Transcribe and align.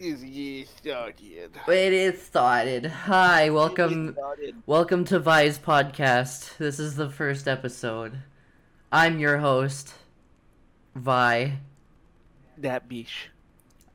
Is 0.00 0.22
ye 0.22 0.64
started? 0.64 1.50
It 1.66 1.92
is 1.92 2.22
started. 2.22 2.86
Hi, 2.86 3.50
welcome, 3.50 4.16
welcome 4.64 5.04
to 5.06 5.18
Vi's 5.18 5.58
podcast. 5.58 6.56
This 6.56 6.78
is 6.78 6.94
the 6.94 7.10
first 7.10 7.48
episode. 7.48 8.20
I'm 8.92 9.18
your 9.18 9.38
host, 9.38 9.94
Vi. 10.94 11.58
That 12.58 12.88
bish. 12.88 13.30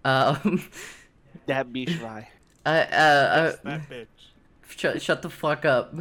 Um, 0.03 0.63
That 1.45 1.71
bish 1.71 1.95
Vi. 1.95 2.27
uh, 2.65 2.69
uh, 2.69 2.71
uh, 2.71 3.55
that 3.63 3.89
bitch. 3.89 4.07
shut, 4.67 5.01
shut 5.01 5.21
the 5.21 5.29
fuck 5.29 5.63
up. 5.63 5.95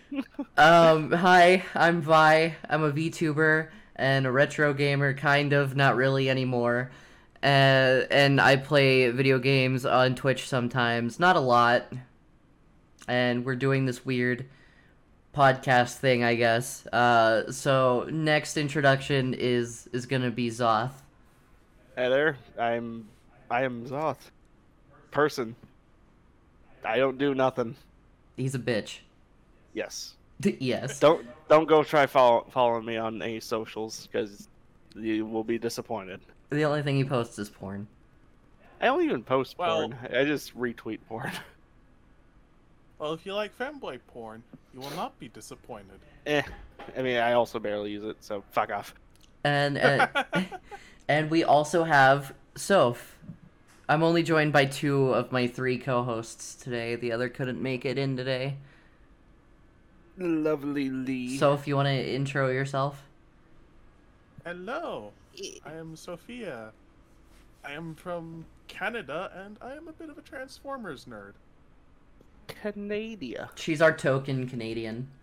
um, 0.56 1.12
hi, 1.12 1.64
I'm 1.72 2.02
Vi. 2.02 2.56
I'm 2.68 2.82
a 2.82 2.90
VTuber 2.90 3.68
and 3.94 4.26
a 4.26 4.32
retro 4.32 4.74
gamer, 4.74 5.14
kind 5.14 5.52
of, 5.52 5.76
not 5.76 5.94
really 5.94 6.28
anymore. 6.28 6.90
Uh, 7.46 8.04
and 8.10 8.40
I 8.40 8.56
play 8.56 9.08
video 9.12 9.38
games 9.38 9.86
on 9.86 10.16
Twitch 10.16 10.48
sometimes, 10.48 11.20
not 11.20 11.36
a 11.36 11.40
lot. 11.40 11.86
And 13.06 13.44
we're 13.44 13.54
doing 13.54 13.86
this 13.86 14.04
weird 14.04 14.46
podcast 15.32 15.98
thing, 15.98 16.24
I 16.24 16.34
guess. 16.34 16.84
Uh, 16.88 17.52
so 17.52 18.08
next 18.10 18.56
introduction 18.56 19.32
is 19.32 19.88
is 19.92 20.06
gonna 20.06 20.32
be 20.32 20.50
Zoth. 20.50 20.90
Hey 21.94 22.08
there. 22.08 22.36
I'm. 22.58 23.06
I 23.48 23.62
am 23.62 23.86
Zoth. 23.86 24.32
Person. 25.12 25.54
I 26.84 26.96
don't 26.96 27.16
do 27.16 27.32
nothing. 27.32 27.76
He's 28.36 28.56
a 28.56 28.58
bitch. 28.58 28.98
Yes. 29.72 30.14
yes. 30.42 30.98
Don't 30.98 31.24
don't 31.48 31.66
go 31.66 31.84
try 31.84 32.06
follow, 32.06 32.44
following 32.50 32.84
me 32.84 32.96
on 32.96 33.22
any 33.22 33.38
socials 33.38 34.08
because 34.10 34.48
you 34.96 35.24
will 35.24 35.44
be 35.44 35.58
disappointed. 35.58 36.20
The 36.50 36.64
only 36.64 36.82
thing 36.82 36.96
he 36.96 37.04
posts 37.04 37.38
is 37.38 37.48
porn. 37.48 37.86
I 38.80 38.86
don't 38.86 39.02
even 39.02 39.22
post 39.22 39.58
Well- 39.58 39.88
porn. 39.88 39.96
I 40.12 40.24
just 40.24 40.56
retweet 40.58 40.98
porn. 41.08 41.32
Well, 42.98 43.12
if 43.12 43.26
you 43.26 43.34
like 43.34 43.56
fanboy 43.58 44.00
porn, 44.14 44.42
you 44.72 44.80
will 44.80 44.88
not 44.96 45.18
be 45.18 45.28
disappointed. 45.28 46.00
eh. 46.24 46.40
I 46.96 47.02
mean, 47.02 47.18
I 47.18 47.32
also 47.34 47.58
barely 47.58 47.90
use 47.90 48.04
it, 48.04 48.16
so 48.20 48.42
fuck 48.52 48.70
off. 48.72 48.94
And 49.44 49.76
uh, 49.76 50.06
and 51.08 51.30
we 51.30 51.44
also 51.44 51.84
have 51.84 52.32
Soph. 52.54 53.14
I'm 53.86 54.02
only 54.02 54.22
joined 54.22 54.54
by 54.54 54.64
two 54.64 55.12
of 55.12 55.30
my 55.30 55.46
three 55.46 55.76
co-hosts 55.76 56.54
today. 56.54 56.96
The 56.96 57.12
other 57.12 57.28
couldn't 57.28 57.60
make 57.62 57.84
it 57.84 57.98
in 57.98 58.16
today. 58.16 58.56
Lovely 60.16 60.88
Lee. 60.88 61.36
Soph, 61.36 61.68
you 61.68 61.76
want 61.76 61.88
to 61.88 61.92
intro 62.14 62.48
yourself? 62.48 63.02
Hello, 64.42 65.12
I 65.64 65.72
am 65.72 65.96
Sophia. 65.96 66.72
I 67.64 67.72
am 67.72 67.94
from 67.94 68.44
Canada, 68.68 69.30
and 69.34 69.58
I 69.60 69.72
am 69.72 69.88
a 69.88 69.92
bit 69.92 70.08
of 70.08 70.18
a 70.18 70.22
Transformers 70.22 71.04
nerd. 71.04 71.32
Canada. 72.48 73.50
She's 73.56 73.82
our 73.82 73.96
token 73.96 74.48
Canadian. 74.48 75.08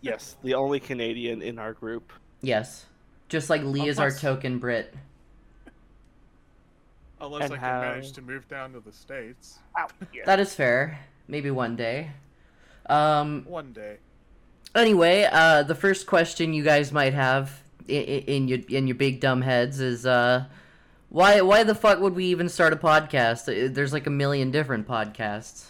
Yes, 0.00 0.36
the 0.44 0.54
only 0.54 0.78
Canadian 0.78 1.42
in 1.42 1.58
our 1.58 1.72
group. 1.72 2.12
Yes. 2.40 2.86
Just 3.28 3.50
like 3.50 3.62
Lee 3.64 3.88
is 3.88 3.98
our 3.98 4.12
token 4.12 4.58
Brit. 4.58 4.94
Unless 7.20 7.50
And 7.50 7.54
I 7.54 7.56
can 7.56 7.80
manage 7.80 8.12
to 8.12 8.22
move 8.22 8.46
down 8.46 8.72
to 8.74 8.80
the 8.80 8.92
States 8.92 9.58
Ow. 9.76 9.88
Yeah. 10.14 10.22
That 10.24 10.38
is 10.38 10.54
fair. 10.54 11.00
Maybe 11.26 11.50
one 11.50 11.74
day. 11.74 12.12
Um 12.86 13.44
one 13.46 13.72
day. 13.72 13.96
anyway, 14.74 15.28
uh 15.30 15.64
the 15.64 15.74
first 15.74 16.06
question 16.06 16.54
you 16.54 16.62
guys 16.62 16.92
might 16.92 17.12
have 17.12 17.61
in, 17.88 18.04
in 18.04 18.48
your 18.48 18.58
in 18.68 18.86
your 18.86 18.96
big 18.96 19.20
dumb 19.20 19.42
heads 19.42 19.80
is 19.80 20.06
uh 20.06 20.44
why 21.08 21.40
why 21.42 21.62
the 21.62 21.74
fuck 21.74 22.00
would 22.00 22.14
we 22.14 22.26
even 22.26 22.48
start 22.48 22.72
a 22.72 22.76
podcast? 22.76 23.74
There's 23.74 23.92
like 23.92 24.06
a 24.06 24.10
million 24.10 24.50
different 24.50 24.88
podcasts. 24.88 25.66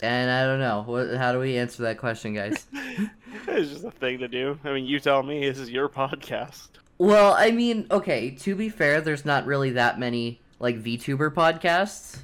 And 0.00 0.30
I 0.30 0.44
don't 0.44 0.60
know. 0.60 0.82
What, 0.86 1.14
how 1.14 1.32
do 1.32 1.38
we 1.38 1.56
answer 1.56 1.84
that 1.84 1.98
question, 1.98 2.34
guys? 2.34 2.66
it's 2.72 3.70
just 3.70 3.84
a 3.84 3.90
thing 3.90 4.18
to 4.18 4.28
do. 4.28 4.58
I 4.64 4.72
mean, 4.72 4.84
you 4.84 4.98
tell 4.98 5.22
me. 5.22 5.48
This 5.48 5.58
is 5.58 5.70
your 5.70 5.88
podcast. 5.88 6.68
well, 6.98 7.34
I 7.38 7.50
mean, 7.50 7.86
okay, 7.90 8.30
to 8.30 8.54
be 8.54 8.68
fair, 8.68 9.00
there's 9.00 9.24
not 9.24 9.46
really 9.46 9.70
that 9.70 9.98
many 9.98 10.40
like 10.58 10.82
VTuber 10.82 11.32
podcasts. 11.32 12.18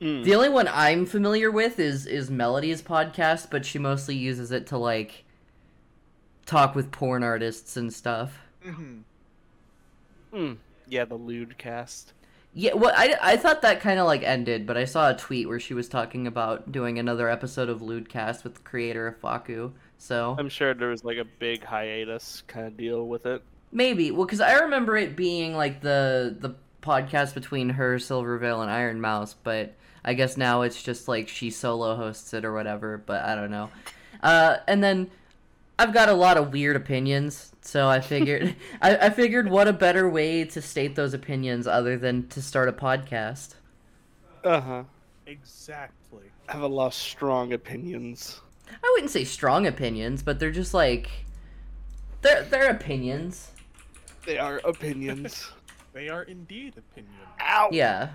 Mm. 0.00 0.24
The 0.24 0.34
only 0.34 0.48
one 0.48 0.68
I'm 0.68 1.06
familiar 1.06 1.50
with 1.50 1.78
is 1.78 2.06
is 2.06 2.30
Melody's 2.30 2.82
podcast, 2.82 3.48
but 3.50 3.66
she 3.66 3.78
mostly 3.78 4.14
uses 4.14 4.52
it 4.52 4.66
to 4.68 4.78
like 4.78 5.24
talk 6.48 6.74
with 6.74 6.90
porn 6.90 7.22
artists 7.22 7.76
and 7.76 7.92
stuff. 7.92 8.38
hmm 8.64 8.98
Mm. 10.32 10.56
Yeah, 10.88 11.04
the 11.04 11.14
lewd 11.14 11.56
cast. 11.58 12.12
Yeah, 12.54 12.74
well, 12.74 12.92
I, 12.96 13.14
I 13.20 13.36
thought 13.36 13.62
that 13.62 13.80
kind 13.80 14.00
of 14.00 14.06
like 14.06 14.22
ended, 14.22 14.66
but 14.66 14.76
I 14.76 14.84
saw 14.84 15.10
a 15.10 15.16
tweet 15.16 15.48
where 15.48 15.60
she 15.60 15.74
was 15.74 15.88
talking 15.88 16.26
about 16.26 16.72
doing 16.72 16.98
another 16.98 17.28
episode 17.28 17.68
of 17.68 17.80
Lewdcast 17.80 18.42
with 18.42 18.54
the 18.54 18.60
creator 18.60 19.06
of 19.06 19.16
Faku. 19.18 19.72
So 19.98 20.34
I'm 20.38 20.48
sure 20.48 20.74
there 20.74 20.88
was 20.88 21.04
like 21.04 21.18
a 21.18 21.24
big 21.24 21.62
hiatus 21.64 22.42
kind 22.46 22.66
of 22.66 22.76
deal 22.76 23.06
with 23.06 23.26
it. 23.26 23.42
maybe, 23.70 24.10
well, 24.10 24.24
because 24.26 24.40
I 24.40 24.54
remember 24.60 24.96
it 24.96 25.14
being 25.16 25.54
like 25.56 25.80
the 25.82 26.36
the 26.38 26.54
podcast 26.82 27.34
between 27.34 27.70
her, 27.70 27.98
Silvervale, 27.98 28.62
and 28.62 28.70
Ironmouse, 28.70 29.34
but 29.34 29.74
I 30.04 30.14
guess 30.14 30.36
now 30.36 30.62
it's 30.62 30.82
just 30.82 31.06
like 31.08 31.28
she 31.28 31.50
solo 31.50 31.96
hosts 31.96 32.32
it 32.34 32.44
or 32.44 32.52
whatever. 32.54 32.98
But 32.98 33.24
I 33.24 33.34
don't 33.34 33.50
know. 33.50 33.70
Uh, 34.22 34.56
and 34.66 34.82
then 34.82 35.10
I've 35.78 35.92
got 35.92 36.08
a 36.08 36.12
lot 36.14 36.36
of 36.36 36.52
weird 36.52 36.76
opinions, 36.76 37.52
so 37.60 37.88
I 37.88 38.00
figured 38.00 38.56
I, 38.82 38.96
I 38.96 39.10
figured 39.10 39.48
what 39.48 39.68
a 39.68 39.72
better 39.72 40.08
way 40.08 40.44
to 40.44 40.60
state 40.62 40.94
those 40.96 41.14
opinions 41.14 41.66
other 41.66 41.96
than 41.96 42.26
to 42.28 42.42
start 42.42 42.68
a 42.68 42.72
podcast. 42.72 43.54
Uh 44.44 44.60
huh. 44.60 44.82
Exactly. 45.26 46.24
I 46.48 46.52
have 46.52 46.62
a 46.62 46.66
lot 46.66 46.86
of 46.88 46.94
strong 46.94 47.52
opinions. 47.52 48.40
I 48.70 48.90
wouldn't 48.92 49.10
say 49.10 49.24
strong 49.24 49.66
opinions, 49.66 50.22
but 50.22 50.38
they're 50.38 50.50
just 50.50 50.74
like 50.74 51.10
they're 52.22 52.42
they're 52.44 52.70
opinions. 52.70 53.52
They 54.26 54.38
are 54.38 54.58
opinions. 54.64 55.50
They 55.94 56.10
are 56.10 56.22
indeed 56.24 56.74
opinions, 56.76 57.16
Ow! 57.40 57.70
Yeah. 57.72 58.10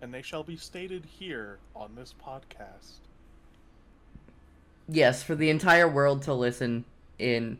and 0.00 0.14
they 0.14 0.22
shall 0.22 0.42
be 0.42 0.56
stated 0.56 1.04
here 1.04 1.58
on 1.74 1.94
this 1.94 2.14
podcast. 2.24 3.00
Yes, 4.88 5.22
for 5.22 5.34
the 5.34 5.50
entire 5.50 5.88
world 5.88 6.22
to 6.22 6.34
listen 6.34 6.84
in. 7.18 7.58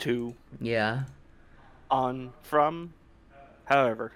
To. 0.00 0.34
Yeah. 0.60 1.04
on 1.90 2.32
from. 2.42 2.92
However, 3.66 4.12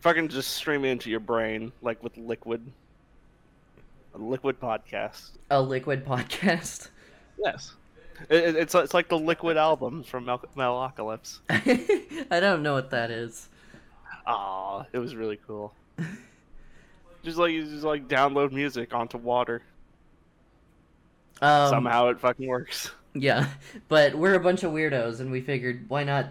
fucking 0.00 0.28
just 0.28 0.50
stream 0.54 0.84
it 0.84 0.90
into 0.90 1.10
your 1.10 1.20
brain 1.20 1.72
like 1.80 2.02
with 2.02 2.16
liquid. 2.18 2.60
A 4.14 4.18
liquid 4.18 4.60
podcast. 4.60 5.30
A 5.50 5.60
liquid 5.62 6.04
podcast. 6.04 6.88
Yes. 7.38 7.74
It, 8.28 8.36
it- 8.44 8.56
it's 8.56 8.74
it's 8.74 8.92
like 8.94 9.08
the 9.08 9.18
liquid 9.18 9.56
albums 9.56 10.06
from 10.06 10.26
Mel- 10.26 10.44
Metalocalypse. 10.56 11.38
I 12.30 12.40
don't 12.40 12.62
know 12.62 12.74
what 12.74 12.90
that 12.90 13.10
is. 13.10 13.48
Aw, 14.26 14.84
it 14.92 14.98
was 14.98 15.14
really 15.14 15.38
cool. 15.46 15.72
just 17.22 17.38
like 17.38 17.52
you 17.52 17.64
just 17.64 17.84
like 17.84 18.08
download 18.08 18.52
music 18.52 18.92
onto 18.92 19.16
water. 19.16 19.62
Um, 21.40 21.70
Somehow 21.70 22.08
it 22.08 22.20
fucking 22.20 22.46
works. 22.46 22.90
Yeah, 23.14 23.48
but 23.88 24.14
we're 24.14 24.34
a 24.34 24.40
bunch 24.40 24.62
of 24.62 24.70
weirdos, 24.70 25.18
and 25.18 25.32
we 25.32 25.40
figured 25.40 25.86
why 25.88 26.04
not 26.04 26.26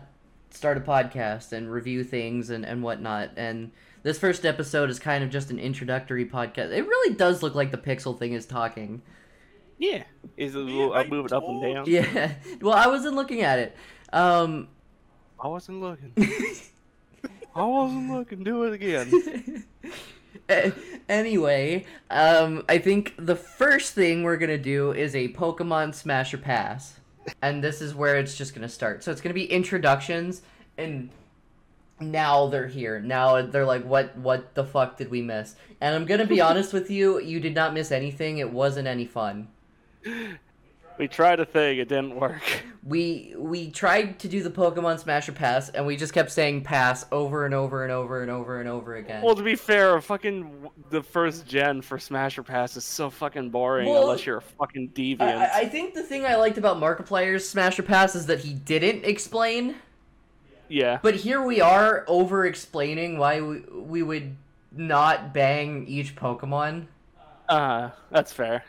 start 0.52 0.78
a 0.78 0.80
podcast 0.80 1.52
and 1.52 1.70
review 1.70 2.04
things 2.04 2.50
and, 2.50 2.64
and 2.64 2.82
whatnot. 2.82 3.32
And 3.36 3.72
this 4.04 4.18
first 4.18 4.46
episode 4.46 4.90
is 4.90 5.00
kind 5.00 5.24
of 5.24 5.30
just 5.30 5.50
an 5.52 5.60
introductory 5.60 6.26
podcast. 6.26 6.72
It 6.72 6.88
really 6.88 7.16
does 7.16 7.44
look 7.44 7.56
like 7.56 7.72
the 7.72 7.78
Pixel 7.78 8.18
thing 8.18 8.34
is 8.34 8.46
talking. 8.46 9.02
Yeah. 9.78 10.04
Is 10.38 10.56
it, 10.56 10.60
Man, 10.60 10.92
I'll 10.94 11.08
move 11.08 11.26
it 11.26 11.34
up 11.34 11.44
and 11.44 11.62
down. 11.62 11.86
Yeah. 11.88 12.34
Well, 12.62 12.76
I 12.76 12.88
wasn't 12.88 13.16
looking 13.16 13.42
at 13.42 13.60
it. 13.60 13.76
Um. 14.14 14.70
I 15.40 15.48
wasn't 15.48 15.82
looking. 15.82 16.14
I 17.56 17.66
wasn't 17.66 18.12
looking. 18.12 18.44
Do 18.44 18.64
it 18.64 18.74
again. 18.74 19.66
Anyway, 21.10 21.86
um, 22.10 22.66
I 22.68 22.80
think 22.80 23.14
the 23.18 23.36
first 23.36 23.94
thing 23.94 24.24
we're 24.24 24.36
gonna 24.36 24.58
do 24.58 24.92
is 24.92 25.16
a 25.16 25.30
Pokemon 25.30 25.96
Smash 25.96 26.34
or 26.34 26.38
Pass, 26.38 27.00
and 27.42 27.64
this 27.64 27.82
is 27.82 27.96
where 27.96 28.18
it's 28.18 28.38
just 28.38 28.54
gonna 28.54 28.68
start. 28.68 29.06
So 29.06 29.12
it's 29.14 29.22
gonna 29.22 29.34
be 29.34 29.50
introductions, 29.50 30.42
and 30.78 31.10
now 32.02 32.48
they're 32.48 32.68
here. 32.68 33.00
Now 33.00 33.42
they're 33.42 33.66
like, 33.66 33.86
what? 33.86 34.18
What 34.18 34.54
the 34.54 34.66
fuck 34.66 34.98
did 34.98 35.10
we 35.10 35.22
miss? 35.22 35.56
And 35.80 35.96
I'm 35.96 36.06
gonna 36.06 36.28
be 36.28 36.42
honest 36.50 36.74
with 36.74 36.92
you, 36.92 37.22
you 37.22 37.40
did 37.40 37.56
not 37.56 37.74
miss 37.74 37.90
anything. 37.90 38.40
It 38.40 38.52
wasn't 38.52 38.88
any 38.88 39.06
fun. 39.06 39.48
we 40.98 41.08
tried 41.08 41.40
a 41.40 41.46
thing. 41.46 41.78
It 41.80 41.88
didn't 41.90 42.16
work. 42.16 42.42
We 42.84 43.34
we 43.38 43.70
tried 43.72 44.20
to 44.20 44.28
do 44.28 44.42
the 44.42 44.50
Pokemon 44.50 45.00
Smash 45.00 45.28
or 45.28 45.34
Pass, 45.34 45.70
and 45.70 45.86
we 45.86 45.98
just 45.98 46.14
kept 46.14 46.32
saying 46.32 46.64
pass 46.64 47.06
over 47.12 47.46
and 47.46 47.54
over 47.54 47.84
and 47.84 47.92
over 47.92 48.22
and 48.22 48.32
over 48.32 48.60
and 48.60 48.70
over 48.70 48.96
again. 48.96 49.22
Well, 49.24 49.36
to 49.36 49.44
be 49.44 49.56
fair, 49.56 50.00
fucking 50.02 50.70
the 50.90 51.04
first 51.04 51.46
gen 51.46 51.82
for 51.82 52.00
Smash 52.00 52.38
or 52.38 52.44
Pass 52.44 52.78
is 52.78 52.86
so 52.86 53.10
fucking 53.10 53.50
boring 53.50 53.90
Well, 53.90 54.04
unless 54.04 54.26
you're 54.26 54.38
a 54.38 54.42
fucking 54.42 54.90
deviant. 54.90 55.22
I, 55.22 55.62
I- 55.62 55.66
think 55.70 55.94
the 55.94 56.04
thing 56.04 56.26
I 56.26 56.36
liked 56.36 56.58
about 56.58 56.78
Markiplier's 56.78 57.48
Smash 57.48 57.78
or 57.78 57.84
Pass 57.84 58.16
is 58.16 58.26
that 58.28 58.40
he 58.40 58.54
didn't 58.54 59.04
explain. 59.04 59.76
Yeah. 60.70 61.00
But 61.02 61.16
here 61.16 61.42
we 61.42 61.60
are 61.62 62.06
over 62.08 62.46
explaining 62.46 63.18
why 63.18 63.42
we, 63.42 63.60
we 63.60 64.02
would 64.04 64.36
not 64.72 65.34
bang 65.34 65.86
each 65.88 66.16
Pokemon. 66.16 66.88
Uh, 67.50 67.90
that's 68.12 68.32
fair. 68.32 68.64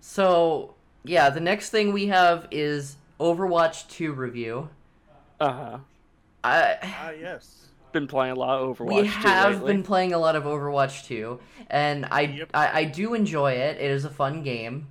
So, 0.00 0.74
yeah, 1.04 1.30
the 1.30 1.40
next 1.40 1.70
thing 1.70 1.92
we 1.92 2.06
have 2.08 2.46
is 2.50 2.96
Overwatch 3.18 3.88
2 3.88 4.12
review. 4.12 4.68
Uh 5.38 5.52
huh. 5.52 5.78
I, 6.44 6.76
Ah, 6.82 7.10
yes. 7.10 7.56
Been 7.92 8.06
playing 8.06 8.32
a 8.32 8.36
lot 8.36 8.60
of 8.60 8.78
Overwatch. 8.78 8.94
we 8.94 9.02
too 9.02 9.08
have 9.08 9.54
lately. 9.56 9.72
been 9.72 9.82
playing 9.82 10.12
a 10.12 10.18
lot 10.18 10.36
of 10.36 10.44
Overwatch 10.44 11.06
2, 11.06 11.40
and 11.68 12.06
I, 12.10 12.20
Yep. 12.22 12.50
I, 12.54 12.80
I 12.80 12.84
do 12.84 13.14
enjoy 13.14 13.52
it. 13.52 13.76
It 13.78 13.90
is 13.90 14.04
a 14.04 14.10
fun 14.10 14.42
game, 14.42 14.86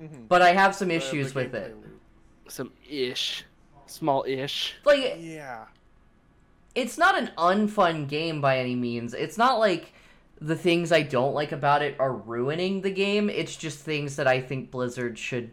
Mhm. 0.00 0.28
but 0.28 0.40
I 0.42 0.52
have 0.52 0.74
some 0.74 0.90
issues 0.90 1.32
the 1.32 1.40
with 1.40 1.54
it. 1.54 1.74
loop. 1.76 2.00
some 2.46 2.72
ish, 2.88 3.44
small 3.86 4.24
ish. 4.28 4.74
Like, 4.84 5.16
Yeah. 5.18 5.64
it's 6.74 6.96
not 6.98 7.16
an 7.18 7.30
unfun 7.38 8.06
game 8.08 8.40
by 8.40 8.58
any 8.58 8.74
means. 8.76 9.12
It's 9.14 9.36
not 9.38 9.58
like 9.58 9.92
the 10.40 10.56
things 10.56 10.92
I 10.92 11.02
don't 11.02 11.34
like 11.34 11.52
about 11.52 11.82
it 11.82 11.96
are 11.98 12.12
ruining 12.12 12.80
the 12.80 12.90
game. 12.90 13.30
It's 13.30 13.56
just 13.56 13.78
things 13.78 14.16
that 14.16 14.26
I 14.26 14.40
think 14.40 14.70
Blizzard 14.70 15.18
should. 15.18 15.50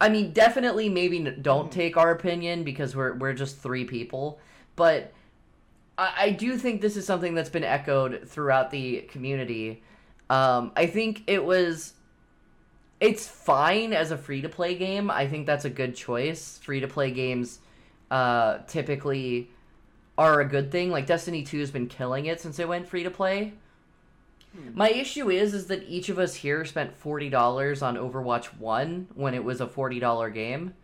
I 0.00 0.08
mean, 0.08 0.32
definitely, 0.32 0.88
maybe 0.88 1.18
don't 1.18 1.70
take 1.70 1.96
our 1.96 2.10
opinion 2.10 2.64
because 2.64 2.96
we're 2.96 3.14
we're 3.14 3.34
just 3.34 3.58
three 3.58 3.84
people, 3.84 4.40
but 4.76 5.12
I, 5.98 6.12
I 6.18 6.30
do 6.30 6.56
think 6.56 6.80
this 6.80 6.96
is 6.96 7.04
something 7.04 7.34
that's 7.34 7.50
been 7.50 7.64
echoed 7.64 8.26
throughout 8.26 8.70
the 8.70 9.02
community. 9.02 9.82
Um, 10.30 10.72
I 10.76 10.86
think 10.86 11.24
it 11.26 11.44
was. 11.44 11.94
It's 13.00 13.26
fine 13.26 13.94
as 13.94 14.10
a 14.10 14.18
free 14.18 14.42
to 14.42 14.48
play 14.48 14.74
game. 14.74 15.10
I 15.10 15.26
think 15.26 15.46
that's 15.46 15.64
a 15.64 15.70
good 15.70 15.96
choice. 15.96 16.58
Free 16.62 16.80
to 16.80 16.88
play 16.88 17.10
games 17.10 17.60
uh, 18.10 18.58
typically 18.66 19.50
are 20.20 20.40
a 20.40 20.44
good 20.44 20.70
thing. 20.70 20.90
Like 20.90 21.06
Destiny 21.06 21.42
2 21.42 21.60
has 21.60 21.70
been 21.70 21.88
killing 21.88 22.26
it 22.26 22.40
since 22.40 22.58
it 22.58 22.68
went 22.68 22.86
free 22.86 23.02
to 23.02 23.10
play. 23.10 23.54
Hmm. 24.54 24.70
My 24.74 24.90
issue 24.90 25.30
is 25.30 25.54
is 25.54 25.66
that 25.68 25.84
each 25.88 26.10
of 26.10 26.18
us 26.18 26.34
here 26.34 26.64
spent 26.64 27.00
$40 27.02 27.82
on 27.82 27.96
Overwatch 27.96 28.46
1 28.58 29.08
when 29.14 29.34
it 29.34 29.42
was 29.42 29.60
a 29.60 29.66
$40 29.66 30.34
game. 30.34 30.74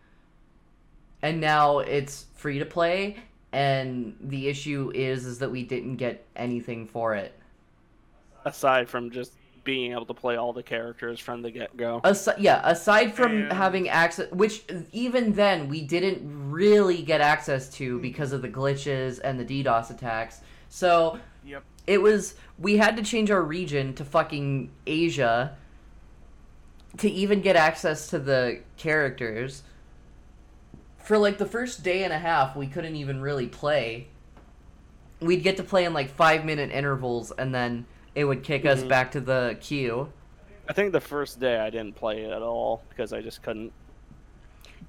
And 1.21 1.39
now 1.39 1.79
it's 1.79 2.25
free 2.35 2.59
to 2.59 2.65
play 2.65 3.17
and 3.51 4.15
the 4.19 4.47
issue 4.47 4.91
is 4.93 5.25
is 5.25 5.39
that 5.39 5.51
we 5.51 5.63
didn't 5.63 5.97
get 5.97 6.25
anything 6.35 6.87
for 6.87 7.15
it. 7.15 7.33
Aside 8.43 8.89
from 8.89 9.11
just 9.11 9.33
being 9.67 9.91
able 9.91 10.05
to 10.05 10.13
play 10.13 10.37
all 10.37 10.53
the 10.53 10.63
characters 10.63 11.19
from 11.19 11.41
the 11.41 11.51
get 11.51 11.75
go. 11.75 11.99
Asi- 12.05 12.31
yeah, 12.39 12.61
aside 12.63 13.13
from 13.13 13.33
And- 13.43 13.51
having 13.51 13.89
access, 13.89 14.31
which 14.31 14.63
even 14.93 15.33
then 15.33 15.67
we 15.67 15.81
didn't 15.81 16.21
really 16.49 17.01
get 17.01 17.19
access 17.19 17.69
to 17.73 17.99
because 17.99 18.31
of 18.31 18.41
the 18.41 18.47
glitches 18.47 19.19
and 19.21 19.37
the 19.37 19.43
DDoS 19.43 19.91
attacks. 19.91 20.39
So 20.69 21.19
Yep. 21.45 21.63
it 21.85 22.01
was 22.01 22.35
we 22.57 22.77
had 22.77 22.95
to 22.95 23.03
change 23.03 23.29
our 23.29 23.43
region 23.43 23.93
to 23.95 24.05
fucking 24.05 24.71
Asia 24.87 25.57
to 26.99 27.09
even 27.11 27.41
get 27.41 27.57
access 27.57 28.07
to 28.07 28.19
the 28.19 28.61
characters. 28.77 29.63
For 30.97 31.17
like 31.17 31.39
the 31.39 31.45
first 31.45 31.83
day 31.83 32.03
and 32.05 32.13
a 32.13 32.19
half, 32.19 32.55
we 32.55 32.67
couldn't 32.67 32.95
even 32.95 33.19
really 33.19 33.47
play. 33.47 34.07
We'd 35.19 35.43
get 35.43 35.57
to 35.57 35.63
play 35.63 35.83
in 35.83 35.93
like 35.93 36.09
five 36.09 36.45
minute 36.45 36.71
intervals, 36.71 37.31
and 37.37 37.53
then 37.53 37.85
it 38.17 38.23
would 38.25 38.41
kick 38.43 38.65
us 38.65 38.81
Mhm. 38.81 38.87
back 38.89 39.11
to 39.11 39.21
the 39.21 39.55
queue. 39.61 40.11
I 40.67 40.73
think 40.73 40.91
the 40.91 40.99
first 40.99 41.39
day 41.39 41.59
I 41.59 41.69
didn't 41.69 41.93
play 41.95 42.23
it 42.23 42.31
at 42.31 42.41
all 42.41 42.81
because 42.89 43.13
I 43.13 43.21
just 43.21 43.43
couldn't. 43.43 43.71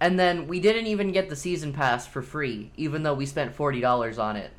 And 0.01 0.19
then 0.19 0.49
we 0.49 0.61
didn't 0.61 0.87
even 0.87 1.13
get 1.13 1.29
the 1.29 1.37
season 1.37 1.75
pass 1.75 2.07
for 2.07 2.23
free, 2.23 2.71
even 2.79 3.03
though 3.03 3.13
we 3.13 3.27
spent 3.27 3.55
forty 3.55 3.81
dollars 3.83 4.19
on 4.19 4.37
it. 4.37 4.51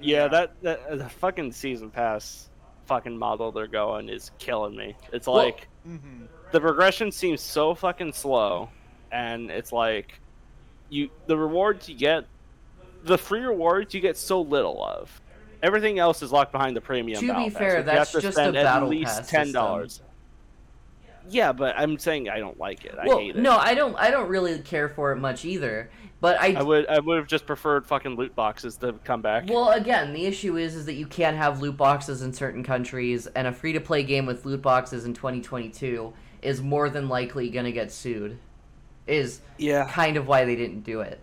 Yeah, 0.00 0.22
Yeah. 0.22 0.28
that, 0.28 0.62
that 0.62 0.98
the 0.98 1.08
fucking 1.08 1.50
season 1.52 1.90
pass 1.90 2.48
fucking 2.86 3.18
model 3.18 3.50
they're 3.50 3.66
going 3.66 4.08
is 4.08 4.30
killing 4.38 4.76
me. 4.76 4.94
It's 5.12 5.26
Well- 5.26 5.36
like 5.36 5.66
Mm-hmm. 5.88 6.26
the 6.52 6.60
progression 6.60 7.10
seems 7.10 7.40
so 7.40 7.74
fucking 7.74 8.12
slow, 8.12 8.68
and 9.10 9.50
it's 9.50 9.72
like 9.72 10.20
you 10.90 11.10
the 11.26 11.36
rewards 11.36 11.88
you 11.88 11.96
get, 11.96 12.24
the 13.02 13.18
free 13.18 13.40
rewards 13.40 13.94
you 13.94 14.00
get 14.00 14.16
so 14.16 14.40
little 14.40 14.82
of. 14.84 15.20
Everything 15.64 15.98
else 15.98 16.22
is 16.22 16.30
locked 16.30 16.52
behind 16.52 16.76
the 16.76 16.80
premium. 16.82 17.20
To 17.20 17.22
be 17.22 17.28
battle 17.28 17.50
pass, 17.50 17.58
fair, 17.58 17.76
which 17.78 17.86
that's 17.86 18.12
just 18.12 18.38
a 18.38 18.52
battle 18.52 18.84
at 18.84 18.90
least 18.90 19.16
pass 19.16 19.30
ten 19.30 19.46
system. 19.46 19.52
dollars. 19.52 20.02
Yeah, 21.30 21.52
but 21.52 21.74
I'm 21.78 21.98
saying 21.98 22.28
I 22.28 22.38
don't 22.38 22.58
like 22.58 22.84
it. 22.84 22.94
I 23.00 23.06
hate 23.06 23.36
it. 23.36 23.40
no, 23.40 23.56
I 23.56 23.74
don't. 23.74 23.96
I 23.96 24.10
don't 24.10 24.28
really 24.28 24.58
care 24.58 24.90
for 24.90 25.10
it 25.12 25.16
much 25.16 25.46
either. 25.46 25.90
But 26.20 26.38
I, 26.40 26.54
I 26.54 26.62
would 26.62 26.86
I 26.86 26.98
would 26.98 27.16
have 27.16 27.26
just 27.26 27.46
preferred 27.46 27.86
fucking 27.86 28.16
loot 28.16 28.34
boxes 28.34 28.76
to 28.78 28.92
come 29.04 29.22
back. 29.22 29.48
well, 29.48 29.70
again, 29.70 30.12
the 30.12 30.26
issue 30.26 30.58
is 30.58 30.74
is 30.74 30.84
that 30.86 30.94
you 30.94 31.06
can't 31.06 31.36
have 31.36 31.62
loot 31.62 31.78
boxes 31.78 32.20
in 32.20 32.32
certain 32.32 32.62
countries, 32.62 33.26
and 33.26 33.46
a 33.46 33.52
free 33.52 33.72
to 33.72 33.80
play 33.80 34.02
game 34.02 34.26
with 34.26 34.44
loot 34.44 34.60
boxes 34.60 35.06
in 35.06 35.14
2022 35.14 36.12
is 36.42 36.60
more 36.60 36.90
than 36.90 37.08
likely 37.08 37.48
gonna 37.48 37.72
get 37.72 37.90
sued. 37.90 38.38
Is 39.06 39.40
yeah, 39.56 39.88
kind 39.90 40.16
of 40.16 40.26
why 40.26 40.44
they 40.44 40.56
didn't 40.56 40.80
do 40.80 41.00
it. 41.00 41.20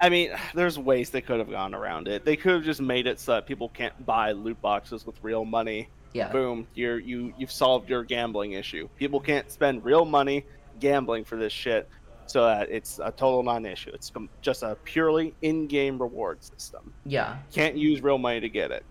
I 0.00 0.08
mean, 0.08 0.30
there's 0.54 0.78
ways 0.78 1.10
they 1.10 1.20
could 1.20 1.38
have 1.38 1.50
gone 1.50 1.74
around 1.74 2.08
it. 2.08 2.24
They 2.24 2.36
could 2.36 2.52
have 2.52 2.64
just 2.64 2.80
made 2.80 3.06
it 3.06 3.20
so 3.20 3.32
that 3.32 3.46
people 3.46 3.68
can't 3.68 4.06
buy 4.06 4.32
loot 4.32 4.60
boxes 4.62 5.04
with 5.04 5.16
real 5.22 5.44
money. 5.44 5.88
Yeah. 6.12 6.32
Boom, 6.32 6.66
you're 6.74 6.98
you 6.98 7.32
you've 7.38 7.52
solved 7.52 7.88
your 7.88 8.02
gambling 8.02 8.52
issue. 8.52 8.88
People 8.96 9.20
can't 9.20 9.50
spend 9.50 9.84
real 9.84 10.04
money 10.04 10.44
gambling 10.80 11.24
for 11.24 11.36
this 11.36 11.52
shit, 11.52 11.88
so 12.26 12.44
that 12.46 12.70
it's 12.70 12.98
a 12.98 13.10
total 13.12 13.42
non-issue. 13.42 13.90
It's 13.92 14.10
just 14.40 14.62
a 14.62 14.76
purely 14.84 15.34
in-game 15.42 16.00
reward 16.00 16.42
system. 16.42 16.92
Yeah. 17.04 17.36
Can't 17.52 17.76
use 17.76 18.02
real 18.02 18.18
money 18.18 18.40
to 18.40 18.48
get 18.48 18.70
it. 18.70 18.84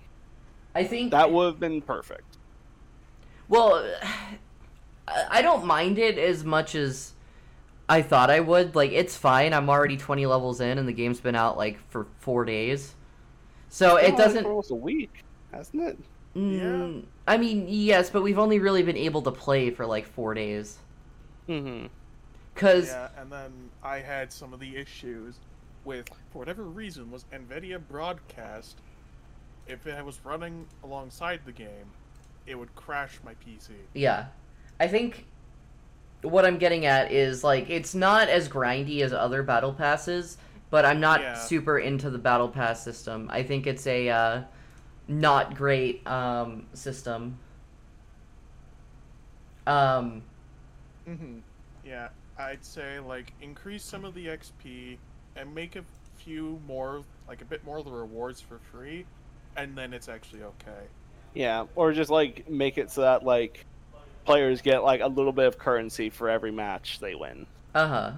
I 0.75 0.83
think 0.83 1.11
That 1.11 1.31
would 1.31 1.45
have 1.45 1.59
been 1.59 1.81
perfect. 1.81 2.37
Well, 3.47 3.83
I 5.07 5.25
I 5.31 5.41
don't 5.41 5.65
mind 5.65 5.97
it 5.97 6.19
as 6.19 6.43
much 6.43 6.75
as 6.75 7.13
I 7.89 8.01
thought 8.03 8.29
I 8.29 8.39
would. 8.39 8.75
Like, 8.75 8.91
it's 8.91 9.17
fine. 9.17 9.53
I'm 9.53 9.69
already 9.69 9.97
20 9.97 10.25
levels 10.27 10.61
in, 10.61 10.77
and 10.77 10.87
the 10.87 10.93
game's 10.93 11.19
been 11.21 11.35
out 11.35 11.57
like 11.57 11.79
for 11.89 12.07
four 12.19 12.45
days, 12.45 12.95
so 13.69 13.97
It's 13.97 14.09
it 14.09 14.17
been 14.17 14.17
doesn't. 14.17 14.43
for 14.43 14.49
almost 14.49 14.71
a 14.71 14.75
week, 14.75 15.25
hasn't 15.51 15.83
it? 15.83 15.99
Mm, 16.35 17.05
I 17.27 17.37
mean, 17.37 17.65
yes, 17.67 18.09
but 18.11 18.21
we've 18.21 18.39
only 18.39 18.59
really 18.59 18.83
been 18.83 18.97
able 18.97 19.21
to 19.23 19.31
play 19.31 19.71
for 19.71 19.85
like 19.85 20.05
four 20.07 20.33
days. 20.35 20.77
Mm-hmm. 21.49 21.87
Cause 22.55 22.87
Yeah, 22.87 23.09
and 23.17 23.31
then 23.31 23.71
I 23.83 23.99
had 23.99 24.31
some 24.31 24.53
of 24.53 24.59
the 24.59 24.75
issues 24.77 25.39
with, 25.85 26.07
for 26.31 26.39
whatever 26.39 26.63
reason, 26.63 27.09
was 27.11 27.25
NVIDIA 27.33 27.79
Broadcast. 27.87 28.81
If 29.67 29.87
it 29.87 30.03
was 30.05 30.19
running 30.25 30.67
alongside 30.83 31.41
the 31.45 31.51
game, 31.51 31.93
it 32.45 32.55
would 32.55 32.73
crash 32.75 33.19
my 33.23 33.33
PC. 33.35 33.87
yeah, 33.93 34.27
I 34.79 34.87
think 34.87 35.25
what 36.23 36.45
I'm 36.45 36.57
getting 36.57 36.85
at 36.85 37.11
is 37.11 37.43
like 37.43 37.69
it's 37.69 37.95
not 37.95 38.29
as 38.29 38.49
grindy 38.49 39.01
as 39.01 39.13
other 39.13 39.43
battle 39.43 39.73
passes, 39.73 40.37
but 40.69 40.85
I'm 40.85 40.99
not 40.99 41.21
Yeah. 41.21 41.33
super 41.37 41.79
into 41.79 42.09
the 42.09 42.17
battle 42.19 42.49
pass 42.49 42.83
system. 42.83 43.29
I 43.31 43.43
think 43.43 43.67
it's 43.67 43.87
a 43.87 44.09
uh, 44.09 44.43
not 45.07 45.55
great 45.55 46.05
um, 46.07 46.67
system. 46.73 47.39
Um, 49.67 50.23
Mm-hmm. 51.07 51.39
Yeah, 51.83 52.09
I'd 52.37 52.63
say 52.63 52.99
like 52.99 53.33
increase 53.41 53.83
some 53.83 54.05
of 54.05 54.13
the 54.13 54.27
XP 54.27 54.99
and 55.35 55.53
make 55.53 55.75
a 55.75 55.85
few 56.15 56.61
more, 56.65 57.05
like 57.27 57.41
a 57.41 57.45
bit 57.45 57.63
more 57.63 57.77
of 57.79 57.85
the 57.85 57.91
rewards 57.91 58.41
for 58.41 58.59
free, 58.59 59.07
and 59.55 59.77
then 59.77 59.93
it's 59.93 60.07
actually 60.09 60.43
okay. 60.43 60.89
Yeah, 61.33 61.65
or 61.75 61.93
just 61.93 62.09
like 62.09 62.49
make 62.49 62.77
it 62.77 62.91
so 62.91 63.01
that 63.01 63.23
like 63.23 63.65
players 64.25 64.61
get 64.61 64.83
like 64.83 65.01
a 65.01 65.07
little 65.07 65.31
bit 65.31 65.45
of 65.47 65.57
currency 65.57 66.09
for 66.09 66.29
every 66.29 66.51
match 66.51 66.99
they 66.99 67.15
win. 67.15 67.45
uh 67.75 67.87
huh. 67.87 68.11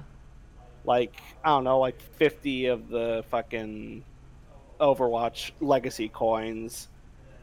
Like 0.83 1.21
I 1.43 1.49
don't 1.49 1.63
know, 1.63 1.79
like 1.79 1.99
fifty 2.01 2.65
of 2.65 2.89
the 2.89 3.23
fucking 3.29 4.03
Overwatch 4.79 5.51
legacy 5.59 6.09
coins, 6.09 6.87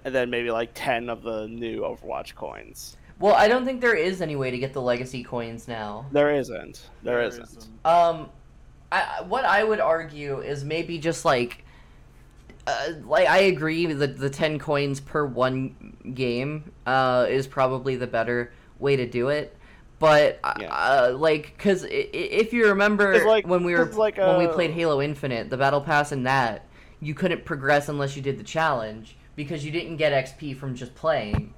and 0.04 0.12
then 0.14 0.28
maybe 0.28 0.50
like 0.50 0.70
ten 0.74 1.08
of 1.08 1.22
the 1.22 1.46
new 1.46 1.82
Overwatch 1.82 2.34
coins. 2.34 2.96
Well, 3.20 3.34
I 3.34 3.48
don't 3.48 3.64
think 3.64 3.80
there 3.80 3.96
is 3.96 4.20
any 4.22 4.36
way 4.36 4.50
to 4.50 4.58
get 4.58 4.72
the 4.72 4.82
legacy 4.82 5.22
coins 5.24 5.66
now. 5.68 6.06
There 6.12 6.34
isn't. 6.34 6.88
there 7.02 7.22
isn't. 7.22 7.68
Um, 7.84 8.28
I 8.90 9.22
what 9.22 9.44
I 9.44 9.62
would 9.64 9.80
argue 9.80 10.40
is 10.40 10.64
maybe 10.64 10.98
just 10.98 11.24
like, 11.24 11.64
uh, 12.68 12.92
like 13.06 13.26
I 13.28 13.38
agree 13.40 13.86
that 13.86 14.18
the 14.18 14.30
ten 14.30 14.58
coins 14.58 15.00
per 15.00 15.24
one 15.24 15.96
game 16.14 16.70
uh 16.86 17.26
is 17.28 17.46
probably 17.46 17.96
the 17.96 18.06
better 18.06 18.52
way 18.78 18.96
to 18.96 19.06
do 19.06 19.28
it. 19.28 19.56
But 19.98 20.38
Yeah. 20.60 20.72
uh, 20.72 21.16
like, 21.18 21.54
because 21.56 21.84
if 21.88 22.52
you 22.52 22.68
remember 22.68 23.24
like- 23.26 23.46
when 23.48 23.64
we 23.64 23.74
were 23.74 23.86
'cause, 23.86 23.96
like, 23.96 24.16
when 24.16 24.38
we 24.38 24.46
uh, 24.46 24.52
played 24.52 24.70
Halo 24.70 25.02
Infinite, 25.02 25.50
the 25.50 25.56
battle 25.56 25.80
pass 25.80 26.12
in 26.12 26.22
that 26.22 26.64
you 27.00 27.14
couldn't 27.14 27.44
progress 27.44 27.88
unless 27.88 28.14
you 28.14 28.22
did 28.22 28.38
the 28.38 28.44
challenge 28.44 29.16
because 29.34 29.64
you 29.64 29.72
didn't 29.72 29.96
get 29.96 30.12
XP 30.12 30.52
from 30.56 30.74
just 30.76 30.94
playing 30.94 31.52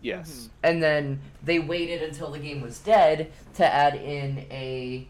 Yes. 0.00 0.48
and 0.62 0.80
then 0.82 1.20
they 1.44 1.58
waited 1.60 2.02
until 2.02 2.30
the 2.30 2.38
game 2.38 2.60
was 2.60 2.78
dead 2.78 3.30
to 3.54 3.66
add 3.66 3.94
in 3.96 4.46
a 4.50 5.06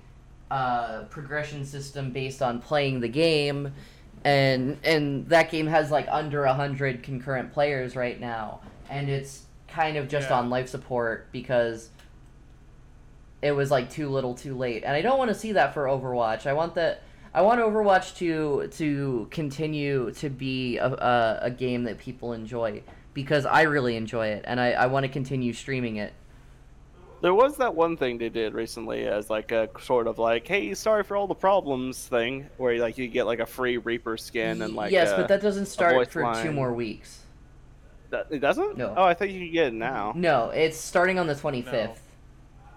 uh, 0.51 1.03
progression 1.05 1.65
system 1.65 2.11
based 2.11 2.43
on 2.43 2.61
playing 2.61 3.01
the 3.01 3.09
game, 3.09 3.73
and 4.25 4.79
and 4.85 5.29
that 5.29 5.51
game 5.51 5.67
has 5.67 5.91
like 5.91 6.07
under 6.11 6.45
a 6.45 6.55
hundred 6.55 7.03
concurrent 7.03 7.53
players 7.53 7.97
right 7.97 8.21
now, 8.21 8.61
and 8.89 9.09
it's 9.09 9.47
kind 9.69 9.97
of 9.97 10.09
just 10.09 10.31
Yeah. 10.31 10.39
on 10.39 10.51
life 10.51 10.69
support 10.69 11.31
because 11.33 11.91
it 13.41 13.53
was 13.53 13.71
like 13.71 13.91
too 13.91 14.09
little, 14.09 14.35
too 14.35 14.57
late, 14.57 14.85
and 14.85 14.95
I 14.95 15.03
don't 15.03 15.19
want 15.19 15.31
to 15.31 15.35
see 15.35 15.53
that 15.53 15.75
for 15.75 15.85
Overwatch. 15.85 16.47
I 16.47 16.53
want 16.53 16.75
that. 16.77 17.03
I 17.35 17.43
want 17.43 17.61
Overwatch 17.61 18.17
to 18.19 18.69
to 18.77 19.27
continue 19.31 20.13
to 20.13 20.31
be 20.31 20.77
a, 20.77 20.87
a, 20.87 21.39
a 21.43 21.51
game 21.51 21.85
that 21.85 21.99
people 21.99 22.33
enjoy 22.35 22.83
because 23.15 23.45
I 23.45 23.63
really 23.63 23.97
enjoy 23.97 24.29
it, 24.29 24.45
and 24.47 24.61
I, 24.61 24.73
I 24.73 24.87
want 24.87 25.05
to 25.05 25.09
continue 25.13 25.53
streaming 25.53 25.97
it. 25.97 26.13
There 27.23 27.33
was 27.35 27.57
that 27.59 27.75
one 27.75 27.97
thing 27.97 28.19
they 28.19 28.29
did 28.29 28.53
recently 28.53 29.05
as 29.07 29.31
like 29.31 29.53
a 29.53 29.71
sort 29.81 30.07
of 30.09 30.19
like, 30.19 30.47
hey, 30.47 30.75
sorry 30.75 31.05
for 31.05 31.17
all 31.17 31.27
the 31.29 31.35
problems 31.35 32.07
thing, 32.09 32.49
where 32.59 32.77
like 32.79 32.99
you 32.99 33.07
get 33.09 33.25
like 33.27 33.39
a 33.39 33.47
free 33.47 33.77
Reaper 33.79 34.17
skin 34.17 34.61
and 34.61 34.75
like 34.75 34.91
yes, 34.93 35.11
uh, 35.11 35.19
but 35.19 35.29
that 35.29 35.41
doesn't 35.41 35.67
start 35.67 35.95
voice 35.95 36.09
for 36.09 36.35
two 36.43 36.53
more 36.53 36.73
weeks. 36.73 37.21
that- 38.11 38.27
it 38.31 38.41
doesn't. 38.41 38.77
No. 38.77 38.93
Oh, 38.97 39.05
I 39.05 39.15
think 39.15 39.33
you 39.33 39.39
can 39.47 39.53
get 39.53 39.67
it 39.69 39.75
now. 39.75 40.13
No, 40.15 40.51
it's 40.51 40.77
starting 40.77 41.19
on 41.19 41.27
the 41.27 41.35
twenty 41.35 41.63
fifth. 41.63 42.03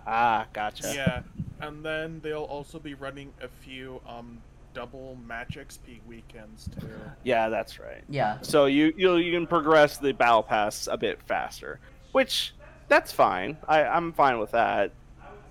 Ah, 0.07 0.45
gotcha. 0.53 0.93
Yeah, 0.93 1.21
and 1.61 1.83
then 1.83 2.19
they'll 2.23 2.43
also 2.43 2.77
be 2.79 2.93
running 2.93 3.33
a 3.41 3.47
few 3.47 3.99
um 4.07 4.39
double 4.75 5.17
match 5.27 5.57
XP 5.57 5.99
weekends 6.07 6.69
too. 6.79 6.87
Yeah, 7.23 7.49
that's 7.49 7.79
right. 7.79 8.03
Yeah. 8.09 8.37
So 8.41 8.65
you 8.67 8.93
you 8.95 9.15
you 9.17 9.31
can 9.33 9.47
progress 9.47 9.97
the 9.97 10.11
battle 10.11 10.43
pass 10.43 10.87
a 10.91 10.97
bit 10.97 11.19
faster, 11.23 11.79
which 12.11 12.53
that's 12.87 13.11
fine. 13.11 13.57
I 13.67 13.83
I'm 13.83 14.13
fine 14.13 14.39
with 14.39 14.51
that. 14.51 14.91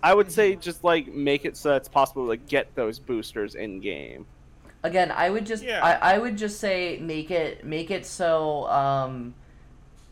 I 0.03 0.13
would 0.13 0.31
say 0.31 0.55
just 0.55 0.85
like 0.85 1.09
make 1.09 1.45
it 1.45 1.57
so 1.57 1.71
that 1.71 1.77
it's 1.77 1.89
possible 1.89 2.29
to 2.29 2.37
get 2.37 2.75
those 2.75 2.99
boosters 2.99 3.55
in 3.55 3.81
game. 3.81 4.27
Again, 4.83 5.11
I 5.11 5.31
would 5.31 5.47
just 5.47 5.65
Yeah. 5.65 5.83
I, 5.83 6.15
I 6.15 6.19
would 6.19 6.37
just 6.37 6.61
say 6.61 6.99
make 7.01 7.31
it 7.31 7.65
make 7.65 7.91
it 7.91 8.05
so 8.05 8.69
um 8.69 9.35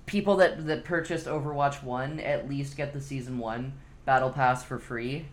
people 0.06 0.36
that 0.36 0.66
that 0.66 0.84
purchased 0.84 1.26
Overwatch 1.26 1.82
1 1.82 2.20
at 2.20 2.48
least 2.48 2.76
get 2.76 2.92
the 2.92 3.00
season 3.00 3.38
1 3.38 3.72
battle 4.04 4.30
pass 4.30 4.64
for 4.64 4.78
free. 4.78 5.26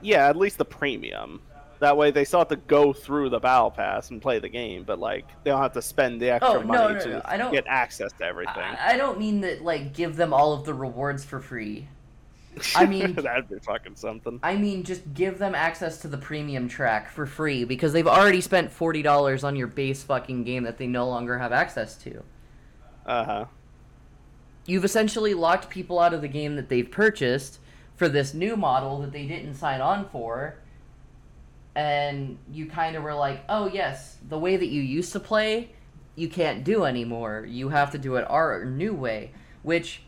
Yeah, 0.00 0.28
at 0.28 0.36
least 0.36 0.58
the 0.58 0.64
premium. 0.64 1.40
That 1.82 1.96
way 1.96 2.12
they 2.12 2.24
still 2.24 2.38
have 2.38 2.48
to 2.48 2.56
go 2.56 2.92
through 2.92 3.30
the 3.30 3.40
battle 3.40 3.68
pass 3.72 4.10
and 4.10 4.22
play 4.22 4.38
the 4.38 4.48
game, 4.48 4.84
but 4.84 5.00
like 5.00 5.26
they 5.42 5.50
don't 5.50 5.60
have 5.60 5.72
to 5.72 5.82
spend 5.82 6.22
the 6.22 6.30
extra 6.30 6.54
Oh, 6.54 6.60
no, 6.60 6.64
money 6.66 6.94
no, 6.94 7.00
to 7.00 7.08
no, 7.08 7.22
I 7.24 7.36
don't- 7.36 7.50
get 7.52 7.64
access 7.66 8.12
to 8.12 8.24
everything. 8.24 8.54
I, 8.62 8.92
I 8.92 8.96
don't 8.96 9.18
mean 9.18 9.40
that 9.40 9.62
like 9.62 9.92
give 9.92 10.14
them 10.14 10.32
all 10.32 10.52
of 10.52 10.64
the 10.64 10.74
rewards 10.74 11.24
for 11.24 11.40
free. 11.40 11.88
I 12.76 12.86
mean- 12.86 13.14
that'd 13.14 13.48
be 13.48 13.58
fucking 13.58 13.96
something. 13.96 14.38
I 14.44 14.54
mean 14.56 14.84
just 14.84 15.12
give 15.12 15.38
them 15.38 15.56
access 15.56 15.98
to 16.02 16.08
the 16.08 16.18
premium 16.18 16.68
track 16.68 17.10
for 17.10 17.26
free 17.26 17.64
because 17.64 17.92
they've 17.92 18.06
already 18.06 18.40
spent 18.40 18.70
$40 18.70 19.42
on 19.42 19.56
your 19.56 19.66
base 19.66 20.04
fucking 20.04 20.44
game 20.44 20.62
that 20.62 20.78
they 20.78 20.86
no 20.86 21.08
longer 21.08 21.38
have 21.38 21.50
access 21.50 21.96
to. 21.96 22.22
Uh 23.04 23.24
huh. 23.24 23.44
you've 24.66 24.84
essentially 24.84 25.34
locked 25.34 25.68
people 25.68 25.98
out 25.98 26.14
of 26.14 26.20
the 26.20 26.28
game 26.28 26.54
that 26.54 26.68
they've 26.68 26.88
purchased 26.92 27.58
for 27.96 28.08
this 28.08 28.34
new 28.34 28.54
model 28.56 29.00
that 29.00 29.10
they 29.10 29.26
didn't 29.26 29.54
sign 29.54 29.80
on 29.80 30.08
for 30.10 30.58
and 31.74 32.38
you 32.50 32.66
kind 32.66 32.96
of 32.96 33.02
were 33.02 33.14
like 33.14 33.42
oh 33.48 33.66
yes 33.66 34.18
the 34.28 34.38
way 34.38 34.56
that 34.56 34.66
you 34.66 34.82
used 34.82 35.12
to 35.12 35.20
play 35.20 35.70
you 36.14 36.28
can't 36.28 36.62
do 36.62 36.84
anymore. 36.84 37.46
You 37.48 37.70
have 37.70 37.90
to 37.92 37.98
do 37.98 38.16
it 38.16 38.26
our 38.28 38.66
new 38.66 38.92
way 38.94 39.30
which 39.62 40.02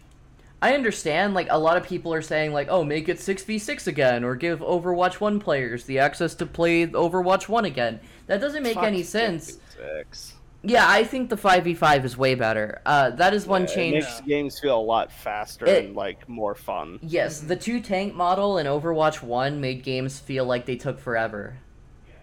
i 0.60 0.74
understand 0.74 1.32
like 1.32 1.46
a 1.50 1.58
lot 1.58 1.76
of 1.76 1.84
people 1.84 2.12
are 2.12 2.22
saying 2.22 2.52
like 2.52 2.68
oh 2.68 2.84
make 2.84 3.08
it 3.08 3.16
6v6 3.16 3.86
again 3.86 4.22
or 4.24 4.34
give 4.34 4.60
overwatch 4.60 5.14
1 5.14 5.40
players 5.40 5.84
the 5.84 5.98
access 5.98 6.34
to 6.36 6.46
play 6.46 6.86
overwatch 6.86 7.48
1 7.48 7.64
again. 7.64 8.00
That 8.26 8.40
doesn't 8.40 8.62
make 8.62 8.74
Fuck 8.74 8.84
any 8.84 9.02
sense. 9.02 9.58
Six. 9.76 10.33
Yeah 10.66 10.86
i 10.88 11.04
think 11.04 11.28
the 11.30 11.36
5v5 11.36 12.04
is 12.04 12.16
way 12.16 12.34
better 12.34 12.80
uh, 12.86 13.10
that 13.10 13.34
is 13.34 13.46
one 13.46 13.62
Yeah, 13.62 13.68
it 13.68 13.74
change 13.74 13.94
makes 14.04 14.20
games 14.22 14.58
feel 14.58 14.78
a 14.78 14.82
lot 14.82 15.12
faster 15.12 15.66
It- 15.66 15.84
and 15.86 15.96
like 15.96 16.28
more 16.28 16.54
fun. 16.54 16.98
Yes, 17.02 17.40
the 17.40 17.56
two 17.56 17.80
tank 17.80 18.14
model 18.14 18.58
in 18.58 18.66
Overwatch 18.66 19.22
1 19.22 19.60
made 19.60 19.82
games 19.82 20.18
feel 20.18 20.44
like 20.44 20.66
they 20.66 20.76
took 20.76 20.98
forever. 20.98 21.56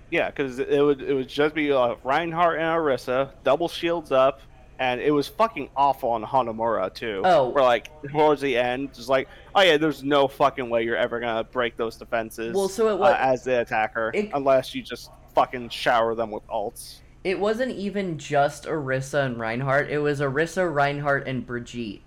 Yeah, 0.09 0.29
because 0.29 0.59
it 0.59 0.81
would 0.81 1.01
it 1.01 1.13
would 1.13 1.27
just 1.29 1.55
be 1.55 1.71
uh, 1.71 1.95
Reinhardt 2.03 2.59
and 2.59 2.65
Orisa, 2.67 3.31
double 3.43 3.67
shields 3.69 4.11
up, 4.11 4.41
and 4.79 4.99
it 4.99 5.11
was 5.11 5.27
fucking 5.27 5.69
awful 5.75 6.09
on 6.09 6.23
Hanamura 6.23 6.93
too. 6.93 7.21
Oh. 7.23 7.49
where 7.49 7.63
like 7.63 7.89
towards 8.11 8.41
the 8.41 8.57
end, 8.57 8.93
just 8.93 9.07
like, 9.09 9.27
oh 9.55 9.61
yeah, 9.61 9.77
there's 9.77 10.03
no 10.03 10.27
fucking 10.27 10.69
way 10.69 10.83
you're 10.83 10.97
ever 10.97 11.19
gonna 11.19 11.43
break 11.43 11.77
those 11.77 11.95
defenses. 11.95 12.53
Well, 12.55 12.67
so 12.69 12.89
it 12.89 12.99
uh, 13.01 13.15
as 13.19 13.43
the 13.43 13.61
attacker, 13.61 14.11
it- 14.13 14.31
unless 14.33 14.73
you 14.75 14.81
just 14.81 15.11
fucking 15.35 15.69
shower 15.69 16.13
them 16.15 16.31
with 16.31 16.45
ults. 16.47 17.00
It 17.23 17.39
wasn't 17.39 17.71
even 17.73 18.17
just 18.17 18.63
Orisa 18.65 19.25
and 19.25 19.39
Reinhardt, 19.39 19.89
it 19.89 19.99
was 19.99 20.19
Orisa, 20.21 20.71
Reinhardt, 20.73 21.27
and 21.27 21.45
Brigitte. 21.45 22.01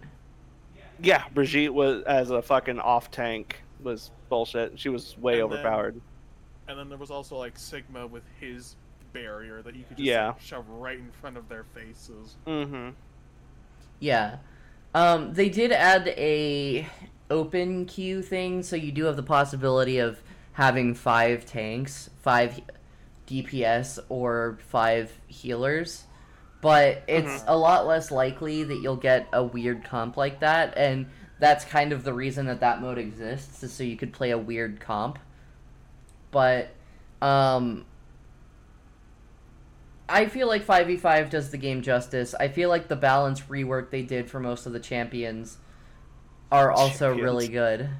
Yeah, 1.00 1.24
Brigitte 1.32 1.72
was 1.74 2.02
as 2.04 2.30
a 2.30 2.42
fucking 2.42 2.80
off 2.80 3.10
tank 3.10 3.60
was 3.82 4.10
bullshit. 4.28 4.78
She 4.78 4.88
was 4.88 5.16
way 5.18 5.40
And 5.40 5.50
then- 5.50 5.58
overpowered. 5.58 6.00
And 6.66 6.78
then 6.78 6.88
there 6.88 6.98
was 6.98 7.10
also 7.10 7.36
like 7.36 7.58
Sigma 7.58 8.06
with 8.06 8.22
his 8.40 8.74
barrier 9.12 9.60
that 9.62 9.76
you 9.76 9.84
could 9.84 9.98
just 9.98 10.06
Yeah. 10.06 10.28
like, 10.28 10.40
shove 10.40 10.68
right 10.68 10.98
in 10.98 11.10
front 11.20 11.36
of 11.36 11.48
their 11.48 11.64
faces. 11.74 12.36
Mm-hmm. 12.46 12.90
Yeah. 14.00 14.38
Um, 14.94 15.34
they 15.34 15.48
did 15.48 15.72
add 15.72 16.08
a 16.08 16.88
open 17.30 17.84
queue 17.86 18.22
thing, 18.22 18.62
so 18.62 18.76
you 18.76 18.92
do 18.92 19.04
have 19.04 19.16
the 19.16 19.22
possibility 19.22 19.98
of 19.98 20.22
having 20.52 20.94
five 20.94 21.44
tanks, 21.44 22.08
five 22.22 22.60
DPS, 23.26 23.98
or 24.08 24.58
five 24.68 25.12
healers. 25.26 26.04
But 26.60 27.02
it's 27.08 27.44
a 27.46 27.56
lot 27.56 27.86
less 27.86 28.10
likely 28.10 28.64
that 28.64 28.76
you'll 28.76 28.96
get 28.96 29.28
a 29.32 29.44
weird 29.44 29.84
comp 29.84 30.16
like 30.16 30.40
that, 30.40 30.74
and 30.78 31.06
that's 31.38 31.64
kind 31.64 31.92
of 31.92 32.04
the 32.04 32.14
reason 32.14 32.46
that 32.46 32.60
that 32.60 32.80
mode 32.80 32.96
exists, 32.96 33.62
is 33.62 33.72
so 33.72 33.84
you 33.84 33.96
could 33.96 34.12
play 34.14 34.30
a 34.30 34.38
weird 34.38 34.80
comp. 34.80 35.18
But, 36.30 36.70
um, 37.20 37.84
I 40.08 40.26
feel 40.26 40.46
like 40.48 40.64
5v5 40.66 41.30
does 41.30 41.50
the 41.50 41.58
game 41.58 41.82
justice. 41.82 42.34
I 42.38 42.48
feel 42.48 42.68
like 42.68 42.88
the 42.88 42.96
balance 42.96 43.42
rework 43.42 43.90
they 43.90 44.02
did 44.02 44.30
for 44.30 44.40
most 44.40 44.66
of 44.66 44.72
the 44.72 44.80
champions 44.80 45.58
are 46.52 46.70
also 46.70 47.10
Champions. 47.10 47.22
really 47.22 47.48
good. 47.48 47.90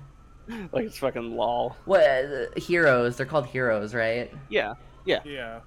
Like 0.73 0.85
it's 0.85 0.99
fucking 0.99 1.37
lol. 1.37 1.75
What 1.87 2.03
uh, 2.03 2.47
heroes? 2.59 3.17
They're 3.17 3.25
called 3.25 3.47
heroes, 3.47 3.95
right? 3.95 4.31
Yeah, 4.51 4.75
yeah. 5.05 5.21
Yeah. 5.25 5.61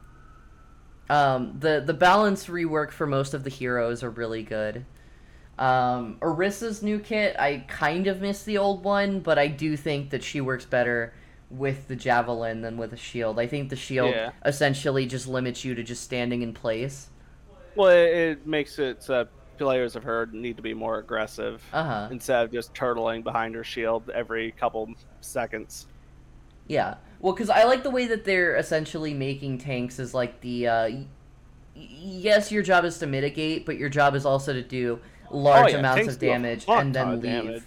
Um, 1.10 1.56
the 1.60 1.82
the 1.86 1.94
balance 1.94 2.48
rework 2.48 2.92
for 2.92 3.08
most 3.08 3.34
of 3.34 3.44
the 3.44 3.50
heroes 3.50 4.04
are 4.04 4.10
really 4.10 4.44
good. 4.44 4.86
Um, 5.58 6.18
Orisa's 6.22 6.84
new 6.84 7.00
kit, 7.00 7.36
I 7.40 7.66
kind 7.68 8.08
of 8.08 8.22
miss 8.22 8.44
the 8.44 8.58
old 8.60 8.84
one, 8.84 9.22
but 9.22 9.40
I 9.40 9.48
do 9.48 9.76
think 9.76 10.12
that 10.12 10.24
she 10.24 10.40
works 10.42 10.66
better 10.66 11.14
with 11.50 11.88
the 11.88 11.96
javelin 11.96 12.62
than 12.62 12.78
with 12.78 12.94
a 12.94 12.98
shield. 12.98 13.40
I 13.40 13.48
think 13.48 13.70
the 13.70 13.76
shield 13.76 14.12
Yeah. 14.14 14.34
essentially 14.46 15.08
just 15.08 15.28
limits 15.28 15.64
you 15.66 15.74
to 15.76 15.84
just 15.84 16.04
standing 16.04 16.42
in 16.44 16.54
place. 16.54 17.10
Well, 17.76 17.90
it, 17.90 18.10
it 18.40 18.48
makes 18.48 18.78
it 18.80 19.02
so 19.04 19.14
that 19.14 19.30
players 19.58 19.96
of 19.96 20.04
her 20.04 20.28
need 20.32 20.58
to 20.58 20.64
be 20.64 20.74
more 20.74 21.00
aggressive 21.00 21.64
Uh 21.74 21.84
huh. 21.84 22.08
instead 22.12 22.44
of 22.46 22.52
just 22.52 22.74
turtling 22.76 23.24
behind 23.24 23.56
her 23.56 23.64
shield 23.64 24.10
every 24.12 24.52
couple 24.52 24.94
seconds. 25.22 25.88
Yeah. 26.68 26.96
Well, 27.20 27.34
because 27.34 27.50
I 27.50 27.64
like 27.64 27.84
the 27.84 27.90
way 27.90 28.08
that 28.08 28.26
they're 28.26 28.56
essentially 28.56 29.14
making 29.14 29.58
tanks 29.60 30.00
as 30.00 30.14
like 30.14 30.42
the. 30.42 30.68
Uh, 30.68 30.90
y- 30.90 31.06
yes, 31.76 32.52
your 32.52 32.64
job 32.64 32.86
is 32.86 33.00
to 33.00 33.08
mitigate, 33.08 33.66
but 33.66 33.78
your 33.78 33.90
job 33.90 34.16
is 34.16 34.26
also 34.26 34.54
to 34.54 34.62
do 34.62 35.00
large 35.32 35.66
Oh, 35.66 35.70
yeah, 35.70 35.78
amounts 35.80 35.98
tanks 36.02 36.14
of 36.14 36.20
damage 36.20 36.66
and 36.68 36.94
then 36.94 37.12
leave. 37.14 37.22
damage. 37.24 37.64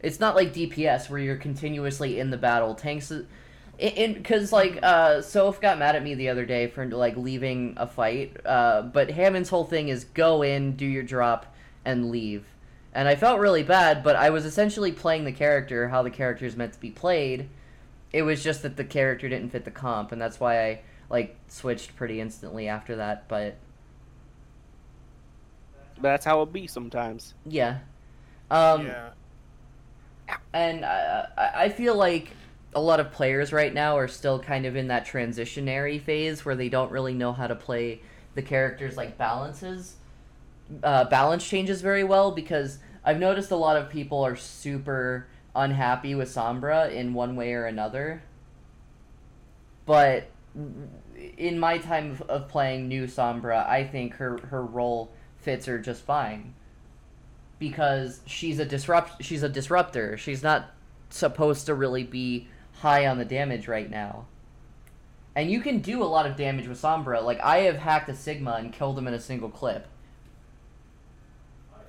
It's 0.00 0.20
not 0.20 0.36
like 0.36 0.52
DPS 0.52 1.08
where 1.08 1.18
you're 1.18 1.36
continuously 1.36 2.20
in 2.20 2.30
the 2.30 2.36
battle. 2.36 2.74
Tanks, 2.74 3.10
because 3.78 4.52
like 4.52 4.78
uh, 4.82 5.22
Soph 5.22 5.60
got 5.60 5.78
mad 5.78 5.96
at 5.96 6.02
me 6.02 6.14
the 6.14 6.28
other 6.28 6.44
day 6.44 6.66
for 6.66 6.86
like 6.86 7.16
leaving 7.16 7.74
a 7.78 7.86
fight. 7.86 8.36
Uh, 8.44 8.82
but 8.82 9.10
Hammond's 9.10 9.48
whole 9.48 9.64
thing 9.64 9.88
is 9.88 10.04
go 10.04 10.42
in, 10.42 10.76
do 10.76 10.84
your 10.84 11.02
drop, 11.02 11.54
and 11.84 12.10
leave. 12.10 12.44
And 12.94 13.08
I 13.08 13.16
felt 13.16 13.40
really 13.40 13.64
bad, 13.64 14.04
but 14.04 14.14
I 14.14 14.30
was 14.30 14.44
essentially 14.44 14.92
playing 14.92 15.24
the 15.24 15.32
character 15.32 15.88
how 15.88 16.02
the 16.02 16.10
character 16.10 16.46
is 16.46 16.56
meant 16.56 16.74
to 16.74 16.80
be 16.80 16.90
played. 16.90 17.48
It 18.12 18.22
was 18.22 18.44
just 18.44 18.62
that 18.62 18.76
the 18.76 18.84
character 18.84 19.28
didn't 19.28 19.50
fit 19.50 19.64
the 19.64 19.72
comp, 19.72 20.12
and 20.12 20.22
that's 20.22 20.38
why 20.38 20.64
I 20.64 20.80
like 21.10 21.36
switched 21.48 21.96
pretty 21.96 22.20
instantly 22.20 22.68
after 22.68 22.96
that. 22.96 23.26
But 23.28 23.56
But 25.96 26.02
that's 26.02 26.24
how 26.24 26.42
it 26.42 26.52
be 26.52 26.68
sometimes. 26.68 27.34
yeah, 27.44 27.78
um, 28.50 28.86
yeah. 28.86 29.10
and 30.52 30.84
I, 30.84 31.26
I 31.36 31.50
I 31.64 31.68
feel 31.70 31.96
like 31.96 32.30
a 32.74 32.80
lot 32.80 33.00
of 33.00 33.10
players 33.12 33.52
right 33.52 33.74
now 33.74 33.96
are 33.96 34.08
still 34.08 34.38
kind 34.38 34.66
of 34.66 34.76
in 34.76 34.88
that 34.88 35.06
transitionary 35.06 36.00
phase 36.00 36.44
where 36.44 36.56
they 36.56 36.68
don't 36.68 36.90
really 36.92 37.14
know 37.14 37.32
how 37.32 37.46
to 37.46 37.54
play 37.54 38.00
the 38.34 38.42
characters 38.42 38.96
like 38.96 39.16
balances 39.16 39.96
uh, 40.82 41.04
balance 41.04 41.46
changes 41.46 41.80
very 41.80 42.04
well 42.04 42.30
because 42.30 42.78
I've 43.04 43.18
noticed 43.18 43.50
a 43.50 43.56
lot 43.56 43.76
of 43.76 43.90
people 43.90 44.24
are 44.24 44.36
super 44.36 45.26
unhappy 45.54 46.14
with 46.14 46.28
Sombra 46.28 46.90
in 46.90 47.14
one 47.14 47.36
way 47.36 47.52
or 47.52 47.66
another. 47.66 48.22
But 49.86 50.28
in 51.36 51.58
my 51.58 51.78
time 51.78 52.12
of, 52.12 52.22
of 52.22 52.48
playing 52.48 52.88
new 52.88 53.06
Sombra, 53.06 53.66
I 53.68 53.84
think 53.84 54.14
her 54.14 54.38
her 54.46 54.64
role 54.64 55.12
fits 55.38 55.66
her 55.66 55.78
just 55.78 56.02
fine. 56.02 56.54
Because 57.58 58.20
she's 58.26 58.58
a 58.58 58.64
disrupt 58.64 59.22
she's 59.22 59.42
a 59.42 59.48
disruptor. 59.48 60.16
She's 60.16 60.42
not 60.42 60.70
supposed 61.10 61.66
to 61.66 61.74
really 61.74 62.02
be 62.02 62.48
high 62.80 63.06
on 63.06 63.18
the 63.18 63.24
damage 63.24 63.68
right 63.68 63.90
now. 63.90 64.26
And 65.36 65.50
you 65.50 65.60
can 65.60 65.80
do 65.80 66.02
a 66.02 66.04
lot 66.04 66.26
of 66.26 66.36
damage 66.36 66.68
with 66.68 66.80
Sombra. 66.80 67.22
Like 67.22 67.40
I 67.40 67.58
have 67.58 67.76
hacked 67.76 68.08
a 68.08 68.14
Sigma 68.14 68.52
and 68.52 68.72
killed 68.72 68.98
him 68.98 69.06
in 69.06 69.14
a 69.14 69.20
single 69.20 69.50
clip. 69.50 69.86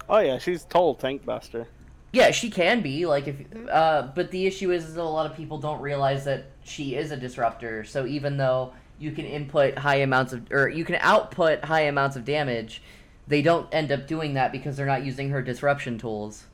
Oh 0.10 0.20
yeah, 0.20 0.38
she's 0.38 0.64
total 0.64 0.96
tank 0.96 1.26
buster. 1.26 1.68
Yeah, 2.12 2.32
she 2.32 2.50
can 2.50 2.82
be 2.82 3.06
like 3.06 3.28
if 3.28 3.36
uh 3.70 4.10
but 4.16 4.32
the 4.32 4.46
issue 4.46 4.72
is, 4.72 4.86
is 4.86 4.96
a 4.96 5.04
lot 5.04 5.30
of 5.30 5.36
people 5.36 5.58
don't 5.58 5.82
realize 5.82 6.26
that 6.26 6.46
she 6.64 6.96
is 6.96 7.12
a 7.12 7.18
disruptor. 7.18 7.84
So 7.84 8.06
even 8.06 8.38
though 8.38 8.74
you 9.00 9.12
can 9.12 9.26
input 9.26 9.78
high 9.78 9.98
amounts 9.98 10.34
of 10.34 10.52
or 10.52 10.70
you 10.70 10.86
can 10.86 10.96
output 11.02 11.64
high 11.66 11.82
amounts 11.82 12.16
of 12.16 12.24
damage, 12.24 12.82
they 13.28 13.42
don't 13.42 13.68
end 13.74 13.92
up 13.92 14.08
doing 14.08 14.36
that 14.36 14.52
because 14.52 14.78
they're 14.78 14.86
not 14.86 15.04
using 15.04 15.30
her 15.30 15.42
disruption 15.42 15.98
tools. 15.98 16.46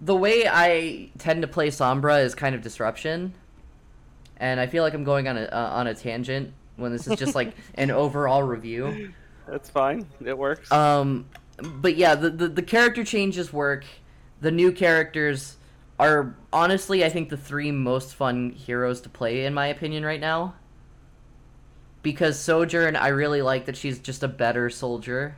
The 0.00 0.16
way 0.16 0.48
I 0.48 1.10
tend 1.18 1.42
to 1.42 1.48
play 1.48 1.68
Sombra 1.68 2.24
is 2.24 2.34
kind 2.34 2.54
of 2.54 2.62
disruption. 2.62 3.34
And 4.38 4.58
I 4.58 4.66
feel 4.66 4.82
like 4.82 4.94
I'm 4.94 5.04
going 5.04 5.28
on 5.28 5.36
a 5.36 5.44
uh, 5.44 5.70
on 5.72 5.86
a 5.86 5.94
tangent 5.94 6.52
when 6.76 6.90
this 6.90 7.06
is 7.06 7.16
just 7.16 7.36
like 7.36 7.54
an 7.74 7.92
overall 7.92 8.42
review. 8.42 9.12
That's 9.46 9.70
fine. 9.70 10.06
It 10.24 10.36
works. 10.36 10.70
Um, 10.72 11.26
but 11.56 11.96
yeah, 11.96 12.14
the, 12.14 12.30
the 12.30 12.48
the 12.48 12.62
character 12.62 13.04
changes 13.04 13.52
work. 13.52 13.84
The 14.40 14.50
new 14.50 14.72
characters 14.72 15.56
are 15.98 16.34
honestly, 16.52 17.04
I 17.04 17.08
think, 17.08 17.28
the 17.28 17.36
three 17.36 17.70
most 17.70 18.14
fun 18.14 18.50
heroes 18.50 19.00
to 19.02 19.08
play 19.08 19.44
in 19.44 19.54
my 19.54 19.66
opinion 19.66 20.04
right 20.04 20.20
now. 20.20 20.54
Because 22.02 22.38
Sojourn, 22.38 22.96
I 22.96 23.08
really 23.08 23.42
like 23.42 23.66
that 23.66 23.76
she's 23.76 24.00
just 24.00 24.24
a 24.24 24.28
better 24.28 24.68
soldier. 24.68 25.36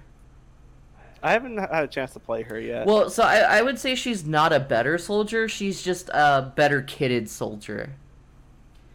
I 1.22 1.32
haven't 1.32 1.58
had 1.58 1.84
a 1.84 1.86
chance 1.86 2.12
to 2.12 2.20
play 2.20 2.42
her 2.42 2.58
yet. 2.58 2.86
Well, 2.86 3.10
so 3.10 3.22
I, 3.22 3.38
I 3.38 3.62
would 3.62 3.78
say 3.78 3.94
she's 3.94 4.24
not 4.24 4.52
a 4.52 4.60
better 4.60 4.98
soldier. 4.98 5.48
She's 5.48 5.82
just 5.82 6.08
a 6.10 6.52
better 6.54 6.82
kitted 6.82 7.28
soldier. 7.28 7.94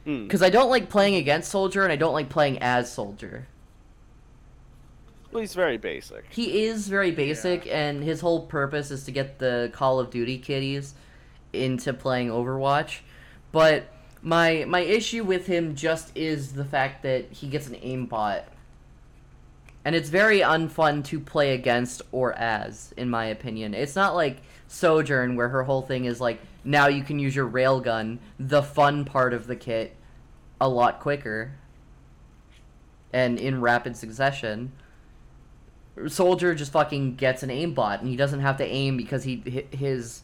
Hmm. 0.06 0.24
Because 0.24 0.42
I 0.42 0.50
don't 0.50 0.70
like 0.70 0.90
playing 0.90 1.16
against 1.16 1.52
soldier, 1.52 1.84
and 1.84 1.92
I 1.92 1.96
don't 1.96 2.14
like 2.14 2.30
playing 2.30 2.60
as 2.60 2.92
soldier. 2.92 3.48
Well, 5.32 5.42
he's 5.42 5.54
very 5.54 5.78
basic. 5.78 6.26
He 6.30 6.64
is 6.64 6.88
very 6.88 7.12
basic, 7.12 7.68
and 7.68 8.04
his 8.04 8.20
whole 8.20 8.48
purpose 8.48 8.90
is 8.90 9.04
to 9.04 9.12
get 9.12 9.38
the 9.38 9.70
Call 9.74 10.00
of 10.00 10.10
Duty 10.10 10.40
kiddies 10.40 10.96
into 11.54 11.94
playing 11.94 12.30
Overwatch. 12.30 13.00
But 13.52 13.86
my 14.22 14.66
my 14.68 14.80
issue 14.82 15.24
with 15.24 15.46
him 15.46 15.76
just 15.76 16.16
is 16.16 16.54
the 16.54 16.66
fact 16.66 17.04
that 17.04 17.32
he 17.32 17.48
gets 17.48 17.68
an 17.68 17.76
aimbot. 17.76 18.44
And 19.86 19.96
it's 19.96 20.10
very 20.10 20.40
unfun 20.40 21.06
to 21.06 21.20
play 21.20 21.54
against 21.54 22.02
or 22.12 22.34
as, 22.34 22.94
in 22.98 23.10
my 23.10 23.26
opinion. 23.26 23.74
It's 23.74 23.96
not 23.96 24.14
like 24.14 24.42
Sojourn 24.68 25.36
where 25.36 25.50
her 25.50 25.64
whole 25.64 25.82
thing 25.82 26.06
is 26.06 26.20
like 26.20 26.42
now 26.64 26.88
you 26.88 27.04
can 27.04 27.18
use 27.18 27.36
your 27.36 27.48
railgun, 27.48 28.20
the 28.40 28.62
fun 28.62 29.06
part 29.06 29.34
of 29.34 29.48
the 29.48 29.56
kit, 29.56 29.96
a 30.60 30.68
lot 30.68 31.00
quicker. 31.00 31.54
And 33.14 33.40
in 33.40 33.62
rapid 33.62 33.96
succession. 33.96 34.72
Soldier 36.08 36.56
just 36.56 36.72
fucking 36.72 37.16
gets 37.16 37.44
an 37.44 37.50
aimbot, 37.50 38.00
and 38.00 38.08
he 38.08 38.16
doesn't 38.16 38.40
have 38.42 38.58
to 38.58 38.66
aim 38.66 38.98
because 38.98 39.24
he 39.24 39.68
his 39.72 40.22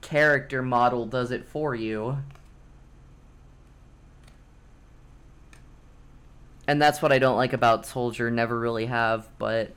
character 0.00 0.62
model 0.62 1.06
does 1.06 1.30
it 1.30 1.44
for 1.46 1.74
you. 1.74 2.18
And 6.66 6.80
that's 6.82 7.00
what 7.00 7.12
I 7.12 7.18
don't 7.18 7.36
like 7.36 7.52
about 7.52 7.86
Soldier. 7.86 8.30
Never 8.30 8.58
really 8.58 8.86
have, 8.86 9.28
but 9.38 9.72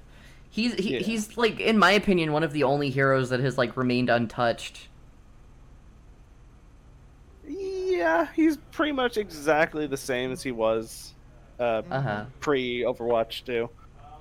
he's 0.50 0.74
he, 0.76 0.96
Yeah. 0.96 1.00
he's 1.00 1.38
like 1.38 1.60
in 1.60 1.78
my 1.78 1.92
opinion 1.92 2.34
one 2.34 2.44
of 2.44 2.52
the 2.54 2.64
only 2.64 2.90
heroes 2.90 3.30
that 3.30 3.40
has 3.40 3.58
like 3.58 3.78
remained 3.78 4.10
untouched. 4.10 4.90
Yeah, 7.48 8.28
he's 8.36 8.58
pretty 8.72 8.92
much 8.92 9.18
exactly 9.18 9.88
the 9.88 9.98
same 9.98 10.32
as 10.32 10.42
he 10.44 10.52
was 10.52 11.14
uh, 11.60 11.84
Uh 11.90 12.02
huh. 12.02 12.26
pre 12.40 12.82
Overwatch 12.84 13.44
2. 13.46 13.70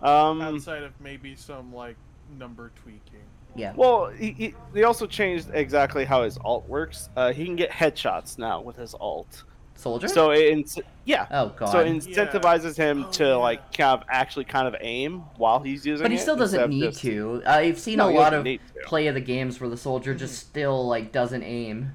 Um, 0.02 0.40
Outside 0.40 0.82
of 0.82 0.92
maybe 1.00 1.34
some 1.36 1.74
like 1.74 1.96
number 2.38 2.70
tweaking. 2.82 3.20
Yeah. 3.56 3.72
well, 3.76 4.06
he, 4.10 4.30
he, 4.30 4.54
they 4.72 4.84
also 4.84 5.06
changed 5.06 5.48
exactly 5.52 6.04
how 6.04 6.22
his 6.22 6.38
ult 6.44 6.68
works. 6.68 7.08
Uh, 7.16 7.32
he 7.32 7.44
can 7.44 7.56
get 7.56 7.70
headshots 7.70 8.38
now 8.38 8.60
with 8.60 8.76
his 8.76 8.94
ult. 9.00 9.42
Soldier. 9.74 10.08
So 10.08 10.30
it, 10.30 10.54
inc- 10.54 10.82
yeah, 11.06 11.26
oh 11.30 11.48
god. 11.56 11.70
so 11.72 11.80
it 11.80 11.86
incentivizes 11.90 12.76
him 12.76 13.06
Oh, 13.08 13.10
to 13.12 13.24
yeah. 13.24 13.34
like 13.36 13.72
kind 13.76 13.98
of 14.00 14.06
actually 14.10 14.44
kind 14.44 14.68
of 14.68 14.76
aim 14.80 15.20
while 15.36 15.58
he's 15.58 15.86
using 15.86 16.04
but 16.04 16.10
he 16.10 16.18
still 16.18 16.34
instead 16.40 16.58
doesn't 16.58 16.70
need 16.70 16.84
just- 16.90 17.00
to. 17.00 17.42
I've 17.46 17.78
seen 17.78 17.96
No, 17.96 18.10
a 18.10 18.12
lot 18.12 18.34
of 18.34 18.46
play 18.84 19.06
of 19.06 19.14
the 19.14 19.22
games 19.22 19.58
where 19.58 19.70
the 19.70 19.76
soldier 19.78 20.14
just 20.14 20.38
still 20.38 20.86
like 20.86 21.12
doesn't 21.12 21.42
aim. 21.42 21.92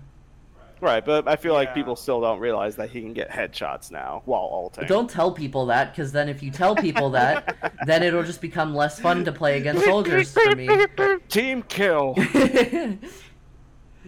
Right, 0.86 1.04
but 1.04 1.28
I 1.28 1.36
feel 1.36 1.54
like 1.56 1.74
people 1.74 1.96
still 1.96 2.22
don't 2.22 2.40
realize 2.40 2.76
that 2.76 2.92
he 2.92 3.02
can 3.02 3.12
get 3.14 3.32
headshots 3.32 3.90
now 3.90 4.22
while 4.26 4.48
ulting. 4.52 4.86
Don't 4.86 5.10
tell 5.10 5.32
people 5.32 5.66
that, 5.66 5.92
because 5.92 6.12
then 6.12 6.30
if 6.30 6.44
you 6.44 6.52
tell 6.52 6.76
people 6.76 7.10
that, 7.10 7.74
then 7.88 8.04
it'll 8.04 8.22
just 8.22 8.40
become 8.40 8.76
less 8.76 9.00
fun 9.00 9.26
to 9.26 9.32
play 9.32 9.58
against 9.58 9.84
soldiers 9.86 10.32
for 10.32 10.56
me. 10.56 10.70
Team 11.30 11.64
kill. 11.64 12.14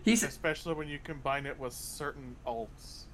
He's 0.05 0.21
Especially 0.21 0.75
when 0.75 0.87
you 0.87 0.99
combine 1.03 1.47
it 1.47 1.59
with 1.59 1.73
certain 1.73 2.35
ults. 2.45 3.05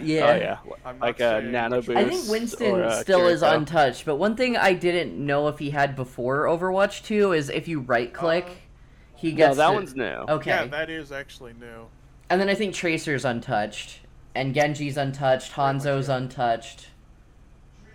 yeah. 0.00 0.26
Oh 0.26 0.36
yeah, 0.36 0.58
I'm 0.84 0.98
like 0.98 1.20
a 1.20 1.40
nano 1.40 1.78
which 1.78 1.86
boost. 1.86 1.98
I 1.98 2.04
think 2.10 2.28
Winston 2.28 2.74
or, 2.74 2.84
uh, 2.84 3.00
still 3.00 3.26
is 3.26 3.40
untouched, 3.42 4.04
but 4.04 4.16
one 4.16 4.36
thing 4.36 4.54
I 4.56 4.74
didn't 4.74 5.14
know 5.18 5.48
if 5.48 5.58
he 5.58 5.70
had 5.70 5.96
before 5.96 6.44
Overwatch 6.44 7.04
2 7.06 7.32
is 7.32 7.48
if 7.48 7.68
you 7.68 7.80
right 7.80 8.12
click, 8.12 8.44
Uh, 8.46 8.50
he 9.16 9.30
No, 9.30 9.36
gets 9.36 9.56
that 9.56 9.68
to- 9.68 9.74
one's 9.74 9.96
new. 9.96 10.04
okay. 10.04 10.50
Yeah, 10.50 10.66
that 10.66 10.90
is 10.90 11.10
actually 11.10 11.54
new. 11.58 11.86
And 12.30 12.40
then 12.40 12.48
I 12.48 12.54
think 12.54 12.74
Tracer's 12.74 13.24
untouched, 13.24 14.00
and 14.34 14.54
Genji's 14.54 14.96
untouched, 14.96 15.52
Hanzo's 15.52 16.08
untouched. 16.08 16.88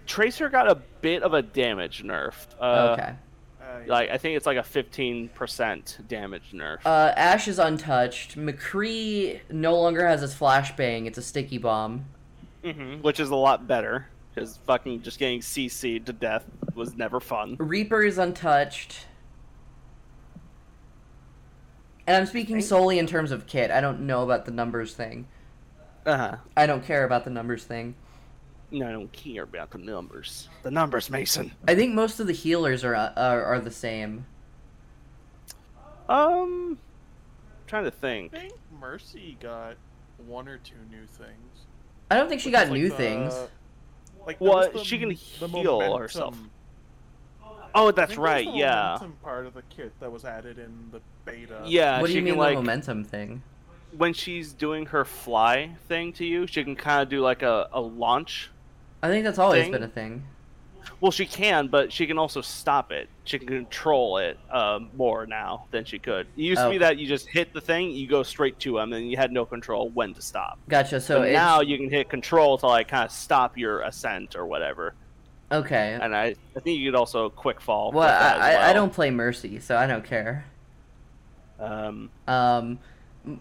Tracer 0.06 0.50
got 0.50 0.70
a 0.70 0.76
bit 1.02 1.24
of 1.24 1.34
a 1.34 1.42
damage 1.42 2.04
nerf. 2.04 2.34
Uh, 2.60 2.96
okay. 2.98 3.14
Uh, 3.62 3.80
Like 3.88 4.10
I 4.10 4.18
think 4.18 4.36
it's 4.36 4.46
like 4.46 4.58
a 4.58 4.64
fifteen 4.64 5.30
percent 5.30 6.00
damage 6.08 6.52
nerf. 6.54 6.80
Uh, 6.86 7.14
Ashe 7.16 7.48
is 7.48 7.60
untouched. 7.60 8.38
McCree 8.38 9.40
no 9.50 9.80
longer 9.80 10.06
has 10.08 10.22
his 10.22 10.34
flashbang. 10.36 11.06
It's 11.06 11.18
a 11.18 11.22
sticky 11.22 11.58
bomb. 11.60 12.06
hmm 12.64 12.96
Which 13.02 13.20
is 13.20 13.30
a 13.30 13.36
lot 13.36 13.68
better 13.68 14.08
because 14.34 14.58
fucking 14.66 15.04
just 15.04 15.20
getting 15.20 15.40
CC'd 15.40 16.06
to 16.08 16.14
death 16.14 16.44
was 16.76 16.96
never 16.96 17.20
fun. 17.20 17.56
Reaper 17.60 18.04
is 18.04 18.18
untouched. 18.18 19.06
And 22.06 22.18
I'm 22.18 22.26
speaking 22.26 22.60
solely 22.62 23.00
in 23.00 23.08
terms 23.08 23.32
of 23.32 23.48
kit. 23.48 23.72
I 23.72 23.80
don't 23.82 24.02
know 24.02 24.24
about 24.24 24.46
the 24.46 24.52
numbers 24.52 24.94
thing. 24.94 25.28
Uh 26.06 26.18
huh. 26.18 26.36
I 26.58 26.66
don't 26.66 26.84
care 26.84 27.06
about 27.06 27.24
the 27.24 27.30
numbers 27.30 27.64
thing. 27.64 27.96
No, 28.72 28.88
I 28.88 28.92
don't 28.92 29.12
care 29.12 29.44
about 29.44 29.72
the 29.72 29.78
numbers. 29.78 30.50
The 30.64 30.72
numbers, 30.72 31.10
Mason. 31.10 31.52
I 31.68 31.76
think 31.76 31.94
most 31.94 32.20
of 32.20 32.28
the 32.28 32.34
healers 32.34 32.84
are 32.84 32.96
uh, 32.96 33.14
are, 33.16 33.44
are 33.44 33.60
the 33.60 33.72
same. 33.72 34.26
Um, 36.10 36.72
I'm 36.72 36.78
trying 37.68 37.86
to 37.86 37.92
think. 37.92 38.34
I 38.34 38.40
think. 38.40 38.52
think 38.54 38.62
Mercy 38.82 39.38
got 39.40 39.76
one 40.28 40.48
or 40.48 40.58
two 40.58 40.76
new 40.92 41.06
things. 41.06 41.66
I 42.12 42.18
don't 42.18 42.28
think 42.28 42.42
she 42.42 42.50
Which 42.50 42.54
got 42.54 42.64
is 42.66 42.70
like 42.72 42.80
new 42.82 42.90
the- 42.90 42.96
things. 42.96 43.34
Like 44.26 44.40
there 44.40 44.50
Well, 44.50 44.72
the- 44.72 44.84
she 44.84 44.98
can 45.00 45.10
the 45.10 45.16
heal 45.16 45.48
momentum- 45.80 46.00
herself. 46.02 46.38
Oh, 47.76 47.88
I 47.90 47.92
that's 47.92 48.12
think 48.12 48.22
right. 48.22 48.46
the 48.46 48.52
Yeah. 48.58 48.76
momentum 49.00 49.18
part 49.24 49.46
of 49.46 49.54
the 49.54 49.64
kit 49.70 49.92
that 50.00 50.12
was 50.12 50.26
added 50.26 50.60
in 50.60 50.90
the 50.92 51.02
beta. 51.26 51.62
Yeah. 51.66 52.00
what 52.02 52.08
do 52.08 52.14
you 52.14 52.22
mean 52.22 52.34
can 52.34 52.40
the 52.40 52.44
like 52.46 52.56
momentum 52.56 53.04
thing? 53.04 53.42
when 53.98 54.12
she's 54.14 54.54
doing 54.54 54.88
her 54.88 55.06
fly 55.06 55.70
thing 55.88 56.12
to 56.14 56.26
you, 56.26 56.48
she 56.48 56.64
can 56.64 56.76
kind 56.76 57.02
of 57.04 57.10
do 57.10 57.20
like 57.20 57.44
a, 57.44 57.68
a 57.74 57.80
launch. 57.80 58.50
I 59.04 59.08
think 59.08 59.24
that's 59.24 59.38
always 59.38 59.64
thing? 59.64 59.72
been 59.72 59.84
a 59.84 59.88
thing. 59.88 60.24
Well, 61.00 61.12
she 61.12 61.26
can, 61.26 61.68
but 61.68 61.94
she 61.94 62.08
can 62.08 62.18
also 62.18 62.42
stop 62.42 62.92
it. 62.92 63.08
She 63.24 63.38
can 63.40 63.48
control 63.48 64.18
it 64.18 64.38
um, 64.52 64.90
more 64.96 65.26
now 65.26 65.66
than 65.72 65.86
she 65.86 65.98
could. 66.00 66.28
It 66.36 66.42
used 66.42 66.60
to 66.60 66.68
Oh. 66.68 66.72
be 66.72 66.78
that 66.80 66.98
you 66.98 67.08
just 67.08 67.28
hit 67.28 67.54
the 67.54 67.62
thing, 67.62 67.92
you 67.92 68.08
go 68.08 68.24
straight 68.24 68.60
to 68.60 68.80
him, 68.80 68.94
and 68.94 69.10
you 69.10 69.16
had 69.16 69.32
no 69.32 69.46
control 69.46 69.90
when 69.90 70.14
to 70.16 70.22
stop. 70.22 70.58
Gotcha. 70.68 71.00
So 71.00 71.24
So 71.24 71.32
now 71.32 71.62
you 71.62 71.78
can 71.78 71.90
hit 71.90 72.10
control 72.10 72.58
to 72.58 72.68
like 72.68 72.88
kind 72.90 73.06
of 73.06 73.12
stop 73.12 73.58
your 73.58 73.82
ascent 73.82 74.36
or 74.36 74.46
whatever. 74.46 74.94
Okay. 75.54 75.98
And 76.02 76.16
I, 76.16 76.36
I 76.56 76.60
think 76.60 76.80
you 76.80 76.92
could 76.92 76.98
also 76.98 77.30
quick 77.30 77.62
fall. 77.62 77.92
Well, 77.92 78.08
with 78.10 78.20
that 78.20 78.38
as 78.42 78.56
I, 78.58 78.70
I 78.70 78.74
don't 78.74 78.94
play 78.94 79.10
Mercy, 79.12 79.60
so 79.60 79.78
I 79.78 79.88
don't 79.88 80.04
care. 80.06 80.46
Um, 81.60 82.10
Um, 82.28 82.80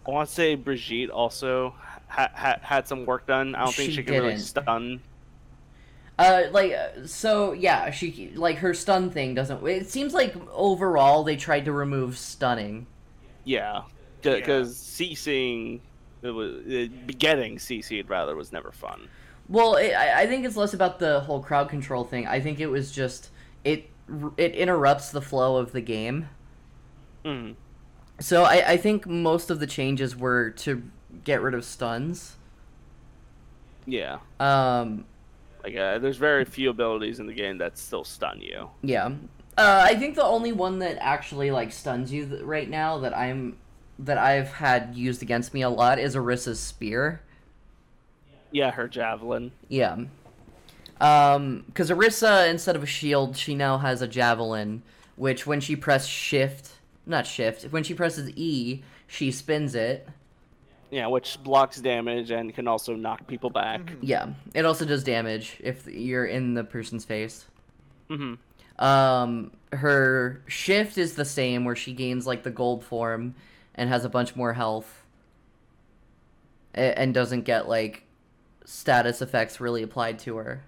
I 0.07 0.11
want 0.11 0.29
to 0.29 0.35
say 0.35 0.55
Brigitte 0.55 1.11
also 1.11 1.75
ha- 2.09 2.31
ha- 2.35 2.59
had 2.63 2.87
some 2.87 3.05
work 3.07 3.27
done. 3.27 3.55
I 3.55 3.65
don't 3.65 3.75
think 3.75 3.91
She 3.91 3.93
she, 3.93 4.03
can 4.03 4.15
really 4.15 4.35
didn't. 4.35 4.41
stun. 4.41 5.01
uh, 6.19 6.45
like 6.53 6.73
uh, 6.73 7.07
so, 7.07 7.53
yeah. 7.53 7.91
She 7.91 8.33
like 8.35 8.59
her 8.59 8.75
stun 8.75 9.11
thing 9.11 9.35
doesn't. 9.35 9.67
It 9.67 9.89
seems 9.91 10.15
like 10.15 10.35
overall 10.53 11.25
they 11.25 11.37
tried 11.37 11.65
to 11.65 11.73
remove 11.73 12.17
stunning. 12.19 12.87
Yeah, 13.45 13.83
because 14.35 14.77
CCing 14.77 15.81
it 16.23 16.31
was 16.31 16.63
it, 16.67 17.19
getting 17.19 17.57
CC'd 17.59 18.09
rather 18.09 18.37
was 18.37 18.53
never 18.53 18.71
fun. 18.71 19.09
Well, 19.49 19.77
it, 19.77 19.93
I 19.93 20.23
I 20.23 20.27
think 20.27 20.45
it's 20.45 20.57
less 20.57 20.75
about 20.75 20.99
the 20.99 21.21
whole 21.21 21.43
crowd 21.43 21.69
control 21.69 22.05
thing. 22.05 22.27
I 22.27 22.41
think 22.41 22.61
it 22.61 22.67
was 22.69 22.91
just 22.93 23.31
it 23.65 23.91
it 24.37 24.55
interrupts 24.55 25.11
the 25.11 25.23
flow 25.23 25.57
of 25.57 25.73
the 25.73 25.81
game. 25.81 26.29
Mhm. 27.25 27.57
So 28.21 28.45
I, 28.45 28.73
I 28.73 28.77
think 28.77 29.07
most 29.07 29.51
of 29.51 29.59
the 29.61 29.67
changes 29.67 30.17
were 30.17 30.51
to 30.51 30.83
get 31.25 31.43
rid 31.43 31.55
of 31.55 31.65
stuns. 31.65 32.37
Yeah, 33.87 34.21
Um, 34.41 35.07
like 35.65 35.77
uh, 35.77 35.99
there's 35.99 36.17
very 36.17 36.45
few 36.45 36.71
abilities 36.71 37.21
in 37.21 37.27
the 37.27 37.35
game 37.35 37.59
that 37.59 37.79
still 37.79 38.05
stun 38.05 38.41
you. 38.41 38.71
yeah. 38.83 39.11
Uh, 39.59 39.83
I 39.85 39.95
think 39.97 40.15
the 40.15 40.25
only 40.25 40.51
one 40.53 40.79
that 40.79 40.97
actually 41.01 41.51
like 41.51 41.73
stuns 41.73 42.11
you 42.11 42.27
th- 42.27 42.43
right 42.43 42.69
now 42.69 42.99
that 42.99 43.15
I'm 43.17 43.59
that 43.99 44.17
I've 44.17 44.49
had 44.55 44.95
used 44.97 45.23
against 45.23 45.53
me 45.53 45.61
a 45.63 45.69
lot 45.69 45.99
is 45.99 46.17
Orisa's 46.17 46.59
spear. 46.59 47.23
Yeah, 48.53 48.71
her 48.71 48.87
javelin. 48.87 49.51
Yeah. 49.69 49.97
Um, 51.01 51.65
because 51.67 51.91
Orisa, 51.91 52.49
instead 52.49 52.77
of 52.77 52.83
a 52.83 52.87
shield, 52.87 53.37
she 53.37 53.55
now 53.55 53.79
has 53.79 54.03
a 54.03 54.07
javelin, 54.07 54.83
which 55.17 55.47
when 55.47 55.61
she 55.61 55.75
presses 55.75 56.09
shift, 56.09 56.73
not 57.07 57.27
shift, 57.27 57.65
when 57.73 57.83
she 57.83 57.95
presses 57.95 58.31
E, 58.37 58.83
she 59.09 59.33
spins 59.33 59.75
it. 59.75 60.09
Yeah, 60.91 61.07
which 61.07 61.43
blocks 61.43 61.81
damage 61.81 62.31
and 62.31 62.55
can 62.55 62.69
also 62.69 62.95
knock 62.95 63.27
people 63.27 63.51
back. 63.51 63.81
Yeah. 64.01 64.29
It 64.55 64.65
also 64.65 64.85
does 64.85 65.03
damage 65.03 65.57
if 65.61 65.87
you're 65.87 66.27
in 66.27 66.55
the 66.55 66.65
person's 66.65 67.05
face. 67.05 67.47
Mm-hmm. 68.11 68.85
Um, 68.85 69.53
her 69.73 70.43
shift 70.47 70.99
is 70.99 71.15
the 71.15 71.25
same, 71.25 71.65
where 71.65 71.77
she 71.77 71.95
gains 71.95 72.27
like 72.27 72.43
the 72.43 72.51
gold 72.51 72.85
form 72.85 73.35
and 73.75 73.89
has 73.89 74.05
a 74.05 74.09
bunch 74.09 74.37
more 74.37 74.53
health, 74.53 75.07
and 76.75 77.13
doesn't 77.13 77.43
get 77.43 77.69
like 77.69 78.05
status 78.65 79.21
effects 79.23 79.61
really 79.61 79.83
applied 79.83 80.19
to 80.21 80.37
her. 80.37 80.65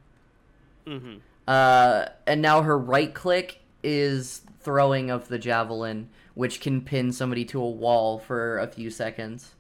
hmm 0.86 1.16
Uh, 1.46 2.06
and 2.26 2.40
now 2.40 2.62
her 2.62 2.78
right 2.78 3.12
click 3.14 3.60
is 3.82 4.42
throwing 4.60 5.10
of 5.10 5.28
the 5.28 5.38
javelin, 5.38 6.08
which 6.34 6.60
can 6.60 6.80
pin 6.80 7.12
somebody 7.12 7.44
to 7.44 7.60
a 7.60 7.68
wall 7.70 8.18
for 8.18 8.58
a 8.58 8.66
few 8.66 8.90
seconds. 8.90 9.54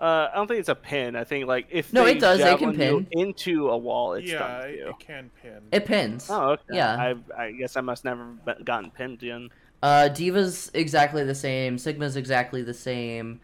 Uh, 0.00 0.28
I 0.32 0.36
don't 0.36 0.46
think 0.46 0.60
it's 0.60 0.68
a 0.70 0.74
pin. 0.74 1.14
I 1.16 1.24
think 1.24 1.46
like 1.46 1.66
if 1.70 1.92
No, 1.92 2.06
it 2.06 2.20
does, 2.20 2.40
It 2.40 2.58
can 2.58 2.74
pin. 2.74 3.06
into 3.12 3.68
a 3.68 3.76
wall. 3.76 4.14
It 4.14 4.24
yeah, 4.24 4.60
stuns 4.60 4.64
it, 4.74 4.78
you. 4.78 4.88
it 4.88 4.98
can 4.98 5.30
pin. 5.42 5.60
It 5.72 5.84
pins. 5.86 6.26
Oh, 6.30 6.50
okay. 6.52 6.62
Yeah. 6.72 6.96
I, 7.36 7.42
I 7.42 7.50
guess 7.52 7.76
I 7.76 7.82
must 7.82 8.04
never 8.04 8.24
gotten 8.64 8.90
pinned 8.90 9.22
in. 9.22 9.50
Uh, 9.82 10.08
D.Va's 10.08 10.70
exactly 10.74 11.24
the 11.24 11.34
same. 11.34 11.76
Sigma's 11.78 12.16
exactly 12.16 12.62
the 12.62 12.74
same. 12.74 13.40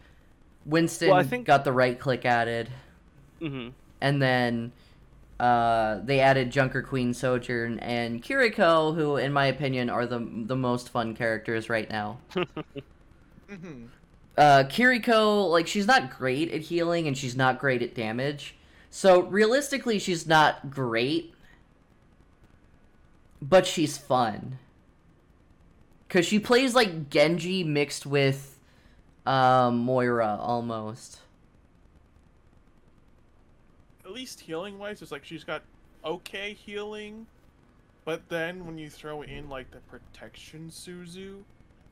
Winston 0.65 1.09
Well, 1.09 1.17
I 1.17 1.23
think- 1.23 1.45
got 1.45 1.63
the 1.63 1.71
right 1.71 1.97
click 1.99 2.25
added, 2.25 2.69
hmm 3.39 3.69
and 4.01 4.21
then 4.21 4.71
uh, 5.39 5.99
they 6.03 6.19
added 6.19 6.51
Junker 6.51 6.81
Queen 6.81 7.13
Sojourn 7.13 7.79
and 7.79 8.23
Kiriko, 8.23 8.95
who, 8.95 9.17
in 9.17 9.33
my 9.33 9.45
opinion, 9.47 9.89
are 9.89 10.05
the 10.05 10.19
the 10.19 10.55
most 10.55 10.89
fun 10.89 11.15
characters 11.15 11.69
right 11.69 11.89
now. 11.89 12.19
hmm 13.49 13.87
uh, 14.37 14.63
Kiriko, 14.69 15.49
like, 15.49 15.67
she's 15.67 15.87
not 15.87 16.15
great 16.15 16.51
at 16.51 16.61
healing 16.61 17.07
and 17.07 17.17
she's 17.17 17.35
not 17.35 17.59
great 17.59 17.81
at 17.81 17.95
damage. 17.95 18.55
So, 18.89 19.21
realistically, 19.23 19.99
she's 19.99 20.27
not 20.27 20.69
great. 20.69 21.33
But 23.41 23.65
she's 23.65 23.97
fun. 23.97 24.59
Because 26.07 26.25
she 26.25 26.39
plays 26.39 26.73
like 26.73 27.09
Genji 27.09 27.63
mixed 27.63 28.05
with 28.05 28.59
um, 29.25 29.79
Moira 29.79 30.37
almost. 30.39 31.19
At 34.07 34.13
least 34.13 34.39
healing 34.39 34.79
wise, 34.79 35.01
it's 35.01 35.11
like 35.11 35.25
she's 35.25 35.43
got 35.43 35.63
okay 36.05 36.53
healing, 36.53 37.27
but 38.05 38.21
then 38.29 38.65
when 38.65 38.77
you 38.77 38.89
throw 38.89 39.21
in 39.21 39.49
like 39.49 39.69
the 39.71 39.79
protection 39.81 40.69
Suzu, 40.69 41.41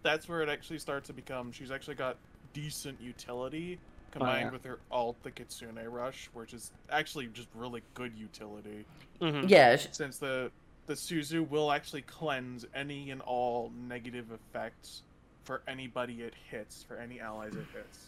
that's 0.02 0.30
where 0.30 0.42
it 0.42 0.48
actually 0.48 0.80
starts 0.80 1.08
to 1.08 1.14
become. 1.14 1.52
She's 1.52 1.72
actually 1.72 1.96
got 1.96 2.16
decent 2.54 3.02
utility 3.02 3.78
combined 4.12 4.46
yeah. 4.46 4.52
with 4.52 4.64
her 4.64 4.80
ult, 4.92 5.22
the 5.24 5.32
Kitsune 5.32 5.78
Rush, 5.90 6.30
which 6.34 6.54
is 6.54 6.72
actually 6.90 7.28
just 7.28 7.50
really 7.54 7.82
good 7.94 8.14
utility. 8.18 8.86
hmm 9.20 9.42
Yeah, 9.48 9.76
Since 9.76 10.18
the 10.18 10.52
the 10.88 10.94
Suzu 10.94 11.48
will 11.50 11.72
actually 11.72 12.04
cleanse 12.04 12.66
any 12.74 13.12
and 13.12 13.22
all 13.22 13.72
negative 13.88 14.28
effects 14.32 15.02
for 15.44 15.62
anybody 15.68 16.22
it 16.22 16.34
hits, 16.50 16.84
for 16.88 16.98
any 16.98 17.20
allies 17.20 17.56
it 17.56 17.66
hits, 17.74 18.00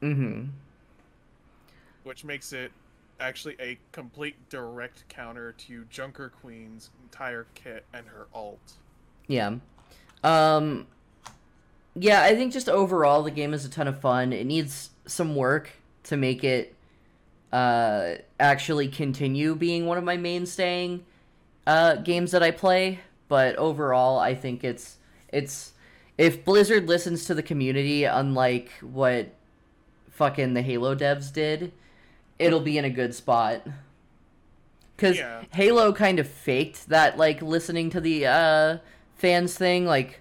mm-hmm. 0.00 0.44
which 2.04 2.24
makes 2.24 2.52
it 2.52 2.72
actually 3.20 3.56
a 3.60 3.78
complete 3.92 4.48
direct 4.48 5.08
counter 5.08 5.52
to 5.52 5.84
Junker 5.90 6.32
Queen's 6.40 6.90
entire 7.02 7.46
kit 7.54 7.84
and 7.92 8.06
her 8.08 8.26
ult. 8.34 8.74
Yeah. 9.26 9.56
Um 10.24 10.86
Yeah, 11.94 12.22
I 12.22 12.34
think 12.34 12.52
just 12.52 12.68
overall 12.68 13.22
the 13.22 13.30
game 13.30 13.52
is 13.54 13.64
a 13.64 13.70
ton 13.70 13.88
of 13.88 14.00
fun. 14.00 14.32
It 14.32 14.46
needs 14.46 14.90
some 15.06 15.34
work 15.36 15.70
to 16.04 16.16
make 16.16 16.44
it 16.44 16.74
uh 17.52 18.14
actually 18.38 18.88
continue 18.88 19.54
being 19.54 19.86
one 19.86 19.98
of 19.98 20.04
my 20.04 20.16
mainstaying 20.16 21.00
uh 21.66 21.96
games 21.96 22.30
that 22.32 22.42
I 22.42 22.50
play, 22.52 23.00
but 23.28 23.56
overall 23.56 24.18
I 24.18 24.34
think 24.34 24.64
it's 24.64 24.96
it's 25.28 25.72
if 26.16 26.44
Blizzard 26.44 26.86
listens 26.86 27.24
to 27.26 27.34
the 27.34 27.42
community 27.42 28.04
unlike 28.04 28.70
what 28.80 29.34
fucking 30.10 30.52
the 30.54 30.62
Halo 30.62 30.94
devs 30.94 31.32
did, 31.32 31.72
it'll 32.40 32.60
be 32.60 32.78
in 32.78 32.84
a 32.84 32.90
good 32.90 33.14
spot. 33.14 33.66
Cuz 34.96 35.18
Yeah. 35.18 35.44
Halo 35.52 35.92
kind 35.92 36.18
of 36.18 36.28
faked 36.28 36.88
that 36.88 37.16
like 37.18 37.42
listening 37.42 37.90
to 37.90 38.00
the 38.00 38.26
uh 38.26 38.78
fans 39.16 39.54
thing 39.54 39.86
like 39.86 40.20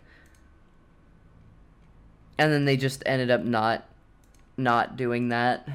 and 2.38 2.52
then 2.52 2.66
they 2.66 2.78
just 2.78 3.04
ended 3.06 3.32
up 3.32 3.44
not 3.44 3.86
not 4.58 4.98
doing 4.98 5.30
that. 5.30 5.68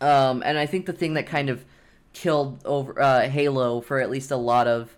Um 0.00 0.42
and 0.44 0.58
I 0.58 0.66
think 0.66 0.86
the 0.86 0.92
thing 0.92 1.14
that 1.14 1.26
kind 1.26 1.48
of 1.48 1.64
killed 2.12 2.60
over 2.64 3.00
uh 3.00 3.28
Halo 3.28 3.80
for 3.80 4.00
at 4.00 4.10
least 4.10 4.30
a 4.30 4.36
lot 4.36 4.66
of 4.66 4.96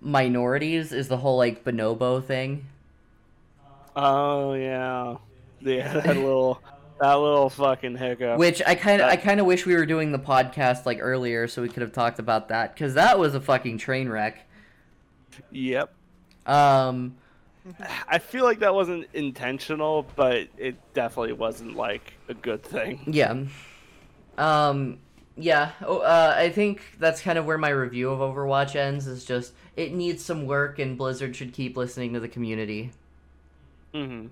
minorities 0.00 0.92
is 0.92 1.08
the 1.08 1.18
whole 1.18 1.36
like 1.36 1.64
bonobo 1.64 2.22
thing. 2.22 2.66
Oh 3.94 4.54
yeah, 4.54 5.16
yeah. 5.60 6.00
That 6.00 6.16
little, 6.16 6.62
that 7.02 7.14
little 7.14 7.50
fucking 7.50 7.96
hiccup. 7.96 8.38
Which 8.38 8.62
I 8.64 8.76
kind 8.76 9.02
of 9.02 9.08
I 9.08 9.16
kind 9.16 9.40
of 9.40 9.46
wish 9.46 9.66
we 9.66 9.74
were 9.74 9.86
doing 9.86 10.12
the 10.12 10.20
podcast 10.20 10.86
like 10.86 10.98
earlier 11.00 11.48
so 11.48 11.60
we 11.60 11.68
could 11.68 11.82
have 11.82 11.90
talked 11.90 12.20
about 12.20 12.48
that 12.48 12.76
cuz 12.76 12.94
that 12.94 13.18
was 13.18 13.34
a 13.34 13.40
fucking 13.40 13.78
train 13.78 14.08
wreck. 14.08 14.46
Yep. 15.50 15.92
Um 16.46 17.16
I 18.08 18.18
feel 18.18 18.44
like 18.44 18.60
that 18.60 18.72
wasn't 18.72 19.08
intentional, 19.14 20.06
but 20.14 20.46
it 20.56 20.76
definitely 20.94 21.32
wasn't 21.32 21.74
like 21.74 22.14
a 22.28 22.34
good 22.34 22.62
thing. 22.62 23.02
Yeah. 23.08 23.46
Um 24.38 24.98
yeah, 25.34 25.72
oh, 25.84 26.00
uh, 26.00 26.34
I 26.36 26.50
think 26.50 26.82
that's 26.98 27.22
kind 27.22 27.38
of 27.38 27.46
where 27.46 27.56
my 27.56 27.70
review 27.70 28.10
of 28.10 28.20
Overwatch 28.20 28.76
ends 28.76 29.08
is 29.08 29.24
just 29.24 29.54
it 29.76 29.92
needs 29.92 30.24
some 30.24 30.46
work 30.46 30.78
and 30.78 30.96
Blizzard 30.96 31.34
should 31.34 31.52
keep 31.52 31.76
listening 31.76 32.12
to 32.12 32.20
the 32.20 32.28
community. 32.28 32.92
hmm 33.92 34.26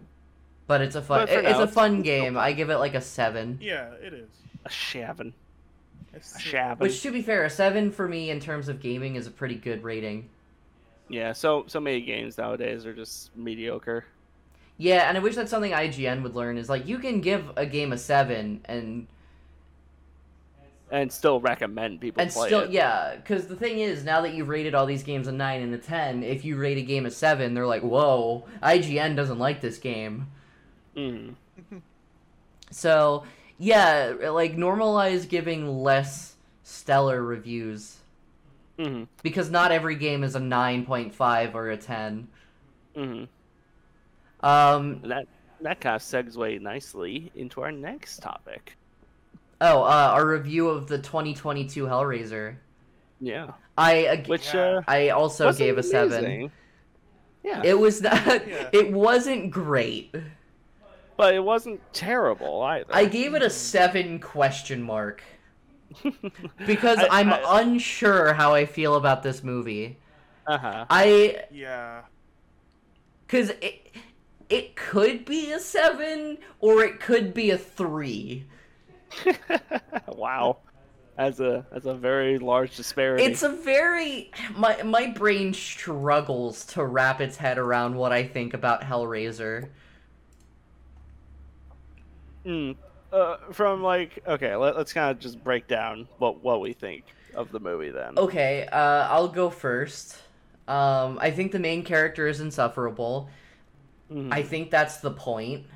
But 0.71 0.83
it's 0.83 0.95
a 0.95 1.03
fun 1.03 1.23
But 1.23 1.29
for 1.31 1.35
it- 1.35 1.45
it's 1.47 1.51
now, 1.55 1.59
a 1.59 1.63
it's- 1.65 1.75
fun 1.75 1.95
it's 1.97 2.05
still 2.07 2.21
game. 2.23 2.37
I 2.39 2.53
give 2.53 2.71
it 2.71 2.77
like 2.77 2.95
a 2.95 3.01
7. 3.01 3.59
Yeah, 3.61 3.89
it 4.01 4.13
is. 4.15 4.29
A 4.65 4.69
shavin. 4.69 5.33
A 6.15 6.23
still- 6.23 6.53
shavin. 6.53 6.79
Which 6.79 7.03
to 7.03 7.11
be 7.11 7.23
fair, 7.23 7.45
a 7.45 7.51
7 7.51 7.91
for 7.91 8.07
me 8.07 8.31
in 8.31 8.39
terms 8.39 8.69
of 8.69 8.79
gaming 8.81 9.17
is 9.17 9.27
a 9.27 9.33
pretty 9.33 9.57
good 9.57 9.83
rating. 9.83 10.29
Yeah. 11.09 11.33
So 11.33 11.65
so 11.67 11.81
many 11.81 12.03
games 12.03 12.39
nowadays 12.39 12.87
are 12.87 12.93
just 12.95 13.37
mediocre. 13.37 14.05
Yeah, 14.79 15.09
and 15.09 15.19
I 15.19 15.21
wish 15.21 15.35
that's 15.35 15.51
something 15.51 15.73
IGN 15.73 16.23
would 16.23 16.37
learn 16.37 16.57
is 16.57 16.69
like 16.69 16.87
you 16.87 17.01
can 17.01 17.21
give 17.21 17.51
a 17.57 17.67
game 17.67 17.93
a 17.93 17.99
7 17.99 18.61
and 18.67 19.09
And 20.93 21.11
still 21.13 21.41
recommend 21.41 22.01
people 22.01 22.23
and 22.23 22.31
play 22.31 22.47
still 22.47 22.61
it. 22.61 22.71
yeah 22.71 23.17
because 23.17 23.47
the 23.49 23.57
thing 23.57 23.81
is 23.81 24.05
now 24.05 24.21
that 24.23 24.35
you've 24.35 24.49
rated 24.49 24.75
all 24.75 24.87
these 24.87 25.03
games 25.03 25.27
a 25.29 25.33
9 25.33 25.63
and 25.63 25.75
a 25.75 25.79
10 25.79 26.23
if 26.25 26.45
you 26.45 26.57
rate 26.57 26.79
a 26.79 26.83
game 26.83 27.07
a 27.07 27.11
7 27.11 27.55
they're 27.55 27.67
like 27.67 27.83
whoa 27.83 28.45
ign 28.63 29.15
doesn't 29.15 29.39
like 29.39 29.61
this 29.61 29.79
game 29.79 30.27
Mhm. 30.97 31.35
so 32.71 33.25
yeah 33.59 34.13
like 34.31 34.57
normalize 34.57 35.29
giving 35.29 35.69
less 35.69 36.37
stellar 36.63 37.23
reviews 37.23 37.99
Mhm. 38.79 39.07
because 39.23 39.51
not 39.51 39.73
every 39.73 39.95
game 39.97 40.25
is 40.25 40.35
a 40.37 40.41
9.5 40.41 41.55
or 41.55 41.71
a 41.71 41.77
10 41.77 42.29
Mhm. 42.97 43.29
um 44.43 45.01
That 45.03 45.27
that 45.61 45.81
kind 45.81 45.97
of 45.97 46.03
segues 46.03 46.61
nicely 46.61 47.31
into 47.35 47.61
our 47.61 47.71
next 47.73 48.19
topic. 48.23 48.77
oh 49.61 49.83
uh 49.83 50.11
our 50.15 50.27
review 50.27 50.69
of 50.69 50.87
the 50.87 50.99
2022 50.99 51.85
hellraiser 51.85 52.57
Yeah. 53.21 53.53
i 53.77 54.07
ag- 54.07 54.27
Which 54.29 54.55
uh, 54.55 54.81
i 54.89 55.11
also 55.11 55.53
gave 55.53 55.77
a 55.79 55.83
7. 55.83 56.51
Yeah. 57.43 57.63
it 57.65 57.79
was 57.79 58.01
not 58.01 58.47
Yeah. 58.49 58.71
it 58.73 58.93
wasn't 58.93 59.51
great 59.51 60.15
but 61.21 61.35
it 61.35 61.45
wasn't 61.45 61.79
terrible 61.93 62.63
either. 62.63 62.87
I 62.91 63.05
gave 63.05 63.35
it 63.35 63.43
a 63.43 63.51
seven 63.51 64.19
question 64.21 64.83
mark 64.83 65.23
because 66.67 66.99
I- 66.99 67.21
I'm 67.21 67.31
I- 67.31 67.61
unsure 67.61 68.33
how 68.33 68.55
I 68.55 68.65
feel 68.65 68.95
about 68.95 69.23
this 69.23 69.45
movie. 69.45 69.99
uh-huh. 70.47 70.87
I 70.89 71.45
Yeah. 71.51 72.03
because 73.27 73.51
it 73.61 73.95
it 74.49 74.77
could 74.77 75.27
be 75.27 75.53
a 75.53 75.61
seven 75.61 76.39
or 76.59 76.83
it 76.85 77.01
could 77.01 77.35
be 77.35 77.51
a 77.51 77.59
three. 77.59 78.47
wow. 80.09 80.57
As 81.19 81.39
a 81.41 81.67
as 81.71 81.85
a 81.85 81.93
very 81.93 82.39
large 82.39 82.77
disparity. 82.77 83.25
It's 83.25 83.43
a 83.43 83.51
very 83.51 84.31
my 84.57 84.83
my 84.85 85.09
brain 85.09 85.53
struggles 85.53 86.65
to 86.67 86.83
wrap 86.83 87.21
its 87.21 87.37
head 87.37 87.59
around 87.59 87.95
what 87.95 88.11
I 88.11 88.25
think 88.25 88.55
about 88.55 88.81
Hellraiser. 88.81 89.69
Mm. 92.45 92.77
Uh, 93.13 93.37
from 93.53 93.83
like 93.83 94.23
okay, 94.27 94.55
let, 94.55 94.77
us 94.77 94.93
kind 94.93 95.11
of 95.11 95.19
just 95.19 95.43
break 95.43 95.67
down 95.67 96.07
what 96.19 96.43
what 96.43 96.61
we 96.61 96.73
think 96.73 97.05
of 97.35 97.51
the 97.51 97.61
movie 97.61 97.91
then. 97.91 98.17
Okay, 98.17 98.67
uh, 98.71 99.09
I'll 99.09 99.29
go 99.29 99.51
first. 99.51 100.17
Um, 100.69 101.19
I 101.21 101.33
think 101.33 101.51
the 101.51 101.59
main 101.59 101.83
character 101.83 102.29
is 102.29 102.41
insufferable. 102.41 103.29
Mhm. 104.13 104.33
I 104.33 104.43
think 104.43 104.71
that's 104.71 104.99
the 104.99 105.11
point. 105.11 105.67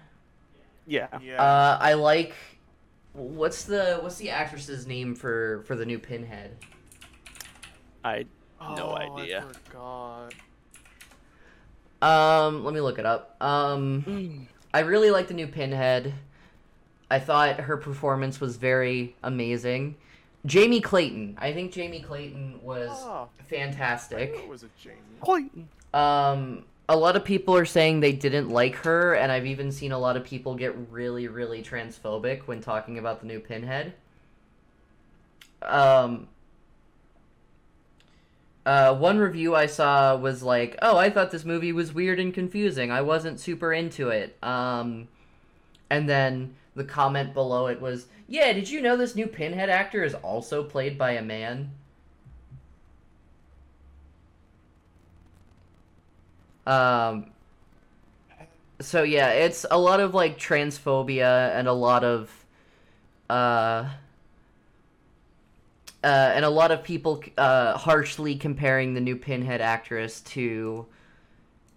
yeah. 0.87 1.09
Yeah. 1.21 1.43
Uh, 1.43 1.79
I 1.81 1.95
like 1.95 2.35
what's 3.15 3.65
the 3.65 3.99
what's 4.01 4.17
the 4.17 4.31
actress's 4.31 4.87
name 4.87 5.15
for 5.15 5.63
for 5.67 5.75
the 5.77 5.87
new 5.87 5.99
Pinhead? 5.99 6.57
I 8.05 8.27
no 8.61 8.97
oh, 8.97 9.19
idea. 9.19 9.45
I 9.49 9.53
forgot. 9.69 10.35
Um, 12.03 12.65
let 12.65 12.75
me 12.75 12.81
look 12.81 12.99
it 12.99 13.07
up. 13.07 13.43
Um, 13.43 14.47
I 14.75 14.81
really 14.81 15.11
like 15.11 15.29
the 15.29 15.35
new 15.35 15.47
Pinhead. 15.47 16.13
I 17.15 17.21
thought 17.21 17.61
her 17.61 17.77
performance 17.77 18.41
was 18.41 18.57
very 18.57 19.15
amazing. 19.23 19.95
Jamie 20.47 20.81
Clayton. 20.81 21.39
I 21.41 21.53
think 21.53 21.71
Jamie 21.71 22.01
Clayton 22.01 22.59
was 22.61 22.91
Oh, 22.93 23.29
I 23.39 23.43
fantastic. 23.45 24.33
knew 24.33 24.39
it 24.41 24.49
was 24.49 24.65
a 24.65 24.69
Jamie. 24.83 24.97
Clayton. 25.21 25.69
Um, 25.95 26.65
a 26.89 26.97
lot 26.97 27.15
of 27.15 27.25
people 27.25 27.57
are 27.57 27.65
saying 27.65 28.01
they 28.01 28.11
didn't 28.11 28.51
like 28.51 28.75
her, 28.79 29.15
and 29.15 29.31
I've 29.31 29.47
even 29.47 29.71
seen 29.71 29.93
a 29.93 29.99
lot 29.99 30.17
of 30.17 30.25
people 30.25 30.57
get 30.57 30.75
really, 30.91 31.29
really 31.29 31.63
transphobic 31.63 32.41
when 32.49 32.61
talking 32.61 32.99
about 32.99 33.21
the 33.21 33.27
new 33.29 33.39
Pinhead. 33.39 33.95
Um, 35.63 36.27
uh, 38.67 38.93
one 38.97 39.19
review 39.19 39.55
I 39.55 39.67
saw 39.67 40.17
was 40.17 40.43
like, 40.43 40.77
"Oh, 40.83 40.97
I 40.97 41.11
thought 41.11 41.31
this 41.31 41.45
movie 41.45 41.73
was 41.73 41.95
weird 41.95 42.19
and 42.19 42.35
confusing. 42.35 42.91
I 42.91 43.03
wasn't 43.03 43.39
super 43.39 43.73
into 43.73 44.09
it." 44.09 44.37
Um, 44.43 45.07
and 45.89 46.09
then 46.09 46.57
the 46.75 46.85
comment 46.85 47.35
below 47.35 47.67
it 47.67 47.81
was, 47.81 48.07
"Yeah, 48.29 48.53
did 48.53 48.69
you 48.69 48.81
know 48.81 48.97
this 48.97 49.15
new 49.15 49.27
Pinhead 49.27 49.71
actor 49.71 50.05
is 50.05 50.15
also 50.15 50.63
played 50.65 50.99
by 50.99 51.13
a 51.13 51.23
man?" 51.23 51.71
Um, 56.67 57.27
so 58.81 59.03
yeah, 59.03 59.31
it's 59.31 59.65
a 59.71 59.79
lot 59.79 60.01
of 60.01 60.15
like 60.15 60.39
transphobia 60.39 61.57
and 61.57 61.69
a 61.69 61.73
lot 61.73 62.05
of 62.05 62.31
uh 63.31 63.89
uh 66.03 66.33
and 66.35 66.45
a 66.45 66.51
lot 66.51 66.71
of 66.71 66.83
people 66.83 67.23
uh 67.39 67.77
harshly 67.79 68.37
comparing 68.37 68.95
the 68.95 69.01
new 69.01 69.17
Pinhead 69.17 69.61
actress 69.61 70.21
to 70.23 70.87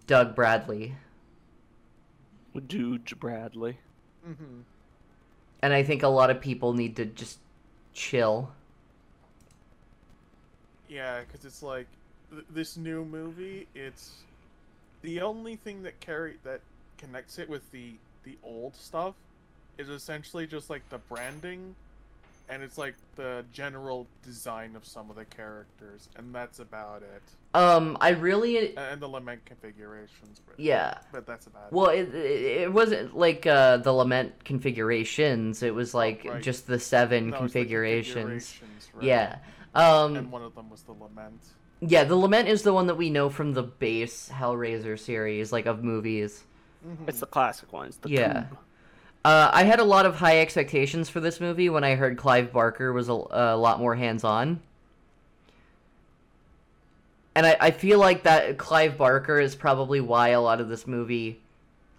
Doug 0.06 0.34
Bradley. 0.34 0.94
Dude 2.66 3.18
Bradley. 3.20 3.78
Mm-hmm. 4.28 4.60
And 5.62 5.72
I 5.72 5.82
think 5.82 6.02
a 6.02 6.08
lot 6.08 6.30
of 6.30 6.40
people 6.40 6.72
need 6.72 6.96
to 6.96 7.04
just 7.04 7.38
chill. 7.92 8.50
Yeah, 10.88 11.20
because 11.20 11.44
it's 11.44 11.62
like 11.62 11.86
th- 12.30 12.44
this 12.50 12.76
new 12.76 13.04
movie. 13.04 13.66
It's 13.74 14.12
the 15.02 15.20
only 15.20 15.56
thing 15.56 15.82
that 15.82 15.98
carry 16.00 16.36
that 16.44 16.60
connects 16.96 17.38
it 17.38 17.48
with 17.48 17.70
the 17.72 17.92
the 18.24 18.36
old 18.42 18.74
stuff 18.74 19.14
is 19.78 19.88
essentially 19.88 20.46
just 20.46 20.70
like 20.70 20.88
the 20.90 20.98
branding, 20.98 21.74
and 22.48 22.62
it's 22.62 22.78
like 22.78 22.94
the 23.16 23.44
general 23.52 24.06
design 24.22 24.76
of 24.76 24.84
some 24.84 25.10
of 25.10 25.16
the 25.16 25.24
characters, 25.24 26.08
and 26.16 26.34
that's 26.34 26.58
about 26.60 27.02
it. 27.02 27.22
Um 27.54 27.96
I 28.00 28.10
really 28.10 28.76
And 28.76 29.00
the 29.00 29.08
lament 29.08 29.44
configurations. 29.44 30.40
But, 30.46 30.60
yeah. 30.60 30.98
but 31.12 31.26
that's 31.26 31.46
about 31.46 31.68
it. 31.68 31.72
Well, 31.72 31.88
it, 31.90 32.14
it, 32.14 32.62
it 32.62 32.72
wasn't 32.72 33.16
like 33.16 33.46
uh, 33.46 33.78
the 33.78 33.92
lament 33.92 34.44
configurations. 34.44 35.62
It 35.62 35.74
was 35.74 35.94
like 35.94 36.24
right. 36.24 36.42
just 36.42 36.66
the 36.66 36.78
seven 36.78 37.24
No, 37.24 37.28
it's 37.28 37.32
the 37.36 37.38
configurations. 37.60 38.14
configurations, 38.58 38.90
right. 38.94 39.04
Yeah. 39.04 39.38
Um, 39.74 40.16
and 40.16 40.30
one 40.32 40.42
of 40.42 40.54
them 40.54 40.70
was 40.70 40.82
the 40.82 40.92
lament. 40.92 41.40
yeah, 41.80 42.04
the 42.04 42.16
lament 42.16 42.48
is 42.48 42.62
the 42.62 42.72
one 42.72 42.86
that 42.88 42.96
we 42.96 43.10
know 43.10 43.28
from 43.30 43.52
the 43.52 43.62
base 43.62 44.28
Hellraiser 44.32 44.98
series, 44.98 45.52
like 45.52 45.66
of 45.66 45.82
movies. 45.84 46.44
Mhm. 46.86 47.08
It's 47.08 47.20
the 47.20 47.26
classic 47.26 47.72
ones. 47.72 47.96
The 47.98 48.08
Yeah. 48.10 48.32
Coob. 48.50 48.58
Uh, 49.28 49.50
I 49.52 49.64
had 49.64 49.78
a 49.78 49.84
lot 49.84 50.06
of 50.06 50.14
high 50.14 50.40
expectations 50.40 51.10
for 51.10 51.20
this 51.20 51.38
movie 51.38 51.68
when 51.68 51.84
I 51.84 51.96
heard 51.96 52.16
Clive 52.16 52.50
Barker 52.50 52.94
was 52.94 53.10
a, 53.10 53.12
a 53.12 53.56
lot 53.58 53.78
more 53.78 53.94
hands 53.94 54.24
on. 54.24 54.62
And 57.34 57.44
I, 57.44 57.54
I 57.60 57.70
feel 57.72 57.98
like 57.98 58.22
that 58.22 58.56
Clive 58.56 58.96
Barker 58.96 59.38
is 59.38 59.54
probably 59.54 60.00
why 60.00 60.28
a 60.28 60.40
lot 60.40 60.62
of 60.62 60.70
this 60.70 60.86
movie 60.86 61.42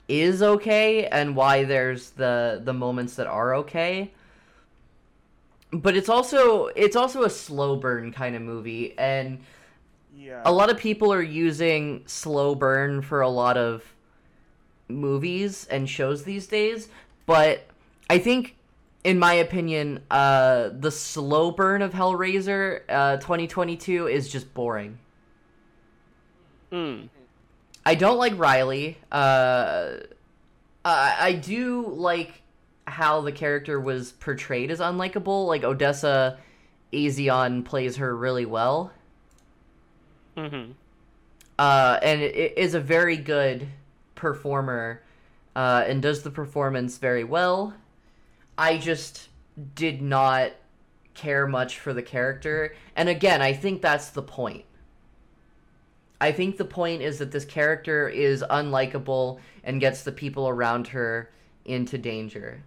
is 0.08 0.42
okay 0.42 1.06
and 1.06 1.36
why 1.36 1.66
there's 1.66 2.10
the 2.10 2.62
the 2.64 2.74
moments 2.74 3.14
that 3.18 3.28
are 3.28 3.54
okay. 3.58 4.10
But 5.72 5.96
it's 5.96 6.10
also 6.10 6.66
it's 6.76 6.96
also 6.96 7.26
a 7.26 7.30
slow 7.30 7.76
burn 7.76 8.12
kind 8.12 8.36
of 8.36 8.42
movie 8.42 8.98
and 8.98 9.38
Yeah. 10.18 10.42
a 10.46 10.52
lot 10.52 10.72
of 10.72 10.80
people 10.80 11.14
are 11.14 11.22
using 11.22 12.02
slow 12.08 12.56
burn 12.56 13.04
for 13.04 13.22
a 13.22 13.30
lot 13.30 13.56
of 13.56 13.84
movies 14.88 15.68
and 15.70 15.88
shows 15.88 16.24
these 16.24 16.48
days 16.48 16.88
but 17.30 17.64
i 18.10 18.18
think 18.18 18.56
in 19.04 19.20
my 19.20 19.36
opinion 19.36 20.00
uh 20.10 20.70
the 20.80 20.90
slow 20.90 21.52
burn 21.52 21.84
of 21.84 21.94
hellraiser 21.94 22.82
uh 22.90 23.18
2022 23.18 24.08
is 24.08 24.28
just 24.28 24.52
boring. 24.56 24.98
Mm. 26.72 27.10
i 27.86 27.94
don't 27.94 28.18
like 28.18 28.38
riley. 28.38 28.98
Uh 29.12 29.92
i 30.84 31.18
i 31.20 31.34
do 31.34 31.86
like 31.88 32.42
how 32.88 33.22
the 33.22 33.32
character 33.32 33.80
was 33.80 34.12
portrayed 34.14 34.72
as 34.72 34.80
unlikable. 34.80 35.46
Like 35.46 35.64
odessa 35.64 36.40
azion 36.92 37.64
plays 37.64 37.98
her 37.98 38.16
really 38.18 38.46
well. 38.46 38.92
Mm-hmm. 40.36 40.72
uh, 41.60 42.00
and 42.02 42.22
it 42.22 42.58
is 42.58 42.74
a 42.74 42.80
very 42.80 43.18
good 43.18 43.68
performer 44.16 45.04
uh, 45.60 45.84
and 45.86 46.02
does 46.02 46.24
the 46.24 46.32
performance 46.32 47.00
very 47.00 47.26
well. 47.26 47.74
I 48.58 48.78
just 48.78 49.28
did 49.76 50.02
not 50.02 50.54
care 51.14 51.48
much 51.48 51.80
for 51.80 51.92
the 51.92 52.02
character, 52.02 52.74
and 52.96 53.10
again, 53.10 53.42
I 53.42 53.52
think 53.52 53.82
that's 53.82 54.12
the 54.12 54.22
point. 54.22 54.64
I 56.22 56.32
think 56.32 56.56
the 56.56 56.64
point 56.64 57.02
is 57.02 57.18
that 57.20 57.34
this 57.34 57.44
character 57.44 58.08
is 58.08 58.42
unlikable 58.50 59.40
and 59.66 59.82
gets 59.82 60.04
the 60.04 60.14
people 60.14 60.48
around 60.48 60.88
her 60.88 61.30
into 61.66 61.98
danger. 61.98 62.64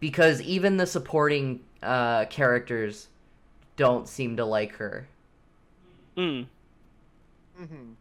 Because 0.00 0.42
even 0.42 0.78
the 0.78 0.86
supporting 0.86 1.60
uh, 1.80 2.24
characters 2.24 3.06
don't 3.76 4.08
seem 4.08 4.36
to 4.36 4.44
like 4.44 4.72
her. 4.72 5.06
Mm. 6.16 6.46
Mm-hmm. 7.60 7.92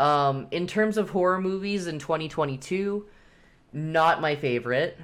Um, 0.00 0.46
in 0.50 0.66
terms 0.66 0.96
of 0.96 1.10
horror 1.10 1.40
movies 1.40 1.86
in 1.86 1.98
2022, 1.98 3.04
not 3.74 4.20
my 4.20 4.34
favorite. 4.34 4.96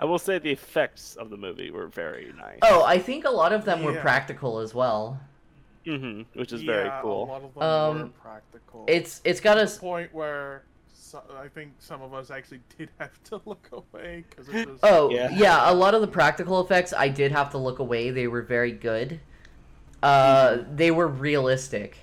I 0.00 0.04
will 0.04 0.18
say 0.18 0.38
the 0.38 0.50
effects 0.50 1.16
of 1.16 1.30
the 1.30 1.36
movie 1.36 1.70
were 1.70 1.86
very 1.86 2.32
nice. 2.36 2.58
Oh, 2.62 2.84
I 2.84 2.98
think 2.98 3.24
a 3.24 3.30
lot 3.30 3.52
of 3.52 3.64
them 3.64 3.82
were 3.82 3.94
practical 3.94 4.58
as 4.58 4.74
well. 4.74 5.20
hmm 5.84 6.22
Which 6.34 6.52
is 6.52 6.62
very 6.62 6.86
Yeah, 6.86 6.98
A 6.98 7.02
cool. 7.02 7.26
lot 7.26 7.42
of 7.44 7.54
them 7.54 7.62
Um, 7.62 7.98
were 8.02 8.08
practical. 8.20 8.84
It's 8.88 9.20
it's 9.24 9.40
got 9.40 9.54
to 9.54 9.64
a 9.64 9.66
point 9.68 10.12
where 10.12 10.64
so, 10.92 11.22
I 11.42 11.48
think 11.48 11.72
some 11.78 12.02
of 12.02 12.12
us 12.12 12.30
actually 12.30 12.60
did 12.78 12.90
have 12.98 13.22
to 13.24 13.40
look 13.46 13.68
away 13.72 14.24
because 14.28 14.48
it 14.48 14.68
was. 14.68 14.78
oh 14.82 15.10
yeah. 15.10 15.30
Yeah. 15.32 15.70
a 15.70 15.74
lot 15.74 15.94
of 15.94 16.00
the 16.00 16.08
practical 16.08 16.60
effects 16.60 16.92
I 16.92 17.08
did 17.08 17.32
have 17.32 17.50
to 17.50 17.58
look 17.58 17.78
away. 17.78 18.10
They 18.10 18.26
were 18.28 18.42
very 18.42 18.72
good. 18.72 19.20
Uh, 20.02 20.58
they 20.74 20.90
were 20.90 21.08
realistic. 21.08 21.98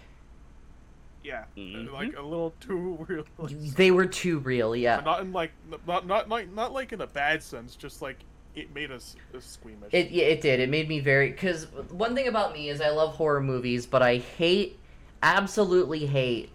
Yeah, 1.26 1.46
Mhm. 1.58 1.92
like 1.92 2.16
a 2.18 2.22
little 2.22 2.54
too 2.60 3.04
real. 3.08 3.26
They 3.50 3.92
were 3.92 4.06
too 4.06 4.40
real. 4.40 4.76
Yeah. 4.76 5.02
Not 5.04 5.22
in 5.22 5.34
like 5.34 5.52
not 5.88 6.06
not 6.06 6.30
like 6.30 6.52
not 6.54 6.72
like 6.72 6.94
in 6.94 7.02
a 7.02 7.08
bad 7.08 7.42
sense, 7.42 7.76
just 7.76 8.02
like 8.02 8.18
it 8.56 8.74
made 8.74 8.92
us 8.92 9.16
uh, 9.36 9.40
squeamish. 9.40 9.90
It 9.92 10.12
yeah, 10.12 10.26
it 10.26 10.42
did. 10.42 10.60
It 10.60 10.70
made 10.70 10.88
me 10.88 11.00
very 11.00 11.32
because 11.32 11.66
one 11.90 12.16
thing 12.16 12.28
about 12.28 12.54
me 12.54 12.70
is 12.70 12.80
I 12.80 12.90
love 12.90 13.16
horror 13.16 13.42
movies, 13.42 13.86
but 13.86 14.02
I 14.02 14.18
hate, 14.18 14.78
absolutely 15.24 16.06
hate, 16.06 16.50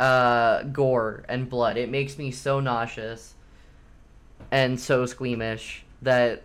uh, 0.00 0.64
gore 0.64 1.24
and 1.28 1.48
blood. 1.48 1.76
It 1.76 1.88
makes 1.88 2.18
me 2.18 2.30
so 2.32 2.60
nauseous 2.60 3.34
and 4.50 4.78
so 4.78 5.06
squeamish 5.06 5.84
that 6.02 6.42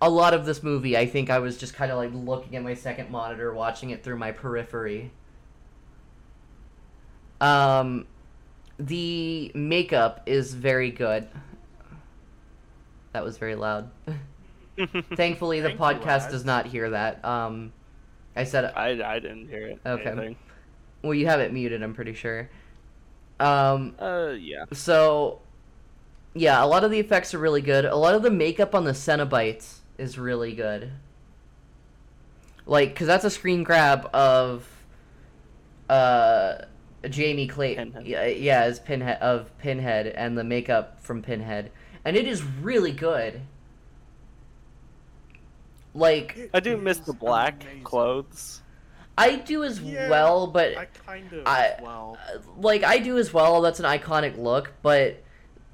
a 0.00 0.10
lot 0.10 0.34
of 0.34 0.44
this 0.46 0.62
movie, 0.62 0.96
I 0.96 1.06
think 1.06 1.30
I 1.30 1.38
was 1.38 1.56
just 1.56 1.74
kind 1.74 1.90
of 1.92 1.98
like 1.98 2.10
looking 2.12 2.56
at 2.56 2.62
my 2.62 2.74
second 2.74 3.10
monitor, 3.10 3.52
watching 3.54 3.90
it 3.90 4.02
through 4.02 4.16
my 4.18 4.32
periphery. 4.32 5.10
Um, 7.40 8.06
the 8.78 9.50
makeup 9.54 10.22
is 10.26 10.54
very 10.54 10.90
good. 10.90 11.28
That 13.12 13.24
was 13.24 13.38
very 13.38 13.54
loud. 13.54 13.90
Thankfully, 15.14 15.60
the 15.60 15.68
Thank 15.68 15.78
you, 15.80 15.84
podcast 15.86 16.30
does 16.30 16.44
not 16.44 16.66
hear 16.66 16.90
that. 16.90 17.24
Um, 17.24 17.72
I 18.34 18.44
said 18.44 18.66
I, 18.76 19.14
I 19.14 19.18
didn't 19.18 19.48
hear 19.48 19.66
it. 19.68 19.80
Okay. 19.86 20.10
anything. 20.10 20.36
well, 21.02 21.14
you 21.14 21.26
have 21.26 21.40
it 21.40 21.52
muted. 21.52 21.82
I'm 21.82 21.94
pretty 21.94 22.12
sure. 22.12 22.50
Um, 23.40 23.94
Uh, 23.98 24.34
yeah. 24.38 24.64
so 24.72 25.40
yeah, 26.34 26.62
a 26.62 26.66
lot 26.66 26.84
of 26.84 26.90
the 26.90 26.98
effects 27.00 27.32
are 27.32 27.38
really 27.38 27.62
good. 27.62 27.86
A 27.86 27.96
lot 27.96 28.14
of 28.14 28.22
the 28.22 28.30
makeup 28.30 28.74
on 28.74 28.84
the 28.84 28.92
Cenobites 28.92 29.78
is 29.96 30.18
really 30.18 30.54
good. 30.54 30.90
Like, 32.66 32.94
cause 32.96 33.06
that's 33.06 33.24
a 33.24 33.30
screen 33.30 33.62
grab 33.62 34.10
of 34.12 34.68
uh 35.88 36.58
Jamie 37.08 37.46
Clayton. 37.46 37.92
Pinhead. 37.92 38.06
Yeah, 38.06 38.26
yeah, 38.26 38.60
as 38.62 38.78
Pinhead 38.80 39.20
of 39.20 39.56
Pinhead 39.58 40.06
and 40.08 40.36
the 40.36 40.44
makeup 40.44 41.00
from 41.02 41.22
Pinhead, 41.22 41.70
and 42.04 42.16
it 42.16 42.26
is 42.26 42.42
really 42.42 42.92
good. 42.92 43.40
Like 45.94 46.50
I 46.52 46.60
do 46.60 46.76
miss 46.76 46.98
the 46.98 47.12
black 47.12 47.62
amazing. 47.62 47.84
clothes. 47.84 48.60
I 49.18 49.36
do 49.36 49.64
as 49.64 49.80
Yeah, 49.80 50.10
well, 50.10 50.46
but 50.46 50.76
I 50.76 50.84
kind 50.84 51.32
of 51.32 51.46
I- 51.46 51.76
well. 51.82 52.18
Uh, 52.34 52.38
like 52.58 52.82
I 52.84 52.98
do 52.98 53.16
as 53.18 53.32
well. 53.32 53.62
That's 53.62 53.80
an 53.80 53.86
iconic 53.86 54.36
look, 54.36 54.72
but 54.82 55.22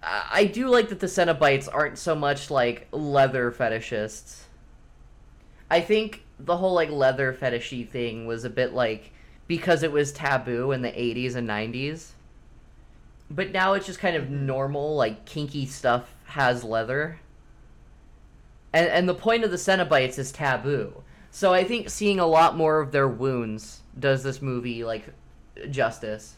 I 0.03 0.23
I 0.33 0.45
do 0.45 0.69
like 0.69 0.89
that 0.91 1.01
the 1.01 1.07
Cenobites 1.09 1.69
aren't 1.73 1.99
so 1.99 2.15
much 2.15 2.51
like 2.51 2.87
leather 2.93 3.51
fetishists. 3.51 4.43
I 5.71 5.81
think 5.81 6.25
the 6.39 6.57
whole 6.57 6.75
like 6.75 6.91
leather 6.91 7.33
fetishy 7.33 7.89
thing 7.89 8.27
was 8.27 8.45
a 8.45 8.51
bit 8.51 8.75
like 8.75 9.12
because 9.53 9.83
it 9.83 9.93
was 9.93 10.13
taboo 10.13 10.73
in 10.73 10.81
the 10.81 10.89
80s 10.89 11.37
and 11.37 11.47
90s. 11.47 12.13
But 13.31 13.53
now 13.53 13.75
it's 13.75 13.85
just 13.85 13.99
kind 13.99 14.17
of 14.17 14.31
normal, 14.31 14.97
like 14.97 15.27
kinky 15.27 15.67
stuff 15.67 16.15
has 16.25 16.65
leather. 16.65 17.21
And 18.73 18.89
and 18.89 19.07
the 19.07 19.15
point 19.15 19.45
of 19.45 19.51
the 19.51 19.59
Cenobites 19.59 20.19
is 20.19 20.33
taboo. 20.33 21.03
So 21.31 21.53
I 21.53 21.65
think 21.65 21.91
seeing 21.91 22.19
a 22.19 22.25
lot 22.25 22.57
more 22.57 22.81
of 22.81 22.93
their 22.93 23.07
wounds 23.07 23.83
does 24.01 24.23
this 24.23 24.41
movie 24.41 24.85
like 24.85 25.05
justice. 25.69 26.37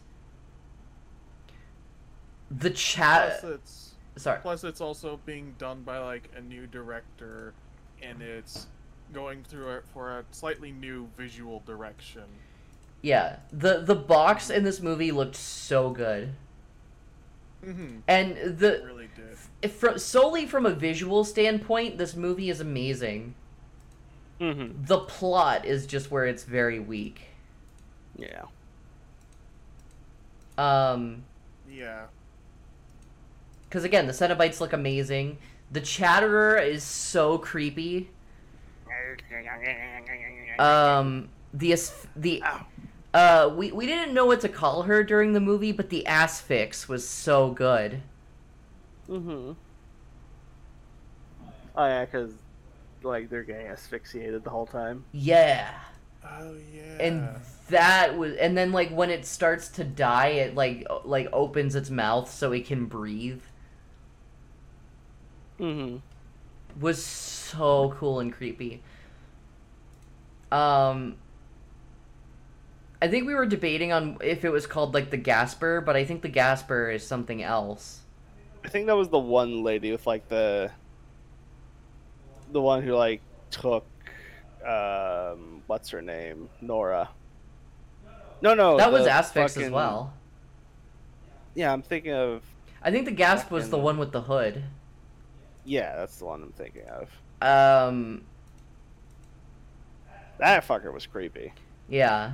The 2.50 2.70
chat. 2.70 3.38
Plus, 3.38 3.55
it's 3.55 3.94
Sorry. 4.16 4.40
plus 4.42 4.64
it's 4.64 4.81
also 4.81 5.20
being 5.24 5.55
done 5.57 5.83
by 5.83 5.98
like 5.98 6.31
a 6.37 6.40
new 6.40 6.66
director, 6.66 7.55
and 8.03 8.20
it's 8.20 8.66
going 9.12 9.44
through 9.44 9.77
it 9.77 9.85
for 9.92 10.18
a 10.18 10.24
slightly 10.33 10.72
new 10.72 11.09
visual 11.16 11.62
direction. 11.64 12.24
Yeah. 13.05 13.37
The 13.53 13.81
the 13.81 13.95
box 13.95 14.49
in 14.49 14.64
this 14.64 14.81
movie 14.81 15.12
looked 15.12 15.37
so 15.37 15.90
good. 15.90 16.31
Mm-hmm. 17.62 17.99
And 18.09 18.33
It 18.33 18.59
the 18.59 18.83
really 18.87 19.09
did. 19.14 19.37
if 19.61 19.73
fro- 19.75 19.99
solely 19.99 20.47
from 20.47 20.64
a 20.64 20.71
visual 20.71 21.23
standpoint, 21.25 21.99
this 21.99 22.17
movie 22.17 22.49
is 22.49 22.61
amazing. 22.61 23.35
Mm-hmm. 24.40 24.85
The 24.87 25.01
plot 25.01 25.67
is 25.67 25.87
just 25.87 26.11
where 26.11 26.25
it's 26.27 26.45
very 26.45 26.81
weak. 26.81 27.27
Yeah. 28.17 28.45
Um 30.57 31.25
Yeah. 31.71 32.07
cuz 33.71 33.85
again, 33.85 34.07
the 34.07 34.14
Cenobites 34.14 34.61
look 34.61 34.73
amazing. 34.73 35.37
The 35.71 35.81
Chatterer 35.83 36.57
is 36.57 36.83
so 36.83 37.37
creepy. 37.37 38.09
Um 40.59 41.29
the 41.53 41.77
the 42.17 42.43
Ow. 42.45 42.67
Uh 43.14 43.50
we 43.57 43.72
we 43.72 43.87
didn't 43.87 44.12
know 44.14 44.27
what 44.27 44.40
to 44.42 44.48
call 44.50 44.83
her 44.83 45.03
during 45.05 45.33
the 45.33 45.40
movie, 45.40 45.72
but 45.72 45.88
the 45.90 46.05
asphyx 46.07 46.88
was 46.88 47.09
so 47.09 47.50
good. 47.53 48.03
Mm-hmm. 49.09 49.53
Oh 51.77 51.87
yeah, 51.87 52.05
because 52.05 52.33
like 53.03 53.29
they're 53.31 53.44
getting 53.44 53.68
asphyxiated 53.68 54.44
the 54.44 54.50
whole 54.50 54.66
time. 54.66 55.05
Yeah. 55.12 55.70
Oh 56.24 56.57
yeah. 56.74 56.98
and 56.98 57.29
that 57.68 58.16
was 58.16 58.35
and 58.37 58.57
then 58.57 58.72
like 58.72 58.90
when 58.90 59.11
it 59.11 59.27
starts 59.27 59.68
to 59.68 59.85
die 59.85 60.29
it 60.29 60.55
like 60.55 60.87
o- 60.90 61.03
like 61.05 61.29
opens 61.33 61.74
its 61.74 61.90
mouth 61.90 62.31
so 62.31 62.53
it 62.53 62.66
can 62.66 62.87
breathe 62.87 63.42
Mm-hmm. 65.61 65.96
was 66.81 67.05
so 67.05 67.94
cool 67.98 68.20
and 68.20 68.33
creepy 68.33 68.83
um 70.53 71.16
i 73.02 73.09
think 73.09 73.26
we 73.26 73.35
were 73.35 73.46
debating 73.46 73.92
on 73.92 74.16
if 74.22 74.44
it 74.44 74.50
was 74.50 74.66
called 74.66 74.94
like 74.94 75.11
the 75.11 75.16
gasper 75.16 75.80
but 75.80 75.96
i 75.96 76.04
think 76.04 76.22
the 76.22 76.28
gasper 76.28 76.90
is 76.90 77.07
something 77.07 77.42
else 77.42 78.00
I 78.64 78.68
think 78.68 78.87
that 78.87 78.96
was 78.96 79.11
the 79.11 79.18
one 79.18 79.62
lady 79.62 79.92
with 79.92 80.07
like 80.07 80.26
the 80.28 80.70
the 82.50 82.62
one 82.62 82.83
who 82.83 82.94
like 82.94 83.20
took 83.50 83.85
um 84.66 85.62
what's 85.66 85.90
her 85.90 86.00
name 86.00 86.48
Nora. 86.62 87.11
No, 88.40 88.54
no, 88.54 88.78
that 88.78 88.90
was 88.90 89.07
asphyx 89.07 89.62
as 89.62 89.70
well 89.70 90.14
Yeah, 91.54 91.72
I'm 91.72 91.83
thinking 91.83 92.12
of 92.12 92.42
i 92.83 92.90
think 92.90 93.04
the 93.04 93.12
gasp 93.12 93.50
was 93.50 93.68
the 93.68 93.78
one 93.78 93.98
with 93.98 94.12
the 94.12 94.22
hood 94.22 94.64
yeah, 95.66 95.96
that's 95.96 96.16
the 96.16 96.24
one 96.26 96.42
I'm 96.42 96.52
thinking 96.52 96.87
of. 96.88 97.11
um 97.42 98.24
That 100.38 100.66
fucker 100.66 100.92
was 100.92 101.07
creepy. 101.07 101.52
yeah 101.88 102.33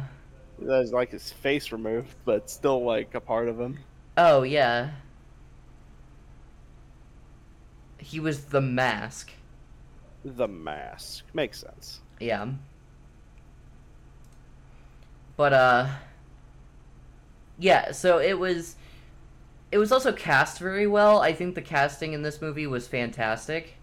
That 0.61 0.79
was 0.79 0.93
like 0.93 1.11
his 1.11 1.33
face 1.33 1.73
removed, 1.73 2.15
but 2.25 2.49
still 2.51 2.85
like 2.85 3.15
a 3.15 3.21
part 3.21 3.49
of 3.49 3.59
him. 3.59 3.79
oh 4.17 4.43
yeah 4.43 4.91
he 7.99 8.19
was 8.21 8.47
the 8.47 8.61
mask 8.61 9.31
The 10.25 10.49
mask 10.49 11.25
makes 11.33 11.61
sense. 11.61 12.01
Yeah. 12.19 12.53
But 15.37 15.53
uh 15.53 15.89
yeah, 17.59 17.93
so 17.93 18.19
it 18.19 18.39
was 18.39 18.77
it 19.71 19.79
was 19.79 19.93
also 19.93 20.13
cast 20.13 20.59
very 20.59 20.87
well. 20.87 21.21
I 21.21 21.33
think 21.33 21.55
the 21.55 21.63
casting 21.63 22.13
in 22.13 22.23
this 22.23 22.41
movie 22.41 22.67
was 22.67 22.89
fantastic. 22.89 23.77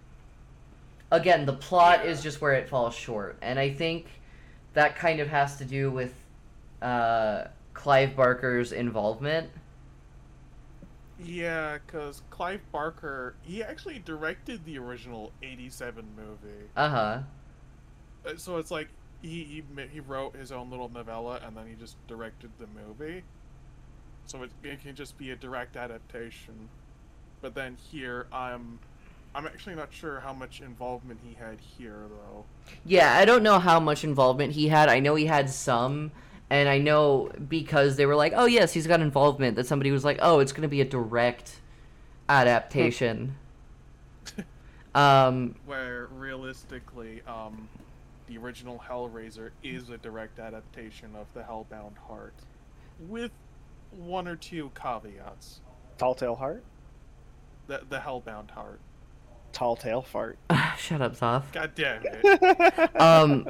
Again, 1.12 1.46
the 1.46 1.54
plot 1.54 2.06
is 2.06 2.22
just 2.22 2.42
where 2.42 2.54
it 2.54 2.68
falls 2.68 2.94
short, 2.94 3.38
and 3.42 3.58
I 3.58 3.70
think 3.72 4.08
that 4.74 4.98
kind 4.98 5.20
of 5.22 5.30
has 5.30 5.58
to 5.58 5.66
do 5.66 5.90
with 5.90 6.14
uh 6.82 7.46
Clive 7.74 8.16
Barker's 8.16 8.72
involvement. 8.72 9.52
Yeah, 11.20 11.80
because 11.80 12.22
Clive 12.30 12.62
Barker, 12.72 13.38
he 13.42 13.64
actually 13.64 14.00
directed 14.00 14.66
the 14.66 14.78
original 14.80 15.34
'87 15.42 16.16
movie. 16.16 16.72
Uh-huh. 16.76 17.24
Uh, 18.26 18.36
So 18.38 18.58
it's 18.58 18.72
like 18.72 18.90
he 19.22 19.44
he 19.44 19.64
he 19.92 20.00
wrote 20.00 20.36
his 20.36 20.52
own 20.52 20.70
little 20.70 20.90
novella 20.90 21.40
and 21.44 21.56
then 21.58 21.68
he 21.68 21.76
just 21.76 21.98
directed 22.08 22.52
the 22.58 22.68
movie. 22.68 23.24
So 24.26 24.44
it, 24.44 24.52
it 24.64 24.82
can 24.82 24.96
just 24.96 25.18
be 25.18 25.32
a 25.32 25.36
direct 25.36 25.76
adaptation. 25.76 26.70
But 27.42 27.56
then 27.56 27.78
here, 27.78 28.28
I'm 28.32 28.80
I'm 29.36 29.48
actually 29.48 29.76
not 29.76 29.94
sure 29.94 30.20
how 30.22 30.34
much 30.34 30.62
involvement 30.62 31.22
he 31.24 31.34
had 31.36 31.60
here 31.62 32.08
though. 32.10 32.46
Yeah, 32.86 33.14
I 33.16 33.26
don't 33.26 33.44
know 33.44 33.60
how 33.60 33.80
much 33.80 34.04
involvement 34.04 34.54
he 34.54 34.70
had. 34.70 34.90
I 34.90 35.00
know 35.00 35.16
he 35.16 35.26
had 35.26 35.50
some, 35.50 36.12
and 36.50 36.70
I 36.70 36.78
know 36.78 37.32
because 37.48 37.96
they 37.96 38.06
were 38.06 38.16
like, 38.16 38.34
"Oh 38.36 38.46
yes, 38.46 38.74
he's 38.74 38.88
got 38.88 39.02
involvement." 39.02 39.56
That 39.56 39.68
somebody 39.68 39.92
was 39.92 40.06
like, 40.06 40.20
"Oh, 40.22 40.40
it's 40.40 40.52
going 40.52 40.62
to 40.64 40.68
be 40.68 40.82
a 40.82 40.86
direct 40.86 41.60
adaptation." 42.30 43.36
um, 44.96 45.56
Where 45.66 46.08
realistically, 46.16 47.22
um, 47.28 47.68
the 48.28 48.38
original 48.38 48.82
Hellraiser 48.88 49.52
is 49.64 49.90
a 49.90 49.98
direct 49.98 50.40
adaptation 50.40 51.16
of 51.16 51.28
the 51.34 51.42
Hellbound 51.42 51.98
Heart, 52.08 52.34
with 53.00 53.32
one 53.92 54.28
or 54.28 54.36
two 54.36 54.72
caveats. 54.76 55.62
Tall 55.98 56.14
tale 56.14 56.36
heart, 56.36 56.64
The 57.68 57.82
the 57.90 57.98
Hellbound 57.98 58.52
Heart. 58.52 58.80
tall 59.52 59.76
tale 59.76 60.02
fart. 60.02 60.38
shut 60.78 61.02
up, 61.02 61.16
Zoth. 61.16 61.52
God 61.52 61.72
damn 61.76 62.02
it. 62.06 62.96
um 63.02 63.48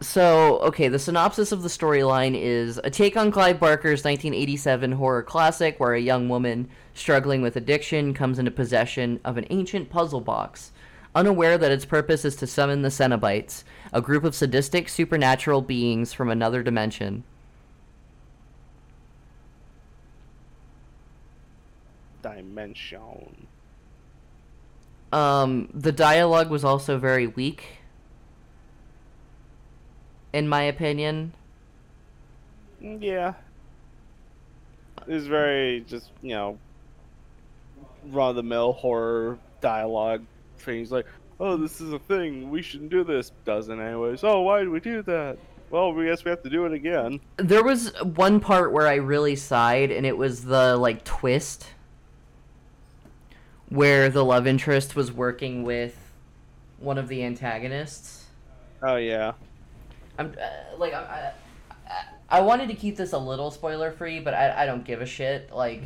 so 0.00 0.58
okay 0.58 0.88
the 0.88 0.98
synopsis 0.98 1.52
of 1.52 1.62
the 1.62 1.68
storyline 1.68 2.34
is 2.34 2.78
a 2.84 2.90
take 2.90 3.16
on 3.16 3.30
clive 3.30 3.58
barker's 3.58 4.04
1987 4.04 4.92
horror 4.92 5.22
classic 5.22 5.80
where 5.80 5.94
a 5.94 6.00
young 6.00 6.28
woman 6.28 6.68
struggling 6.96 7.42
with 7.42 7.56
addiction 7.56 8.14
comes 8.14 8.38
into 8.38 8.50
possession 8.50 9.20
of 9.24 9.36
an 9.36 9.46
ancient 9.50 9.90
puzzle 9.90 10.20
box. 10.20 10.72
Unaware 11.14 11.56
that 11.56 11.70
its 11.70 11.84
purpose 11.84 12.24
is 12.24 12.36
to 12.36 12.46
summon 12.46 12.82
the 12.82 12.88
cenobites 12.88 13.64
a 13.92 14.02
group 14.02 14.24
of 14.24 14.34
sadistic 14.34 14.88
supernatural 14.88 15.62
beings 15.62 16.12
from 16.12 16.28
another 16.28 16.62
dimension. 16.62 17.24
Dimension. 22.22 23.46
Um, 25.12 25.70
the 25.72 25.92
dialogue 25.92 26.50
was 26.50 26.64
also 26.64 26.98
very 26.98 27.26
weak, 27.26 27.78
in 30.36 30.46
my 30.46 30.64
opinion. 30.64 31.32
Yeah. 32.78 33.32
It 35.06 35.14
was 35.14 35.26
very 35.26 35.80
just, 35.88 36.10
you 36.20 36.34
know, 36.34 36.58
run 38.10 38.30
of 38.30 38.36
the 38.36 38.42
mill 38.42 38.74
horror 38.74 39.38
dialogue 39.62 40.22
things 40.58 40.92
like, 40.92 41.06
oh, 41.40 41.56
this 41.56 41.80
is 41.80 41.94
a 41.94 41.98
thing, 41.98 42.50
we 42.50 42.60
shouldn't 42.60 42.90
do 42.90 43.02
this. 43.02 43.32
Doesn't, 43.46 43.80
anyways. 43.80 44.24
Oh, 44.24 44.42
why 44.42 44.60
did 44.60 44.68
we 44.68 44.80
do 44.80 45.00
that? 45.02 45.38
Well, 45.70 45.94
we 45.94 46.04
guess 46.04 46.22
we 46.22 46.30
have 46.30 46.42
to 46.42 46.50
do 46.50 46.66
it 46.66 46.72
again. 46.72 47.18
There 47.38 47.64
was 47.64 47.92
one 48.02 48.38
part 48.38 48.72
where 48.72 48.86
I 48.86 48.96
really 48.96 49.36
sighed, 49.36 49.90
and 49.90 50.04
it 50.04 50.18
was 50.18 50.44
the 50.44 50.76
like 50.76 51.02
twist 51.02 51.68
where 53.70 54.10
the 54.10 54.24
love 54.24 54.46
interest 54.46 54.94
was 54.94 55.10
working 55.10 55.62
with 55.62 55.96
one 56.78 56.98
of 56.98 57.08
the 57.08 57.24
antagonists. 57.24 58.26
Oh, 58.82 58.96
yeah. 58.96 59.32
I'm 60.18 60.34
uh, 60.40 60.76
like 60.78 60.94
I, 60.94 61.32
I, 61.88 62.04
I 62.28 62.40
wanted 62.40 62.68
to 62.68 62.74
keep 62.74 62.96
this 62.96 63.12
a 63.12 63.18
little 63.18 63.50
spoiler 63.50 63.92
free, 63.92 64.20
but 64.20 64.34
I 64.34 64.62
I 64.62 64.66
don't 64.66 64.84
give 64.84 65.00
a 65.00 65.06
shit. 65.06 65.52
Like 65.52 65.82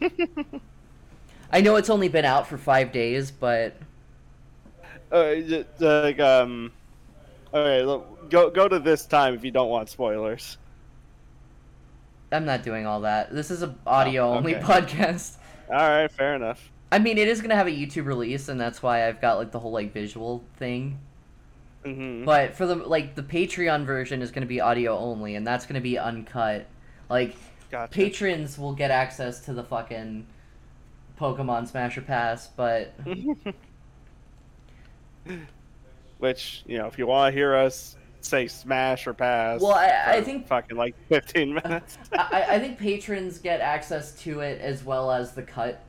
I 1.52 1.60
know 1.60 1.76
it's 1.76 1.90
only 1.90 2.08
been 2.08 2.24
out 2.24 2.46
for 2.46 2.58
five 2.58 2.92
days, 2.92 3.30
but 3.30 3.76
Uh, 5.10 5.34
j- 5.34 5.64
like, 5.78 6.20
um. 6.20 6.72
Okay, 7.52 7.82
look, 7.84 8.30
go 8.30 8.50
go 8.50 8.68
to 8.68 8.78
this 8.78 9.06
time 9.06 9.34
if 9.34 9.44
you 9.44 9.50
don't 9.50 9.68
want 9.68 9.88
spoilers. 9.88 10.56
I'm 12.32 12.44
not 12.44 12.62
doing 12.62 12.86
all 12.86 13.00
that. 13.00 13.34
This 13.34 13.50
is 13.50 13.62
a 13.62 13.74
audio 13.86 14.32
only 14.32 14.54
okay. 14.54 14.64
podcast. 14.64 15.36
All 15.68 15.76
right, 15.76 16.10
fair 16.10 16.36
enough. 16.36 16.70
I 16.92 16.98
mean, 16.98 17.18
it 17.18 17.28
is 17.28 17.40
gonna 17.40 17.56
have 17.56 17.66
a 17.66 17.70
YouTube 17.72 18.06
release, 18.06 18.48
and 18.48 18.60
that's 18.60 18.82
why 18.82 19.08
I've 19.08 19.20
got 19.20 19.38
like 19.38 19.50
the 19.50 19.58
whole 19.58 19.72
like 19.72 19.92
visual 19.92 20.44
thing. 20.56 20.98
Hmm 21.84 22.24
But 22.24 22.54
for 22.56 22.66
the 22.66 22.74
like 22.76 23.14
the 23.14 23.22
Patreon 23.22 23.84
version 23.86 24.20
is 24.22 24.30
gonna 24.30 24.46
be 24.46 24.60
audio 24.60 24.96
only, 24.98 25.34
and 25.36 25.46
that's 25.46 25.64
gonna 25.66 25.80
be 25.80 25.98
uncut. 25.98 26.66
Like 27.08 27.34
Gotcha. 27.70 27.92
patrons 27.92 28.58
will 28.58 28.74
get 28.74 28.90
access 28.90 29.40
to 29.46 29.52
the 29.52 29.62
fucking 29.64 30.26
Pokemon 31.18 31.68
Smash 31.68 31.96
or 31.96 32.02
Pass, 32.02 32.48
but 32.48 32.92
Which 36.18 36.62
you 36.66 36.78
know, 36.78 36.86
if 36.86 36.98
you 36.98 37.06
want 37.06 37.32
to 37.32 37.38
hear 37.38 37.54
us 37.56 37.96
say 38.22 38.46
smash 38.46 39.06
or 39.06 39.14
pass, 39.14 39.60
Well, 39.62 39.72
I- 39.74 40.16
I 40.16 40.20
think- 40.22 40.46
fucking 40.46 40.76
like 40.76 40.94
fifteen 41.08 41.54
minutes. 41.54 41.98
I, 42.12 42.44
I 42.50 42.58
think 42.58 42.78
patrons 42.78 43.38
get 43.38 43.60
access 43.60 44.12
to 44.22 44.40
it 44.40 44.60
as 44.60 44.84
well 44.84 45.10
as 45.10 45.32
the 45.32 45.42
cut 45.42 45.82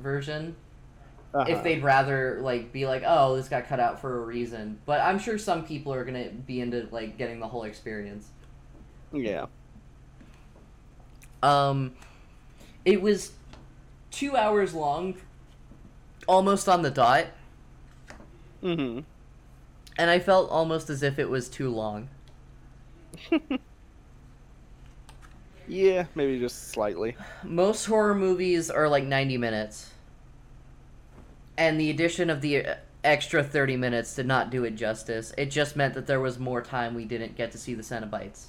version. 0.00 0.54
Uh-huh. 1.34 1.44
If 1.46 1.62
they'd 1.62 1.82
rather 1.82 2.40
like 2.42 2.72
be 2.72 2.86
like, 2.86 3.02
oh, 3.06 3.36
this 3.36 3.48
got 3.48 3.68
cut 3.68 3.80
out 3.80 4.00
for 4.00 4.22
a 4.22 4.24
reason. 4.24 4.78
But 4.86 5.00
I'm 5.00 5.18
sure 5.18 5.38
some 5.38 5.64
people 5.64 5.92
are 5.92 6.04
gonna 6.04 6.30
be 6.30 6.60
into 6.60 6.88
like 6.90 7.18
getting 7.18 7.40
the 7.40 7.48
whole 7.48 7.64
experience. 7.64 8.28
yeah. 9.12 9.46
Um, 11.42 11.94
it 12.84 13.00
was 13.00 13.32
two 14.10 14.36
hours 14.36 14.74
long, 14.74 15.16
almost 16.26 16.68
on 16.68 16.82
the 16.82 16.90
dot, 16.90 17.26
Mm 18.62 18.76
hmm 18.76 19.00
and 19.98 20.10
I 20.10 20.20
felt 20.20 20.50
almost 20.50 20.90
as 20.90 21.02
if 21.02 21.18
it 21.18 21.28
was 21.28 21.48
too 21.48 21.70
long. 21.70 22.08
Yeah, 25.66 26.06
maybe 26.14 26.38
just 26.38 26.68
slightly. 26.68 27.16
Most 27.42 27.84
horror 27.84 28.14
movies 28.14 28.70
are 28.70 28.88
like 28.88 29.04
90 29.04 29.36
minutes. 29.36 29.90
And 31.58 31.78
the 31.78 31.90
addition 31.90 32.30
of 32.30 32.40
the 32.40 32.64
uh, 32.64 32.74
extra 33.02 33.42
30 33.42 33.76
minutes 33.76 34.14
did 34.14 34.26
not 34.26 34.48
do 34.48 34.62
it 34.64 34.76
justice. 34.76 35.34
It 35.36 35.46
just 35.50 35.76
meant 35.76 35.92
that 35.94 36.06
there 36.06 36.20
was 36.20 36.38
more 36.38 36.62
time 36.62 36.94
we 36.94 37.04
didn't 37.04 37.36
get 37.36 37.50
to 37.52 37.58
see 37.58 37.74
the 37.74 37.82
Cenobites. 37.82 38.46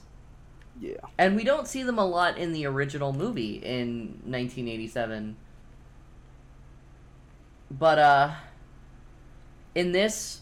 Yeah. 0.79 0.93
And 1.17 1.35
we 1.35 1.43
don't 1.43 1.67
see 1.67 1.83
them 1.83 1.97
a 1.97 2.05
lot 2.05 2.37
in 2.37 2.53
the 2.53 2.67
original 2.67 3.11
movie 3.11 3.55
in 3.55 4.19
1987. 4.25 5.35
But, 7.71 7.99
uh, 7.99 8.31
in 9.73 9.91
this, 9.91 10.41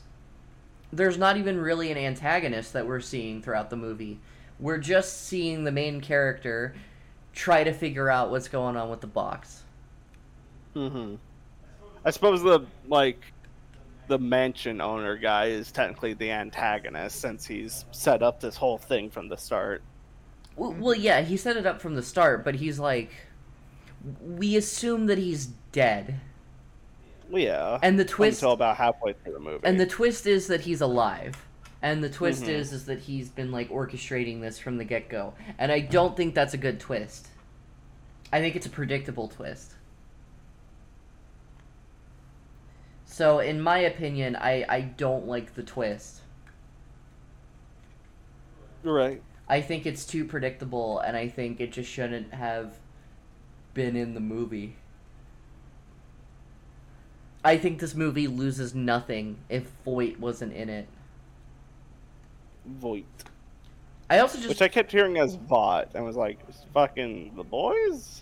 there's 0.91 1.17
not 1.17 1.37
even 1.37 1.59
really 1.59 1.91
an 1.91 1.97
antagonist 1.97 2.73
that 2.73 2.85
we're 2.85 2.99
seeing 2.99 3.41
throughout 3.41 3.69
the 3.69 3.75
movie. 3.77 4.19
We're 4.59 4.77
just 4.77 5.25
seeing 5.25 5.63
the 5.63 5.71
main 5.71 6.01
character 6.01 6.75
try 7.33 7.63
to 7.63 7.71
figure 7.71 8.09
out 8.09 8.29
what's 8.29 8.47
going 8.49 8.75
on 8.75 8.89
with 8.89 9.01
the 9.01 9.07
box. 9.07 9.63
hmm 10.73 11.15
I 12.07 12.09
suppose 12.09 12.41
the 12.41 12.61
like 12.87 13.19
the 14.07 14.17
mansion 14.17 14.79
owner 14.79 15.17
guy 15.17 15.47
is 15.47 15.73
technically 15.73 16.13
the 16.13 16.31
antagonist 16.31 17.19
since 17.19 17.45
he's 17.45 17.83
set 17.91 18.23
up 18.23 18.39
this 18.39 18.55
whole 18.55 18.77
thing 18.77 19.09
from 19.09 19.27
the 19.27 19.35
start. 19.35 19.81
Well, 20.55 20.71
well, 20.79 20.95
yeah, 20.95 21.19
he 21.19 21.35
set 21.35 21.57
it 21.57 21.65
up 21.65 21.81
from 21.81 21.95
the 21.95 22.01
start, 22.01 22.45
but 22.45 22.55
he's 22.55 22.79
like, 22.79 23.11
we 24.25 24.55
assume 24.55 25.07
that 25.07 25.17
he's 25.17 25.47
dead, 25.73 26.15
Well, 27.29 27.41
yeah. 27.43 27.77
and 27.83 27.99
the 27.99 28.05
twist, 28.05 28.41
until 28.41 28.53
about 28.53 28.77
halfway 28.77 29.11
through 29.11 29.33
the 29.33 29.39
movie. 29.41 29.59
and 29.65 29.77
the 29.77 29.85
twist 29.85 30.25
is 30.25 30.47
that 30.47 30.61
he's 30.61 30.79
alive, 30.79 31.35
and 31.81 32.01
the 32.01 32.09
twist 32.09 32.43
Mhm. 32.45 32.49
is 32.49 32.71
is 32.71 32.85
that 32.85 32.99
he's 32.99 33.27
been 33.27 33.51
like 33.51 33.67
orchestrating 33.69 34.39
this 34.39 34.57
from 34.57 34.77
the 34.77 34.85
get 34.85 35.09
go, 35.09 35.33
and 35.59 35.73
I 35.73 35.81
don't 35.81 36.15
think 36.15 36.33
that's 36.33 36.53
a 36.53 36.57
good 36.57 36.79
twist. 36.79 37.27
I 38.31 38.39
think 38.39 38.55
it's 38.55 38.65
a 38.65 38.69
predictable 38.69 39.27
twist. 39.27 39.73
So, 43.17 43.39
in 43.39 43.59
my 43.59 43.79
opinion, 43.79 44.35
I 44.35 44.63
I 44.69 44.81
don't 44.81 45.25
like 45.25 45.55
the 45.55 45.63
twist. 45.63 46.21
right. 48.83 49.23
I 49.49 49.59
think 49.59 49.87
it's 49.87 50.05
too 50.05 50.23
predictable, 50.23 50.99
and 50.99 51.17
I 51.17 51.27
think 51.27 51.59
it 51.59 51.71
just 51.71 51.89
shouldn't 51.89 52.31
have 52.31 52.77
been 53.73 53.95
in 53.95 54.13
the 54.13 54.19
movie. 54.19 54.75
I 57.43 57.57
think 57.57 57.79
this 57.79 57.95
movie 57.95 58.27
loses 58.27 58.75
nothing 58.75 59.39
if 59.49 59.63
Voight 59.83 60.19
wasn't 60.19 60.53
in 60.53 60.69
it. 60.69 60.87
Voight. 62.67 63.07
I 64.11 64.19
also 64.19 64.37
just 64.37 64.49
Which 64.49 64.61
I 64.61 64.67
kept 64.67 64.91
hearing 64.91 65.17
as 65.17 65.33
Vought 65.33 65.89
and 65.95 66.05
was 66.05 66.15
like, 66.17 66.37
fucking 66.71 67.33
the 67.35 67.43
boys? 67.43 68.21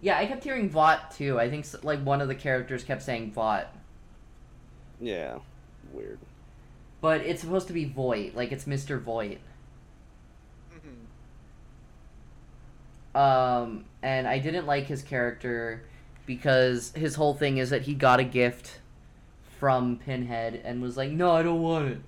yeah, 0.00 0.16
I 0.18 0.24
kept 0.24 0.42
hearing 0.42 0.70
Vought 0.70 1.10
too. 1.10 1.38
I 1.38 1.50
think 1.50 1.66
like 1.84 2.02
one 2.02 2.22
of 2.22 2.28
the 2.28 2.34
characters 2.34 2.82
kept 2.82 3.02
saying 3.02 3.32
Vought, 3.32 3.68
Yeah. 5.02 5.40
Weird. 5.92 6.18
but 7.02 7.20
it's 7.22 7.40
supposed 7.42 7.66
to 7.68 7.72
be 7.74 7.84
Voight, 7.84 8.34
like 8.36 8.52
it's 8.52 8.64
Mr. 8.64 9.00
Voight. 9.00 9.40
Mhm. 10.72 11.08
Um, 13.14 13.84
and 14.02 14.26
I 14.26 14.38
didn't 14.38 14.66
like 14.66 14.86
his 14.86 15.02
character 15.02 15.84
because 16.26 16.92
his 16.94 17.14
whole 17.16 17.34
thing 17.34 17.58
is 17.58 17.70
that 17.70 17.82
he 17.82 17.94
got 17.94 18.20
a 18.20 18.24
gift 18.24 18.80
from 19.58 19.98
Pinhead 19.98 20.60
and 20.64 20.82
was 20.82 20.96
like, 20.96 21.10
"No, 21.12 21.32
I 21.32 21.42
don't 21.42 21.62
want 21.62 21.88
it." 21.90 22.00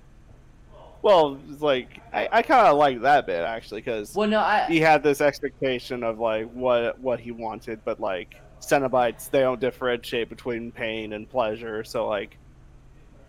Well, 1.01 1.39
it's 1.49 1.61
like 1.61 2.01
I, 2.13 2.27
I 2.31 2.41
kind 2.41 2.67
of 2.67 2.77
like 2.77 3.01
that 3.01 3.27
bit 3.27 3.43
actually 3.43 3.81
because 3.81 4.15
Well, 4.15 4.27
no, 4.27 4.39
I 4.39 4.65
he 4.67 4.79
had 4.79 5.03
this 5.03 5.21
expectation 5.21 6.03
of 6.03 6.19
like 6.19 6.49
what 6.51 6.99
what 6.99 7.19
he 7.19 7.31
wanted, 7.31 7.83
but 7.85 7.99
like 7.99 8.41
Cenobites 8.61 9.29
they 9.29 9.41
don't 9.41 9.59
differentiate 9.61 10.29
between 10.29 10.71
pain 10.71 11.13
and 11.13 11.29
pleasure, 11.29 11.83
so 11.83 12.07
like 12.07 12.39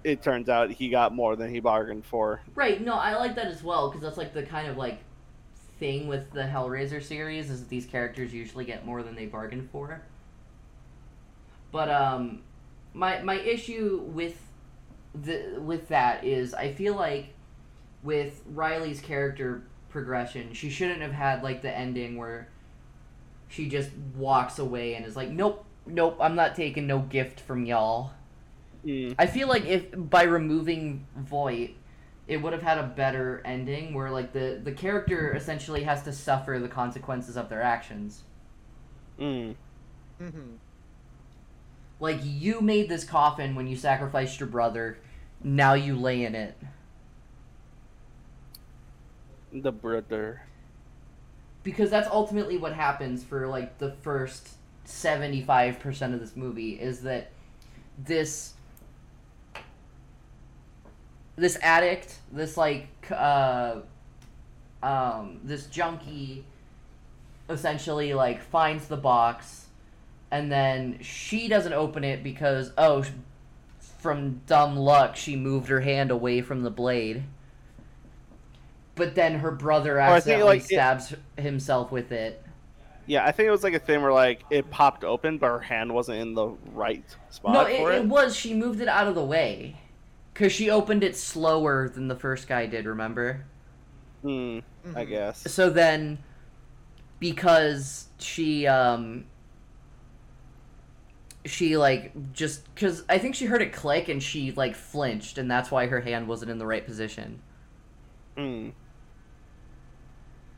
it 0.04 0.22
turns 0.22 0.48
out 0.48 0.70
he 0.70 0.88
got 0.88 1.14
more 1.14 1.36
than 1.36 1.50
he 1.50 1.60
bargained 1.60 2.04
for. 2.04 2.40
right. 2.54 2.80
No, 2.80 2.94
I 2.94 3.16
like 3.16 3.34
that 3.36 3.46
as 3.46 3.62
well 3.62 3.88
because 3.88 4.02
that's 4.02 4.16
like 4.16 4.32
the 4.32 4.42
kind 4.42 4.68
of 4.68 4.76
like 4.76 5.00
thing 5.78 6.06
with 6.06 6.30
the 6.32 6.42
Hellraiser 6.42 7.02
series 7.02 7.50
is 7.50 7.60
that 7.60 7.68
these 7.68 7.86
characters 7.86 8.32
usually 8.32 8.64
get 8.64 8.86
more 8.86 9.02
than 9.02 9.14
they 9.14 9.26
bargained 9.26 9.68
for. 9.70 10.02
But 11.70 11.90
um, 11.90 12.42
my 12.94 13.20
my 13.22 13.34
issue 13.34 14.02
with 14.06 14.36
the 15.14 15.58
with 15.60 15.88
that 15.88 16.24
is 16.24 16.54
I 16.54 16.72
feel 16.72 16.94
like 16.94 17.34
with 18.02 18.42
Riley's 18.46 19.00
character 19.00 19.62
progression, 19.88 20.52
she 20.54 20.70
shouldn't 20.70 21.00
have 21.02 21.12
had 21.12 21.42
like 21.42 21.62
the 21.62 21.76
ending 21.76 22.16
where 22.16 22.48
she 23.48 23.68
just 23.68 23.90
walks 24.14 24.58
away 24.58 24.94
and 24.94 25.04
is 25.04 25.16
like, 25.16 25.30
"Nope, 25.30 25.64
nope, 25.86 26.16
I'm 26.20 26.34
not 26.34 26.54
taking 26.54 26.86
no 26.86 27.00
gift 27.00 27.40
from 27.40 27.66
y'all." 27.66 28.12
Mm. 28.86 29.16
I 29.18 29.26
feel 29.26 29.48
like 29.48 29.66
if 29.66 29.86
by 29.94 30.22
removing 30.22 31.06
Voight, 31.16 31.76
it 32.28 32.36
would 32.38 32.52
have 32.52 32.62
had 32.62 32.78
a 32.78 32.84
better 32.84 33.42
ending 33.44 33.94
where 33.94 34.10
like 34.10 34.32
the 34.32 34.60
the 34.62 34.72
character 34.72 35.34
essentially 35.34 35.82
has 35.82 36.02
to 36.04 36.12
suffer 36.12 36.58
the 36.60 36.68
consequences 36.68 37.36
of 37.36 37.48
their 37.48 37.62
actions. 37.62 38.22
Mm. 39.18 39.56
Mhm. 40.20 40.58
Like 41.98 42.20
you 42.22 42.60
made 42.60 42.88
this 42.88 43.04
coffin 43.04 43.54
when 43.56 43.66
you 43.66 43.76
sacrificed 43.76 44.38
your 44.38 44.48
brother, 44.48 44.98
now 45.42 45.74
you 45.74 45.96
lay 45.96 46.24
in 46.24 46.34
it. 46.34 46.56
The 49.52 49.72
brother. 49.72 50.42
Because 51.64 51.90
that's 51.90 52.08
ultimately 52.08 52.56
what 52.56 52.74
happens 52.74 53.24
for 53.24 53.48
like 53.48 53.78
the 53.78 53.92
first 54.02 54.50
75% 54.86 56.14
of 56.14 56.20
this 56.20 56.36
movie 56.36 56.72
is 56.78 57.02
that 57.02 57.30
this 57.98 58.54
this 61.36 61.58
addict, 61.62 62.18
this 62.32 62.56
like 62.56 62.88
uh 63.10 63.76
um 64.82 65.40
this 65.44 65.66
junkie 65.66 66.44
essentially 67.48 68.12
like 68.14 68.42
finds 68.42 68.88
the 68.88 68.96
box 68.96 69.66
and 70.30 70.50
then 70.50 70.98
she 71.00 71.48
doesn't 71.48 71.72
open 71.72 72.02
it 72.04 72.22
because 72.22 72.72
oh 72.76 73.04
from 73.98 74.40
dumb 74.46 74.76
luck 74.76 75.16
she 75.16 75.36
moved 75.36 75.68
her 75.68 75.80
hand 75.80 76.10
away 76.10 76.40
from 76.40 76.62
the 76.62 76.70
blade. 76.70 77.22
But 78.94 79.14
then 79.14 79.40
her 79.40 79.50
brother 79.50 80.00
I 80.00 80.06
think, 80.06 80.16
accidentally 80.16 80.48
like, 80.48 80.62
it- 80.62 80.66
stabs 80.66 81.14
himself 81.36 81.92
with 81.92 82.12
it. 82.12 82.42
Yeah, 83.08 83.24
I 83.24 83.30
think 83.30 83.46
it 83.46 83.52
was 83.52 83.62
like 83.62 83.74
a 83.74 83.78
thing 83.78 84.02
where 84.02 84.12
like 84.12 84.42
it 84.50 84.68
popped 84.68 85.04
open, 85.04 85.38
but 85.38 85.46
her 85.46 85.60
hand 85.60 85.94
wasn't 85.94 86.18
in 86.18 86.34
the 86.34 86.48
right 86.72 87.04
spot 87.30 87.52
no 87.52 87.60
it, 87.60 87.80
it. 87.80 88.02
it. 88.02 88.06
was. 88.06 88.34
She 88.34 88.52
moved 88.52 88.80
it 88.80 88.88
out 88.88 89.06
of 89.06 89.14
the 89.14 89.24
way 89.24 89.76
because 90.36 90.52
she 90.52 90.68
opened 90.68 91.02
it 91.02 91.16
slower 91.16 91.88
than 91.88 92.08
the 92.08 92.14
first 92.16 92.46
guy 92.46 92.66
did 92.66 92.84
remember 92.84 93.44
Hmm, 94.22 94.58
I 94.94 95.04
Mhm. 95.04 95.08
guess. 95.08 95.50
so 95.52 95.70
then 95.70 96.18
because 97.20 98.08
she 98.18 98.66
um 98.66 99.24
she 101.46 101.76
like 101.76 102.12
just 102.32 102.64
because 102.74 103.04
i 103.08 103.16
think 103.18 103.34
she 103.34 103.46
heard 103.46 103.62
it 103.62 103.72
click 103.72 104.08
and 104.08 104.22
she 104.22 104.50
like 104.52 104.74
flinched 104.74 105.38
and 105.38 105.50
that's 105.50 105.70
why 105.70 105.86
her 105.86 106.00
hand 106.00 106.26
wasn't 106.28 106.50
in 106.50 106.58
the 106.58 106.66
right 106.66 106.84
position 106.84 107.40
Hmm. 108.36 108.68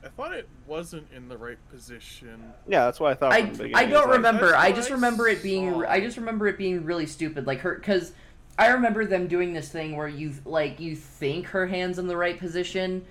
I 0.05 0.09
thought 0.09 0.33
it 0.35 0.49
wasn't 0.67 1.07
in 1.15 1.29
the 1.29 1.37
right 1.37 1.59
position. 1.71 2.53
Yeah, 2.67 2.85
that's 2.87 2.99
what 2.99 3.11
I 3.13 3.15
thought. 3.15 3.33
I, 3.33 3.41
from 3.43 3.51
the 3.53 3.63
beginning. 3.65 3.77
I 3.77 3.85
don't 3.87 4.07
like- 4.09 4.17
remember. 4.17 4.57
I 4.57 4.73
just 4.73 4.91
I 4.91 4.95
remember 4.95 5.29
it 5.29 5.43
being. 5.43 5.73
saw. 5.73 5.87
I 5.89 6.01
just 6.01 6.17
remember 6.17 6.47
it 6.49 6.57
being 6.57 6.85
really 6.85 7.05
stupid. 7.07 7.47
Like 7.47 7.61
her, 7.61 7.75
because 7.75 8.13
I 8.59 8.69
remember 8.71 9.07
them 9.07 9.29
doing 9.29 9.53
this 9.53 9.69
thing 9.69 9.97
where 9.97 10.09
you 10.09 10.35
like 10.45 10.81
you 10.81 10.97
think 10.97 11.47
her 11.47 11.69
hand's 11.69 11.99
in 11.99 12.09
the 12.09 12.17
right 12.17 12.39
position, 12.39 13.05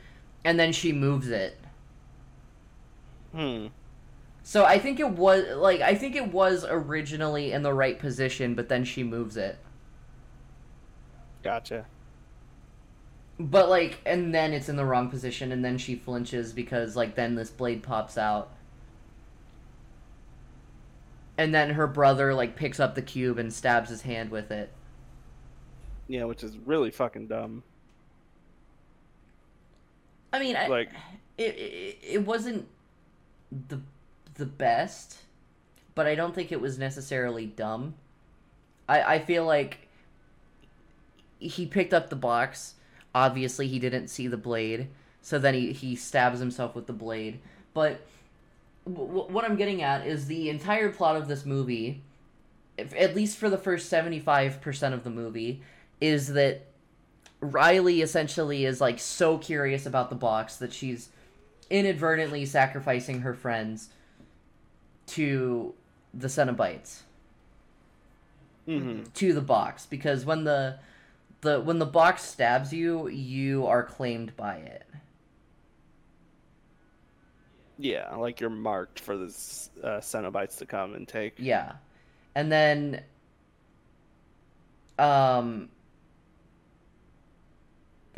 and 0.43 0.59
then 0.59 0.73
she 0.73 0.91
moves 0.91 1.29
it. 1.29 1.57
Hmm. 3.33 3.67
So 4.43 4.65
I 4.65 4.77
think 4.77 4.99
it 4.99 5.09
was 5.09 5.45
like 5.55 5.79
I 5.79 5.95
think 5.95 6.17
it 6.17 6.33
was 6.33 6.65
originally 6.67 7.53
in 7.53 7.63
the 7.63 7.73
right 7.73 7.97
position, 7.97 8.55
but 8.55 8.67
then 8.67 8.83
she 8.83 9.03
moves 9.03 9.37
it. 9.37 9.57
Gotcha. 11.43 11.85
But 13.39 13.69
like, 13.69 14.01
and 14.05 14.33
then 14.33 14.51
it's 14.51 14.67
in 14.67 14.75
the 14.75 14.85
wrong 14.85 15.09
position, 15.09 15.51
and 15.53 15.63
then 15.63 15.77
she 15.77 15.95
flinches 15.95 16.51
because 16.51 16.97
like 16.97 17.15
then 17.15 17.35
this 17.35 17.51
blade 17.51 17.83
pops 17.83 18.17
out. 18.17 18.49
And 21.37 21.53
then 21.53 21.71
her 21.71 21.87
brother 21.87 22.33
like 22.33 22.55
picks 22.57 22.79
up 22.79 22.95
the 22.95 23.01
cube 23.01 23.37
and 23.37 23.53
stabs 23.53 23.89
his 23.89 24.01
hand 24.01 24.31
with 24.31 24.51
it. 24.51 24.71
Yeah, 26.07 26.23
which 26.25 26.43
is 26.43 26.57
really 26.65 26.91
fucking 26.91 27.27
dumb. 27.27 27.63
I 30.31 30.39
mean, 30.39 30.55
I, 30.55 30.67
Like- 30.67 30.91
it, 31.37 31.55
it 31.55 31.97
it 32.03 32.25
wasn't 32.25 32.67
the 33.69 33.79
the 34.35 34.45
best, 34.45 35.17
but 35.95 36.05
I 36.07 36.15
don't 36.15 36.33
think 36.35 36.51
it 36.51 36.61
was 36.61 36.77
necessarily 36.77 37.45
dumb. 37.45 37.95
I 38.89 39.15
I 39.15 39.19
feel 39.19 39.45
like 39.45 39.87
he 41.39 41.65
picked 41.65 41.93
up 41.93 42.09
the 42.09 42.15
box. 42.15 42.75
Obviously, 43.13 43.67
he 43.67 43.79
didn't 43.79 44.09
see 44.09 44.27
the 44.27 44.37
blade, 44.37 44.87
so 45.21 45.39
then 45.39 45.53
he 45.53 45.71
he 45.73 45.95
stabs 45.95 46.39
himself 46.39 46.75
with 46.75 46.87
the 46.87 46.93
blade. 46.93 47.39
But 47.73 48.01
w- 48.85 49.27
what 49.31 49.45
I'm 49.45 49.55
getting 49.55 49.81
at 49.81 50.05
is 50.05 50.25
the 50.27 50.49
entire 50.49 50.89
plot 50.91 51.15
of 51.15 51.27
this 51.27 51.45
movie, 51.45 52.01
if, 52.77 52.93
at 52.95 53.15
least 53.15 53.37
for 53.37 53.49
the 53.49 53.57
first 53.57 53.89
seventy 53.89 54.19
five 54.19 54.61
percent 54.61 54.93
of 54.93 55.03
the 55.03 55.09
movie, 55.09 55.61
is 56.01 56.33
that 56.33 56.65
Riley 57.39 58.01
essentially 58.01 58.65
is 58.65 58.81
like 58.81 58.99
so 58.99 59.37
curious 59.37 59.85
about 59.85 60.09
the 60.09 60.15
box 60.15 60.57
that 60.57 60.73
she's 60.73 61.09
inadvertently 61.69 62.45
sacrificing 62.45 63.21
her 63.21 63.33
friends 63.33 63.89
to 65.07 65.73
the 66.13 66.27
Cenobites 66.27 67.01
hmm 68.65 69.03
to 69.13 69.33
the 69.33 69.41
box 69.41 69.85
because 69.85 70.25
when 70.25 70.43
the 70.43 70.77
the 71.41 71.59
when 71.61 71.79
the 71.79 71.85
box 71.85 72.23
stabs 72.23 72.73
you, 72.73 73.07
you 73.07 73.65
are 73.65 73.83
claimed 73.83 74.35
by 74.35 74.55
it. 74.57 74.85
Yeah, 77.77 78.13
like 78.15 78.39
you're 78.39 78.49
marked 78.49 78.99
for 78.99 79.17
the 79.17 79.25
uh, 79.83 79.99
Cenobites 79.99 80.57
to 80.57 80.65
come 80.65 80.95
and 80.95 81.07
take. 81.07 81.35
Yeah. 81.37 81.73
And 82.35 82.51
then 82.51 83.03
um 84.97 85.69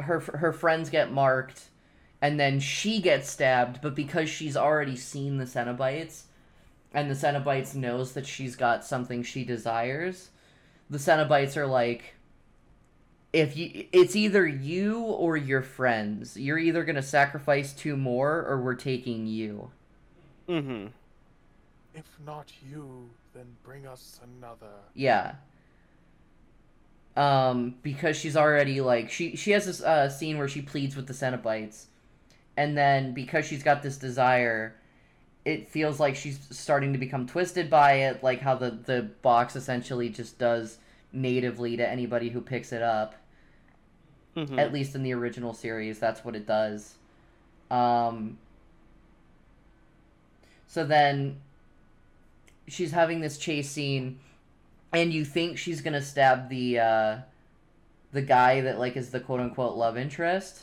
her 0.01 0.19
her 0.19 0.53
friends 0.53 0.89
get 0.89 1.11
marked 1.11 1.69
and 2.21 2.39
then 2.39 2.59
she 2.59 3.01
gets 3.01 3.29
stabbed, 3.29 3.81
but 3.81 3.95
because 3.95 4.29
she's 4.29 4.57
already 4.57 4.95
seen 4.95 5.37
the 5.37 5.45
Cenobites 5.45 6.23
and 6.93 7.09
the 7.09 7.15
Cenobites 7.15 7.75
knows 7.75 8.13
that 8.13 8.27
she's 8.27 8.55
got 8.55 8.83
something 8.83 9.23
she 9.23 9.43
desires, 9.43 10.29
the 10.89 10.97
Cenobites 10.97 11.55
are 11.55 11.67
like 11.67 12.15
if 13.31 13.55
you 13.55 13.85
it's 13.91 14.15
either 14.15 14.45
you 14.47 14.99
or 14.99 15.37
your 15.37 15.61
friends. 15.61 16.35
You're 16.35 16.57
either 16.57 16.83
going 16.83 16.95
to 16.95 17.01
sacrifice 17.01 17.73
two 17.73 17.95
more 17.95 18.45
or 18.45 18.61
we're 18.61 18.75
taking 18.75 19.27
you. 19.27 19.71
Mm-hmm. 20.47 20.87
If 21.93 22.05
not 22.25 22.51
you, 22.69 23.09
then 23.33 23.45
bring 23.63 23.85
us 23.85 24.19
another. 24.23 24.73
Yeah. 24.93 25.35
Um, 27.19 27.75
because 27.83 28.17
she's 28.17 28.37
already 28.37 28.81
like 28.81 29.11
she 29.11 29.35
she 29.35 29.51
has 29.51 29.65
this 29.67 29.81
uh, 29.83 30.09
scene 30.09 30.37
where 30.39 30.47
she 30.47 30.61
pleads 30.61 30.95
with 30.95 31.07
the 31.07 31.13
Cenobites, 31.13 31.87
and 32.57 32.77
then 32.77 33.13
because 33.13 33.45
she's 33.45 33.63
got 33.63 33.83
this 33.83 33.97
desire, 33.97 34.75
it 35.45 35.69
feels 35.69 35.99
like 35.99 36.15
she's 36.15 36.39
starting 36.51 36.93
to 36.93 36.99
become 36.99 37.27
twisted 37.27 37.69
by 37.69 37.93
it, 37.95 38.23
like 38.23 38.41
how 38.41 38.55
the 38.55 38.71
the 38.71 39.03
box 39.21 39.55
essentially 39.57 40.09
just 40.09 40.39
does 40.39 40.77
natively 41.13 41.77
to 41.77 41.87
anybody 41.87 42.29
who 42.29 42.41
picks 42.41 42.71
it 42.71 42.81
up. 42.83 43.15
hmm 44.35 44.59
At 44.59 44.73
least 44.73 44.95
in 44.95 45.03
the 45.03 45.13
original 45.13 45.53
series, 45.53 45.99
that's 45.99 46.23
what 46.23 46.35
it 46.35 46.45
does. 46.47 46.95
Um, 47.71 48.37
so 50.67 50.85
then 50.85 51.41
she's 52.67 52.91
having 52.91 53.21
this 53.21 53.37
chase 53.37 53.69
scene, 53.69 54.19
and 54.93 55.13
you 55.13 55.25
think 55.25 55.57
she's 55.57 55.81
gonna 55.81 56.01
stab 56.01 56.49
the 56.49 56.79
uh, 56.79 57.17
the 58.11 58.21
guy 58.21 58.61
that 58.61 58.79
like 58.79 58.97
is 58.97 59.11
the 59.11 59.19
quote 59.19 59.39
unquote 59.39 59.75
love 59.77 59.97
interest, 59.97 60.61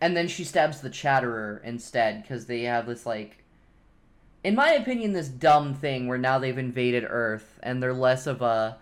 and 0.00 0.16
then 0.16 0.28
she 0.28 0.44
stabs 0.44 0.80
the 0.80 0.90
Chatterer 0.90 1.60
instead 1.64 2.22
because 2.22 2.46
they 2.46 2.62
have 2.62 2.86
this 2.86 3.06
like. 3.06 3.42
In 4.44 4.54
my 4.54 4.70
opinion, 4.70 5.12
this 5.12 5.26
dumb 5.26 5.74
thing 5.74 6.06
where 6.06 6.18
now 6.18 6.38
they've 6.38 6.56
invaded 6.56 7.04
Earth 7.08 7.58
and 7.64 7.82
they're 7.82 7.92
less 7.92 8.28
of 8.28 8.42
a 8.42 8.78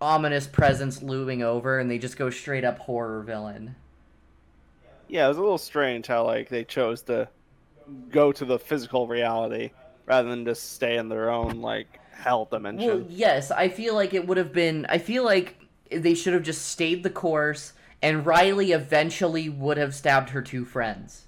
ominous 0.00 0.46
presence 0.46 1.02
looming 1.02 1.42
over 1.42 1.78
and 1.78 1.90
they 1.90 1.98
just 1.98 2.16
go 2.16 2.30
straight 2.30 2.64
up 2.64 2.78
horror 2.78 3.22
villain. 3.22 3.74
Yeah, 5.08 5.24
it 5.24 5.28
was 5.28 5.38
a 5.38 5.42
little 5.42 5.58
strange 5.58 6.06
how 6.06 6.24
like 6.24 6.48
they 6.48 6.62
chose 6.62 7.02
to 7.02 7.28
go 8.10 8.30
to 8.30 8.44
the 8.44 8.58
physical 8.58 9.08
reality 9.08 9.70
rather 10.10 10.28
than 10.28 10.44
just 10.44 10.72
stay 10.72 10.96
in 10.98 11.08
their 11.08 11.30
own 11.30 11.62
like 11.62 12.00
hell 12.12 12.44
dimension. 12.44 12.88
Well, 12.88 13.04
yes, 13.08 13.52
I 13.52 13.68
feel 13.68 13.94
like 13.94 14.12
it 14.12 14.26
would 14.26 14.38
have 14.38 14.52
been 14.52 14.84
I 14.88 14.98
feel 14.98 15.24
like 15.24 15.64
they 15.88 16.14
should 16.14 16.34
have 16.34 16.42
just 16.42 16.66
stayed 16.66 17.04
the 17.04 17.10
course 17.10 17.74
and 18.02 18.26
Riley 18.26 18.72
eventually 18.72 19.48
would 19.48 19.76
have 19.76 19.94
stabbed 19.94 20.30
her 20.30 20.42
two 20.42 20.64
friends. 20.64 21.26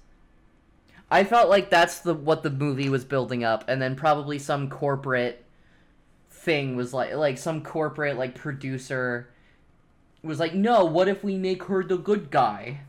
I 1.09 1.23
felt 1.23 1.49
like 1.49 1.69
that's 1.69 1.99
the 1.99 2.13
what 2.13 2.43
the 2.43 2.49
movie 2.49 2.89
was 2.89 3.05
building 3.05 3.41
up 3.41 3.63
and 3.69 3.81
then 3.81 3.95
probably 3.95 4.37
some 4.37 4.69
corporate 4.69 5.45
thing 6.29 6.75
was 6.75 6.93
like 6.93 7.13
like 7.13 7.37
some 7.37 7.63
corporate 7.63 8.17
like 8.17 8.35
producer 8.35 9.29
was 10.23 10.41
like, 10.41 10.53
"No, 10.53 10.83
what 10.83 11.07
if 11.07 11.23
we 11.23 11.37
make 11.37 11.63
her 11.63 11.85
the 11.85 11.97
good 11.97 12.31
guy?" 12.31 12.81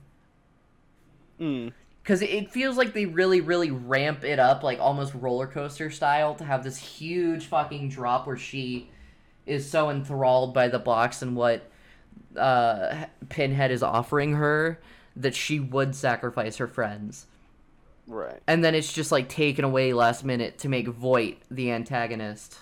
Mm. 1.41 1.73
Because 2.05 2.21
it 2.21 2.53
feels 2.53 2.77
like 2.77 2.93
they 2.93 3.07
really, 3.07 3.41
really 3.41 3.71
ramp 3.71 4.25
it 4.25 4.39
up, 4.39 4.63
like 4.63 4.79
almost 4.79 5.15
roller 5.15 5.47
coaster 5.47 5.91
style, 5.91 6.35
to 6.35 6.45
have 6.45 6.63
this 6.63 6.77
huge 6.77 7.47
fucking 7.47 7.89
drop 7.89 8.27
where 8.27 8.37
she 8.37 8.91
is 9.47 9.69
so 9.69 9.89
enthralled 9.89 10.53
by 10.53 10.69
the 10.69 10.79
box 10.79 11.23
and 11.23 11.35
what 11.35 11.71
uh, 12.37 13.07
Pinhead 13.31 13.71
is 13.71 13.83
offering 13.83 14.35
her 14.35 14.79
that 15.17 15.35
she 15.35 15.59
would 15.59 15.95
sacrifice 15.95 16.59
her 16.59 16.69
friends. 16.69 17.27
Right. 18.07 18.39
And 18.47 18.63
then 18.63 18.75
it's 18.75 18.93
just 18.93 19.11
like 19.11 19.31
taken 19.31 19.65
away 19.65 19.95
last 19.95 20.25
minute 20.25 20.59
to 20.59 20.69
make 20.69 20.87
Voight 20.87 21.39
the 21.51 21.71
antagonist. 21.71 22.59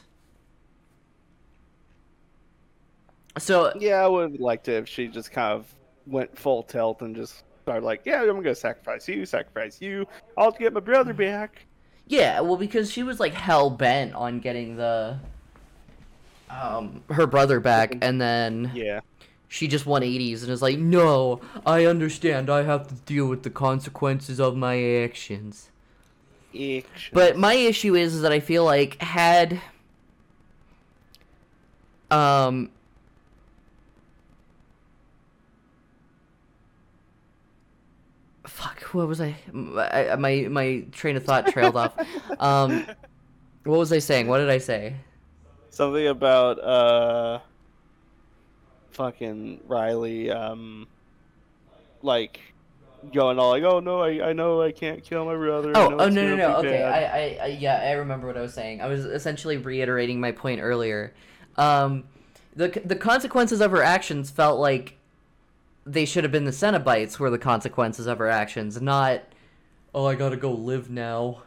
So 3.38 3.72
Yeah, 3.76 4.04
I 4.04 4.06
would 4.06 4.30
have 4.30 4.40
liked 4.40 4.68
it 4.68 4.74
if 4.74 4.88
she 4.88 5.08
just 5.08 5.32
kind 5.32 5.52
of 5.52 5.66
went 6.06 6.38
full 6.38 6.62
tilt 6.62 7.02
and 7.02 7.16
just 7.16 7.42
started 7.62 7.84
like, 7.84 8.02
yeah, 8.04 8.22
I'm 8.22 8.36
gonna 8.42 8.54
sacrifice 8.54 9.08
you, 9.08 9.24
sacrifice 9.26 9.80
you, 9.80 10.06
I'll 10.36 10.52
get 10.52 10.72
my 10.72 10.80
brother 10.80 11.14
back. 11.14 11.66
Yeah, 12.06 12.40
well, 12.40 12.56
because 12.56 12.90
she 12.90 13.02
was 13.02 13.20
like 13.20 13.34
hell 13.34 13.70
bent 13.70 14.14
on 14.14 14.40
getting 14.40 14.76
the 14.76 15.18
um 16.50 17.02
her 17.10 17.26
brother 17.26 17.60
back, 17.60 17.96
and 18.02 18.20
then 18.20 18.72
Yeah. 18.74 19.00
she 19.48 19.68
just 19.68 19.86
won 19.86 20.02
180s 20.02 20.42
and 20.42 20.52
is 20.52 20.62
like, 20.62 20.78
"No, 20.78 21.40
I 21.66 21.86
understand. 21.86 22.50
I 22.50 22.62
have 22.64 22.88
to 22.88 22.94
deal 22.94 23.26
with 23.26 23.42
the 23.42 23.50
consequences 23.50 24.40
of 24.40 24.56
my 24.56 24.82
actions." 25.04 25.70
But 27.12 27.36
my 27.36 27.54
issue 27.54 27.94
is, 27.94 28.14
is 28.14 28.22
that 28.22 28.32
I 28.32 28.40
feel 28.40 28.64
like 28.64 29.00
had 29.02 29.60
um 32.10 32.70
fuck 38.44 38.80
what 38.94 39.06
was 39.08 39.20
I 39.20 39.36
my 39.52 40.16
my, 40.16 40.48
my 40.50 40.84
train 40.92 41.16
of 41.16 41.24
thought 41.24 41.46
trailed 41.48 41.76
off. 41.76 41.94
Um 42.40 42.86
what 43.64 43.78
was 43.78 43.92
I 43.92 44.00
saying? 44.00 44.26
What 44.26 44.38
did 44.38 44.50
I 44.50 44.58
say? 44.58 44.96
something 45.72 46.06
about 46.06 46.62
uh, 46.62 47.40
fucking 48.90 49.60
Riley, 49.66 50.30
um, 50.30 50.86
like 52.02 52.40
going 53.12 53.38
all 53.38 53.50
like, 53.50 53.64
oh 53.64 53.80
no, 53.80 54.02
I, 54.02 54.28
I 54.28 54.32
know 54.32 54.62
I 54.62 54.70
can't 54.70 55.02
kill 55.02 55.24
my 55.24 55.34
brother. 55.34 55.72
Oh, 55.74 55.88
know 55.88 55.96
oh 55.98 56.08
no 56.08 56.28
no 56.28 56.36
no. 56.36 56.56
Okay. 56.58 56.82
I, 56.82 57.02
I, 57.02 57.38
I 57.42 57.46
yeah, 57.46 57.80
I 57.82 57.92
remember 57.92 58.26
what 58.26 58.36
I 58.36 58.42
was 58.42 58.54
saying. 58.54 58.80
I 58.80 58.86
was 58.86 59.04
essentially 59.04 59.56
reiterating 59.56 60.20
my 60.20 60.30
point 60.30 60.60
earlier. 60.60 61.12
Um, 61.56 62.04
the 62.54 62.68
the 62.84 62.96
consequences 62.96 63.60
of 63.60 63.70
her 63.70 63.82
actions 63.82 64.30
felt 64.30 64.60
like 64.60 64.98
they 65.84 66.04
should 66.04 66.24
have 66.24 66.32
been 66.32 66.44
the 66.44 66.50
Cenobites 66.52 67.18
were 67.18 67.30
the 67.30 67.38
consequences 67.38 68.06
of 68.06 68.18
her 68.18 68.28
actions, 68.28 68.80
not 68.80 69.22
oh 69.94 70.06
I 70.06 70.14
gotta 70.14 70.36
go 70.36 70.52
live 70.52 70.90
now. 70.90 71.42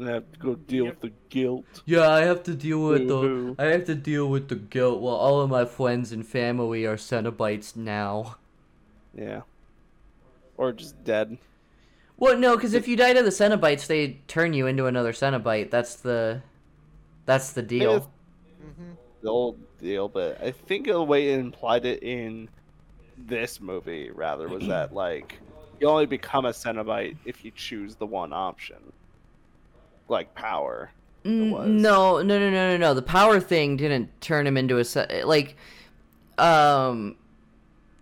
I 0.00 0.10
have 0.10 0.30
to 0.32 0.38
go 0.38 0.54
deal 0.54 0.84
Yep. 0.84 0.94
with 1.02 1.10
the 1.10 1.16
guilt. 1.28 1.82
Yeah, 1.84 2.08
I 2.08 2.20
have 2.20 2.44
to 2.44 2.54
deal 2.54 2.80
with 2.86 3.08
Boo-hoo. 3.08 3.54
the 3.56 3.62
I 3.62 3.66
have 3.72 3.84
to 3.86 3.94
deal 3.96 4.28
with 4.28 4.48
the 4.48 4.54
guilt 4.54 5.00
while 5.00 5.16
all 5.16 5.40
of 5.40 5.50
my 5.50 5.64
friends 5.64 6.12
and 6.12 6.24
family 6.26 6.84
are 6.86 6.96
Cenobites 6.96 7.74
now. 7.74 8.36
Yeah. 9.12 9.40
Or 10.56 10.72
just 10.72 11.02
dead. 11.04 11.38
Well, 12.16 12.36
no, 12.38 12.56
because 12.56 12.74
if 12.74 12.86
you 12.86 12.96
die 12.96 13.12
to 13.12 13.22
the 13.22 13.30
Cenobites, 13.30 13.86
they 13.88 14.18
turn 14.28 14.52
you 14.52 14.66
into 14.66 14.86
another 14.86 15.12
Cenobite. 15.12 15.70
That's 15.70 15.96
the 15.96 16.42
that's 17.26 17.52
the 17.52 17.62
deal. 17.62 17.90
it's- 17.96 18.08
The 19.22 19.28
old 19.28 19.58
deal, 19.78 20.08
but 20.08 20.40
I 20.40 20.52
think 20.52 20.86
the 20.86 21.02
way 21.02 21.32
it 21.32 21.40
implied 21.40 21.84
it 21.84 22.02
in 22.04 22.48
this 23.26 23.60
movie 23.60 24.10
rather 24.10 24.48
was 24.48 24.66
that 24.68 24.94
like 24.94 25.38
you 25.80 25.88
only 25.88 26.06
become 26.06 26.44
a 26.44 26.50
Cenobite 26.50 27.16
if 27.24 27.44
you 27.44 27.52
choose 27.54 27.94
the 27.94 28.06
one 28.06 28.32
option. 28.32 28.78
Like 30.08 30.34
power. 30.34 30.90
No, 31.24 32.22
no, 32.22 32.22
no, 32.22 32.38
no, 32.38 32.50
no, 32.50 32.76
no. 32.76 32.94
The 32.94 33.02
power 33.02 33.40
thing 33.40 33.76
didn't 33.76 34.20
turn 34.20 34.46
him 34.46 34.56
into 34.56 34.78
a 34.78 35.24
like, 35.24 35.56
um, 36.38 37.16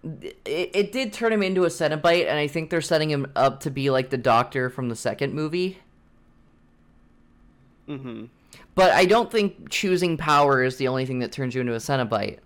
it, 0.04 0.38
it 0.44 0.92
did 0.92 1.12
turn 1.12 1.32
him 1.32 1.42
into 1.42 1.64
a 1.64 1.68
Cenobite, 1.68 2.26
and 2.28 2.38
I 2.38 2.46
think 2.46 2.70
they're 2.70 2.80
setting 2.80 3.10
him 3.10 3.32
up 3.34 3.60
to 3.60 3.70
be 3.70 3.90
like 3.90 4.10
the 4.10 4.18
Doctor 4.18 4.70
from 4.70 4.88
the 4.88 4.96
second 4.96 5.34
movie. 5.34 5.78
Mm-hmm. 7.88 8.26
But 8.74 8.92
I 8.92 9.06
don't 9.06 9.32
think 9.32 9.70
choosing 9.70 10.16
power 10.16 10.62
is 10.62 10.76
the 10.76 10.88
only 10.88 11.06
thing 11.06 11.18
that 11.20 11.32
turns 11.32 11.54
you 11.54 11.62
into 11.62 11.74
a 11.74 11.78
Cenobite. 11.78 12.38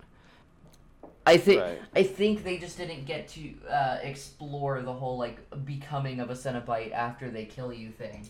I 1.25 1.37
think 1.37 1.61
Right. 1.61 1.81
I 1.95 2.03
think 2.03 2.43
they 2.43 2.57
just 2.57 2.77
didn't 2.77 3.05
get 3.05 3.27
to 3.29 3.53
uh, 3.69 3.97
explore 4.01 4.81
the 4.81 4.93
whole 4.93 5.17
like 5.17 5.39
becoming 5.65 6.19
of 6.19 6.29
a 6.29 6.33
Cenobite 6.33 6.91
after 6.91 7.29
they 7.29 7.45
kill 7.45 7.71
you 7.71 7.91
thing. 7.91 8.27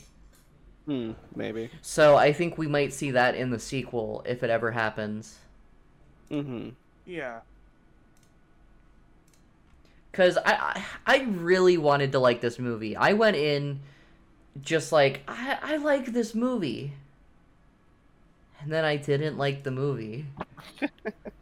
Hmm, 0.85 1.11
maybe. 1.35 1.69
So 1.81 2.17
I 2.17 2.33
think 2.33 2.57
we 2.57 2.67
might 2.67 2.91
see 2.91 3.11
that 3.11 3.35
in 3.35 3.49
the 3.49 3.59
sequel 3.59 4.23
if 4.25 4.43
it 4.43 4.49
ever 4.49 4.71
happens. 4.71 5.37
Mm-hmm. 6.29 6.69
Yeah. 7.05 7.41
Cause 10.11 10.37
I, 10.37 10.83
I 11.05 11.17
I 11.17 11.21
really 11.23 11.77
wanted 11.77 12.11
to 12.11 12.19
like 12.19 12.41
this 12.41 12.59
movie. 12.59 12.97
I 12.97 13.13
went 13.13 13.37
in 13.37 13.79
just 14.61 14.91
like 14.91 15.21
I 15.29 15.57
I 15.61 15.77
like 15.77 16.07
this 16.07 16.35
movie. 16.35 16.93
And 18.59 18.71
then 18.71 18.83
I 18.83 18.97
didn't 18.97 19.37
like 19.37 19.63
the 19.63 19.71
movie. 19.71 20.25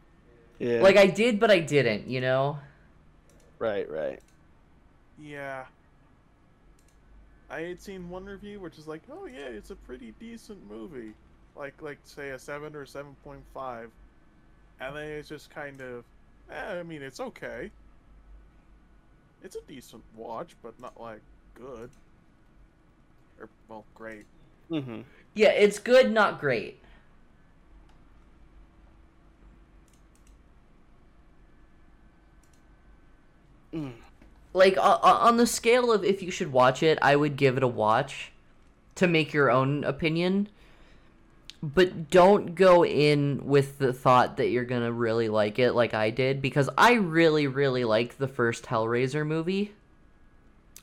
Yeah. 0.60 0.82
Like 0.82 0.96
I 0.96 1.06
did 1.06 1.40
but 1.40 1.50
I 1.50 1.58
didn't, 1.58 2.06
you 2.06 2.20
know? 2.20 2.58
Right, 3.58 3.90
right. 3.90 4.20
Yeah. 5.18 5.64
I 7.50 7.62
had 7.62 7.80
seen 7.80 8.08
one 8.08 8.26
review 8.26 8.60
which 8.60 8.78
is 8.78 8.86
like, 8.86 9.02
oh 9.10 9.26
yeah, 9.26 9.46
it's 9.46 9.70
a 9.70 9.74
pretty 9.74 10.14
decent 10.20 10.58
movie. 10.70 11.14
Like 11.56 11.80
like 11.82 11.98
say 12.04 12.30
a 12.30 12.38
seven 12.38 12.76
or 12.76 12.84
seven 12.84 13.16
point 13.24 13.42
five. 13.52 13.90
And 14.80 14.94
then 14.94 15.08
it's 15.08 15.28
just 15.28 15.50
kind 15.50 15.80
of 15.80 16.04
eh, 16.52 16.78
I 16.78 16.82
mean 16.82 17.02
it's 17.02 17.20
okay. 17.20 17.70
It's 19.42 19.56
a 19.56 19.62
decent 19.66 20.02
watch, 20.14 20.54
but 20.62 20.78
not 20.78 21.00
like 21.00 21.22
good. 21.54 21.88
Or 23.40 23.48
well, 23.68 23.84
great. 23.94 24.26
Mm-hmm. 24.70 25.00
Yeah, 25.34 25.52
it's 25.52 25.78
good, 25.78 26.12
not 26.12 26.38
great. 26.38 26.78
Mm. 33.74 33.92
Like 34.52 34.76
uh, 34.76 34.98
on 35.02 35.36
the 35.36 35.46
scale 35.46 35.92
of 35.92 36.04
if 36.04 36.22
you 36.22 36.30
should 36.30 36.52
watch 36.52 36.82
it, 36.82 36.98
I 37.02 37.16
would 37.16 37.36
give 37.36 37.56
it 37.56 37.62
a 37.62 37.68
watch 37.68 38.32
to 38.96 39.06
make 39.06 39.32
your 39.32 39.50
own 39.50 39.84
opinion. 39.84 40.48
But 41.62 42.10
don't 42.10 42.54
go 42.54 42.84
in 42.84 43.46
with 43.46 43.78
the 43.78 43.92
thought 43.92 44.38
that 44.38 44.48
you're 44.48 44.64
to 44.82 44.92
really 44.92 45.28
like 45.28 45.58
it 45.58 45.72
like 45.72 45.92
I 45.92 46.10
did 46.10 46.40
because 46.40 46.70
I 46.76 46.94
really 46.94 47.46
really 47.46 47.84
liked 47.84 48.18
the 48.18 48.28
first 48.28 48.64
Hellraiser 48.64 49.26
movie. 49.26 49.72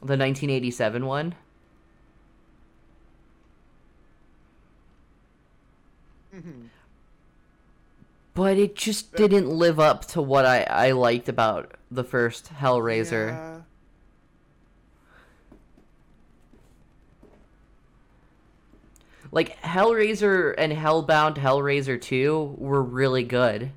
The 0.01 0.15
1987 0.17 1.05
one. 1.05 1.35
Mhm. 6.33 6.69
But 8.37 8.59
it 8.59 8.75
just 8.75 9.15
didn't 9.15 9.49
live 9.49 9.79
up 9.79 10.05
to 10.09 10.21
what 10.21 10.45
I, 10.45 10.61
I 10.61 10.91
liked 10.91 11.27
about 11.27 11.71
the 11.89 12.03
first 12.03 12.53
Hellraiser. 12.53 13.29
Yeah. 13.29 13.61
Like 19.31 19.59
Hellraiser 19.63 20.53
and 20.55 20.71
Hellbound 20.71 21.37
Hellraiser 21.37 21.99
2 21.99 22.57
were 22.59 22.83
really 22.83 23.23
good. 23.23 23.71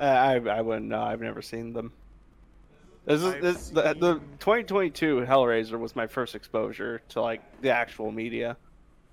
Uh, 0.00 0.04
I 0.04 0.36
I 0.36 0.62
wouldn't 0.62 0.86
know. 0.86 1.02
I've 1.02 1.20
never 1.20 1.42
seen 1.42 1.74
them. 1.74 1.92
This 3.04 3.20
is 3.22 3.26
I've 3.34 3.42
this 3.42 3.68
the, 3.70 3.82
the 3.94 4.14
seen- 4.14 4.38
2022 4.38 5.24
Hellraiser 5.28 5.78
was 5.78 5.96
my 5.96 6.06
first 6.06 6.34
exposure 6.34 7.02
to 7.10 7.20
like 7.20 7.42
the 7.60 7.70
actual 7.70 8.12
media. 8.12 8.56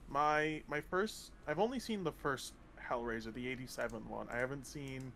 My 0.10 0.62
my 0.68 0.82
first 0.82 1.32
I've 1.48 1.60
only 1.60 1.80
seen 1.80 2.04
the 2.04 2.12
first 2.12 2.54
Hellraiser, 2.90 3.34
the 3.34 3.48
87 3.48 4.08
one. 4.10 4.28
I 4.32 4.38
haven't 4.38 4.66
seen 4.66 5.12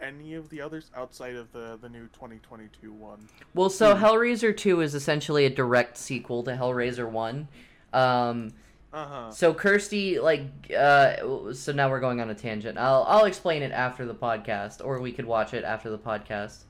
any 0.00 0.34
of 0.34 0.48
the 0.50 0.60
others 0.60 0.90
outside 0.96 1.36
of 1.36 1.50
the 1.52 1.78
the 1.80 1.88
new 1.88 2.06
2022 2.08 2.92
one. 2.92 3.28
Well, 3.54 3.70
so 3.70 3.94
Hmm. 3.96 4.04
Hellraiser 4.04 4.56
2 4.56 4.80
is 4.80 4.94
essentially 4.94 5.46
a 5.46 5.50
direct 5.50 5.96
sequel 5.96 6.42
to 6.44 6.52
Hellraiser 6.52 7.08
1. 7.10 7.48
Um, 7.92 8.52
Uh-huh. 8.92 9.30
so 9.30 9.52
Kirsty, 9.54 10.18
like, 10.20 10.46
uh, 10.76 11.52
so 11.52 11.72
now 11.72 11.88
we're 11.90 12.00
going 12.00 12.20
on 12.20 12.30
a 12.30 12.34
tangent. 12.34 12.76
I'll, 12.78 13.04
I'll 13.08 13.24
explain 13.24 13.62
it 13.62 13.72
after 13.72 14.04
the 14.06 14.14
podcast, 14.14 14.84
or 14.84 15.00
we 15.00 15.12
could 15.12 15.24
watch 15.26 15.54
it 15.54 15.64
after 15.64 15.90
the 15.90 15.98
podcast. 15.98 16.64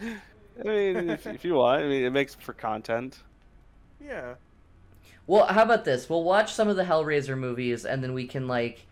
I 0.60 0.68
mean, 0.68 1.10
if, 1.10 1.26
if 1.26 1.44
you 1.44 1.54
want, 1.54 1.82
I 1.82 1.88
mean, 1.88 2.04
it 2.04 2.10
makes 2.10 2.34
for 2.34 2.52
content. 2.52 3.22
Yeah. 4.00 4.34
Well, 5.26 5.46
how 5.46 5.62
about 5.62 5.84
this? 5.84 6.08
We'll 6.08 6.24
watch 6.24 6.52
some 6.52 6.68
of 6.68 6.76
the 6.76 6.84
Hellraiser 6.84 7.36
movies, 7.36 7.84
and 7.84 8.02
then 8.02 8.12
we 8.12 8.26
can, 8.26 8.46
like, 8.46 8.86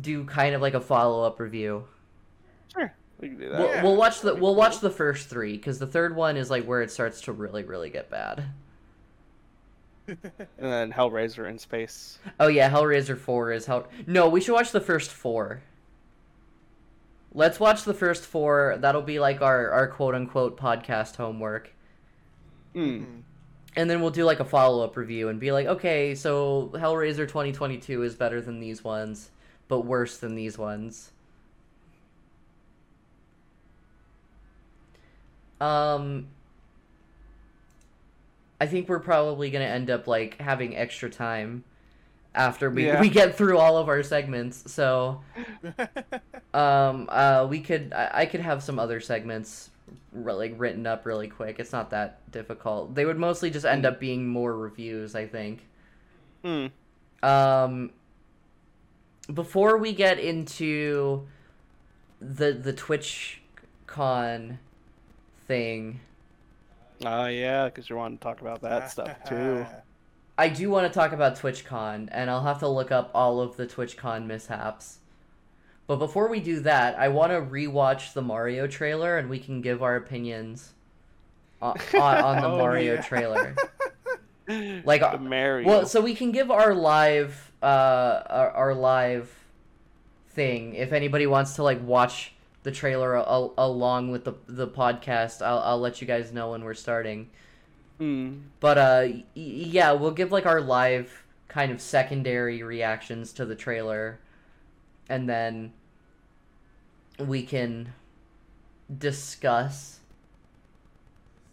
do 0.00 0.24
kind 0.24 0.54
of 0.54 0.60
like 0.62 0.74
a 0.74 0.80
follow-up 0.80 1.40
review. 1.40 1.84
Sure, 2.72 2.92
we 3.20 3.28
can 3.28 3.38
do 3.38 3.48
that. 3.50 3.58
We'll, 3.58 3.68
Yeah, 3.68 3.82
we'll 3.82 3.96
watch 3.96 4.20
the 4.20 4.34
we'll 4.34 4.54
watch 4.54 4.80
the 4.80 4.90
first 4.90 5.28
three 5.28 5.56
because 5.56 5.78
the 5.78 5.86
third 5.86 6.14
one 6.16 6.36
is 6.36 6.50
like 6.50 6.64
where 6.64 6.82
it 6.82 6.90
starts 6.90 7.20
to 7.22 7.32
really 7.32 7.64
really 7.64 7.90
get 7.90 8.10
bad. 8.10 8.44
And 10.08 10.18
then 10.58 10.92
Hellraiser 10.92 11.48
in 11.48 11.58
space. 11.58 12.18
Oh 12.40 12.48
yeah, 12.48 12.68
Hellraiser 12.70 13.16
four 13.16 13.52
is 13.52 13.66
Hell. 13.66 13.86
No, 14.06 14.28
we 14.28 14.40
should 14.40 14.52
watch 14.52 14.72
the 14.72 14.80
first 14.80 15.10
four. 15.10 15.62
Let's 17.34 17.58
watch 17.58 17.84
the 17.84 17.94
first 17.94 18.24
four. 18.24 18.76
That'll 18.78 19.02
be 19.02 19.18
like 19.18 19.40
our 19.40 19.70
our 19.70 19.88
quote 19.88 20.14
unquote 20.14 20.58
podcast 20.58 21.16
homework. 21.16 21.72
Mhm. 22.74 23.22
and 23.76 23.88
then 23.90 24.00
we'll 24.02 24.10
do 24.10 24.24
like 24.24 24.40
a 24.40 24.44
follow 24.44 24.82
up 24.84 24.96
review 24.98 25.28
and 25.28 25.38
be 25.40 25.50
like, 25.52 25.66
okay, 25.66 26.14
so 26.14 26.70
Hellraiser 26.74 27.26
twenty 27.28 27.52
twenty 27.52 27.78
two 27.78 28.02
is 28.02 28.14
better 28.14 28.40
than 28.40 28.60
these 28.60 28.84
ones, 28.84 29.30
but 29.68 29.80
worse 29.80 30.18
than 30.18 30.34
these 30.34 30.58
ones. 30.58 31.10
Um, 35.60 36.26
I 38.60 38.66
think 38.66 38.88
we're 38.88 38.98
probably 39.00 39.50
gonna 39.50 39.64
end 39.64 39.90
up 39.90 40.06
like 40.06 40.38
having 40.40 40.76
extra 40.76 41.08
time 41.10 41.64
after 42.34 42.70
we, 42.70 42.86
Yeah. 42.86 43.00
we 43.00 43.08
get 43.08 43.36
through 43.36 43.58
all 43.58 43.76
of 43.76 43.88
our 43.88 44.02
segments. 44.02 44.70
So 44.72 45.20
um 46.54 47.08
uh 47.10 47.46
we 47.48 47.60
could 47.60 47.92
I, 47.92 48.10
I 48.12 48.26
could 48.26 48.40
have 48.40 48.62
some 48.62 48.78
other 48.78 49.00
segments 49.00 49.70
re- 50.12 50.32
like 50.32 50.54
written 50.56 50.86
up 50.86 51.04
really 51.06 51.28
quick. 51.28 51.58
It's 51.58 51.72
not 51.72 51.90
that 51.90 52.30
difficult. 52.30 52.94
They 52.94 53.04
would 53.04 53.18
mostly 53.18 53.50
just 53.50 53.66
end 53.66 53.84
up 53.86 54.00
being 54.00 54.26
more 54.28 54.56
reviews, 54.56 55.14
I 55.14 55.26
think. 55.26 55.66
Hmm. 56.44 56.66
Um 57.22 57.90
before 59.32 59.76
we 59.78 59.92
get 59.92 60.18
into 60.18 61.26
the 62.20 62.52
the 62.52 62.72
Twitch 62.72 63.40
con 63.86 64.58
thing, 65.46 66.00
Oh 67.04 67.26
yeah, 67.26 67.66
because 67.66 67.90
you 67.90 67.96
want 67.96 68.20
to 68.20 68.24
talk 68.24 68.40
about 68.40 68.62
that 68.62 68.90
stuff 68.90 69.10
too. 69.28 69.66
I 70.38 70.48
do 70.48 70.70
want 70.70 70.90
to 70.90 70.98
talk 70.98 71.12
about 71.12 71.36
TwitchCon, 71.36 72.08
and 72.10 72.30
I'll 72.30 72.42
have 72.44 72.58
to 72.60 72.68
look 72.68 72.90
up 72.90 73.10
all 73.14 73.40
of 73.40 73.56
the 73.56 73.66
TwitchCon 73.66 74.26
mishaps. 74.26 74.98
But 75.86 75.96
before 75.96 76.28
we 76.28 76.40
do 76.40 76.60
that, 76.60 76.98
I 76.98 77.08
want 77.08 77.32
to 77.32 77.40
rewatch 77.40 78.14
the 78.14 78.22
Mario 78.22 78.66
trailer, 78.66 79.18
and 79.18 79.28
we 79.28 79.38
can 79.38 79.60
give 79.60 79.82
our 79.82 79.96
opinions 79.96 80.72
on, 81.60 81.76
on, 81.94 82.40
the 82.42 82.48
Oh, 82.48 82.58
Mario 82.58 82.94
yeah. 82.94 83.02
trailer. 83.02 83.56
Like, 84.48 85.02
the 85.02 85.14
uh, 85.14 85.18
Mario. 85.18 85.68
Well, 85.68 85.86
so 85.86 86.00
we 86.00 86.16
can 86.16 86.32
give 86.32 86.50
our 86.50 86.74
live, 86.74 87.52
uh, 87.62 88.22
our, 88.26 88.50
our 88.50 88.74
live 88.74 89.32
thing. 90.30 90.74
If 90.74 90.92
anybody 90.92 91.28
wants 91.28 91.54
to 91.54 91.62
like 91.62 91.80
watch 91.82 92.32
the 92.64 92.72
trailer 92.72 93.16
al- 93.16 93.54
along 93.56 94.10
with 94.10 94.24
the 94.24 94.34
the 94.48 94.66
podcast, 94.66 95.42
I'll 95.46 95.60
I'll 95.60 95.78
let 95.78 96.00
you 96.00 96.08
guys 96.08 96.32
know 96.32 96.50
when 96.50 96.64
we're 96.64 96.74
starting. 96.74 97.30
Hmm. 98.02 98.38
But 98.60 98.78
uh, 98.78 99.02
y- 99.08 99.24
yeah, 99.36 99.92
we'll 99.92 100.10
give 100.10 100.32
like 100.32 100.46
our 100.46 100.60
live 100.60 101.24
kind 101.48 101.70
of 101.70 101.80
secondary 101.80 102.62
reactions 102.62 103.32
to 103.34 103.44
the 103.46 103.54
trailer, 103.54 104.18
and 105.08 105.28
then 105.28 105.72
we 107.18 107.42
can 107.44 107.92
discuss. 108.98 110.00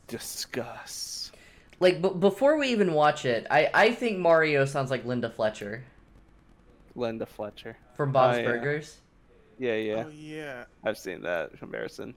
discuss. 0.08 1.32
Like, 1.80 2.02
b- 2.02 2.10
before 2.20 2.58
we 2.58 2.70
even 2.70 2.93
watch 2.93 3.26
it, 3.26 3.45
I 3.50 3.70
I 3.74 3.91
think 3.93 4.18
Mario 4.18 4.66
sounds 4.66 4.91
like 4.91 5.06
Linda 5.06 5.30
Belcher 5.30 5.86
Linda 6.95 7.26
Belcher. 7.38 7.78
from 7.93 8.12
Bob's 8.12 8.38
Oh, 8.38 8.41
yeah. 8.41 8.45
Burgers. 8.45 9.02
Yeah, 9.58 9.76
yeah. 9.76 10.04
Oh 10.06 10.08
yeah. 10.10 10.66
I've 10.84 10.97
seen 10.97 11.22
that 11.24 11.58
comparison. 11.60 12.16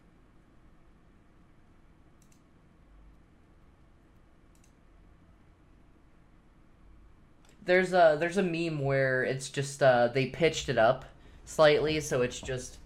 There's 7.64 7.92
a 7.92 8.16
there's 8.18 8.38
a 8.38 8.42
meme 8.42 8.80
where 8.80 9.22
it's 9.22 9.48
just 9.48 9.82
uh 9.82 10.08
they 10.08 10.26
pitched 10.26 10.68
it 10.68 10.78
up 10.78 11.04
slightly, 11.44 12.00
so 12.00 12.22
it's 12.22 12.40
just 12.40 12.78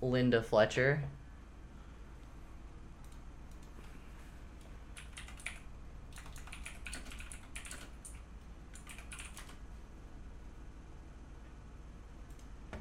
Linda 0.00 0.40
Belcher. 0.40 1.02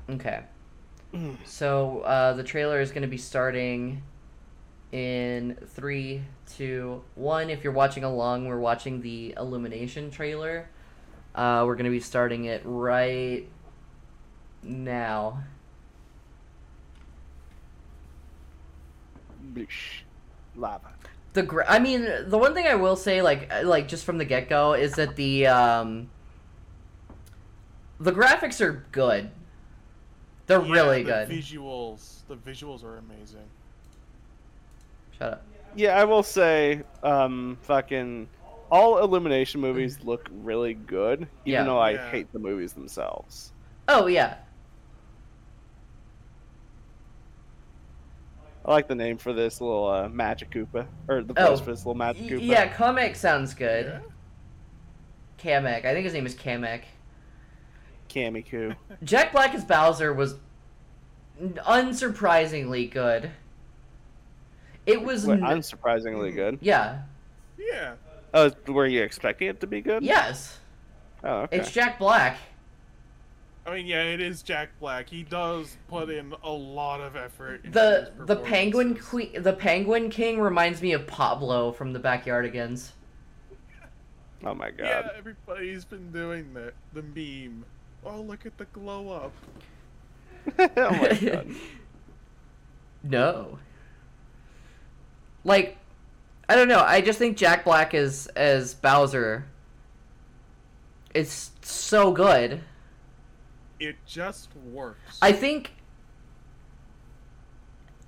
Okay. 0.09 0.41
So 1.45 1.99
uh, 2.01 2.33
the 2.33 2.43
trailer 2.43 2.81
is 2.81 2.91
going 2.91 3.01
to 3.01 3.07
be 3.07 3.17
starting 3.17 4.03
in 4.91 5.57
three, 5.67 6.21
two, 6.55 7.03
one. 7.15 7.49
If 7.49 7.63
you're 7.63 7.73
watching 7.73 8.03
along, 8.03 8.47
we're 8.47 8.59
watching 8.59 9.01
the 9.01 9.33
Illumination 9.37 10.11
trailer. 10.11 10.69
Uh, 11.35 11.63
we're 11.67 11.75
going 11.75 11.85
to 11.85 11.91
be 11.91 11.99
starting 11.99 12.45
it 12.45 12.61
right 12.63 13.45
now. 14.63 15.43
Boosh. 19.53 20.01
Lava. 20.55 20.87
The 21.33 21.43
gra- 21.43 21.65
I 21.67 21.79
mean, 21.79 22.07
the 22.27 22.37
one 22.37 22.53
thing 22.53 22.65
I 22.65 22.75
will 22.75 22.95
say, 22.95 23.21
like, 23.21 23.51
uh, 23.53 23.61
like 23.67 23.87
just 23.89 24.05
from 24.05 24.17
the 24.17 24.25
get 24.25 24.47
go, 24.49 24.73
is 24.73 24.93
that 24.93 25.17
the 25.17 25.47
um, 25.47 26.09
the 27.99 28.13
graphics 28.13 28.61
are 28.61 28.85
good. 28.93 29.29
They're 30.47 30.63
Yeah, 30.63 30.71
really 30.71 31.03
the 31.03 31.09
good. 31.11 31.29
Visuals. 31.29 32.19
The 32.29 32.35
visuals 32.35 32.83
are 32.83 32.97
amazing. 32.97 33.47
Shut 35.17 35.33
up. 35.33 35.43
Yeah, 35.75 35.99
I 35.99 36.05
will 36.05 36.23
say, 36.23 36.83
um, 37.03 37.57
fucking, 37.63 38.29
all 38.71 38.99
Illumination 38.99 39.61
movies 39.61 39.99
look 40.03 40.29
really 40.31 40.73
good, 40.73 41.21
even 41.21 41.29
Yeah. 41.45 41.63
though 41.63 41.79
I 41.79 41.91
Yeah. 41.91 42.09
hate 42.09 42.31
the 42.33 42.39
movies 42.39 42.73
themselves. 42.73 43.51
Oh 43.87 44.07
yeah, 44.07 44.37
I 48.65 48.71
like 48.71 48.87
the 48.87 48.95
name 48.95 49.17
for 49.17 49.31
this 49.31 49.61
little 49.61 49.87
uh, 49.87 50.09
Magic 50.09 50.49
Koopa, 50.49 50.87
or 51.07 51.21
the 51.21 51.33
Oh. 51.37 51.55
for 51.57 51.71
this 51.71 51.81
little 51.81 51.93
Magic 51.95 52.23
Koopa. 52.23 52.39
yeah. 52.41 52.73
Kamek 52.73 53.15
sounds 53.15 53.53
good. 53.53 53.85
Yeah. 53.85 53.99
Kamek. 55.37 55.85
I 55.85 55.93
think 55.93 56.03
his 56.05 56.13
name 56.13 56.25
is 56.25 56.33
Kamek. 56.35 56.81
Kamiku. 58.09 58.75
Jack 59.03 59.31
Black 59.31 59.53
as 59.53 59.63
Bowser 59.63 60.13
was 60.13 60.35
unsurprisingly 61.39 62.89
good. 62.89 63.29
It 64.87 65.01
was 65.03 65.27
Wait, 65.27 65.35
n- 65.35 65.41
unsurprisingly 65.41 66.33
good. 66.33 66.57
yeah. 66.61 67.01
Yeah. 67.57 67.93
Oh, 68.35 68.51
were 68.67 68.85
you 68.85 69.01
expecting 69.01 69.47
it 69.47 69.61
to 69.61 69.67
be 69.67 69.79
good? 69.79 70.03
Yes. 70.03 70.59
Oh, 71.23 71.43
okay. 71.43 71.57
It's 71.57 71.71
Jack 71.71 71.97
Black. 71.97 72.37
I 73.65 73.73
mean, 73.75 73.85
yeah, 73.87 74.03
it 74.03 74.19
is 74.19 74.43
Jack 74.43 74.69
Black. 74.79 75.09
He 75.09 75.23
does 75.23 75.77
put 75.87 76.09
in 76.09 76.35
a 76.43 76.51
lot 76.51 76.99
of 76.99 77.15
effort. 77.15 77.61
into 77.63 77.71
The 77.71 78.11
his 78.17 78.27
the 78.27 78.35
Penguin. 78.35 78.95
Queen, 78.97 79.41
the 79.41 79.53
Penguin 79.53 80.09
King 80.09 80.41
reminds 80.41 80.81
me 80.81 80.91
of 80.91 81.07
Pablo 81.07 81.71
from 81.71 81.93
the 81.93 81.99
Backyardigans. 81.99 82.91
Oh 84.43 84.53
my 84.53 84.69
god. 84.69 84.85
Yeah, 84.85 85.09
everybody's 85.17 85.85
been 85.85 86.11
doing 86.11 86.53
that. 86.55 86.73
The 86.93 87.01
meme. 87.01 87.63
Oh, 88.05 88.21
look 88.21 88.45
at 88.45 88.57
the 88.57 88.65
glow 88.65 89.09
up. 89.09 89.31
oh 90.59 90.91
my 90.91 91.13
god. 91.13 91.49
No. 93.07 93.59
Like, 95.43 95.77
I 96.47 96.55
don't 96.55 96.67
know. 96.67 96.79
I 96.81 97.01
just 97.01 97.17
think 97.19 97.37
Jack 97.37 97.63
Black 97.65 97.93
as 97.93 98.27
as 98.35 98.73
Bowser 98.75 99.45
is 101.13 101.51
so 101.61 102.11
good. 102.11 102.61
It 103.79 103.95
just 104.05 104.49
works. 104.71 105.17
I 105.21 105.31
think 105.31 105.71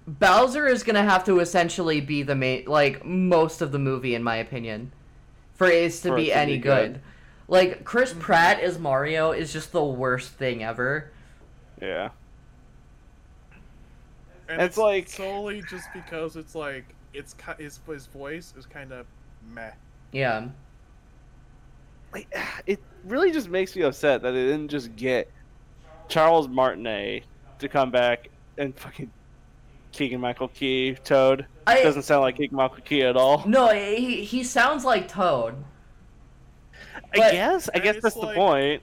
Bowser 0.07 0.67
is 0.67 0.83
gonna 0.83 1.03
have 1.03 1.23
to 1.25 1.39
essentially 1.39 1.99
be 1.99 2.23
the 2.23 2.35
main, 2.35 2.65
like 2.65 3.03
most 3.05 3.61
of 3.61 3.71
the 3.71 3.79
movie, 3.79 4.15
in 4.15 4.23
my 4.23 4.37
opinion, 4.37 4.91
for 5.55 5.67
it 5.67 5.91
to 5.91 5.97
For 6.09 6.17
it 6.17 6.21
be 6.21 6.25
to 6.27 6.37
any 6.37 6.53
be 6.53 6.59
good. 6.59 6.93
good. 6.93 7.01
Like 7.49 7.83
Chris 7.83 8.11
Mm-hmm. 8.11 8.19
Pratt 8.21 8.59
as 8.59 8.77
Mario 8.79 9.31
is 9.31 9.51
just 9.51 9.71
the 9.71 9.83
worst 9.83 10.31
thing 10.33 10.63
ever. 10.63 11.11
Yeah. 11.81 12.09
and 14.49 14.61
it's 14.61 14.77
like- 14.77 15.09
solely 15.09 15.61
just 15.69 15.87
because 15.93 16.35
it's 16.37 16.55
like 16.55 16.85
it's 17.13 17.35
his 17.57 17.79
his 17.87 18.07
voice 18.07 18.53
is 18.57 18.65
kind 18.65 18.91
of 18.91 19.05
meh. 19.51 19.71
Yeah. 20.11 20.47
Like, 22.13 22.27
it 22.65 22.79
really 23.05 23.31
just 23.31 23.49
makes 23.49 23.75
me 23.75 23.83
upset 23.83 24.21
that 24.21 24.33
it 24.33 24.45
didn't 24.47 24.69
just 24.69 24.95
get 24.95 25.31
Charles 26.07 26.47
Martinet 26.47 27.23
to 27.59 27.69
come 27.69 27.91
back 27.91 28.29
and 28.57 28.75
fucking 28.77 29.11
Keegan 29.91 30.21
Michael 30.21 30.47
Key 30.49 30.95
Toad. 31.03 31.45
I 31.65 31.81
Doesn't 31.83 32.03
sound 32.03 32.21
like 32.21 32.37
Keegan 32.37 32.55
Michael 32.55 32.83
Key 32.83 33.03
at 33.03 33.17
all. 33.17 33.43
no, 33.47 33.67
he 33.69 34.23
he 34.23 34.43
sounds 34.43 34.85
like 34.85 35.07
Toad. 35.07 35.55
I 36.95 36.99
but- 37.13 37.31
guess. 37.31 37.69
I 37.73 37.79
guess 37.79 37.95
it's 37.95 38.03
that's 38.03 38.15
the 38.15 38.33
point. 38.33 38.81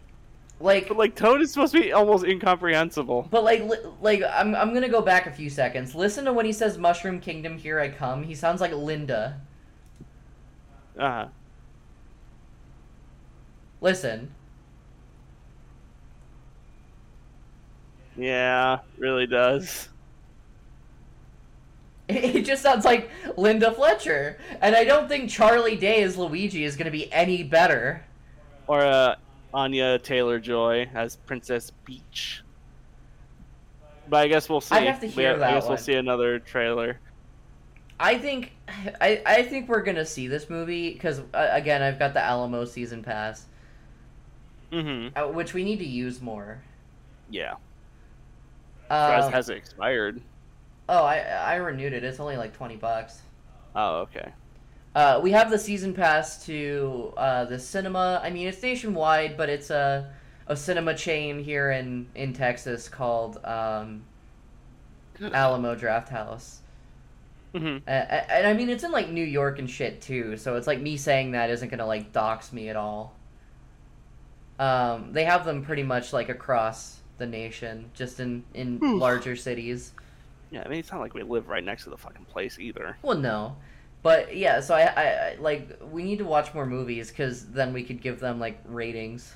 Like 0.61 0.89
But 0.89 0.97
like 0.97 1.15
Toad 1.15 1.43
is 1.43 1.53
supposed 1.53 1.73
to 1.75 1.81
be 1.81 1.93
almost 1.93 2.25
incomprehensible. 2.25 3.29
But 3.31 3.45
like, 3.45 3.63
li- 3.63 3.79
like 4.01 4.23
I'm, 4.23 4.55
I'm 4.55 4.73
gonna 4.73 4.89
go 4.89 5.03
back 5.03 5.27
a 5.27 5.33
few 5.33 5.51
seconds. 5.51 5.95
Listen 5.95 6.25
to 6.27 6.33
when 6.33 6.47
he 6.47 6.53
says 6.53 6.79
"Mushroom 6.79 7.21
Kingdom, 7.21 7.59
here 7.59 7.81
I 7.81 7.89
come." 7.89 8.23
He 8.23 8.35
sounds 8.35 8.61
like 8.61 8.73
Linda. 8.73 9.41
Uh-huh. 10.99 11.27
Listen. 13.81 14.31
Yeah, 18.17 18.79
really 18.99 19.27
does. 19.27 19.89
It 22.07 22.43
just 22.43 22.63
sounds 22.63 22.85
like 22.85 23.11
Linda 23.39 23.71
Belcher, 23.71 24.39
and 24.61 24.77
I 24.77 24.85
don't 24.85 25.09
think 25.09 25.31
Charlie 25.31 25.75
Day 25.75 26.03
as 26.03 26.19
Luigi 26.19 26.65
is 26.65 26.77
gonna 26.77 26.91
be 26.91 27.11
any 27.11 27.43
better. 27.43 28.05
Or 28.67 28.83
uh, 28.83 29.15
Anya 29.55 29.99
Taylor 30.01 30.39
Joy 30.41 30.89
as 30.95 31.17
Princess 31.17 31.71
Peach. 31.85 32.43
But 34.09 34.19
I 34.25 34.29
guess 34.29 34.49
we'll 34.51 34.61
see. 34.61 34.75
I'd 34.75 34.87
have 34.89 35.01
to 35.01 35.07
We- 35.07 35.13
hear 35.13 35.43
I 35.43 35.53
guess 35.53 35.63
one. 35.63 35.71
we'll 35.71 35.79
see 35.79 35.95
another 35.95 36.39
trailer. 36.41 36.99
I 37.99 38.19
think 38.19 38.53
I, 39.01 39.23
I 39.25 39.43
think 39.45 39.69
we're 39.69 39.83
gonna 39.83 40.05
see 40.05 40.27
this 40.27 40.51
movie 40.51 40.93
because 40.93 41.21
uh, 41.33 41.49
again 41.53 41.81
I've 41.81 41.99
got 41.99 42.13
the 42.13 42.21
Alamo 42.21 42.65
season 42.65 43.03
pass, 43.03 43.47
Mm-hmm. 44.73 45.17
uh, 45.17 45.29
which 45.33 45.55
we 45.55 45.63
need 45.63 45.79
to 45.79 45.87
use 45.87 46.21
more. 46.21 46.61
Yeah. 47.31 47.55
Uh, 48.91 49.31
has 49.31 49.49
it 49.49 49.57
expired? 49.57 50.21
oh, 50.89 51.05
I 51.05 51.19
I 51.21 51.55
renewed 51.57 51.93
it. 51.93 52.03
It's 52.03 52.19
only 52.21 52.37
like 52.37 52.53
twenty 52.55 52.77
bucks. 52.77 53.23
Oh, 53.77 54.01
okay. 54.01 54.33
Uh, 54.95 55.21
we 55.23 55.33
have 55.33 55.51
the 55.51 55.59
season 55.59 55.93
pass 55.93 56.45
to 56.47 57.13
uh, 57.17 57.45
the 57.47 57.59
cinema. 57.59 58.21
I 58.23 58.31
mean, 58.31 58.47
it's 58.47 58.63
nationwide, 58.63 59.37
but 59.37 59.49
it's 59.49 59.71
a 59.71 60.13
a 60.47 60.57
cinema 60.57 60.95
chain 60.95 61.43
here 61.43 61.71
in 61.71 62.07
in 62.15 62.33
Texas 62.33 62.89
called 62.89 63.45
um, 63.45 64.05
Alamo 65.21 65.75
Drafthouse. 65.75 66.59
Mm-hmm. 67.55 67.89
Uh, 67.89 67.91
and 67.91 68.47
I 68.47 68.53
mean, 68.53 68.69
it's 68.69 68.85
in 68.85 68.91
like 68.93 69.11
New 69.11 69.25
York 69.25 69.59
and 69.59 69.69
shit 69.69 70.01
too. 70.01 70.37
So 70.37 70.57
it's 70.57 70.67
like 70.67 70.81
me 70.81 70.97
saying 70.97 71.33
that 71.33 71.51
isn't 71.51 71.69
gonna 71.69 71.87
like 71.87 72.13
dox 72.13 72.53
me 72.53 72.69
at 72.69 72.77
all. 72.77 73.15
Um, 74.59 75.13
they 75.13 75.25
have 75.25 75.45
them 75.45 75.65
pretty 75.65 75.83
much 75.83 76.13
like 76.13 76.29
across 76.29 76.99
the 77.19 77.27
nation, 77.27 77.91
just 77.95 78.21
in 78.21 78.45
in 78.55 78.81
Oof. 78.83 79.01
larger 79.01 79.35
cities. 79.35 79.93
Yeah, 80.51 80.63
I 80.65 80.69
mean, 80.69 80.79
it's 80.79 80.93
not 80.93 81.01
like 81.01 81.15
we 81.15 81.23
live 81.25 81.49
right 81.49 81.65
next 81.65 81.85
to 81.85 81.91
the 81.91 81.97
fucking 81.97 82.27
place 82.27 82.59
either. 82.61 82.97
Well, 83.03 83.19
no, 83.19 83.57
but 84.05 84.37
yeah. 84.37 84.61
So 84.61 84.75
I, 84.75 84.83
I, 84.83 85.05
I 85.05 85.37
like 85.41 85.81
we 85.91 86.05
need 86.05 86.19
to 86.19 86.25
watch 86.25 86.55
more 86.55 86.67
movies 86.67 87.09
because 87.09 87.47
then 87.47 87.73
we 87.73 87.83
could 87.83 88.01
give 88.01 88.21
them 88.21 88.39
like 88.39 88.61
ratings. 88.67 89.35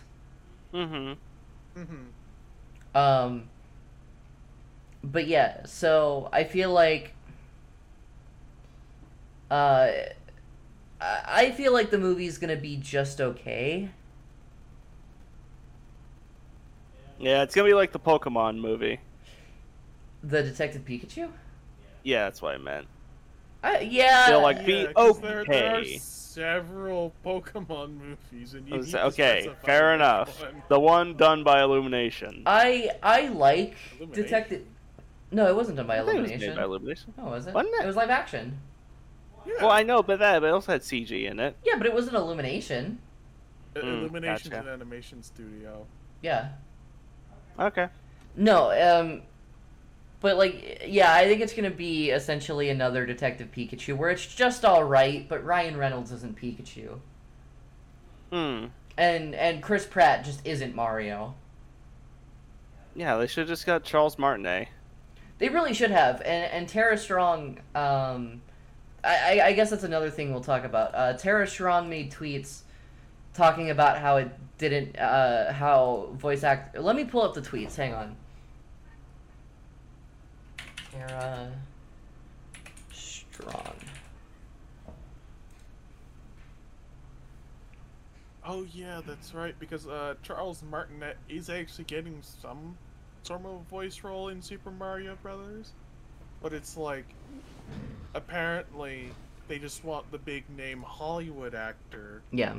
Mm-hmm. 0.72 1.80
Mm-hmm. 1.80 2.96
Um, 2.96 3.48
but 5.02 5.26
yeah, 5.26 5.64
so 5.64 6.28
I 6.32 6.44
feel 6.44 6.70
like, 6.70 7.14
uh, 9.50 9.90
I 11.00 11.20
I 11.26 11.50
feel 11.52 11.72
like 11.72 11.90
the 11.90 11.98
movie's 11.98 12.36
gonna 12.36 12.56
be 12.56 12.76
just 12.76 13.20
okay. 13.20 13.88
Yeah, 17.18 17.42
it's 17.42 17.54
gonna 17.54 17.68
be 17.68 17.74
like 17.74 17.92
the 17.92 17.98
Pokemon 17.98 18.60
movie. 18.60 19.00
The 20.22 20.42
Detective 20.42 20.84
Pikachu. 20.84 21.30
Yeah, 22.02 22.24
that's 22.24 22.42
what 22.42 22.54
I 22.54 22.58
meant. 22.58 22.86
Uh, 23.62 23.78
yeah. 23.82 24.26
They'll, 24.28 24.42
like, 24.42 24.64
be 24.64 24.86
'cause 24.94 25.20
There, 25.20 25.44
there 25.44 25.70
are 25.72 25.76
okay. 25.76 25.98
several 25.98 27.12
Pokemon 27.24 27.98
movies, 27.98 28.54
and 28.54 28.66
you 28.68 28.74
I 28.74 28.76
need 28.76 28.78
was- 28.78 28.90
to 28.92 29.04
okay, 29.06 29.50
fair 29.64 29.94
enough. 29.94 30.40
one. 30.40 30.62
The 30.68 30.78
one 30.78 31.16
done 31.16 31.42
by 31.42 31.62
Illumination. 31.62 32.42
I 32.46 32.90
I 33.02 33.28
like 33.28 33.74
Illumination? 33.98 34.22
Detective. 34.24 34.66
No, 35.32 35.46
it 35.48 35.56
wasn't 35.56 35.76
done 35.76 35.86
by 35.86 35.94
I 35.98 36.04
think 36.04 36.08
it 36.18 36.20
was 36.22 36.30
Illumination. 36.30 36.50
made 36.50 36.56
by 36.56 36.64
Illumination. 36.64 37.14
Oh, 37.18 37.24
was 37.30 37.46
it? 37.48 37.54
Wasn't 37.54 37.74
it? 37.74 37.82
It 37.82 37.86
was 37.86 37.96
live 37.96 38.10
action. 38.10 38.58
Yeah. 39.46 39.54
Well, 39.60 39.70
I 39.70 39.82
know, 39.82 40.02
but 40.02 40.18
that 40.20 40.40
but 40.40 40.46
it 40.46 40.50
also 40.52 40.72
had 40.72 40.82
CG 40.82 41.26
in 41.26 41.40
it. 41.40 41.56
Yeah, 41.64 41.74
but 41.76 41.86
it 41.86 41.92
wasn't 41.94 42.16
Illumination. 42.16 42.98
Mm, 43.74 43.82
Illumination's 43.82 44.48
gotcha. 44.50 44.66
an 44.68 44.72
animation 44.74 45.22
studio. 45.22 45.86
Yeah. 46.22 46.50
Okay. 47.58 47.88
No, 48.36 48.70
um, 48.70 49.22
but 50.20 50.36
like, 50.36 50.82
yeah, 50.86 51.12
I 51.14 51.24
think 51.26 51.40
it's 51.40 51.52
gonna 51.52 51.70
be 51.70 52.10
essentially 52.10 52.70
another 52.70 53.06
Detective 53.06 53.50
Pikachu, 53.50 53.96
where 53.96 54.10
it's 54.10 54.26
just 54.26 54.64
all 54.64 54.84
right, 54.84 55.28
but 55.28 55.44
Ryan 55.44 55.76
Reynolds 55.76 56.12
isn't 56.12 56.36
Pikachu, 56.36 56.98
Hmm. 58.30 58.66
and 58.96 59.34
and 59.34 59.62
Chris 59.62 59.86
Pratt 59.86 60.24
just 60.24 60.44
isn't 60.46 60.74
Mario. 60.74 61.34
Yeah, 62.94 63.16
they 63.16 63.26
should 63.26 63.42
have 63.42 63.48
just 63.48 63.64
got 63.66 63.84
Charles 63.84 64.18
Martinet. 64.18 64.68
They 65.38 65.48
really 65.48 65.72
should 65.74 65.92
have, 65.92 66.20
and 66.22 66.50
and 66.52 66.68
Tara 66.68 66.98
Strong. 66.98 67.60
Um, 67.74 68.42
I 69.04 69.38
I- 69.40 69.46
I 69.46 69.52
guess 69.52 69.70
that's 69.70 69.84
another 69.84 70.10
thing 70.10 70.32
we'll 70.32 70.40
talk 70.42 70.64
about. 70.64 70.94
Uh, 70.94 71.12
Tara 71.12 71.46
Strong 71.46 71.88
made 71.88 72.10
tweets 72.10 72.62
talking 73.34 73.70
about 73.70 73.98
how 73.98 74.16
it 74.16 74.30
didn't, 74.58 74.98
uh, 74.98 75.52
how 75.52 76.08
voice 76.14 76.42
act. 76.42 76.76
Let 76.76 76.96
me 76.96 77.04
pull 77.04 77.22
up 77.22 77.34
the 77.34 77.40
tweets. 77.40 77.76
Hang 77.76 77.94
on. 77.94 78.16
Tara 80.92 81.50
Strong. 82.92 83.74
Oh 88.44 88.66
yeah, 88.72 89.00
that's 89.06 89.34
right. 89.34 89.54
Because 89.58 89.86
uh, 89.86 90.14
Charles 90.22 90.62
Martinet 90.70 91.16
is 91.28 91.50
actually 91.50 91.84
getting 91.84 92.20
some 92.22 92.76
sort 93.22 93.44
of 93.44 93.60
voice 93.70 94.02
role 94.02 94.28
in 94.28 94.40
Super 94.40 94.70
Mario 94.70 95.16
Brothers, 95.22 95.72
but 96.42 96.52
it's 96.52 96.76
like 96.76 97.04
apparently 98.14 99.10
they 99.48 99.58
just 99.58 99.84
want 99.84 100.10
the 100.10 100.18
big 100.18 100.44
name 100.56 100.82
Hollywood 100.82 101.54
actor, 101.54 102.22
Yeah. 102.32 102.56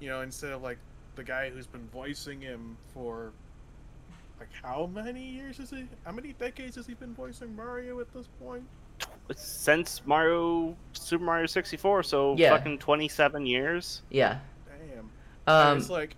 you 0.00 0.08
know, 0.08 0.20
instead 0.20 0.52
of 0.52 0.62
like 0.62 0.78
the 1.16 1.24
guy 1.24 1.50
who's 1.50 1.66
been 1.66 1.88
voicing 1.92 2.40
him 2.40 2.76
for 2.94 3.32
like 4.42 4.50
how 4.62 4.86
many 4.86 5.22
years 5.24 5.58
is 5.60 5.70
he? 5.70 5.86
How 6.04 6.12
many 6.12 6.32
decades 6.34 6.76
has 6.76 6.86
he 6.86 6.94
been 6.94 7.14
voicing 7.14 7.54
Mario 7.54 8.00
at 8.00 8.12
this 8.12 8.28
point? 8.40 8.64
Since 9.36 10.02
Mario 10.04 10.76
Super 10.92 11.24
Mario 11.24 11.46
64, 11.46 12.02
so 12.02 12.34
Yeah. 12.36 12.50
fucking 12.56 12.78
27 12.78 13.46
years. 13.46 14.02
Yeah. 14.10 14.38
Damn. 14.66 15.10
And 15.46 15.68
Um. 15.68 15.78
it's 15.78 15.88
like, 15.88 16.16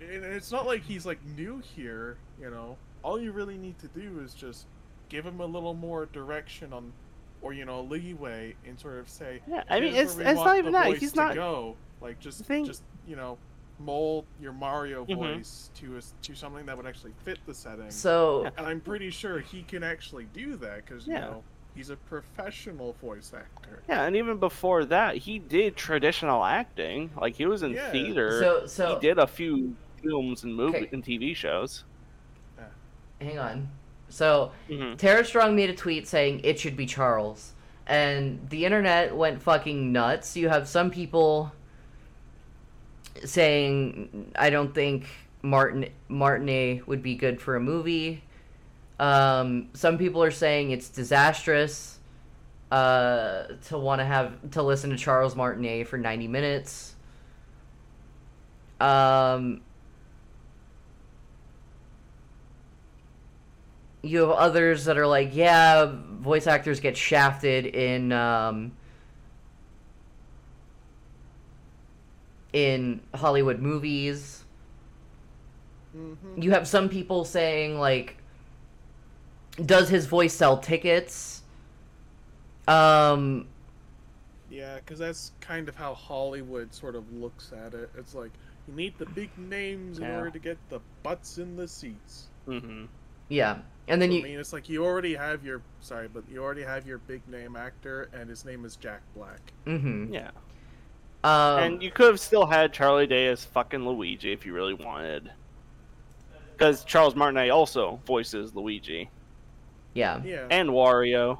and 0.00 0.24
it's 0.24 0.52
not 0.52 0.66
like 0.66 0.82
he's 0.82 1.04
like 1.06 1.18
new 1.36 1.58
here, 1.74 2.16
you 2.40 2.50
know. 2.50 2.76
All 3.02 3.18
you 3.20 3.32
really 3.32 3.56
need 3.56 3.78
to 3.78 3.88
do 3.88 4.20
is 4.20 4.34
just 4.34 4.66
give 5.08 5.24
him 5.24 5.40
a 5.40 5.46
little 5.46 5.74
more 5.74 6.06
direction 6.06 6.72
on, 6.72 6.92
or 7.40 7.52
you 7.52 7.64
know, 7.64 7.80
a 7.80 7.82
leeway, 7.82 8.54
and 8.66 8.78
sort 8.78 8.98
of 8.98 9.08
say, 9.08 9.40
Yeah, 9.48 9.64
I 9.70 9.80
mean, 9.80 9.94
it's 9.94 10.16
it's 10.18 10.38
not 10.40 10.58
even 10.58 10.72
that. 10.72 10.96
He's 10.98 11.14
not. 11.16 11.34
go. 11.34 11.76
Like 12.00 12.20
just, 12.20 12.44
thing- 12.44 12.64
just 12.66 12.82
you 13.06 13.16
know, 13.16 13.38
mold 13.78 14.24
your 14.40 14.52
Mario 14.52 15.04
Mhm. 15.04 15.16
voice 15.36 15.70
to 15.76 15.96
a, 15.98 16.00
to 16.22 16.34
something 16.34 16.66
that 16.66 16.76
would 16.76 16.86
actually 16.86 17.12
fit 17.24 17.38
the 17.46 17.54
setting. 17.54 17.90
So. 17.90 18.44
and 18.56 18.66
I'm 18.66 18.80
pretty 18.80 19.10
sure 19.10 19.38
he 19.40 19.62
can 19.62 19.82
actually 19.82 20.26
do 20.32 20.56
that 20.56 20.84
because 20.84 21.06
Yeah. 21.06 21.14
you 21.14 21.20
know 21.20 21.44
he's 21.74 21.90
a 21.90 21.96
professional 21.96 22.94
voice 22.94 23.32
actor. 23.34 23.82
Yeah, 23.88 24.04
and 24.04 24.16
even 24.16 24.38
before 24.38 24.84
that, 24.86 25.16
he 25.16 25.38
did 25.38 25.76
traditional 25.76 26.44
acting. 26.44 27.10
Like 27.20 27.36
he 27.36 27.46
was 27.46 27.62
in 27.62 27.72
Yeah. 27.72 27.90
theater. 27.92 28.40
So. 28.40 28.66
So. 28.66 28.94
he 28.94 29.00
did 29.00 29.18
a 29.18 29.26
few 29.26 29.76
films 30.02 30.44
and 30.44 30.54
movie 30.54 30.78
Okay. 30.78 30.88
and 30.92 31.04
TV 31.04 31.34
shows. 31.34 31.84
Hang 33.20 33.38
on. 33.38 33.68
So. 34.08 34.52
hmm 34.68 34.94
Tara 34.94 35.24
Strong 35.24 35.56
made 35.56 35.70
a 35.70 35.74
tweet 35.74 36.06
saying 36.06 36.40
it 36.44 36.58
should 36.58 36.76
be 36.76 36.86
Charles. 36.86 37.54
And 37.86 38.48
the 38.50 38.64
internet 38.64 39.16
went 39.16 39.42
fucking 39.42 39.92
nuts. 39.92 40.36
You 40.36 40.48
have 40.50 40.68
some 40.68 40.90
people 40.90 41.52
saying 43.24 44.32
I 44.36 44.50
don't 44.50 44.74
think 44.74 45.06
Martin 45.42 45.88
Martinet 46.08 46.86
would 46.86 47.02
be 47.02 47.14
good 47.14 47.40
for 47.40 47.56
a 47.56 47.60
movie. 47.60 48.22
Um, 48.98 49.68
some 49.74 49.98
people 49.98 50.22
are 50.22 50.30
saying 50.30 50.72
it's 50.72 50.88
disastrous 50.88 51.98
uh, 52.70 53.44
to 53.68 53.78
want 53.78 54.00
to 54.00 54.04
have 54.04 54.50
to 54.52 54.62
listen 54.62 54.90
to 54.90 54.96
Charles 54.96 55.36
Martinet 55.36 55.86
for 55.86 55.98
90 55.98 56.28
minutes. 56.28 56.94
Um, 58.80 59.62
you 64.02 64.20
have 64.20 64.30
others 64.30 64.84
that 64.84 64.98
are 64.98 65.06
like, 65.06 65.34
yeah, 65.34 65.92
voice 66.20 66.46
actors 66.46 66.80
get 66.80 66.96
shafted 66.96 67.66
in 67.66 68.12
um, 68.12 68.72
in 72.66 73.00
Hollywood 73.14 73.60
movies. 73.60 74.44
Mm-hmm. 75.96 76.42
You 76.42 76.50
have 76.52 76.66
some 76.66 76.88
people 76.88 77.24
saying 77.24 77.78
like, 77.78 78.16
does 79.64 79.88
his 79.88 80.06
voice 80.06 80.34
sell 80.34 80.58
tickets? 80.58 81.42
Um, 82.66 83.48
Yeah, 84.50 84.76
because 84.76 84.98
that's 84.98 85.32
kind 85.40 85.68
of 85.68 85.76
how 85.76 85.94
Hollywood 85.94 86.74
sort 86.74 86.94
of 86.96 87.10
looks 87.12 87.52
at 87.52 87.74
it. 87.74 87.90
It's 87.96 88.14
like 88.14 88.32
you 88.66 88.74
need 88.74 88.98
the 88.98 89.06
big 89.06 89.30
names 89.38 89.98
in 89.98 90.04
Yeah. 90.04 90.16
order 90.16 90.30
to 90.30 90.38
get 90.38 90.58
the 90.68 90.80
butts 91.02 91.38
in 91.38 91.56
the 91.56 91.68
seats. 91.68 92.28
Mm-hmm. 92.46 92.86
yeah, 93.28 93.58
and 93.88 94.00
then 94.00 94.10
I 94.10 94.14
you 94.14 94.22
mean, 94.22 94.38
it's 94.38 94.52
like 94.54 94.68
you 94.70 94.84
already 94.84 95.14
have 95.14 95.44
your 95.44 95.62
sorry, 95.80 96.08
but 96.08 96.24
you 96.30 96.42
already 96.42 96.62
have 96.62 96.86
your 96.86 96.98
big 96.98 97.26
name 97.28 97.56
actor, 97.56 98.08
and 98.14 98.28
his 98.30 98.44
name 98.44 98.64
is 98.64 98.76
Jack 98.76 99.02
Black. 99.14 99.52
mm-hmm. 99.66 100.12
Yeah, 100.14 100.30
Um, 101.24 101.58
and 101.58 101.82
you 101.82 101.90
could 101.90 102.06
have 102.06 102.20
still 102.20 102.46
had 102.46 102.72
Charlie 102.72 103.06
Day 103.06 103.26
as 103.26 103.44
fucking 103.44 103.86
Luigi 103.86 104.32
if 104.32 104.46
you 104.46 104.52
really 104.52 104.74
wanted. 104.74 105.30
Because 106.52 106.84
Charles 106.84 107.14
Martinet 107.14 107.50
also 107.50 108.00
voices 108.04 108.54
Luigi 108.54 109.08
yeah. 109.94 110.22
Yeah, 110.24 110.46
and 110.50 110.68
Wario. 110.70 111.38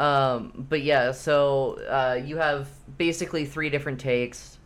Um, 0.00 0.66
but 0.68 0.82
yeah, 0.82 1.12
so 1.12 1.78
uh, 1.88 2.20
you 2.24 2.36
have 2.38 2.68
basically 2.96 3.44
three 3.44 3.70
different 3.70 4.00
takes, 4.00 4.58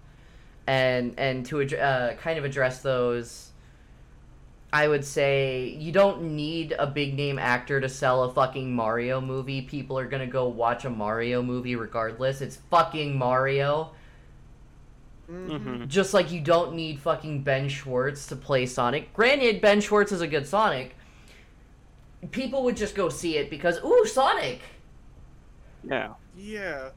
and 0.67 1.13
and 1.19 1.45
to 1.47 1.61
ad- 1.61 1.75
uh, 1.75 2.15
kind 2.15 2.39
of 2.39 2.45
address 2.45 2.81
those, 2.81 3.48
I 4.73 4.87
would 4.89 5.05
say 5.05 5.69
you 5.79 5.93
don't 5.93 6.23
need 6.37 6.75
a 6.79 6.87
big 6.87 7.15
name 7.15 7.39
actor 7.39 7.81
to 7.81 7.89
sell 7.89 8.25
a 8.25 8.33
fucking 8.33 8.75
Mario 8.75 9.21
movie. 9.21 9.63
People 9.63 9.99
are 9.99 10.07
gonna 10.07 10.27
go 10.27 10.49
watch 10.49 10.85
a 10.85 10.91
Mario 10.91 11.43
movie 11.43 11.77
regardless. 11.77 12.41
It's 12.43 12.57
fucking 12.57 13.17
Mario. 13.17 13.93
hmm 15.29 15.85
Just 15.87 16.15
like 16.15 16.31
you 16.33 16.41
don't 16.41 16.75
need 16.75 17.01
fucking 17.01 17.43
Ben 17.43 17.69
Schwartz 17.69 18.27
to 18.29 18.37
play 18.37 18.67
Sonic. 18.67 19.13
Granted, 19.13 19.61
Ben 19.61 19.81
Schwartz 19.81 20.13
is 20.13 20.21
a 20.23 20.27
good 20.29 20.47
Sonic. 20.47 20.97
People 22.31 22.65
would 22.65 22.77
just 22.77 22.95
go 22.95 23.09
see 23.09 23.37
it 23.39 23.51
because 23.51 23.79
ooh 23.85 24.05
Sonic. 24.07 24.61
Yeah. 25.83 26.15
Yeah. 26.35 26.91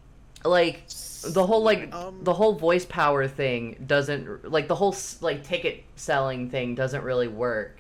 Like 0.44 0.84
the 1.22 1.46
whole 1.46 1.64
like 1.64 1.94
Um, 1.94 2.24
the 2.24 2.34
whole 2.34 2.54
voice 2.54 2.86
power 2.86 3.28
thing 3.28 3.84
doesn't 3.88 4.50
like 4.52 4.68
the 4.68 4.76
whole 4.76 4.96
like 5.22 5.44
ticket 5.44 5.84
selling 5.96 6.50
thing 6.50 6.76
doesn't 6.76 7.04
really 7.04 7.28
work 7.28 7.78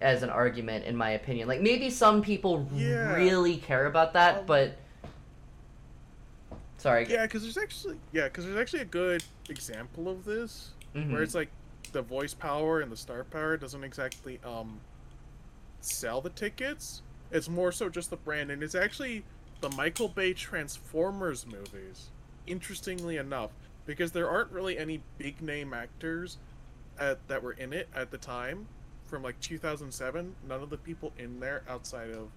as 0.00 0.22
an 0.22 0.30
argument 0.30 0.84
in 0.86 0.96
my 0.96 1.10
opinion. 1.10 1.46
Like 1.48 1.60
maybe 1.60 1.90
some 1.90 2.22
people 2.22 2.66
Yeah. 2.74 3.14
really 3.14 3.56
care 3.58 3.86
about 3.86 4.14
that, 4.14 4.38
Um, 4.40 4.46
but 4.46 4.76
sorry. 6.78 7.06
Yeah, 7.08 7.26
because 7.26 7.42
there's 7.42 7.58
actually 7.58 7.98
yeah, 8.12 8.24
because 8.24 8.44
there's 8.46 8.56
actually 8.56 8.80
a 8.82 8.86
good 8.86 9.22
example 9.48 10.08
of 10.08 10.24
this 10.24 10.70
Mhm. 10.94 11.12
where 11.12 11.22
it's 11.22 11.34
like 11.34 11.50
the 11.92 12.02
voice 12.02 12.34
power 12.34 12.80
and 12.80 12.90
the 12.90 12.96
star 12.96 13.24
power 13.24 13.56
doesn't 13.56 13.84
exactly 13.84 14.40
um 14.44 14.80
sell 15.80 16.20
the 16.20 16.30
tickets. 16.30 17.02
It's 17.30 17.48
more 17.48 17.72
so 17.72 17.88
just 17.88 18.10
the 18.10 18.16
brand, 18.16 18.50
and 18.50 18.62
it's 18.62 18.74
actually 18.74 19.24
the 19.60 19.70
Michael 19.70 20.08
Bay 20.08 20.32
Transformers 20.32 21.46
movies. 21.46 22.08
Interestingly 22.46 23.16
enough, 23.16 23.50
because 23.86 24.12
there 24.12 24.28
aren't 24.28 24.50
really 24.50 24.78
any 24.78 25.02
big 25.18 25.40
name 25.40 25.72
actors 25.72 26.38
at, 26.98 27.26
that 27.28 27.42
were 27.42 27.52
in 27.52 27.72
it 27.72 27.88
at 27.94 28.10
the 28.10 28.18
time 28.18 28.66
from 29.06 29.22
like 29.22 29.38
2007. 29.40 30.34
None 30.48 30.62
of 30.62 30.70
the 30.70 30.76
people 30.78 31.12
in 31.18 31.40
there 31.40 31.62
outside 31.68 32.10
of 32.10 32.28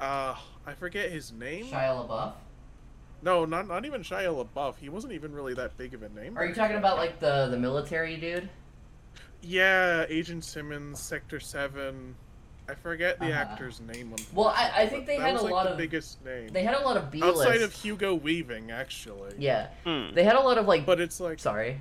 uh 0.00 0.34
I 0.66 0.72
forget 0.74 1.10
his 1.10 1.32
name. 1.32 1.66
Shia 1.66 2.08
LaBeouf. 2.08 2.32
No, 3.22 3.44
not 3.44 3.68
not 3.68 3.84
even 3.84 4.02
Shia 4.02 4.46
LaBeouf. 4.46 4.76
He 4.78 4.88
wasn't 4.88 5.12
even 5.12 5.32
really 5.32 5.54
that 5.54 5.76
big 5.76 5.94
of 5.94 6.02
a 6.02 6.08
name. 6.08 6.38
Are 6.38 6.46
you 6.46 6.54
talking 6.54 6.76
about 6.76 6.96
like 6.96 7.20
the 7.20 7.48
the 7.50 7.58
military 7.58 8.16
dude? 8.16 8.48
Yeah, 9.42 10.06
Agent 10.08 10.44
Simmons, 10.44 10.98
Sector 11.00 11.40
Seven. 11.40 12.14
I 12.70 12.74
forget 12.74 13.18
the 13.18 13.26
Uh-huh. 13.26 13.34
actor's 13.34 13.80
name. 13.80 14.14
Well, 14.32 14.48
I, 14.48 14.70
I 14.82 14.86
think 14.86 15.06
they 15.06 15.16
that 15.16 15.22
had 15.26 15.32
was 15.32 15.42
a 15.42 15.44
like 15.44 15.52
lot 15.52 15.64
the 15.64 15.70
of 15.72 15.78
biggest 15.78 16.24
name 16.24 16.48
they 16.52 16.62
had 16.62 16.74
a 16.74 16.80
lot 16.80 16.96
of 16.96 17.10
B 17.10 17.20
outside 17.22 17.62
of 17.62 17.72
Hugo 17.72 18.14
Weaving, 18.14 18.70
actually. 18.70 19.34
Yeah, 19.38 19.68
Hmm. 19.84 20.14
they 20.14 20.22
had 20.24 20.36
a 20.36 20.40
lot 20.40 20.56
of 20.58 20.66
like. 20.66 20.86
But 20.86 21.00
it's 21.00 21.18
like 21.20 21.38
Sorry. 21.40 21.80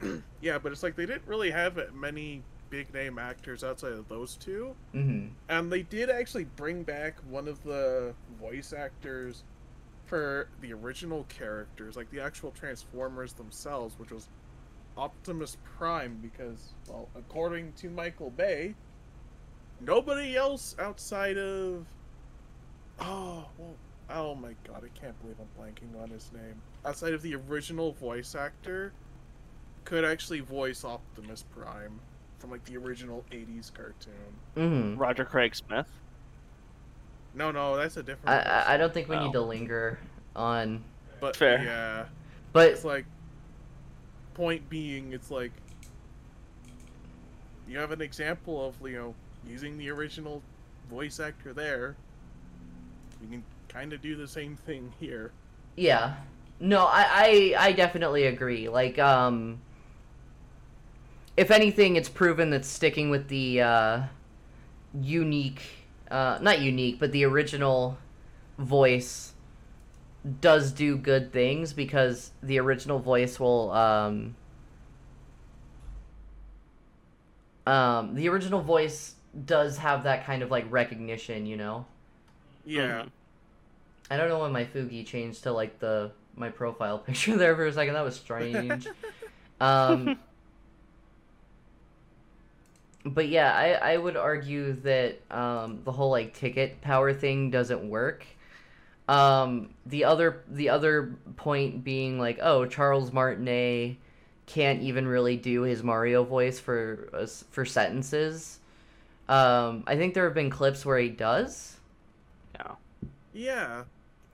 yeah, 0.40 0.58
but 0.58 0.72
it's 0.72 0.82
like 0.82 0.96
they 0.96 1.06
didn't 1.06 1.26
really 1.26 1.50
have 1.50 1.78
many 1.94 2.42
big 2.70 2.92
name 2.94 3.18
actors 3.18 3.62
outside 3.62 3.92
of 3.92 4.08
those 4.08 4.36
two, 4.36 4.74
hmm 4.92 5.26
and 5.48 5.70
they 5.70 5.82
did 5.82 6.08
actually 6.08 6.44
bring 6.56 6.82
back 6.82 7.16
one 7.28 7.46
of 7.46 7.62
the 7.64 8.14
voice 8.40 8.72
actors 8.72 9.44
for 10.06 10.48
the 10.62 10.72
original 10.72 11.24
characters, 11.24 11.96
like 11.96 12.10
the 12.10 12.20
actual 12.20 12.50
Transformers 12.50 13.34
themselves, 13.34 13.98
which 13.98 14.10
was 14.10 14.28
Optimus 14.96 15.56
Prime, 15.76 16.18
because 16.22 16.72
well, 16.88 17.08
according 17.14 17.72
to 17.74 17.88
Michael 17.90 18.30
Bay, 18.30 18.74
nobody 19.86 20.36
else 20.36 20.74
outside 20.78 21.38
of 21.38 21.86
oh 23.00 23.44
well, 23.58 23.74
oh 24.10 24.34
my 24.34 24.54
god, 24.66 24.82
I 24.84 24.98
can't 24.98 25.20
believe 25.22 25.36
I'm 25.40 25.62
blanking 25.62 26.00
on 26.02 26.10
his 26.10 26.30
name. 26.32 26.60
Outside 26.84 27.14
of 27.14 27.22
the 27.22 27.34
original 27.34 27.92
voice 27.92 28.34
actor, 28.34 28.92
could 29.84 30.04
actually 30.04 30.40
voice 30.40 30.84
Optimus 30.84 31.44
Prime 31.56 31.98
from 32.38 32.50
like 32.50 32.64
the 32.64 32.76
original 32.76 33.24
'80s 33.32 33.72
cartoon. 33.72 34.12
hmm 34.54 34.98
Roger 34.98 35.24
Craig 35.24 35.54
Smith. 35.54 35.88
No, 37.34 37.50
no, 37.50 37.76
that's 37.76 37.96
a 37.96 38.02
different. 38.02 38.28
I, 38.46 38.62
I 38.66 38.74
I 38.74 38.76
don't 38.76 38.92
think 38.92 39.08
we 39.08 39.16
Oh. 39.16 39.24
need 39.24 39.32
to 39.32 39.40
linger 39.40 39.98
on, 40.36 40.82
But 41.20 41.36
Fair. 41.36 41.62
yeah, 41.62 42.04
but 42.52 42.68
it's 42.70 42.84
like. 42.84 43.04
Point 44.34 44.68
being, 44.70 45.12
it's 45.12 45.30
like. 45.30 45.52
You 47.68 47.78
have 47.78 47.90
an 47.92 48.00
example 48.00 48.66
of 48.66 48.74
you 48.88 48.96
know 48.96 49.14
using 49.48 49.76
the 49.78 49.90
original 49.90 50.42
voice 50.90 51.20
actor 51.20 51.52
there. 51.52 51.96
You 53.22 53.28
can 53.28 53.44
kind 53.68 53.92
of 53.92 54.02
do 54.02 54.16
the 54.16 54.28
same 54.28 54.56
thing 54.56 54.92
here. 55.00 55.32
Yeah. 55.76 56.14
No, 56.60 56.84
I, 56.86 57.54
I 57.56 57.66
I 57.68 57.72
definitely 57.72 58.26
agree. 58.26 58.68
Like, 58.68 58.98
um 58.98 59.60
if 61.36 61.50
anything, 61.50 61.96
it's 61.96 62.08
proven 62.08 62.50
that 62.50 62.64
sticking 62.64 63.10
with 63.10 63.28
the 63.28 63.62
uh 63.62 64.02
unique 65.00 65.62
uh 66.10 66.38
not 66.40 66.60
unique, 66.60 66.98
but 67.00 67.12
the 67.12 67.24
original 67.24 67.98
voice 68.58 69.32
does 70.40 70.70
do 70.70 70.96
good 70.96 71.32
things 71.32 71.72
because 71.72 72.30
the 72.42 72.58
original 72.60 72.98
voice 73.00 73.40
will 73.40 73.72
um 73.72 74.36
um 77.66 78.14
the 78.14 78.28
original 78.28 78.60
voice 78.60 79.16
does 79.46 79.78
have 79.78 80.04
that 80.04 80.26
kind 80.26 80.42
of 80.42 80.50
like 80.50 80.70
recognition, 80.70 81.46
you 81.46 81.56
know. 81.56 81.86
Yeah. 82.64 83.06
I 84.10 84.16
don't 84.16 84.28
know 84.28 84.40
when 84.40 84.52
my 84.52 84.64
Fugi 84.64 85.06
changed 85.06 85.44
to 85.44 85.52
like 85.52 85.78
the 85.78 86.12
my 86.36 86.50
profile 86.50 86.98
picture 87.06 87.36
there 87.36 87.54
for 87.56 87.66
a 87.66 87.72
second. 87.72 87.94
That 87.94 88.04
was 88.04 88.16
strange. 88.16 88.86
um, 89.60 90.18
but 93.04 93.28
yeah, 93.28 93.54
I 93.54 93.92
I 93.92 93.96
would 93.96 94.16
argue 94.16 94.74
that 94.82 95.20
um, 95.30 95.80
the 95.84 95.92
whole 95.92 96.10
like 96.10 96.34
ticket 96.34 96.80
power 96.80 97.12
thing 97.12 97.50
doesn't 97.50 97.88
work. 97.88 98.26
Um, 99.08 99.70
the 99.86 100.04
other 100.04 100.42
the 100.48 100.68
other 100.68 101.16
point 101.36 101.84
being 101.84 102.18
like, 102.18 102.38
oh, 102.40 102.66
Charles 102.66 103.12
Martinet 103.12 103.96
can't 104.46 104.82
even 104.82 105.06
really 105.06 105.36
do 105.36 105.62
his 105.62 105.82
Mario 105.82 106.24
voice 106.24 106.60
for 106.60 107.08
uh, 107.12 107.26
for 107.50 107.64
sentences. 107.64 108.60
Um, 109.32 109.84
I 109.86 109.96
think 109.96 110.12
there 110.12 110.24
have 110.24 110.34
been 110.34 110.50
clips 110.50 110.84
where 110.84 110.98
he 110.98 111.08
does. 111.08 111.78
Yeah. 112.54 112.74
Yeah. 113.32 113.84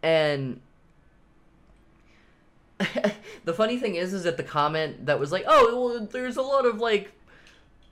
And 0.03 0.61
the 3.45 3.55
funny 3.55 3.79
thing 3.79 3.95
is, 3.95 4.13
is 4.13 4.25
that 4.25 4.37
the 4.37 4.43
comment 4.43 5.07
that 5.07 5.21
was 5.21 5.31
like, 5.31 5.45
"Oh, 5.47 5.91
well, 5.91 6.05
there's 6.05 6.37
a 6.37 6.43
lot 6.43 6.67
of 6.67 6.81
like 6.81 7.13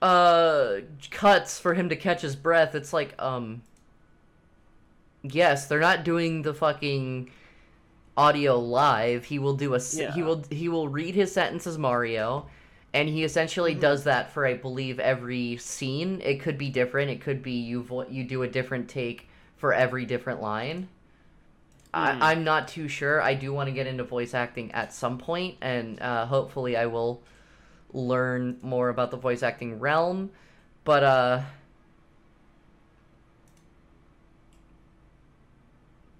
uh 0.01 0.79
cuts 1.09 1.57
for 1.57 1.73
him 1.75 1.87
to 1.87 1.95
catch 1.95 2.21
his 2.23 2.35
breath." 2.35 2.75
It's 2.75 2.91
like, 2.91 3.15
um, 3.21 3.61
yes, 5.23 5.67
they're 5.67 5.79
not 5.79 6.03
doing 6.03 6.41
the 6.41 6.53
fucking 6.53 7.31
audio 8.17 8.59
live. 8.59 9.23
He 9.23 9.39
will 9.39 9.55
do 9.55 9.75
a 9.75 9.77
s 9.77 9.97
he 10.13 10.23
will 10.23 10.43
he 10.49 10.67
will 10.67 10.89
read 10.89 11.15
his 11.15 11.31
sentences 11.31 11.77
Mario. 11.77 12.47
And 12.93 13.09
he 13.09 13.23
essentially 13.23 13.75
Mhm. 13.75 13.79
does 13.79 14.03
that 14.05 14.31
for, 14.31 14.45
I 14.45 14.53
believe, 14.55 14.99
every 14.99 15.57
scene. 15.57 16.21
It 16.23 16.39
could 16.41 16.57
be 16.57 16.69
different. 16.69 17.11
It 17.11 17.21
could 17.21 17.41
be 17.43 17.51
you 17.53 17.83
vo- 17.83 18.07
you 18.07 18.23
do 18.23 18.43
a 18.43 18.47
different 18.47 18.89
take 18.89 19.29
for 19.57 19.73
every 19.73 20.05
different 20.05 20.41
line. 20.41 20.89
Hmm. 21.93 22.21
I, 22.21 22.31
I'm 22.31 22.43
not 22.43 22.67
too 22.67 22.87
sure. 22.87 23.21
I 23.21 23.33
do 23.33 23.53
want 23.53 23.67
to 23.67 23.73
get 23.73 23.87
into 23.87 24.03
voice 24.03 24.33
acting 24.33 24.71
at 24.73 24.93
some 24.93 25.17
point, 25.17 25.57
and 25.61 25.99
uh, 26.01 26.25
hopefully 26.25 26.77
I 26.77 26.85
will 26.85 27.21
learn 27.93 28.57
more 28.61 28.89
about 28.89 29.11
the 29.11 29.17
voice 29.17 29.43
acting 29.43 29.79
realm. 29.79 30.31
But 30.83 31.03
uh, 31.03 31.41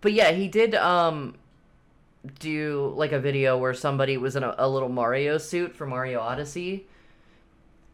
but 0.02 0.14
yeah, 0.14 0.32
he 0.32 0.48
did 0.48 0.76
um 0.76 1.36
do 2.40 2.94
like 2.96 3.12
a 3.12 3.20
video 3.20 3.58
where 3.58 3.74
somebody 3.74 4.18
was 4.18 4.36
in 4.36 4.44
a, 4.44 4.56
a 4.58 4.70
little 4.70 4.90
Mario 4.90 5.38
suit 5.38 5.76
for 5.76 5.86
Mario 5.86 6.20
Odyssey, 6.20 6.86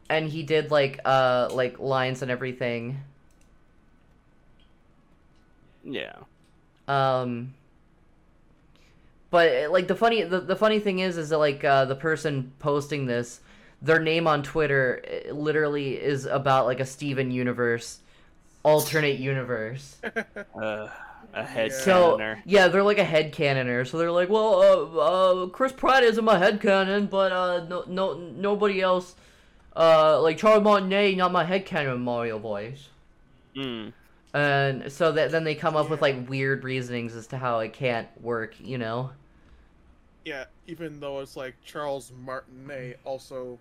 and 0.08 0.28
he 0.28 0.42
did 0.42 0.70
like 0.70 1.00
uh 1.04 1.48
like 1.52 1.78
lines 1.78 2.22
and 2.22 2.30
everything. 2.30 2.98
Yeah. 5.84 6.16
Um, 6.88 7.54
but 9.30 9.70
like 9.70 9.88
the 9.88 9.94
funny 9.94 10.22
the, 10.22 10.40
the 10.40 10.56
funny 10.56 10.78
thing 10.78 11.00
is 11.00 11.18
is 11.18 11.30
that 11.30 11.38
like 11.38 11.64
uh, 11.64 11.84
the 11.86 11.96
person 11.96 12.52
posting 12.58 13.06
this, 13.06 13.40
their 13.82 13.98
name 13.98 14.26
on 14.26 14.42
Twitter 14.42 15.02
eh, 15.04 15.32
literally 15.32 16.00
is 16.00 16.26
about 16.26 16.66
like 16.66 16.80
a 16.80 16.86
Steven 16.86 17.30
universe, 17.30 18.00
alternate 18.62 19.18
universe. 19.18 19.96
Uh, 20.54 20.88
a 21.34 21.44
head 21.44 21.70
Yeah. 21.70 21.78
So 21.78 22.36
yeah, 22.44 22.68
they're 22.68 22.82
like 22.82 22.98
a 22.98 23.04
head 23.04 23.32
cannoner. 23.32 23.84
So 23.84 23.98
they're 23.98 24.12
like, 24.12 24.28
well, 24.28 24.62
uh, 24.62 24.98
uh, 24.98 25.46
Chris 25.48 25.72
Pratt 25.72 26.02
isn't 26.02 26.24
my 26.24 26.38
head 26.38 26.60
canon, 26.60 27.06
but 27.06 27.32
uh, 27.32 27.64
no, 27.68 27.84
no, 27.86 28.14
nobody 28.14 28.80
else, 28.80 29.14
uh, 29.76 30.20
like 30.20 30.38
Charles 30.38 30.62
Martinet, 30.62 31.16
not 31.16 31.32
my 31.32 31.44
head 31.44 31.66
canon 31.66 32.00
Mario 32.00 32.38
voice. 32.38 32.88
Mm. 33.56 33.92
And 34.32 34.90
so 34.92 35.12
that 35.12 35.30
then 35.30 35.44
they 35.44 35.54
come 35.54 35.76
up 35.76 35.90
with 35.90 36.02
like 36.02 36.28
weird 36.28 36.64
reasonings 36.64 37.14
as 37.14 37.26
to 37.28 37.38
how 37.38 37.60
it 37.60 37.72
can't 37.72 38.08
work, 38.20 38.54
you 38.58 38.78
know. 38.78 39.10
Yeah, 40.24 40.44
even 40.66 40.98
though 41.00 41.20
it's 41.20 41.36
like 41.36 41.54
Charles 41.64 42.12
Martinet 42.24 42.98
also 43.04 43.58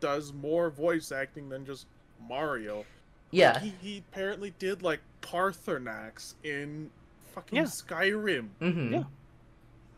does 0.00 0.32
more 0.32 0.70
voice 0.70 1.12
acting 1.12 1.48
than 1.48 1.66
just 1.66 1.86
Mario. 2.28 2.84
Yeah. 3.30 3.58
He, 3.58 3.72
he 3.82 3.98
apparently 3.98 4.54
did 4.58 4.82
like 4.82 5.00
Paarthurnax 5.20 6.34
in 6.44 6.90
fucking 7.36 7.56
Yeah. 7.56 7.62
Skyrim. 7.64 8.48
Mm-hmm. 8.60 8.94
Yeah. 8.94 9.02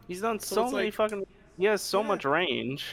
He's 0.06 0.20
done 0.20 0.38
So 0.40 0.54
so, 0.56 0.64
many 0.70 0.86
like- 0.86 0.94
fucking. 0.94 1.24
He 1.56 1.64
has 1.64 1.80
so 1.82 2.02
Yeah. 2.02 2.06
much 2.08 2.24
range. 2.24 2.84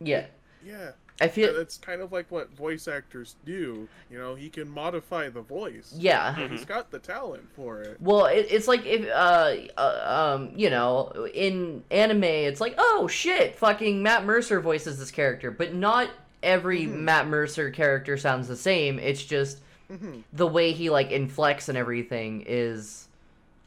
Yeah. 0.00 0.26
Yeah. 0.64 0.92
I 1.22 1.28
feel. 1.28 1.54
It's 1.60 1.76
kind 1.76 2.00
of 2.00 2.12
like 2.12 2.30
what 2.30 2.50
voice 2.56 2.88
actors 2.88 3.36
do. 3.44 3.86
You 4.10 4.18
know, 4.18 4.34
he 4.34 4.48
can 4.48 4.66
modify 4.68 5.28
the 5.28 5.42
voice. 5.42 5.92
Yeah. 5.96 6.34
Mhm. 6.34 6.50
He's 6.50 6.64
got 6.64 6.90
the 6.90 6.98
talent 6.98 7.46
for 7.54 7.82
it. 7.82 7.98
Well, 8.00 8.24
it, 8.26 8.46
it's 8.50 8.66
like 8.66 8.86
if 8.86 9.06
uh, 9.10 9.54
uh 9.76 10.34
um 10.36 10.52
you 10.56 10.70
know 10.70 11.28
in 11.34 11.82
anime 11.90 12.24
it's 12.24 12.60
like 12.60 12.74
oh 12.78 13.06
shit 13.06 13.56
fucking 13.56 14.02
Matt 14.02 14.24
Mercer 14.24 14.60
voices 14.60 14.98
this 14.98 15.10
character, 15.10 15.50
but 15.50 15.74
not 15.74 16.08
every 16.42 16.86
Mhm. 16.86 17.00
Matt 17.00 17.26
Mercer 17.26 17.70
character 17.70 18.16
sounds 18.16 18.48
the 18.48 18.56
same. 18.56 18.98
It's 18.98 19.22
just 19.22 19.60
Mhm. 19.90 20.22
the 20.32 20.46
way 20.46 20.72
he 20.72 20.88
like 20.90 21.10
inflects 21.10 21.68
and 21.68 21.76
everything 21.76 22.44
is 22.46 23.08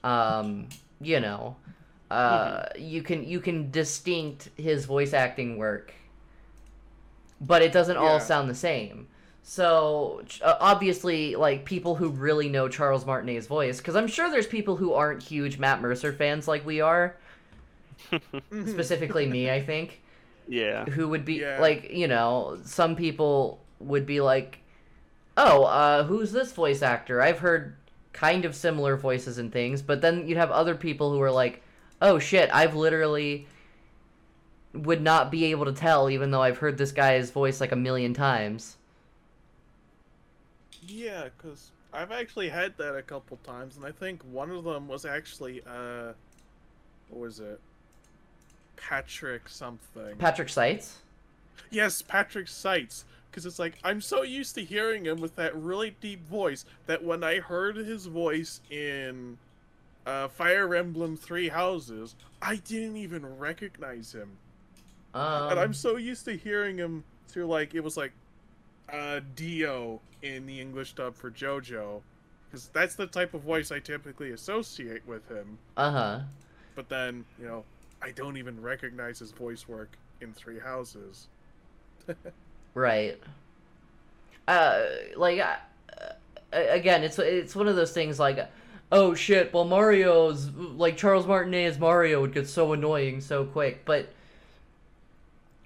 um 0.03 0.69
you 1.01 1.19
know 1.19 1.55
uh 2.11 2.65
you 2.77 3.01
can 3.03 3.23
you 3.25 3.39
can 3.39 3.71
distinct 3.71 4.49
his 4.57 4.85
voice 4.85 5.13
acting 5.13 5.57
work 5.57 5.93
but 7.41 7.61
it 7.61 7.71
doesn't 7.71 7.97
all 7.97 8.19
sound 8.19 8.49
the 8.49 8.55
same 8.55 9.07
so 9.43 10.21
uh, 10.41 10.55
obviously 10.61 11.35
like 11.35 11.65
people 11.65 11.95
who 11.95 12.09
really 12.09 12.47
know 12.47 12.69
charles 12.69 13.05
martinet's 13.05 13.47
voice 13.47 13.77
because 13.79 13.95
i'm 13.95 14.07
sure 14.07 14.29
there's 14.29 14.47
people 14.47 14.77
who 14.77 14.93
aren't 14.93 15.21
huge 15.21 15.57
matt 15.57 15.81
mercer 15.81 16.13
fans 16.13 16.47
like 16.47 16.65
we 16.65 16.79
are 16.81 17.17
Mhm. 18.11 18.69
specifically 18.69 19.25
me 19.27 19.49
i 19.51 19.61
think 19.61 20.01
Yeah. 20.47 20.85
who 20.85 21.07
would 21.09 21.25
be 21.25 21.35
Yeah. 21.35 21.59
like 21.59 21.91
you 21.91 22.07
know 22.07 22.59
some 22.63 22.95
people 22.95 23.59
would 23.79 24.05
be 24.05 24.21
like 24.21 24.59
oh 25.37 25.63
uh 25.63 26.03
who's 26.03 26.31
this 26.31 26.51
voice 26.51 26.81
actor 26.81 27.21
i've 27.21 27.39
heard 27.39 27.75
kind 28.11 28.45
of 28.45 28.55
similar 28.55 28.95
voices 28.95 29.37
and 29.37 29.51
things 29.51 29.81
but 29.81 30.01
then 30.01 30.27
you'd 30.27 30.37
have 30.37 30.51
other 30.51 30.75
people 30.75 31.11
who 31.11 31.21
are 31.21 31.31
like 31.31 31.61
oh 32.01 32.19
shit 32.19 32.49
i've 32.53 32.75
literally 32.75 33.47
would 34.73 35.01
not 35.01 35.31
be 35.31 35.45
able 35.45 35.65
to 35.65 35.73
tell 35.73 36.09
even 36.09 36.31
though 36.31 36.41
i've 36.41 36.57
heard 36.59 36.77
this 36.77 36.91
guy's 36.91 37.31
voice 37.31 37.59
like 37.61 37.71
a 37.71 37.75
million 37.75 38.13
times 38.13 38.77
Yeah, 40.81 41.29
because 41.37 41.71
I've 41.93 42.11
actually 42.11 42.49
had 42.49 42.77
that 42.77 42.95
a 42.95 43.01
couple 43.01 43.37
times, 43.37 43.77
and 43.77 43.85
I 43.85 43.91
think 43.91 44.21
one 44.23 44.51
of 44.51 44.63
them 44.63 44.87
was 44.87 45.05
actually, 45.05 45.61
uh, 45.65 46.13
what 47.09 47.21
was 47.21 47.39
it? 47.39 47.59
Patrick 48.75 49.47
something. 49.47 50.15
patrick 50.17 50.49
seitz 50.49 50.99
yes, 51.69 52.01
Patrick 52.01 52.47
Seitz. 52.47 53.05
Because 53.33 53.47
it's 53.47 53.57
like, 53.57 53.79
I'm 53.83 53.99
so 53.99 54.21
used 54.21 54.53
to 54.55 54.63
hearing 54.63 55.05
him 55.05 55.19
with 55.19 55.35
that 55.37 55.55
really 55.55 55.95
deep 55.99 56.23
voice 56.29 56.65
that 56.85 57.03
when 57.03 57.23
I 57.23 57.39
heard 57.39 57.75
his 57.77 58.05
voice 58.05 58.61
in 58.69 59.39
uh, 60.05 60.27
Fire 60.27 60.75
Emblem 60.75 61.17
Three 61.17 61.49
Houses, 61.49 62.15
I 62.43 62.57
didn't 62.57 62.97
even 62.97 63.25
recognize 63.39 64.13
him. 64.13 64.37
um, 65.15 65.49
and 65.49 65.59
I'm 65.59 65.73
so 65.73 65.97
used 65.97 66.25
to 66.25 66.37
hearing 66.37 66.77
him 66.77 67.03
through 67.27 67.47
like 67.47 67.73
it 67.73 67.79
was 67.83 67.97
like 67.97 68.11
uh 68.91 69.21
Dio 69.35 69.99
in 70.21 70.45
the 70.45 70.61
English 70.61 70.93
dub 70.93 71.15
for 71.15 71.31
JoJo, 71.31 72.01
because 72.45 72.67
that's 72.67 72.95
the 72.95 73.07
type 73.07 73.33
of 73.33 73.41
voice 73.41 73.71
I 73.71 73.79
typically 73.79 74.31
associate 74.31 75.05
with 75.07 75.27
him. 75.27 75.57
uh-huh 75.77 76.19
But 76.75 76.89
then 76.89 77.25
you 77.39 77.45
know 77.47 77.65
I 78.01 78.11
don't 78.11 78.37
even 78.37 78.61
recognize 78.61 79.19
his 79.19 79.31
voice 79.31 79.67
work 79.67 79.97
in 80.21 80.33
Three 80.33 80.59
Houses. 80.59 81.29
Right. 82.73 83.19
Uh, 84.47 84.81
like, 85.15 85.39
uh, 85.39 85.55
again, 86.51 87.03
it's 87.03 87.19
it's 87.19 87.55
one 87.55 87.67
of 87.67 87.75
those 87.75 87.91
things 87.91 88.19
like, 88.19 88.49
oh 88.91 89.13
shit, 89.13 89.53
well 89.53 89.65
Mario's 89.65 90.49
like 90.49 90.97
Charles 90.97 91.25
Martinet 91.27 91.67
as 91.67 91.79
Mario 91.79 92.21
would 92.21 92.33
get 92.33 92.47
so 92.47 92.73
annoying 92.73 93.21
so 93.21 93.45
quick, 93.45 93.85
but 93.85 94.09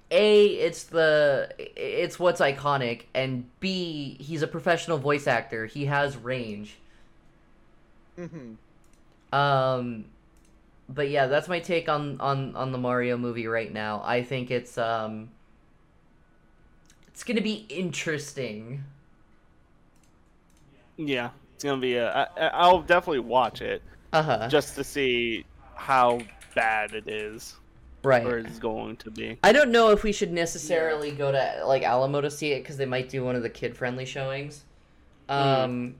a 0.10 0.46
it's 0.46 0.84
the 0.84 1.50
it's 1.58 2.20
what's 2.20 2.40
iconic, 2.40 3.04
and 3.14 3.46
b 3.60 4.18
he's 4.20 4.42
a 4.42 4.48
professional 4.48 4.98
voice 4.98 5.28
actor. 5.28 5.66
He 5.66 5.86
has 5.86 6.16
range. 6.16 6.78
Mm-hmm. 8.18 8.54
Um, 9.38 10.06
but 10.90 11.10
yeah, 11.10 11.28
that's 11.28 11.48
my 11.50 11.60
take 11.60 11.90
on 11.90 12.20
on 12.22 12.56
on 12.56 12.72
the 12.72 12.78
Mario 12.78 13.18
movie 13.18 13.48
right 13.48 13.72
now. 13.72 14.02
I 14.06 14.24
think 14.24 14.52
it's 14.52 14.78
um, 14.78 15.30
it's 17.18 17.24
gonna 17.24 17.42
be 17.42 17.66
interesting. 17.70 18.84
Yeah. 20.98 21.32
It's 21.56 21.64
gonna 21.64 21.82
be 21.82 21.96
a. 21.96 22.12
I, 22.14 22.24
I- 22.38 22.48
I'll 22.54 22.84
definitely 22.84 23.22
watch 23.22 23.62
it 23.64 23.82
Uh 24.14 24.22
huh. 24.22 24.48
just 24.50 24.76
to 24.76 24.84
see 24.84 25.46
how 25.74 26.20
bad 26.54 26.94
it 26.94 27.08
is 27.08 27.56
Right. 28.04 28.24
or 28.24 28.36
Right. 28.36 28.46
it's 28.46 28.60
going 28.60 28.98
to 28.98 29.10
be. 29.10 29.40
I 29.42 29.52
don't 29.52 29.72
know 29.72 29.90
if 29.90 30.04
we 30.04 30.12
should 30.12 30.32
necessarily 30.32 31.10
go 31.10 31.32
to 31.32 31.64
like 31.66 31.82
Alamo 31.82 32.22
to 32.22 32.30
see 32.30 32.52
it 32.52 32.60
because 32.62 32.78
they 32.78 32.86
might 32.86 33.10
do 33.10 33.24
one 33.26 33.36
of 33.36 33.42
the 33.42 33.50
kid-friendly 33.50 34.06
showings. 34.06 34.64
Um, 35.28 35.96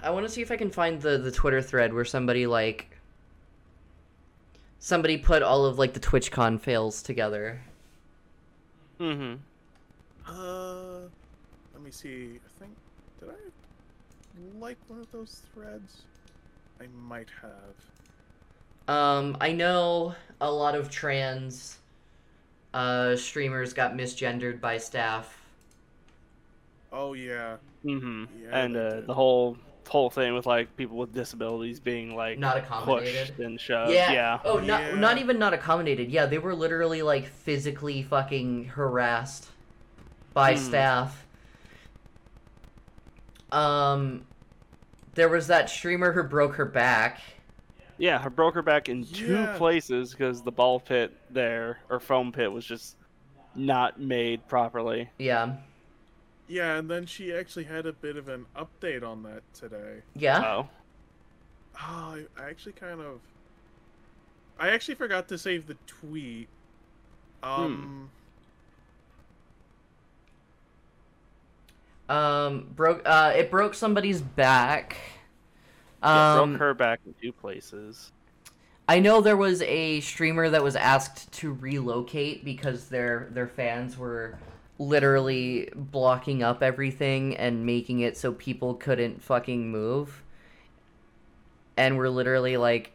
I 0.00 0.10
want 0.10 0.24
to 0.26 0.32
see 0.32 0.42
if 0.42 0.52
I 0.52 0.56
can 0.56 0.70
find 0.70 1.02
the 1.02 1.18
the 1.18 1.32
Twitter 1.32 1.60
thread 1.60 1.92
where 1.92 2.04
somebody 2.04 2.46
like 2.46 2.96
somebody 4.78 5.18
put 5.18 5.42
all 5.42 5.64
of 5.64 5.76
like 5.76 5.92
the 5.92 6.00
TwitchCon 6.00 6.60
fails 6.60 7.02
together. 7.02 7.60
Mm-hmm. 9.00 9.34
Uh, 10.26 11.08
let 11.72 11.82
me 11.82 11.90
see. 11.90 12.38
I 12.44 12.60
think 12.60 12.76
did 13.20 13.28
I 13.30 14.58
like 14.58 14.78
one 14.88 15.00
of 15.00 15.10
those 15.12 15.42
threads? 15.52 16.02
I 16.80 16.86
might 17.08 17.28
have. 17.42 18.94
Um, 18.94 19.36
I 19.40 19.52
know 19.52 20.14
a 20.40 20.50
lot 20.50 20.74
of 20.74 20.90
trans 20.90 21.78
uh, 22.72 23.16
streamers 23.16 23.72
got 23.72 23.94
misgendered 23.94 24.60
by 24.60 24.78
staff. 24.78 25.40
Oh 26.92 27.14
yeah. 27.14 27.56
Mm-hmm. 27.84 28.24
Yeah, 28.42 28.58
and 28.64 28.76
uh, 28.76 29.00
the 29.06 29.14
whole 29.14 29.56
whole 29.88 30.10
thing 30.10 30.34
with 30.34 30.46
like 30.46 30.76
people 30.76 30.96
with 30.96 31.12
disabilities 31.12 31.80
being 31.80 32.14
like 32.16 32.38
Not 32.38 32.56
accommodated. 32.56 33.28
pushed 33.28 33.38
and 33.40 33.60
shoved. 33.60 33.92
yeah. 33.92 34.12
Yeah. 34.12 34.38
Oh, 34.44 34.58
not 34.58 34.80
Yeah. 34.82 34.94
not 34.96 35.18
even 35.18 35.38
not 35.38 35.52
accommodated. 35.54 36.10
Yeah, 36.10 36.26
they 36.26 36.38
were 36.38 36.54
literally 36.54 37.02
like 37.02 37.26
physically 37.26 38.02
fucking 38.02 38.64
harassed 38.66 39.48
by 40.32 40.52
Hmm. 40.54 40.58
staff. 40.60 41.26
Um, 43.52 44.24
there 45.14 45.28
was 45.28 45.46
that 45.46 45.70
streamer 45.70 46.12
who 46.12 46.22
broke 46.24 46.54
her 46.56 46.64
back. 46.64 47.20
Yeah, 47.98 48.18
her 48.18 48.30
broke 48.30 48.54
her 48.54 48.62
back 48.62 48.88
in 48.88 49.04
two 49.04 49.34
Yeah. 49.34 49.56
places 49.56 50.10
because 50.10 50.42
the 50.42 50.50
ball 50.50 50.80
pit 50.80 51.12
there 51.30 51.78
or 51.88 52.00
foam 52.00 52.32
pit 52.32 52.50
was 52.50 52.64
just 52.66 52.96
not 53.54 54.00
made 54.00 54.46
properly. 54.48 55.08
Yeah. 55.18 55.52
Yeah, 56.46 56.76
and 56.76 56.90
then 56.90 57.06
she 57.06 57.32
actually 57.34 57.64
had 57.64 57.86
a 57.86 57.92
bit 57.92 58.16
of 58.16 58.28
an 58.28 58.46
update 58.56 59.02
on 59.02 59.22
that 59.22 59.42
today. 59.54 60.02
Yeah. 60.14 60.44
Oh. 60.44 60.68
Oh, 61.76 62.16
I, 62.16 62.26
I 62.38 62.48
actually 62.50 62.72
kind 62.72 63.00
of. 63.00 63.20
I 64.58 64.70
actually 64.70 64.94
forgot 64.94 65.28
to 65.28 65.38
save 65.38 65.66
the 65.66 65.76
tweet. 65.86 66.48
Um. 67.42 68.10
Um, 72.08 72.68
broke. 72.74 73.02
Uh, 73.04 73.32
it 73.36 73.50
broke 73.50 73.74
somebody's 73.74 74.20
back. 74.20 74.96
Yeah, 76.02 76.34
Um, 76.40 76.52
broke 76.52 76.60
her 76.60 76.74
back 76.74 77.00
in 77.06 77.14
two 77.20 77.32
places. 77.32 78.12
I 78.88 79.00
know 79.00 79.20
there 79.20 79.36
was 79.36 79.62
a 79.62 80.00
streamer 80.00 80.50
that 80.50 80.62
was 80.62 80.76
asked 80.76 81.32
to 81.34 81.52
relocate 81.52 82.44
because 82.44 82.88
their 82.88 83.28
their 83.30 83.48
fans 83.48 83.96
were 83.96 84.38
literally 84.78 85.68
blocking 85.74 86.42
up 86.42 86.62
everything 86.62 87.36
and 87.36 87.64
making 87.64 88.00
it 88.00 88.16
so 88.16 88.32
people 88.32 88.74
couldn't 88.74 89.22
fucking 89.22 89.70
move. 89.70 90.22
And 91.76 91.96
we're 91.96 92.08
literally 92.08 92.56
like, 92.56 92.92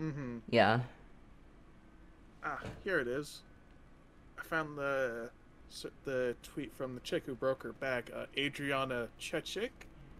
Mm-hmm. 0.00 0.38
yeah. 0.50 0.80
Ah, 2.44 2.60
here 2.82 2.98
it 3.00 3.08
is. 3.08 3.42
I 4.38 4.42
found 4.42 4.76
the 4.76 5.30
the 6.04 6.36
tweet 6.42 6.72
from 6.74 6.94
the 6.94 7.00
chick 7.00 7.24
who 7.26 7.34
broke 7.34 7.62
her 7.64 7.72
back, 7.72 8.10
uh, 8.14 8.26
Adriana 8.36 9.08
Chechik, 9.18 9.70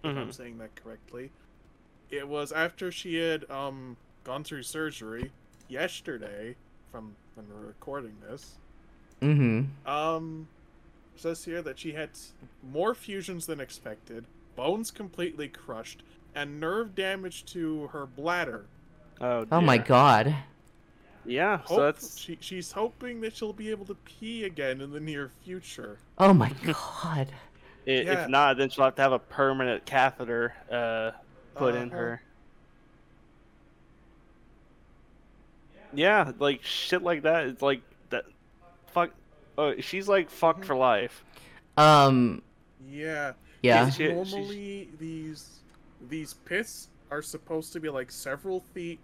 if 0.03 0.17
I'm 0.17 0.29
Mhm. 0.29 0.35
saying 0.35 0.59
that 0.59 0.75
correctly. 0.75 1.31
It 2.11 2.27
was 2.29 2.51
after 2.53 2.91
she 2.91 3.17
had 3.17 3.49
um 3.51 3.97
gone 4.25 4.43
through 4.45 4.63
surgery 4.63 5.31
yesterday, 5.69 6.57
from 6.91 7.15
when 7.35 7.49
we're 7.49 7.67
recording 7.67 8.17
this. 8.29 8.57
Mm-hmm. 9.21 9.89
Um, 9.89 10.49
it 10.64 10.64
says 11.17 11.45
here 11.45 11.63
that 11.63 11.79
she 11.79 11.93
had 11.93 12.11
more 12.73 12.95
fusions 12.95 13.47
than 13.47 13.61
expected, 13.61 14.25
bones 14.57 14.91
completely 14.91 15.49
crushed, 15.49 16.03
and 16.35 16.59
nerve 16.61 16.95
damage 16.95 17.45
to 17.47 17.87
her 17.89 18.07
bladder. 18.07 18.67
Oh, 19.21 19.47
Oh 19.51 19.61
my 19.61 19.79
god. 19.79 20.35
Yeah, 21.27 21.59
Hope, 21.59 21.69
so 21.69 21.83
that's 21.83 22.19
she, 22.19 22.37
she's 22.41 22.73
hoping 22.73 23.21
that 23.23 23.35
she'll 23.35 23.53
be 23.55 23.71
able 23.71 23.87
to 23.87 23.95
pee 24.05 24.45
again 24.45 24.81
in 24.83 24.93
the 24.93 25.01
near 25.01 25.31
future. 25.45 25.99
Oh 26.19 26.35
my 26.35 26.51
god. 26.65 27.29
i- 27.87 27.91
Yeah. 27.91 28.25
if 28.25 28.29
not, 28.29 28.59
then 28.59 28.69
she'll 28.69 28.85
have 28.85 28.95
to 28.97 29.03
have 29.03 29.13
a 29.13 29.19
permanent 29.19 29.87
catheter 29.87 30.53
uh, 30.71 31.13
put 31.55 31.75
in 31.75 31.89
Uh-huh. 31.89 31.97
her. 31.97 32.23
Yeah, 35.95 36.33
like 36.39 36.63
shit 36.63 37.03
like 37.03 37.23
that. 37.23 37.47
It's 37.47 37.63
like 37.63 37.81
that. 37.81 37.85
Fuck. 37.85 37.94
Oh, 39.57 39.75
she's 39.81 40.09
like 40.09 40.31
fucked 40.31 40.65
for 40.65 40.75
life. 40.75 41.25
Um. 41.77 42.43
Yeah. 42.89 43.33
Yeah. 43.63 43.89
She- 43.91 44.05
she's- 44.07 44.33
Normally, 44.33 44.89
these 44.99 45.61
these 46.09 46.35
pits 46.35 46.89
are 47.11 47.23
supposed 47.23 47.73
to 47.73 47.81
be 47.81 47.89
like 47.89 48.11
several 48.11 48.61
feet, 48.61 48.99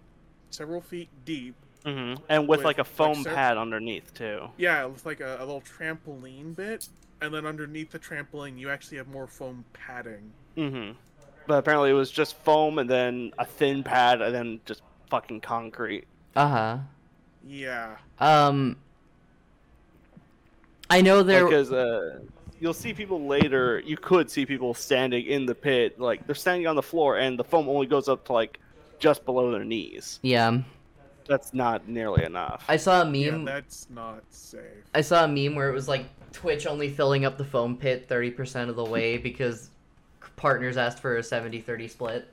several 0.49 0.81
feet 0.81 1.09
deep. 1.25 1.55
Mm-hmm. 1.85 2.21
And 2.29 2.47
with, 2.47 2.59
With, 2.59 2.65
like 2.65 2.77
a 2.77 2.83
foam 2.83 3.23
cer- 3.23 3.33
pad 3.33 3.57
underneath 3.57 4.13
too. 4.13 4.49
Yeah, 4.57 4.85
it's 4.87 5.05
like 5.05 5.19
a, 5.19 5.37
a 5.39 5.45
little 5.45 5.61
trampoline 5.61 6.55
bit, 6.55 6.87
and 7.21 7.33
then 7.33 7.45
underneath 7.47 7.89
the 7.91 7.97
trampoline, 7.97 8.59
you 8.59 8.69
actually 8.69 8.97
have 8.97 9.07
more 9.07 9.25
foam 9.25 9.65
padding. 9.73 10.31
Mm-hmm. 10.57 10.91
But 11.47 11.55
apparently 11.57 11.89
it 11.89 11.93
was 11.93 12.11
just 12.11 12.35
foam 12.43 12.77
and 12.77 12.87
then 12.87 13.31
a 13.39 13.45
thin 13.45 13.81
pad 13.83 14.21
and 14.21 14.33
then 14.35 14.59
just 14.65 14.83
fucking 15.09 15.41
concrete. 15.41 16.05
Uh 16.35 16.47
huh. 16.47 16.77
Yeah. 17.47 17.95
Um. 18.19 18.77
I 20.91 21.01
know 21.01 21.23
there. 21.23 21.45
Because 21.45 21.71
uh, 21.71 22.19
you'll 22.59 22.73
see 22.73 22.93
people 22.93 23.25
later. 23.25 23.81
You 23.85 23.97
could 23.97 24.29
see 24.29 24.45
people 24.45 24.73
standing 24.73 25.25
in 25.25 25.45
the 25.45 25.55
pit, 25.55 25.99
like 25.99 26.25
they're 26.25 26.35
standing 26.35 26.67
on 26.67 26.75
the 26.75 26.83
floor, 26.83 27.17
and 27.17 27.39
the 27.39 27.43
foam 27.43 27.69
only 27.69 27.87
goes 27.87 28.09
up 28.09 28.25
to 28.25 28.33
like 28.33 28.59
just 28.99 29.25
below 29.25 29.51
their 29.51 29.63
knees. 29.63 30.19
Yeah. 30.21 30.61
That's 31.27 31.53
not 31.53 31.87
nearly 31.87 32.25
enough. 32.25 32.65
I 32.67 32.75
saw 32.77 33.03
a 33.03 33.05
meme. 33.05 33.15
Yeah, 33.15 33.31
meme. 33.31 33.45
that's 33.45 33.87
not 33.89 34.23
safe. 34.29 34.61
I 34.93 35.01
saw 35.01 35.23
a 35.23 35.27
meme 35.27 35.55
where 35.55 35.69
it 35.69 35.73
was 35.73 35.87
like 35.87 36.05
Twitch 36.33 36.67
only 36.67 36.89
filling 36.89 37.25
up 37.25 37.37
the 37.37 37.45
foam 37.45 37.77
pit 37.77 38.09
30% 38.09 38.69
of 38.69 38.75
the 38.75 38.83
way 38.83 39.17
because 39.29 39.69
partners 40.35 40.77
asked 40.77 40.99
for 40.99 41.17
a 41.17 41.21
70-30 41.21 41.89
split. 41.89 42.27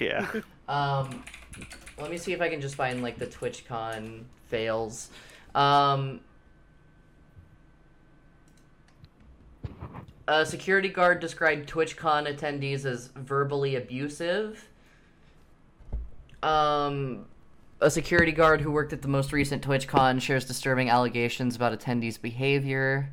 Yeah. 0.00 0.26
Um, 0.68 1.24
let 1.98 2.10
me 2.10 2.18
see 2.18 2.34
if 2.34 2.42
I 2.42 2.50
can 2.50 2.60
just 2.60 2.74
find 2.74 3.02
like 3.02 3.16
the 3.16 3.26
TwitchCon 3.26 4.24
fails. 4.48 5.08
Um, 5.54 6.20
a 10.28 10.44
security 10.44 10.90
guard 10.90 11.20
described 11.20 11.68
TwitchCon 11.68 12.32
attendees 12.32 12.84
as 12.84 13.06
verbally 13.16 13.76
abusive. 13.76 14.68
Um, 16.42 17.24
a 17.80 17.90
security 17.90 18.30
guard 18.30 18.60
who 18.60 18.70
worked 18.70 18.92
at 18.92 19.00
the 19.00 19.08
most 19.08 19.32
recent 19.32 19.66
TwitchCon 19.66 20.20
shares 20.20 20.44
disturbing 20.44 20.90
allegations 20.90 21.56
about 21.56 21.76
attendees' 21.76 22.20
behavior. 22.20 23.10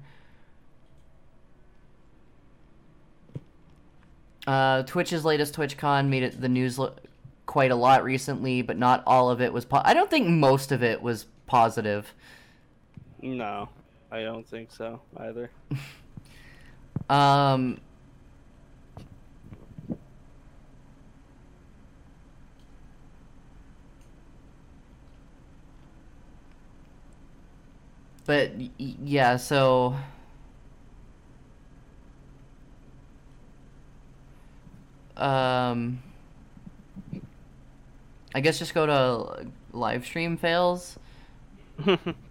Uh, 4.45 4.83
Twitch's 4.83 5.23
latest 5.23 5.55
TwitchCon 5.55 6.09
made 6.09 6.21
it 6.21 6.39
the 6.39 6.49
news 6.49 6.77
lo- 6.77 6.95
quite 7.45 7.71
a 7.71 7.75
lot 7.75 8.03
recently, 8.03 8.61
but 8.61 8.77
not 8.77 9.01
all 9.07 9.29
of 9.29 9.41
it 9.41 9.53
was. 9.53 9.63
Po- 9.63 9.81
I 9.85 9.93
don't 9.93 10.09
think 10.09 10.27
most 10.27 10.73
of 10.73 10.83
it 10.83 11.01
was 11.01 11.25
positive. 11.47 12.13
No, 13.21 13.69
I 14.11 14.21
don't 14.21 14.45
think 14.45 14.69
so 14.71 14.99
either. 15.17 15.49
Um, 17.09 17.80
but 28.26 28.51
yeah, 28.77 29.38
so 29.38 29.95
um, 35.17 35.99
I 38.34 38.41
guess 38.41 38.59
just 38.59 38.73
go 38.73 38.85
to 38.85 39.47
live 39.72 40.05
stream 40.05 40.38
fails. 40.38 40.97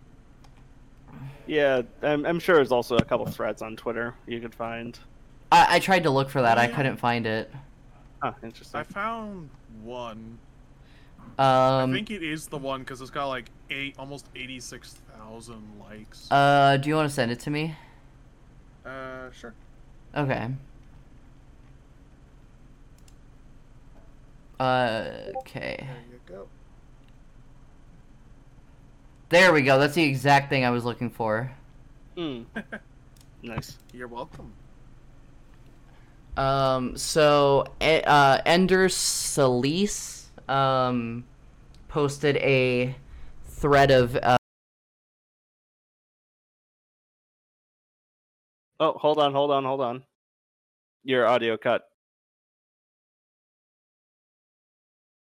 yeah, 1.47 1.83
I'm, 2.03 2.25
I'm 2.27 2.39
sure 2.41 2.57
there's 2.57 2.73
also 2.73 2.97
a 2.97 3.05
couple 3.05 3.27
threads 3.27 3.63
on 3.63 3.77
Twitter 3.77 4.15
you 4.27 4.41
could 4.41 4.55
find. 4.55 4.99
I, 5.53 5.77
I 5.77 5.79
tried 5.79 6.03
to 6.05 6.11
look 6.11 6.31
for 6.31 6.43
that. 6.43 6.59
I 6.59 6.67
couldn't 6.67 6.97
find 6.97 7.27
it. 7.27 7.51
Huh, 8.23 8.33
interesting. 8.43 8.81
I 8.81 8.83
found 8.85 9.51
one. 9.83 10.39
I 11.39 11.83
Um, 11.83 11.93
think 11.93 12.11
it 12.11 12.23
is 12.23 12.47
the 12.47 12.59
one 12.59 12.81
because 12.81 13.01
it's 13.01 13.11
got 13.11 13.27
like 13.27 13.51
eight, 13.71 13.95
almost 13.99 14.27
eighty-six 14.37 14.95
thousand 15.17 15.63
likes. 15.81 16.31
uh, 16.31 16.77
do 16.77 16.89
you 16.89 16.95
want 16.95 17.09
to 17.09 17.15
send 17.15 17.31
it 17.33 17.41
to 17.41 17.51
me? 17.51 17.75
Uh, 18.87 19.31
sure. 19.33 19.53
Okay. 20.17 20.49
Uh, 24.61 25.11
okay. 25.39 25.77
There 25.81 25.97
you 26.13 26.21
go. 26.27 26.47
There 29.35 29.53
we 29.53 29.63
go. 29.63 29.81
That's 29.81 29.97
the 29.97 30.05
exact 30.05 30.49
thing 30.49 30.65
I 30.65 30.71
was 30.71 30.85
looking 30.85 31.11
for. 31.11 31.51
Mm. 32.17 32.45
nice. 33.43 33.79
You're 33.93 34.07
welcome. 34.07 34.53
Um, 36.37 36.97
so, 36.97 37.65
uh, 37.81 38.39
Ender 38.47 38.89
Solis, 38.89 40.31
um, 40.49 41.25
posted 41.89 42.37
a 42.37 42.95
thread 43.49 43.91
of, 43.91 44.15
uh, 44.15 44.37
Oh, 48.79 48.93
hold 48.93 49.19
on, 49.19 49.33
hold 49.33 49.51
on, 49.51 49.65
hold 49.65 49.81
on. 49.81 50.05
Your 51.03 51.27
audio 51.27 51.57
cut. 51.57 51.83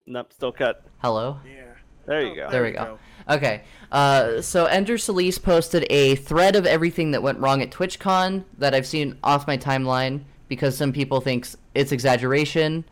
Nope, 0.05 0.34
still 0.34 0.51
cut. 0.51 0.84
hello? 1.01 1.39
Yeah. 1.47 1.65
There 2.06 2.22
you 2.22 2.32
Oh, 2.34 2.36
go. 2.36 2.49
There 2.52 2.64
we 2.64 2.72
go. 2.72 2.99
Okay. 3.30 3.64
Uh, 3.91 4.41
so 4.41 4.65
Ender 4.65 4.98
Solis 4.98 5.38
posted 5.38 5.86
a 5.90 6.15
thread 6.15 6.56
of 6.56 6.65
everything 6.65 7.11
that 7.11 7.23
went 7.23 7.40
wrong 7.40 7.61
at 7.61 7.72
TwitchCon 7.72 8.44
that 8.57 8.76
I've 8.76 8.86
seen 8.86 9.18
off 9.23 9.48
my 9.48 9.57
timeline 9.57 10.22
because 10.48 10.77
some 10.77 10.94
people 10.94 11.22
think 11.22 11.48
it's 11.73 11.91
exaggeration. 11.91 12.86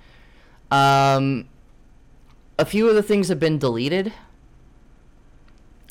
Um, 0.71 1.47
a 2.57 2.65
few 2.65 2.89
of 2.89 2.95
the 2.95 3.03
things 3.03 3.27
have 3.27 3.39
been 3.39 3.59
deleted. 3.59 4.11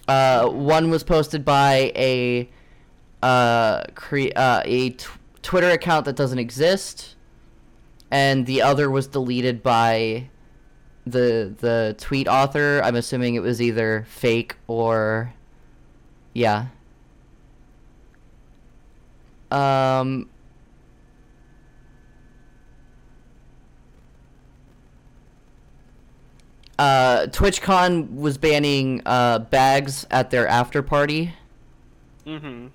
Uh, 0.09 0.49
one 0.49 0.90
was 0.90 1.05
posted 1.05 1.44
by 1.44 1.93
a 1.94 2.49
uh, 3.23 3.85
cre- 3.94 4.35
uh, 4.35 4.62
a 4.65 4.90
t- 4.90 5.07
Twitter 5.43 5.70
account 5.70 6.05
that 6.07 6.16
doesn't 6.16 6.40
exist, 6.40 7.15
and 8.11 8.47
the 8.47 8.61
other 8.62 8.90
was 8.90 9.07
deleted 9.07 9.62
by 9.62 10.28
the 11.07 11.55
the 11.59 11.95
tweet 11.99 12.29
author. 12.29 12.81
I'm 12.85 12.97
assuming 12.97 13.35
it 13.35 13.43
was 13.43 13.61
either 13.61 14.07
fake 14.09 14.57
or 14.66 15.35
yeah. 16.33 16.66
Um 19.51 20.29
uh 26.79 27.27
TwitchCon 27.27 28.15
was 28.15 28.39
banning 28.39 29.03
uh 29.05 29.41
bags 29.41 30.07
at 30.11 30.31
their 30.31 30.47
after 30.49 30.83
party. 30.83 31.35
Mm-hmm. 32.27 32.69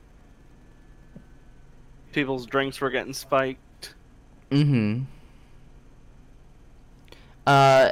People's 2.12 2.46
drinks 2.46 2.82
were 2.82 2.90
getting 2.90 3.14
spiked. 3.14 3.94
Mm-hmm. 4.52 5.04
Uh, 7.48 7.92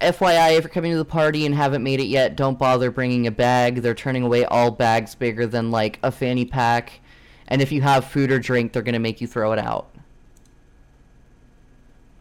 FYI, 0.00 0.56
if 0.56 0.62
you're 0.62 0.70
coming 0.70 0.92
to 0.92 0.96
the 0.98 1.04
party 1.04 1.44
and 1.44 1.54
haven't 1.54 1.82
made 1.82 1.98
it 1.98 2.06
yet, 2.06 2.36
don't 2.36 2.56
bother 2.58 2.90
bringing 2.92 3.26
a 3.26 3.32
bag. 3.32 3.82
They're 3.82 3.94
turning 3.94 4.22
away 4.22 4.44
all 4.44 4.70
bags 4.70 5.14
bigger 5.16 5.46
than 5.46 5.72
like 5.72 5.98
a 6.04 6.12
fanny 6.12 6.44
pack, 6.44 7.00
and 7.48 7.60
if 7.60 7.72
you 7.72 7.82
have 7.82 8.04
food 8.04 8.30
or 8.30 8.38
drink, 8.38 8.72
they're 8.72 8.82
gonna 8.82 9.00
make 9.00 9.20
you 9.20 9.26
throw 9.26 9.50
it 9.52 9.58
out. 9.58 9.90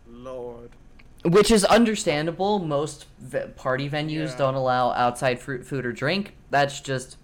Lord. 0.09 0.71
Which 1.23 1.51
is 1.51 1.63
understandable. 1.65 2.59
Most 2.59 3.05
v- 3.19 3.47
party 3.55 3.89
venues 3.89 4.29
Yeah. 4.31 4.37
don't 4.37 4.55
allow 4.55 4.91
outside 4.93 5.39
fruit, 5.39 5.65
food 5.65 5.85
or 5.85 5.91
drink. 5.91 6.35
That's 6.49 6.79
just, 6.79 7.17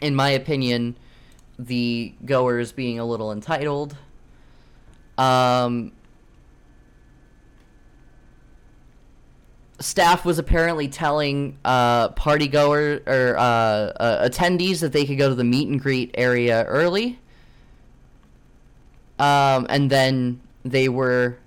in 0.00 0.14
my 0.14 0.30
opinion, 0.30 0.96
the 1.58 2.14
goers 2.24 2.72
being 2.72 2.98
a 2.98 3.04
little 3.04 3.32
entitled. 3.32 3.96
Um, 5.18 5.92
staff 9.82 10.24
was 10.24 10.38
apparently 10.38 10.88
telling 10.88 11.58
uh, 11.64 12.08
party 12.10 12.48
goer 12.48 13.02
or 13.06 13.36
uh, 13.36 13.42
uh, 13.42 14.28
attendees 14.28 14.80
that 14.80 14.92
they 14.92 15.04
could 15.04 15.18
go 15.18 15.28
to 15.28 15.34
the 15.34 15.44
meet 15.44 15.68
and 15.68 15.80
greet 15.80 16.10
area 16.14 16.64
early. 16.64 17.18
Um, 19.18 19.66
and 19.68 19.90
then 19.90 20.40
they 20.64 20.88
were 20.88 21.38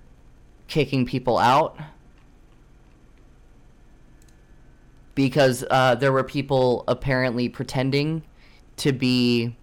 kicking 0.68 1.06
people 1.06 1.38
out. 1.38 1.78
because 5.16 5.64
uh, 5.70 5.96
there 5.96 6.12
were 6.12 6.22
people 6.22 6.84
apparently 6.86 7.48
pretending 7.48 8.22
to 8.76 8.92
be 8.92 9.56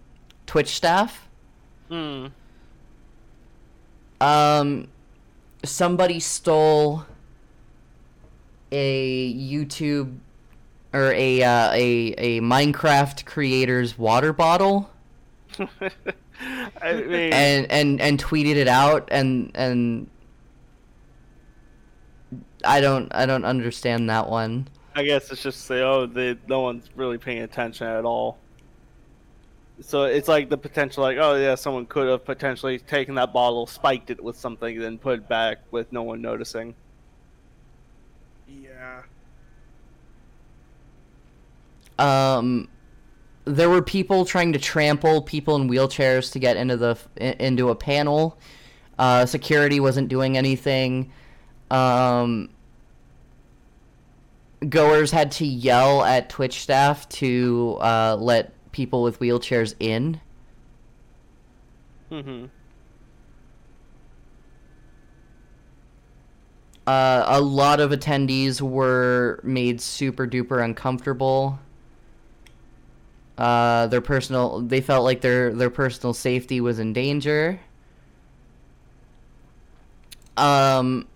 Twitch 0.46 0.76
staff. 0.76 1.30
Hmm. 1.88 2.28
Um, 4.20 4.88
somebody 5.64 6.20
stole 6.20 7.06
a 8.74 9.34
YouTube 9.36 10.18
or 10.92 11.14
a 11.14 11.44
uh, 11.44 11.72
a 11.72 12.14
a 12.18 12.42
Minecraft 12.42 13.26
creator's 13.26 13.98
water 13.98 14.34
bottle 14.34 14.90
I 16.82 16.94
mean, 16.94 17.34
and 17.34 17.72
and 17.72 18.02
and 18.02 18.22
tweeted 18.22 18.56
it 18.56 18.68
out 18.68 19.08
and 19.12 19.52
and 19.56 20.10
I 22.66 22.82
don't 22.82 23.14
I 23.14 23.26
don't 23.26 23.46
understand 23.46 24.10
that 24.10 24.30
one. 24.30 24.68
I 24.96 25.04
guess 25.04 25.32
it's 25.32 25.42
just 25.42 25.66
say, 25.66 25.82
oh, 25.82 26.06
they, 26.06 26.38
no 26.48 26.62
one's 26.62 26.90
really 26.96 27.18
paying 27.18 27.42
attention 27.42 27.88
at 27.88 28.06
all. 28.06 28.38
So 29.82 30.04
it's 30.04 30.28
like 30.28 30.50
the 30.50 30.58
potential, 30.58 31.02
like, 31.02 31.18
oh 31.18 31.34
yeah, 31.36 31.56
someone 31.56 31.88
could 31.88 32.08
have 32.08 32.24
potentially 32.24 32.78
taken 32.78 33.16
that 33.16 33.34
bottle, 33.34 33.66
spiked 33.66 34.12
it 34.12 34.24
with 34.24 34.38
something, 34.38 34.80
then 34.80 35.00
put 35.00 35.20
it 35.20 35.28
back 35.28 35.60
with 35.72 35.92
no 35.92 36.04
one 36.04 36.22
noticing. 36.22 36.76
Yeah. 42.00 42.38
Um, 42.38 42.68
there 43.46 43.70
were 43.70 43.82
people 43.82 44.26
trying 44.26 44.54
to 44.54 44.60
trample 44.60 45.22
people 45.22 45.56
in 45.56 45.70
wheelchairs 45.70 46.32
to 46.34 46.40
get 46.40 46.58
into 46.58 46.78
the 46.78 46.98
into 47.18 47.70
a 47.70 47.76
panel. 47.76 48.38
Uh, 48.98 49.26
security 49.26 49.80
wasn't 49.80 50.08
doing 50.08 50.38
anything. 50.38 51.12
Um, 51.72 52.50
goers 54.70 55.12
had 55.12 55.32
to 55.34 55.46
yell 55.46 56.04
at 56.04 56.30
Twitch 56.30 56.62
staff 56.62 57.08
to 57.10 57.78
uh, 57.82 58.18
let 58.20 58.54
people 58.72 59.04
with 59.04 59.20
wheelchairs 59.20 59.76
in. 59.80 60.20
Mm-hmm. 62.12 62.46
Uh, 66.86 67.24
a 67.28 67.40
lot 67.42 67.80
of 67.80 67.92
attendees 67.92 68.60
were 68.60 69.40
made 69.44 69.80
super 69.80 70.28
duper 70.28 70.64
uncomfortable. 70.64 71.60
Uh, 73.38 73.88
their 73.88 74.02
personal, 74.02 74.60
they 74.60 74.82
felt 74.82 75.04
like 75.04 75.22
their 75.22 75.54
their 75.54 75.70
personal 75.70 76.14
safety 76.14 76.60
was 76.60 76.80
in 76.80 76.92
danger. 76.92 77.60
Um, 80.36 81.08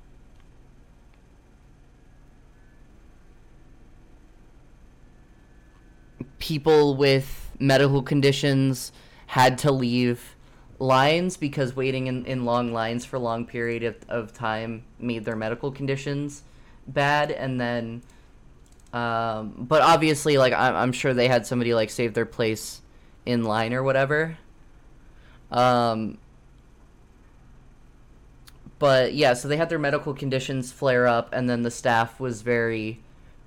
people 6.39 6.95
with 6.95 7.52
medical 7.60 8.02
conditions 8.02 8.94
had 9.27 9.57
to 9.57 9.72
leave 9.72 10.36
lines 10.79 11.37
because 11.37 11.75
waiting 11.75 12.07
in, 12.07 12.25
in 12.25 12.45
long 12.45 12.71
lines 12.71 13.03
for 13.03 13.15
a 13.15 13.19
long 13.19 13.45
period 13.45 13.83
of, 13.83 13.95
of 14.09 14.33
time 14.33 14.83
made 14.99 15.25
their 15.25 15.35
medical 15.35 15.71
conditions 15.71 16.43
bad 16.87 17.31
and 17.31 17.59
then 17.59 18.01
um, 18.93 19.53
but 19.57 19.81
obviously 19.81 20.37
like 20.37 20.53
I'm, 20.53 20.75
I'm 20.75 20.91
sure 20.91 21.13
they 21.13 21.27
had 21.27 21.45
somebody 21.45 21.73
like 21.73 21.89
save 21.89 22.13
their 22.13 22.25
place 22.25 22.81
in 23.25 23.43
line 23.43 23.73
or 23.73 23.83
whatever. 23.83 24.37
Um, 25.51 26.17
but 28.79 29.13
yeah 29.13 29.33
so 29.33 29.47
they 29.47 29.57
had 29.57 29.69
their 29.69 29.79
medical 29.79 30.13
conditions 30.13 30.71
flare 30.71 31.07
up 31.07 31.33
and 31.33 31.49
then 31.49 31.63
the 31.63 31.71
staff 31.71 32.19
was 32.19 32.41
very 32.41 32.99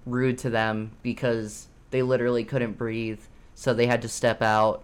rude 0.07 0.39
to 0.39 0.51
them 0.51 0.91
because 1.03 1.69
they 1.91 2.03
literally 2.03 2.45
couldn't 2.45 2.77
breathe 2.77 3.21
so 3.55 3.73
they 3.75 3.87
had 3.87 4.03
to 4.03 4.09
step 4.09 4.43
out 4.43 4.83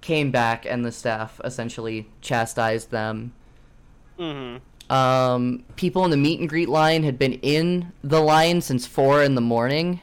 came 0.00 0.30
back 0.30 0.66
and 0.66 0.84
the 0.84 0.92
staff 0.92 1.40
essentially 1.44 2.08
chastised 2.20 2.90
them. 2.90 3.32
Mm-hmm. 4.18 4.92
Um, 4.92 5.64
people 5.74 6.04
in 6.04 6.10
the 6.10 6.16
meet 6.16 6.38
and 6.38 6.48
greet 6.48 6.68
line 6.68 7.02
had 7.02 7.18
been 7.18 7.34
in 7.34 7.92
the 8.04 8.20
line 8.20 8.60
since 8.60 8.86
four 8.86 9.22
in 9.22 9.34
the 9.34 9.40
morning. 9.40 10.00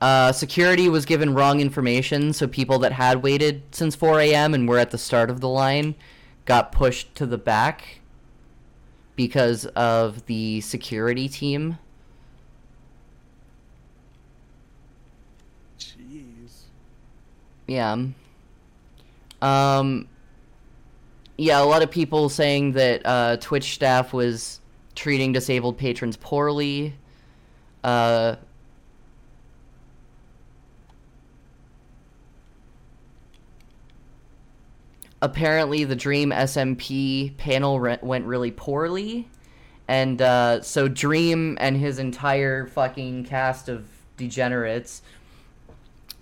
Uh, 0.00 0.30
security 0.30 0.88
was 0.88 1.06
given 1.06 1.34
wrong 1.34 1.60
information, 1.60 2.32
so 2.32 2.46
people 2.46 2.78
that 2.80 2.92
had 2.92 3.22
waited 3.22 3.62
since 3.70 3.96
4 3.96 4.20
a.m. 4.20 4.52
and 4.52 4.68
were 4.68 4.78
at 4.78 4.90
the 4.90 4.98
start 4.98 5.30
of 5.30 5.40
the 5.40 5.48
line 5.48 5.94
got 6.44 6.70
pushed 6.70 7.14
to 7.14 7.24
the 7.24 7.38
back 7.38 8.00
because 9.16 9.64
of 9.66 10.26
the 10.26 10.60
security 10.60 11.28
team. 11.28 11.78
Yeah. 17.66 17.96
Um. 19.42 20.08
Yeah, 21.38 21.62
a 21.62 21.66
lot 21.66 21.82
of 21.82 21.90
people 21.90 22.30
saying 22.30 22.72
that 22.72 23.02
uh, 23.04 23.36
Twitch 23.38 23.74
staff 23.74 24.14
was 24.14 24.60
treating 24.94 25.32
disabled 25.32 25.76
patrons 25.76 26.16
poorly. 26.16 26.94
Uh. 27.84 28.36
Apparently, 35.22 35.84
the 35.84 35.96
Dream 35.96 36.30
SMP 36.30 37.36
panel 37.36 37.80
re- 37.80 37.98
went 38.02 38.26
really 38.26 38.50
poorly, 38.50 39.28
and 39.88 40.20
uh, 40.20 40.60
so 40.62 40.88
Dream 40.88 41.56
and 41.60 41.76
his 41.76 41.98
entire 41.98 42.66
fucking 42.66 43.24
cast 43.24 43.68
of 43.68 43.88
degenerates 44.16 45.02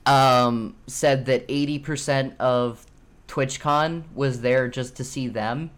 um, 0.07 0.77
said 0.87 1.27
that 1.27 1.47
80% 1.49 2.37
of 2.39 2.87
TwitchCon 3.29 4.05
was 4.15 4.41
there 4.41 4.69
just 4.69 4.97
to 4.97 5.05
see 5.05 5.29
them. 5.29 5.71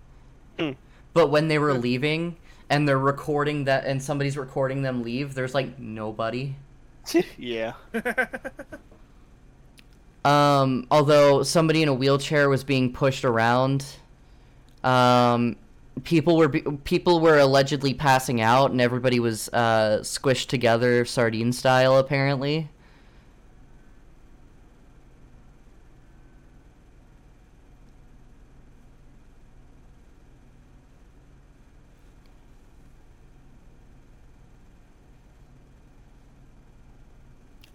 Hmm. 0.59 0.73
But 1.15 1.29
when 1.29 1.49
they 1.49 1.59
were 1.59 1.75
leaving 1.75 2.37
and 2.69 2.89
they're 2.89 2.99
recording 2.99 3.65
that 3.65 3.85
and 3.85 4.03
somebody's 4.03 4.37
recording 4.37 4.83
them 4.83 5.03
leave, 5.03 5.35
there's 5.35 5.55
like 5.55 5.79
nobody. 5.79 6.57
yeah. 7.39 7.75
Um, 10.27 10.89
although 10.91 11.45
somebody 11.45 11.85
in 11.85 11.89
a 11.89 11.95
wheelchair 11.95 12.49
was 12.49 12.65
being 12.65 12.93
pushed 12.93 13.25
around. 13.25 13.87
Um, 14.83 15.55
people 16.03 16.37
were 16.37 16.49
people 16.49 17.21
were 17.21 17.39
allegedly 17.39 17.95
passing 17.95 18.41
out 18.41 18.73
and 18.73 18.81
everybody 18.81 19.21
was 19.21 19.49
uh, 19.53 19.99
squished 20.03 20.49
together 20.49 21.05
sardine 21.05 21.53
style 21.53 21.99
apparently. 21.99 22.69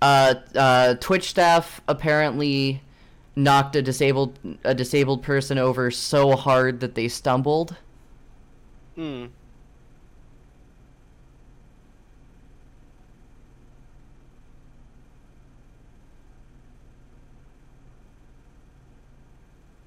Uh, 0.01 0.35
uh, 0.55 0.95
Twitch 0.95 1.29
staff 1.29 1.81
apparently 1.87 2.81
knocked 3.35 3.75
a 3.75 3.81
disabled 3.81 4.37
a 4.63 4.73
disabled 4.73 5.23
person 5.23 5.57
over 5.57 5.89
so 5.91 6.35
hard 6.35 6.79
that 6.81 6.95
they 6.95 7.07
stumbled. 7.07 7.75
Hmm. 8.95 9.27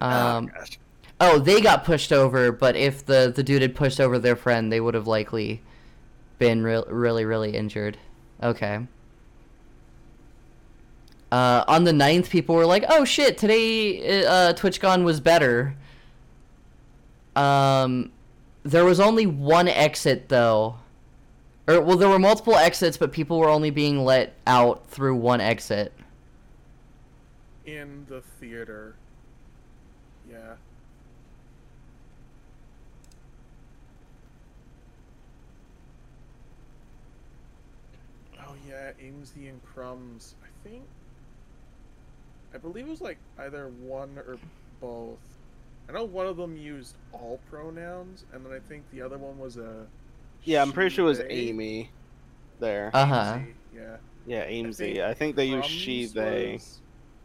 Um, 0.00 0.50
oh, 0.58 0.64
oh, 1.20 1.38
they 1.38 1.60
got 1.60 1.84
pushed 1.84 2.12
over, 2.12 2.52
but 2.52 2.76
if 2.76 3.04
the 3.06 3.32
the 3.34 3.42
dude 3.42 3.62
had 3.62 3.74
pushed 3.74 4.00
over 4.00 4.18
their 4.18 4.36
friend, 4.36 4.70
they 4.70 4.80
would 4.80 4.94
have 4.94 5.06
likely 5.06 5.62
been 6.38 6.62
re- 6.62 6.82
really 6.88 7.24
really 7.24 7.56
injured. 7.56 7.96
Okay. 8.42 8.86
Uh, 11.32 11.64
on 11.66 11.84
the 11.84 11.92
9th, 11.92 12.30
people 12.30 12.55
were 12.55 12.66
like, 12.66 12.84
"Oh 12.88 13.05
shit, 13.05 13.38
today 13.38 14.24
uh, 14.24 14.52
TwitchCon 14.52 15.05
was 15.05 15.20
better." 15.20 15.74
Um, 17.34 18.12
there 18.62 18.84
was 18.84 19.01
only 19.01 19.26
one 19.26 19.68
exit 19.68 20.28
though, 20.28 20.76
or 21.66 21.80
well, 21.80 21.96
there 21.96 22.09
were 22.09 22.18
multiple 22.18 22.55
exits, 22.55 22.96
but 22.96 23.12
people 23.12 23.38
were 23.38 23.48
only 23.48 23.70
being 23.70 24.05
let 24.05 24.34
out 24.46 24.86
through 24.88 25.16
one 25.16 25.40
exit. 25.40 25.92
In 27.66 28.06
the 28.09 28.20
theater. 28.20 28.94
Yeah. 30.30 30.55
Oh 38.38 38.55
yeah, 38.68 38.92
Amesy 39.01 39.48
and 39.48 39.62
Crumbs. 39.64 40.34
I 42.64 42.68
believe 42.68 42.86
it 42.86 42.90
was 42.90 43.00
like 43.02 43.18
either 43.38 43.68
one 43.68 44.16
or 44.18 44.38
both. 44.80 45.18
I 45.88 45.92
know 45.92 46.04
one 46.04 46.26
of 46.26 46.38
them 46.38 46.56
used 46.56 46.94
all 47.12 47.38
pronouns, 47.50 48.24
and 48.32 48.44
then 48.44 48.52
I 48.52 48.58
think 48.58 48.84
the 48.90 49.02
other 49.02 49.18
one 49.18 49.38
was 49.38 49.58
a. 49.58 49.86
Yeah, 50.44 50.62
I'm 50.62 50.72
pretty 50.72 50.94
sure 50.94 51.04
it 51.04 51.08
was 51.08 51.18
they. 51.18 51.28
Amy. 51.28 51.90
There. 52.60 52.90
Uh 52.94 53.04
huh. 53.04 53.14
Amesy, 53.38 53.54
Yeah. 53.76 53.96
yeah, 54.26 54.40
I 54.42 54.46
Amesy. 54.46 54.76
think 54.94 54.98
I 55.00 55.12
think 55.14 55.36
they 55.36 55.44
use 55.46 55.66
she, 55.66 56.06
they. 56.06 56.52
was- 56.54 56.78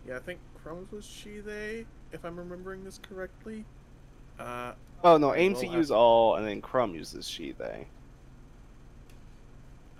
Yeah, 0.08 0.16
I 0.18 0.20
think 0.20 0.40
Crumbs 0.62 0.92
was 0.92 1.06
she, 1.06 1.40
they, 1.40 1.86
if 2.12 2.26
I'm 2.26 2.36
remembering 2.36 2.84
this 2.84 3.00
correctly. 3.08 3.64
Uh, 4.40 4.74
Oh 5.04 5.18
no, 5.18 5.30
I 5.32 5.38
Amesy 5.38 5.68
will 5.68 5.76
use 5.76 5.90
have- 5.90 5.98
all, 5.98 6.36
and 6.36 6.46
then 6.48 6.62
Crumb 6.62 6.96
uses 6.96 7.28
she, 7.30 7.52
they. 7.54 7.88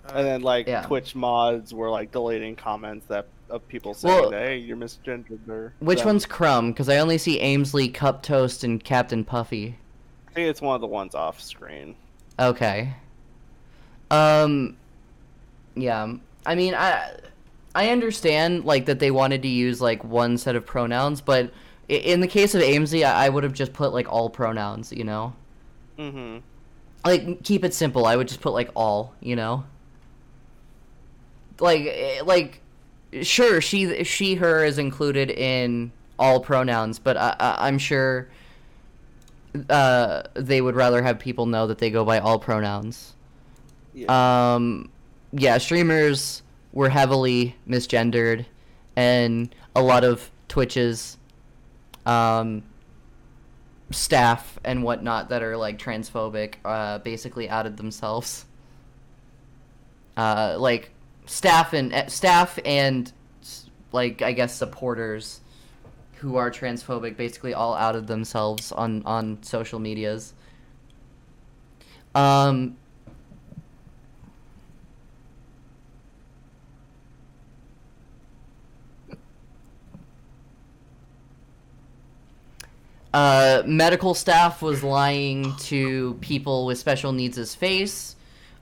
uh, 0.06 0.12
And 0.14 0.26
then 0.26 0.42
like 0.42 0.66
Yeah. 0.66 0.82
Twitch 0.82 1.14
mods 1.14 1.72
were 1.72 1.88
like 1.90 2.10
deleting 2.10 2.56
comments 2.56 3.06
that 3.06 3.26
of 3.50 3.66
people 3.68 3.94
saying, 3.94 4.20
Well- 4.20 4.30
"Hey, 4.30 4.56
you're 4.58 4.76
misgendered." 4.76 5.48
Or 5.48 5.72
Which 5.80 5.98
them. 5.98 6.06
one's 6.08 6.26
Crumb? 6.26 6.70
Because 6.72 6.88
I 6.88 6.98
only 6.98 7.18
see 7.18 7.38
Amesley, 7.40 7.92
Cup 7.92 8.22
Toast, 8.22 8.64
and 8.64 8.82
Captain 8.82 9.24
Puffy. 9.24 9.76
I 10.28 10.32
think 10.32 10.48
it's 10.48 10.60
one 10.62 10.74
of 10.74 10.80
the 10.80 10.86
ones 10.86 11.14
off 11.14 11.40
screen. 11.40 11.96
Okay. 12.38 12.94
Um. 14.10 14.76
Yeah. 15.74 16.14
I 16.46 16.54
mean, 16.54 16.74
I 16.74 17.12
I 17.74 17.90
understand 17.90 18.64
like 18.64 18.86
that 18.86 18.98
they 18.98 19.10
wanted 19.10 19.42
to 19.42 19.48
use 19.48 19.80
like 19.80 20.02
one 20.04 20.38
set 20.38 20.56
of 20.56 20.64
pronouns, 20.66 21.20
but 21.20 21.52
in 21.88 22.20
the 22.20 22.26
case 22.28 22.54
of 22.54 22.62
Amesy, 22.62 23.04
I, 23.04 23.26
I 23.26 23.28
would 23.28 23.44
have 23.44 23.52
just 23.52 23.72
put 23.72 23.92
like 23.92 24.10
all 24.10 24.30
pronouns. 24.30 24.92
You 24.92 25.04
know, 25.04 25.34
Mm-hmm. 25.98 26.38
like 27.04 27.42
keep 27.44 27.64
it 27.64 27.74
simple. 27.74 28.06
I 28.06 28.16
would 28.16 28.28
just 28.28 28.40
put 28.40 28.52
like 28.52 28.70
all. 28.74 29.14
You 29.20 29.36
know. 29.36 29.64
Like 31.58 31.82
eh, 31.82 32.22
like, 32.24 32.59
sure 33.22 33.60
she 33.60 34.04
she 34.04 34.36
her 34.36 34.64
is 34.64 34.78
included 34.78 35.30
in 35.30 35.92
all 36.18 36.40
pronouns, 36.40 36.98
but 36.98 37.16
I, 37.16 37.36
I 37.38 37.66
I'm 37.66 37.78
sure. 37.78 38.28
Uh, 39.68 40.22
they 40.34 40.60
would 40.60 40.76
rather 40.76 41.02
have 41.02 41.18
people 41.18 41.44
know 41.44 41.66
that 41.66 41.78
they 41.78 41.90
go 41.90 42.04
by 42.04 42.20
all 42.20 42.38
pronouns. 42.38 43.16
Yeah. 43.92 44.54
Um, 44.54 44.92
yeah, 45.32 45.58
streamers 45.58 46.42
were 46.72 46.88
heavily 46.88 47.56
misgendered, 47.68 48.46
and 48.94 49.52
a 49.74 49.82
lot 49.82 50.04
of 50.04 50.30
Twitch's 50.46 51.18
um, 52.06 52.62
staff 53.90 54.58
and 54.64 54.82
whatnot 54.82 55.28
that 55.30 55.42
are 55.42 55.56
like 55.56 55.78
transphobic 55.78 56.54
uh, 56.64 56.98
basically 56.98 57.48
outed 57.48 57.76
themselves. 57.76 58.46
Uh, 60.16 60.56
like 60.58 60.90
staff 61.30 61.72
and 61.72 61.92
eh, 61.94 62.06
staff 62.06 62.58
and 62.64 63.12
like 63.92 64.20
I 64.20 64.32
guess 64.32 64.52
supporters 64.54 65.40
who 66.16 66.36
are 66.36 66.50
transphobic 66.50 67.16
basically 67.16 67.54
all 67.54 67.74
outed 67.74 68.08
themselves 68.08 68.72
on 68.72 69.02
on 69.04 69.40
social 69.42 69.78
medias. 69.78 70.34
Um, 72.16 72.76
uh, 83.14 83.62
medical 83.64 84.14
staff 84.14 84.62
was 84.62 84.82
lying 84.82 85.54
to 85.58 86.14
people 86.20 86.66
with 86.66 86.78
special 86.78 87.12
needs 87.12 87.38
as 87.38 87.54
face. 87.54 88.16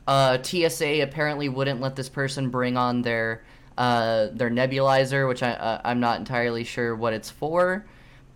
Uh, 0.08 0.42
TSA 0.42 1.02
apparently 1.02 1.50
wouldn't 1.50 1.82
let 1.82 1.94
this 1.94 2.08
person 2.08 2.48
bring 2.48 2.78
on 2.78 3.02
their 3.02 3.42
uh, 3.76 4.28
their 4.32 4.50
nebulizer, 4.50 5.28
which 5.28 5.42
I 5.42 5.50
uh, 5.52 5.80
I'm 5.84 6.00
not 6.00 6.18
entirely 6.18 6.64
sure 6.64 6.96
what 6.96 7.12
it's 7.12 7.28
for, 7.30 7.84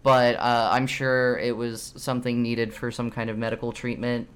but 0.03 0.37
uh, 0.37 0.69
I'm 0.71 0.87
sure 0.87 1.39
it 1.39 1.57
was 1.57 1.95
something 1.97 2.43
needed 2.43 2.75
for 2.75 2.91
some 2.91 3.11
kind 3.11 3.31
of 3.31 3.39
medical 3.39 3.73
treatment. 3.73 4.29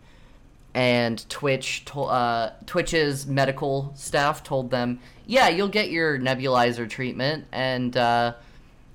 And 0.75 1.27
Twitch, 1.31 1.85
to- 1.87 2.01
uh, 2.05 2.53
Twitch's 2.65 3.27
medical 3.27 3.93
staff 3.95 4.43
told 4.43 4.71
them, 4.71 4.99
"Yeah, 5.27 5.49
you'll 5.49 5.69
get 5.69 5.91
your 5.91 6.19
nebulizer 6.19 6.89
treatment." 6.89 7.45
And 7.53 7.95
uh, 7.99 8.33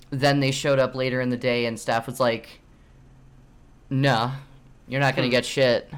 then 0.09 0.39
they 0.39 0.49
showed 0.51 0.79
up 0.79 0.95
later 0.95 1.21
in 1.21 1.29
the 1.29 1.37
day, 1.37 1.67
and 1.67 1.79
staff 1.79 2.07
was 2.07 2.19
like, 2.19 2.59
"Nah, 3.89 4.31
you're 4.87 4.99
not 4.99 5.15
gonna 5.15 5.27
Hmm. 5.27 5.31
get 5.31 5.45
shit." 5.45 5.89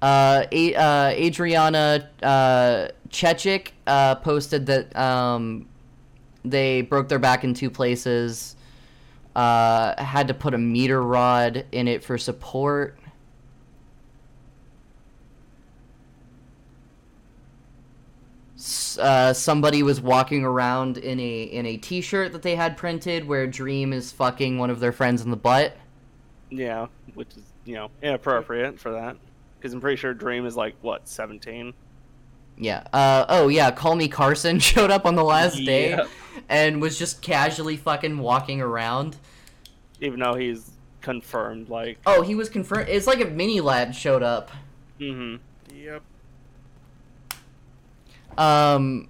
Uh, 0.00 0.44
A- 0.52 0.74
uh, 0.74 1.08
Adriana 1.10 2.08
uh, 2.22 2.88
Chechik 3.10 3.72
uh, 3.86 4.14
posted 4.16 4.66
that 4.66 4.94
um, 4.96 5.66
they 6.44 6.82
broke 6.82 7.08
their 7.08 7.18
back 7.18 7.44
in 7.44 7.54
two 7.54 7.70
places. 7.70 8.54
Uh, 9.34 10.00
had 10.02 10.28
to 10.28 10.34
put 10.34 10.54
a 10.54 10.58
meter 10.58 11.02
rod 11.02 11.64
in 11.72 11.88
it 11.88 12.02
for 12.04 12.18
support. 12.18 12.98
Uh, 19.00 19.32
somebody 19.32 19.84
was 19.84 20.00
walking 20.00 20.44
around 20.44 20.98
in 20.98 21.20
a 21.20 21.42
in 21.42 21.66
a 21.66 21.76
T-shirt 21.76 22.32
that 22.32 22.42
they 22.42 22.56
had 22.56 22.76
printed 22.76 23.26
where 23.26 23.46
Dream 23.46 23.92
is 23.92 24.10
fucking 24.10 24.58
one 24.58 24.70
of 24.70 24.80
their 24.80 24.90
friends 24.90 25.22
in 25.22 25.30
the 25.30 25.36
butt. 25.36 25.76
Yeah, 26.50 26.86
which 27.14 27.28
is 27.36 27.44
you 27.64 27.74
know 27.74 27.90
inappropriate 28.02 28.80
for 28.80 28.90
that 28.92 29.16
because 29.58 29.72
I'm 29.72 29.80
pretty 29.80 29.96
sure 29.96 30.14
Dream 30.14 30.46
is 30.46 30.56
like 30.56 30.74
what 30.80 31.08
17. 31.08 31.74
Yeah. 32.56 32.84
Uh, 32.92 33.24
oh 33.28 33.48
yeah. 33.48 33.70
Call 33.70 33.94
me 33.96 34.08
Carson 34.08 34.58
showed 34.60 34.90
up 34.90 35.06
on 35.06 35.14
the 35.14 35.24
last 35.24 35.56
day 35.64 35.90
Yeah. 35.90 36.06
and 36.48 36.80
was 36.80 36.98
just 36.98 37.22
casually 37.22 37.76
fucking 37.76 38.18
walking 38.18 38.60
around. 38.60 39.16
Even 40.00 40.20
though 40.20 40.34
he's 40.34 40.70
confirmed 41.00 41.68
like. 41.68 41.98
Oh, 42.06 42.22
he 42.22 42.34
was 42.34 42.48
confirmed. 42.48 42.88
It's 42.88 43.06
like 43.06 43.20
a 43.20 43.26
mini 43.26 43.60
lad 43.60 43.94
showed 43.94 44.22
up. 44.22 44.50
Mm-hmm. 45.00 45.36
Yep. 45.76 46.02
Um. 48.36 49.08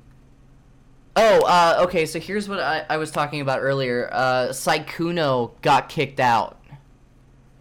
Oh, 1.16 1.44
uh, 1.46 1.80
okay. 1.84 2.06
So 2.06 2.20
here's 2.20 2.48
what 2.48 2.60
I, 2.60 2.86
I 2.88 2.96
was 2.96 3.10
talking 3.10 3.40
about 3.40 3.60
earlier. 3.60 4.08
Uh, 4.12 4.48
Sykkuno 4.50 5.50
got 5.62 5.88
kicked 5.88 6.20
out. 6.20 6.58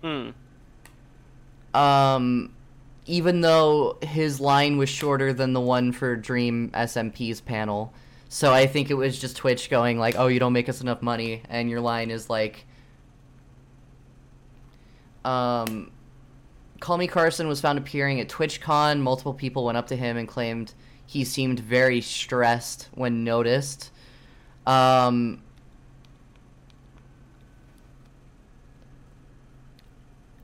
Hmm. 0.02 0.30
Um, 1.74 2.54
even 3.08 3.42
though 3.42 3.98
his 4.04 4.40
line 4.40 4.78
was 4.78 4.90
shorter 4.90 5.34
than 5.34 5.54
the 5.54 5.62
one 5.62 5.92
for 5.92 6.16
Dream 6.16 6.70
SMP's 6.74 7.42
panel. 7.42 7.94
So 8.30 8.54
I 8.54 8.68
think 8.68 8.92
it 8.92 8.96
was 8.96 9.18
just 9.18 9.38
Twitch 9.38 9.70
going 9.70 9.98
like, 9.98 10.16
"Oh, 10.18 10.28
you 10.28 10.40
don't 10.40 10.54
make 10.54 10.70
us 10.70 10.82
enough 10.82 11.02
money," 11.02 11.42
and 11.50 11.70
your 11.70 11.80
line 11.80 12.12
is 12.12 12.30
like, 12.30 12.66
um, 15.24 15.92
Call 16.80 16.98
Me 16.98 17.08
Carson 17.08 17.48
was 17.48 17.62
found 17.62 17.80
appearing 17.80 18.20
at 18.20 18.30
TwitchCon. 18.30 19.00
Multiple 19.00 19.34
people 19.34 19.66
went 19.66 19.78
up 19.78 19.88
to 19.88 19.96
him 19.96 20.18
and 20.18 20.28
claimed 20.28 20.74
he 21.06 21.24
seemed 21.24 21.60
very 21.60 22.02
stressed 22.02 22.90
when 22.94 23.24
noticed. 23.24 23.92
Um, 24.66 25.42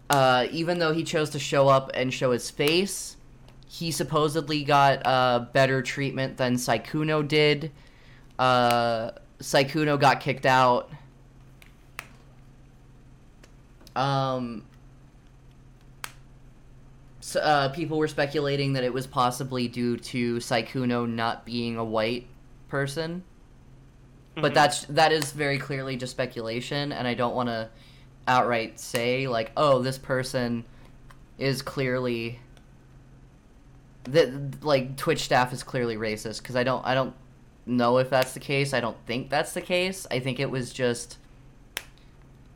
uh, 0.09 0.47
even 0.51 0.79
though 0.79 0.93
he 0.93 1.03
chose 1.03 1.29
to 1.31 1.39
show 1.39 1.67
up 1.67 1.91
and 1.93 2.13
show 2.13 2.31
his 2.31 2.49
face, 2.49 3.17
he 3.67 3.91
supposedly 3.91 4.63
got 4.63 5.05
uh, 5.05 5.45
better 5.53 5.81
treatment 5.81 6.37
than 6.37 6.55
Sykkuno 6.55 7.27
did. 7.27 7.71
Uh, 8.37 9.11
Sykkuno 9.39 9.99
got 9.99 10.19
kicked 10.19 10.45
out. 10.45 10.91
Um, 13.95 14.65
so, 17.19 17.39
uh, 17.39 17.69
people 17.69 17.97
were 17.97 18.07
speculating 18.07 18.73
that 18.73 18.83
it 18.83 18.93
was 18.93 19.07
possibly 19.07 19.67
due 19.67 19.97
to 19.97 20.37
Sykkuno 20.37 21.09
not 21.09 21.45
being 21.45 21.77
a 21.77 21.83
white 21.83 22.27
person, 22.69 23.23
but 24.35 24.51
Mhm. 24.51 24.55
that's 24.55 24.85
that 24.85 25.11
is 25.11 25.31
very 25.31 25.57
clearly 25.57 25.95
just 25.95 26.11
speculation, 26.11 26.91
and 26.91 27.07
I 27.07 27.13
don't 27.13 27.35
want 27.35 27.49
to 27.49 27.69
outright 28.27 28.79
say 28.79 29.27
like, 29.27 29.51
oh, 29.57 29.81
this 29.81 29.97
person 29.97 30.63
is 31.37 31.61
clearly 31.61 32.39
that 34.05 34.63
like 34.63 34.97
Twitch 34.97 35.21
staff 35.21 35.53
is 35.53 35.63
clearly 35.63 35.95
racist 35.95 36.41
because 36.41 36.55
I 36.55 36.63
don't 36.63 36.85
I 36.85 36.93
don't 36.93 37.13
know 37.65 37.97
if 37.97 38.09
that's 38.09 38.33
the 38.33 38.39
case. 38.39 38.73
I 38.73 38.79
don't 38.79 38.97
think 39.05 39.29
that's 39.29 39.53
the 39.53 39.61
case. 39.61 40.05
I 40.11 40.19
think 40.19 40.39
it 40.39 40.49
was 40.49 40.73
just 40.73 41.17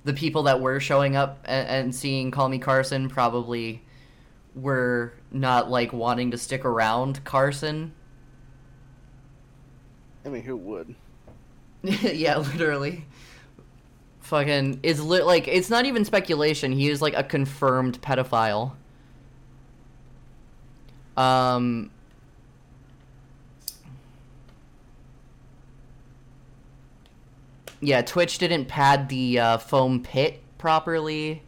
the 0.04 0.14
people 0.14 0.44
that 0.44 0.62
were 0.62 0.80
showing 0.80 1.16
up 1.16 1.40
and, 1.46 1.68
and 1.68 1.96
seeing 1.96 2.32
Call 2.32 2.50
Me 2.50 2.60
Carson 2.60 3.10
probably 3.10 3.84
were 4.56 5.14
not 5.32 5.70
like 5.70 5.94
wanting 5.94 6.32
to 6.32 6.38
stick 6.38 6.66
around 6.66 7.24
Carson. 7.24 7.94
I 10.26 10.30
mean, 10.30 10.44
who 10.44 10.58
would? 10.58 10.96
yeah, 11.84 12.38
literally. 12.38 13.06
Fucking 14.28 14.82
it's 14.84 15.00
li- 15.00 15.22
like 15.22 15.48
it's 15.48 15.70
not 15.70 15.86
even 15.86 16.04
speculation. 16.04 16.74
He 16.74 16.90
is 16.90 17.02
like 17.02 17.14
a 17.16 17.24
confirmed 17.24 18.02
pedophile. 18.02 18.74
Um 21.16 21.92
yeah, 27.80 28.02
Twitch 28.02 28.38
didn't 28.38 28.66
pad 28.66 29.08
the 29.08 29.40
uh, 29.40 29.58
foam 29.60 30.04
pit 30.04 30.42
properly. 30.58 31.42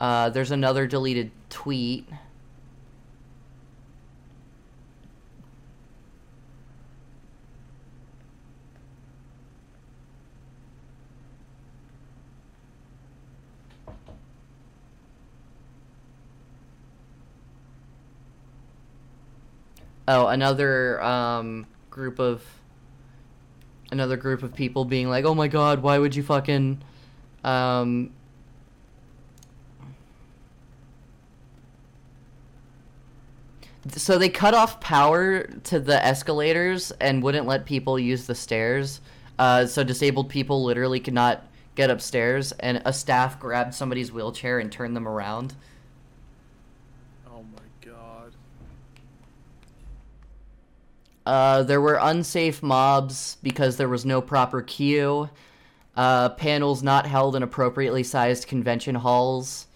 Uh, 0.00 0.28
there's 0.28 0.50
another 0.50 0.88
deleted 0.88 1.30
tweet. 1.50 2.08
Oh, 20.14 20.26
another 20.26 21.02
um, 21.02 21.66
group 21.88 22.18
of 22.18 22.44
another 23.90 24.18
group 24.18 24.42
of 24.42 24.54
people 24.54 24.84
being 24.84 25.08
like, 25.08 25.24
"Oh 25.24 25.34
my 25.34 25.48
god, 25.48 25.82
why 25.82 25.98
would 25.98 26.14
you 26.14 26.22
fucking 26.22 26.82
um 27.44 28.10
So 33.88 34.18
they 34.18 34.28
cut 34.28 34.54
off 34.54 34.80
power 34.80 35.44
to 35.44 35.80
the 35.80 36.04
escalators 36.04 36.92
and 37.00 37.22
wouldn't 37.22 37.46
let 37.46 37.64
people 37.64 37.98
use 37.98 38.26
the 38.26 38.34
stairs. 38.34 39.00
Uh, 39.38 39.66
so 39.66 39.82
disabled 39.82 40.28
people 40.28 40.62
literally 40.62 41.00
could 41.00 41.14
not 41.14 41.44
get 41.74 41.90
upstairs, 41.90 42.52
and 42.52 42.82
a 42.84 42.92
staff 42.92 43.40
grabbed 43.40 43.74
somebody's 43.74 44.12
wheelchair 44.12 44.58
and 44.58 44.70
turned 44.70 44.94
them 44.94 45.08
around. 45.08 45.54
Oh 47.26 47.42
my 47.42 47.90
god. 47.90 48.32
Uh, 51.24 51.62
there 51.62 51.80
were 51.80 51.98
unsafe 52.00 52.62
mobs 52.62 53.36
because 53.42 53.76
there 53.76 53.88
was 53.88 54.04
no 54.04 54.20
proper 54.20 54.60
queue. 54.62 55.30
Uh, 55.96 56.30
panels 56.30 56.82
not 56.82 57.06
held 57.06 57.36
in 57.36 57.42
appropriately 57.42 58.02
sized 58.02 58.48
convention 58.48 58.94
halls. 58.94 59.66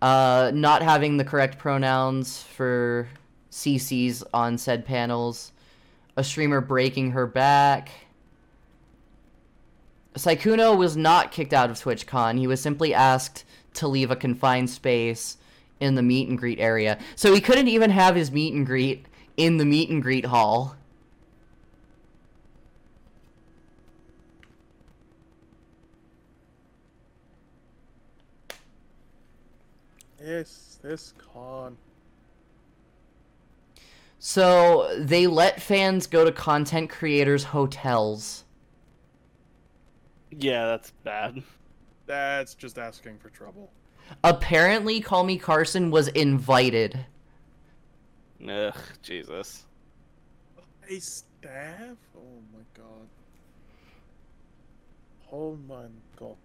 Uh, 0.00 0.50
not 0.52 0.82
having 0.82 1.16
the 1.16 1.24
correct 1.24 1.58
pronouns 1.58 2.42
for 2.42 3.08
CCs 3.50 4.24
on 4.34 4.58
said 4.58 4.84
panels. 4.84 5.52
A 6.16 6.24
streamer 6.24 6.60
breaking 6.60 7.12
her 7.12 7.26
back. 7.26 7.90
Sykkuno 10.14 10.76
was 10.76 10.96
not 10.96 11.32
kicked 11.32 11.54
out 11.54 11.70
of 11.70 11.76
TwitchCon. 11.76 12.38
He 12.38 12.46
was 12.46 12.60
simply 12.60 12.92
asked 12.92 13.44
to 13.74 13.88
leave 13.88 14.10
a 14.10 14.16
confined 14.16 14.68
space 14.68 15.38
in 15.80 15.94
the 15.94 16.02
meet 16.02 16.28
and 16.28 16.36
greet 16.36 16.60
area. 16.60 16.98
So 17.16 17.32
he 17.32 17.40
couldn't 17.40 17.68
even 17.68 17.90
have 17.90 18.14
his 18.14 18.30
meet 18.30 18.52
and 18.52 18.66
greet 18.66 19.06
in 19.36 19.56
the 19.56 19.64
meet 19.64 19.90
and 19.90 20.02
greet 20.02 20.26
hall. 20.26 20.76
Yes, 30.24 30.78
this 30.82 31.14
con. 31.18 31.76
So 34.18 34.96
they 35.00 35.26
let 35.26 35.60
fans 35.60 36.06
go 36.06 36.24
to 36.24 36.30
content 36.30 36.90
creators' 36.90 37.42
hotels. 37.42 38.44
Yeah, 40.30 40.66
that's 40.66 40.92
bad. 41.02 41.42
That's 42.06 42.54
just 42.54 42.78
asking 42.78 43.18
for 43.18 43.30
trouble. 43.30 43.72
Apparently, 44.22 45.00
Call 45.00 45.24
Me 45.24 45.38
Carson 45.38 45.90
was 45.90 46.08
invited. 46.08 47.04
Ugh, 48.48 48.74
Jesus. 49.02 49.64
A 50.88 50.98
staff? 50.98 51.96
Oh 52.16 52.42
my 52.52 52.64
god. 52.74 53.08
Oh 55.32 55.58
my 55.68 55.86
god. 56.16 56.36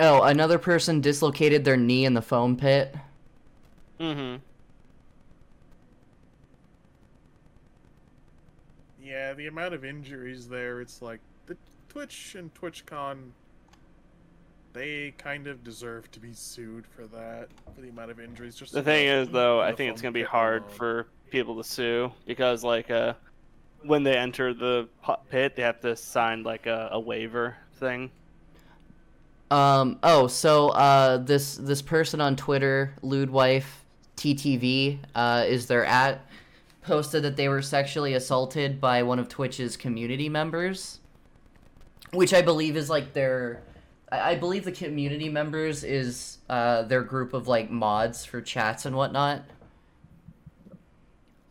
Oh, 0.00 0.22
another 0.22 0.58
person 0.58 1.00
dislocated 1.00 1.64
their 1.64 1.76
knee 1.76 2.04
in 2.04 2.14
the 2.14 2.22
foam 2.22 2.56
pit. 2.56 2.94
Mm-hmm. 4.00 4.36
Yeah, 9.02 9.34
the 9.34 9.46
amount 9.46 9.74
of 9.74 9.84
injuries 9.84 10.48
there, 10.48 10.80
it's 10.80 11.02
like 11.02 11.20
the 11.46 11.56
Twitch 11.88 12.34
and 12.36 12.52
TwitchCon 12.54 13.30
they 14.74 15.14
kind 15.16 15.46
of 15.46 15.64
deserve 15.64 16.10
to 16.10 16.20
be 16.20 16.34
sued 16.34 16.84
for 16.86 17.06
that, 17.06 17.48
for 17.74 17.80
the 17.80 17.88
amount 17.88 18.10
of 18.10 18.20
injuries. 18.20 18.56
Just 18.56 18.72
The 18.72 18.82
thing 18.82 19.06
is, 19.06 19.28
though, 19.30 19.60
I 19.60 19.72
think 19.72 19.92
it's 19.92 20.02
gonna 20.02 20.12
be 20.12 20.22
hard 20.24 20.62
alone. 20.64 20.74
for 20.76 21.06
people 21.30 21.56
to 21.56 21.64
sue 21.64 22.12
because, 22.26 22.62
like, 22.62 22.90
uh, 22.90 23.14
when 23.82 24.02
they 24.02 24.16
enter 24.16 24.52
the 24.52 24.88
pu- 25.02 25.14
pit, 25.30 25.56
they 25.56 25.62
have 25.62 25.80
to 25.80 25.94
sign 25.96 26.42
like 26.42 26.66
a, 26.66 26.90
a 26.92 27.00
waiver 27.00 27.56
thing. 27.76 28.10
Um. 29.50 29.98
Oh, 30.02 30.26
so 30.26 30.70
uh, 30.70 31.18
this 31.18 31.56
this 31.56 31.80
person 31.80 32.20
on 32.20 32.34
Twitter, 32.34 32.94
Lewdwife 33.02 33.84
TTV, 34.16 34.98
uh, 35.14 35.44
is 35.46 35.66
their 35.66 35.84
at 35.84 36.26
posted 36.82 37.22
that 37.22 37.36
they 37.36 37.48
were 37.48 37.62
sexually 37.62 38.14
assaulted 38.14 38.80
by 38.80 39.02
one 39.02 39.18
of 39.18 39.28
Twitch's 39.28 39.76
community 39.76 40.28
members, 40.28 40.98
which 42.12 42.34
I 42.34 42.42
believe 42.42 42.76
is 42.76 42.90
like 42.90 43.12
their. 43.12 43.62
I 44.20 44.34
believe 44.36 44.64
the 44.64 44.72
community 44.72 45.28
members 45.28 45.84
is 45.84 46.38
uh, 46.48 46.82
their 46.82 47.02
group 47.02 47.32
of 47.32 47.48
like 47.48 47.70
mods 47.70 48.24
for 48.24 48.40
chats 48.40 48.86
and 48.86 48.96
whatnot. 48.96 49.42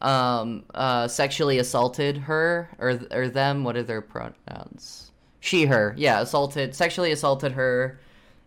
Um, 0.02 0.66
uh, 0.74 1.08
sexually 1.08 1.60
assaulted 1.60 2.18
her 2.18 2.70
or 2.78 3.00
or 3.12 3.30
them. 3.30 3.64
What 3.64 3.78
are 3.78 3.84
their 3.84 4.02
pronouns? 4.02 5.12
She, 5.40 5.66
her. 5.66 5.94
Yeah, 5.98 6.22
assaulted, 6.22 6.76
sexually 6.76 7.12
assaulted 7.12 7.54
her, 7.54 8.00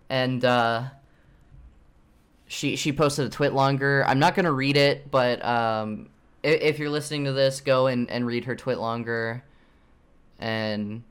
and 0.09 0.44
uh, 0.44 0.84
she 2.47 2.76
she 2.76 2.93
posted 2.93 3.26
a 3.26 3.30
TwitLonger. 3.30 4.05
I'm 4.06 4.18
not 4.18 4.34
gonna 4.34 4.52
read 4.52 4.76
it, 4.76 5.10
but 5.10 5.44
um, 5.44 6.09
if, 6.43 6.60
if 6.60 6.78
you're 6.78 6.90
listening 6.90 7.24
to 7.24 7.32
this, 7.32 7.60
go 7.60 7.86
and 7.86 8.10
and 8.10 8.26
read 8.26 8.44
her 8.44 8.56
TwitLonger, 8.56 9.43
and 10.38 11.02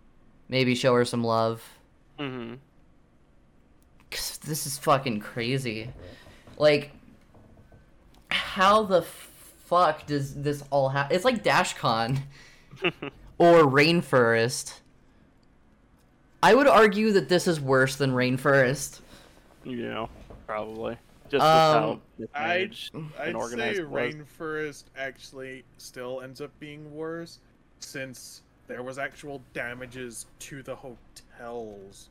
maybe 0.48 0.76
show 0.76 0.94
her 0.94 1.06
some 1.06 1.23
love. 1.23 1.64
Mm-hmm. 2.19 2.56
'Cause 4.16 4.38
this 4.38 4.66
is 4.66 4.78
fucking 4.78 5.20
crazy. 5.20 5.90
Like, 6.58 6.92
how 8.30 8.84
the 8.84 9.02
fuck 9.02 10.06
does 10.06 10.36
this 10.42 10.64
all 10.70 10.90
happen? 10.90 11.14
It's 11.16 11.26
like 11.26 11.44
DashCon 11.44 12.20
or 13.38 13.64
Rainfurrest. 13.64 14.80
I 16.42 16.54
would 16.56 16.68
argue 16.68 17.12
that 17.12 17.28
this 17.28 17.46
is 17.48 17.60
worse 17.60 17.96
than 17.98 18.12
Rainfurrest. 18.12 19.02
you 19.66 19.78
know, 19.90 20.10
probably 20.48 20.96
just 21.28 21.34
with 21.34 21.42
Um, 21.44 21.82
how 21.82 22.00
mismanaged 22.20 22.96
I'd 23.20 23.28
and 23.30 23.36
organized 23.36 23.78
say 23.78 23.84
was. 23.84 24.14
Rainfurrest 24.14 24.84
actually 24.96 25.66
still 25.78 26.22
ends 26.22 26.40
up 26.40 26.52
being 26.60 26.96
worse 26.96 27.40
since 27.80 28.44
there 28.68 28.84
was 28.84 28.98
actual 28.98 29.42
damages 29.54 30.28
to 30.40 30.62
the 30.64 30.76
hotels 30.76 32.10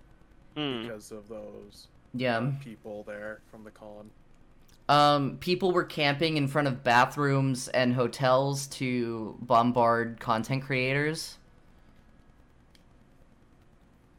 Hmm. 0.57 0.83
because 0.83 1.13
of 1.13 1.29
those 1.29 1.89
Yeah. 2.15 2.53
people 2.63 3.03
there 3.07 3.41
from 3.51 3.65
the 3.65 3.71
con. 3.71 4.11
Um, 4.89 5.39
people 5.39 5.73
were 5.73 5.85
camping 5.85 6.37
in 6.37 6.47
front 6.47 6.69
of 6.69 6.85
bathrooms 6.85 7.69
and 7.69 7.95
hotels 7.95 8.67
to 8.69 9.37
bombard 9.41 10.21
content 10.21 10.63
creators. 10.63 11.39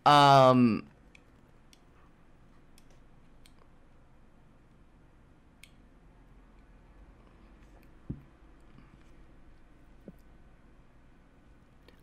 Um, 0.05 0.85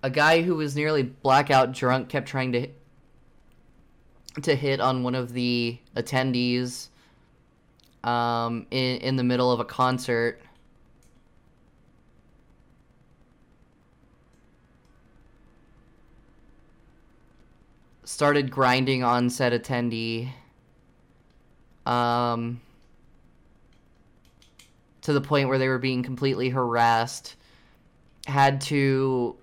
a 0.02 0.10
guy 0.10 0.42
who 0.42 0.56
was 0.56 0.74
nearly 0.74 1.02
blackout 1.02 1.72
drunk 1.72 2.08
kept 2.08 2.28
trying 2.28 2.52
to 2.52 2.68
to 4.40 4.54
hit 4.54 4.80
on 4.80 5.02
one 5.02 5.14
of 5.14 5.32
the 5.32 5.78
attendees 5.94 6.88
um, 8.04 8.66
in 8.70 8.98
in 8.98 9.16
the 9.16 9.24
middle 9.24 9.52
of 9.52 9.60
a 9.60 9.64
concert. 9.64 10.40
Started 18.04 18.50
grinding 18.50 19.02
on 19.02 19.30
said 19.30 19.52
attendee. 19.52 20.30
Um, 21.86 22.60
to 25.02 25.12
the 25.12 25.20
point 25.20 25.48
where 25.48 25.58
they 25.58 25.68
were 25.68 25.78
being 25.78 26.02
completely 26.02 26.48
harassed. 26.48 27.36
Had 28.26 28.60
to 28.62 29.36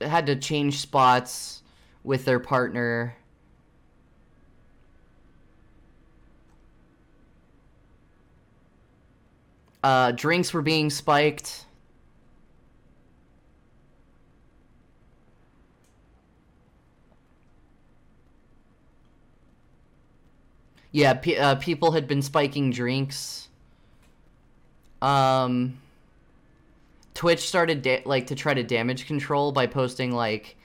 had 0.00 0.26
to 0.26 0.36
change 0.36 0.80
spots 0.80 1.62
with 2.02 2.24
their 2.24 2.40
partner. 2.40 3.14
Uh, 9.82 10.12
drinks 10.12 10.52
were 10.52 10.62
being 10.62 10.90
spiked. 10.90 11.64
Yeah, 20.90 21.14
pe- 21.14 21.36
uh, 21.36 21.56
people 21.56 21.92
had 21.92 22.08
been 22.08 22.22
spiking 22.22 22.70
drinks. 22.70 23.48
Um, 25.02 25.78
Twitch 27.14 27.46
started 27.46 27.82
da- 27.82 28.02
like 28.04 28.28
to 28.28 28.34
try 28.34 28.54
to 28.54 28.62
damage 28.62 29.06
control 29.06 29.52
by 29.52 29.66
posting 29.66 30.12
like 30.12 30.56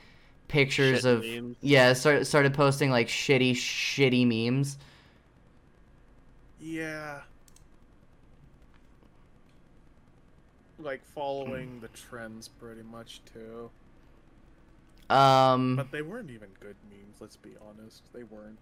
pictures 0.47 1.01
Shit 1.01 1.05
of 1.05 1.23
memes. 1.23 1.57
yeah, 1.61 1.93
started 1.93 2.25
started 2.25 2.53
posting 2.53 2.89
like 2.89 3.07
shitty 3.07 3.51
shitty 3.51 4.25
memes. 4.25 4.77
Yeah. 6.59 7.21
Like 10.83 11.01
following 11.15 11.79
the 11.79 11.87
trends 11.89 12.47
pretty 12.47 12.83
much 12.83 13.21
too. 13.33 13.69
Um, 15.13 15.75
But 15.77 15.91
they 15.91 16.01
weren't 16.01 16.29
even 16.29 16.49
good 16.59 16.75
memes, 16.89 17.17
let's 17.19 17.35
be 17.37 17.51
honest. 17.67 18.01
They 18.13 18.23
weren't. 18.23 18.59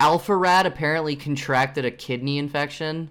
Alpha 0.00 0.34
Rat 0.34 0.66
apparently 0.66 1.16
contracted 1.16 1.84
a 1.84 1.90
kidney 1.90 2.38
infection. 2.38 3.10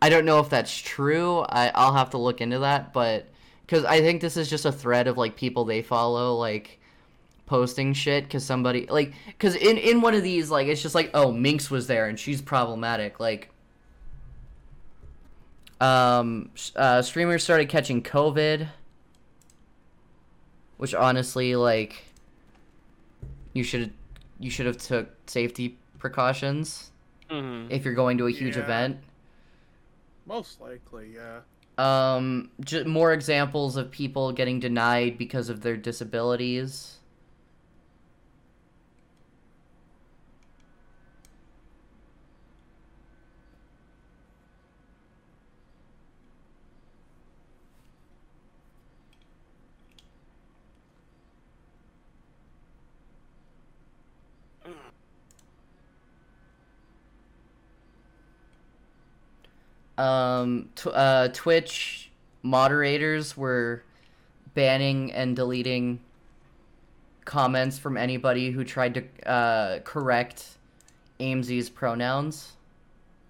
I 0.00 0.10
don't 0.10 0.24
know 0.24 0.40
if 0.40 0.50
that's 0.50 0.76
true. 0.76 1.40
I 1.40 1.72
I'll 1.74 1.94
have 1.94 2.10
to 2.10 2.18
look 2.18 2.40
into 2.40 2.60
that, 2.60 2.92
but 2.92 3.26
because 3.66 3.84
I 3.84 4.00
think 4.00 4.20
this 4.20 4.36
is 4.36 4.48
just 4.50 4.64
a 4.64 4.72
thread 4.72 5.08
of 5.08 5.16
like 5.16 5.36
people 5.36 5.64
they 5.64 5.82
follow 5.82 6.34
like 6.36 6.78
posting 7.46 7.94
shit 7.94 8.24
because 8.24 8.44
somebody 8.44 8.86
like 8.86 9.14
because 9.26 9.56
in 9.56 9.78
in 9.78 10.00
one 10.00 10.14
of 10.14 10.22
these 10.22 10.50
like 10.50 10.68
it's 10.68 10.82
just 10.82 10.94
like 10.94 11.10
oh 11.14 11.32
Minx 11.32 11.70
was 11.70 11.86
there 11.86 12.06
and 12.08 12.18
she's 12.18 12.42
problematic 12.42 13.18
like. 13.20 13.50
Um, 15.80 16.50
uh, 16.74 17.02
streamers 17.02 17.44
started 17.44 17.68
catching 17.68 18.02
COVID, 18.02 18.68
which 20.76 20.94
honestly, 20.94 21.54
like, 21.56 22.04
you 23.52 23.62
should 23.64 23.92
you 24.40 24.50
should 24.50 24.66
have 24.66 24.76
took 24.78 25.08
safety 25.28 25.78
precautions 25.98 26.92
hmm 27.28 27.66
if 27.70 27.84
you're 27.84 27.94
going 27.94 28.18
to 28.18 28.26
a 28.26 28.30
huge 28.30 28.56
Yeah. 28.56 28.62
event. 28.62 28.98
Most 30.26 30.60
likely, 30.60 31.14
yeah. 31.14 31.40
Um, 31.78 32.50
j- 32.60 32.84
more 32.84 33.12
examples 33.12 33.76
of 33.76 33.90
people 33.90 34.32
getting 34.32 34.60
denied 34.60 35.16
because 35.18 35.48
of 35.48 35.60
their 35.62 35.76
disabilities. 35.76 36.97
Um, 59.98 60.70
tw- 60.76 60.88
uh, 60.88 61.28
Twitch 61.34 62.10
moderators 62.42 63.36
were 63.36 63.84
banning 64.54 65.12
and 65.12 65.36
deleting 65.36 66.00
comments 67.24 67.78
from 67.78 67.96
anybody 67.96 68.50
who 68.50 68.64
tried 68.64 68.94
to 68.94 69.30
uh, 69.30 69.80
correct 69.80 70.58
Amesy's 71.20 71.68
pronouns 71.70 72.56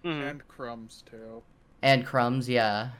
hmm 0.05 0.11
And 0.11 0.47
crumbs 0.49 1.03
too. 1.11 1.43
and 1.83 2.05
crumbs. 2.07 2.49
Yeah. 2.49 2.91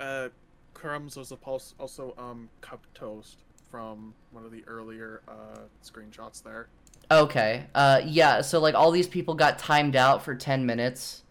Uh, 0.00 0.30
crumbs 0.74 1.16
was 1.16 1.28
supposed 1.28 1.74
also 1.78 2.14
um 2.18 2.50
cup 2.60 2.86
toast 2.94 3.44
from 3.70 4.14
one 4.32 4.44
of 4.44 4.52
the 4.52 4.64
earlier 4.66 5.22
uh 5.28 5.60
screenshots 5.84 6.42
there. 6.42 6.68
Okay. 7.10 7.66
Uh, 7.74 8.02
yeah. 8.04 8.40
So 8.42 8.60
like 8.60 8.74
all 8.74 8.90
these 8.90 9.08
people 9.08 9.34
got 9.34 9.58
timed 9.58 9.96
out 9.96 10.22
for 10.24 10.34
ten 10.34 10.66
minutes. 10.66 11.23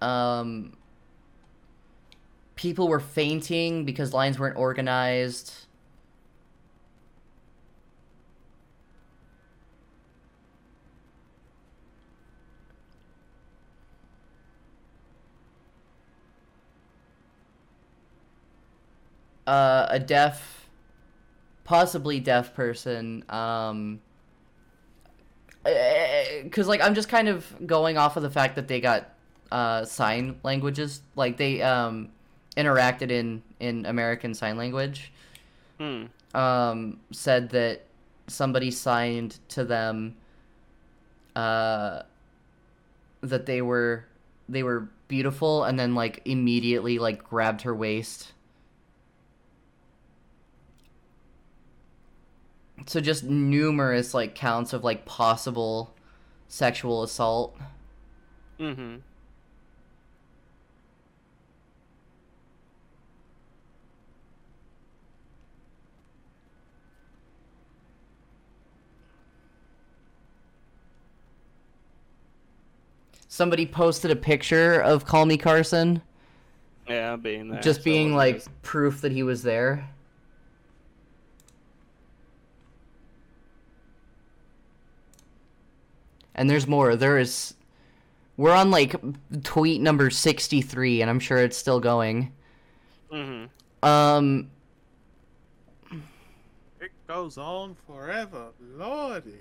Um. 0.00 0.72
People 2.56 2.88
were 2.88 3.00
fainting 3.00 3.84
because 3.84 4.12
lines 4.12 4.38
weren't 4.38 4.56
organized. 4.56 5.52
Uh, 19.46 19.86
a 19.88 19.98
deaf 19.98 20.68
possibly 21.64 22.20
deaf 22.20 22.54
person 22.54 23.24
um 23.28 24.00
because 26.42 26.66
like 26.66 26.80
i'm 26.80 26.94
just 26.94 27.08
kind 27.08 27.28
of 27.28 27.46
going 27.66 27.98
off 27.98 28.16
of 28.16 28.22
the 28.22 28.30
fact 28.30 28.56
that 28.56 28.68
they 28.68 28.80
got 28.80 29.10
uh 29.50 29.84
sign 29.84 30.38
languages. 30.42 31.02
Like 31.16 31.36
they 31.36 31.62
um 31.62 32.10
interacted 32.56 33.10
in 33.10 33.42
in 33.60 33.86
american 33.86 34.34
sign 34.34 34.56
language. 34.56 35.12
Hmm. 35.78 36.06
um 36.34 36.98
said 37.12 37.50
that 37.50 37.82
somebody 38.26 38.70
signed 38.70 39.38
to 39.50 39.64
them 39.64 40.16
uh 41.36 42.02
that 43.20 43.46
they 43.46 43.62
were 43.62 44.04
they 44.48 44.62
were 44.62 44.88
beautiful 45.06 45.64
and 45.64 45.78
then 45.78 45.94
like 45.94 46.20
immediately 46.24 46.98
like 46.98 47.22
grabbed 47.22 47.62
her 47.62 47.74
waist. 47.74 48.32
So 52.86 53.00
just 53.00 53.24
numerous 53.24 54.14
like 54.14 54.34
counts 54.34 54.72
of 54.72 54.84
like 54.84 55.04
possible 55.04 55.94
sexual 56.48 57.02
assault. 57.02 57.56
Hmm 58.58 58.96
somebody 73.38 73.64
posted 73.64 74.10
a 74.10 74.16
picture 74.16 74.80
of 74.80 75.06
CallMeCarson 75.06 76.02
Yeah, 76.88 77.14
being 77.14 77.48
there. 77.48 77.60
just 77.60 77.84
being 77.84 78.14
it 78.14 78.16
like 78.16 78.36
is. 78.38 78.48
proof 78.62 79.00
that 79.02 79.12
he 79.12 79.22
was 79.22 79.44
there 79.44 79.88
and 86.34 86.48
there's 86.48 86.66
more 86.66 86.96
there 86.96 87.18
is 87.18 87.54
we're 88.36 88.52
on 88.54 88.70
like 88.70 88.94
tweet 89.44 89.80
number 89.80 90.10
63 90.10 91.02
and 91.02 91.10
i'm 91.10 91.20
sure 91.20 91.38
it's 91.38 91.56
still 91.56 91.80
going 91.80 92.32
Mhm. 93.12 93.48
um 93.82 94.50
It 96.80 96.92
goes 97.08 97.38
on 97.38 97.74
forever, 97.86 98.48
lordy. 98.76 99.40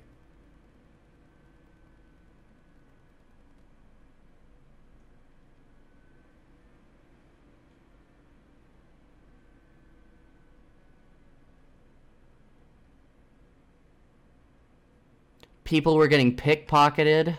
People 15.68 15.98
were 15.98 16.08
getting 16.08 16.34
pickpocketed. 16.34 17.38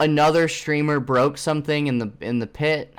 Another 0.00 0.48
streamer 0.48 0.98
broke 0.98 1.36
something 1.36 1.88
in 1.88 1.98
the 1.98 2.10
in 2.22 2.38
the 2.38 2.46
pit 2.46 2.96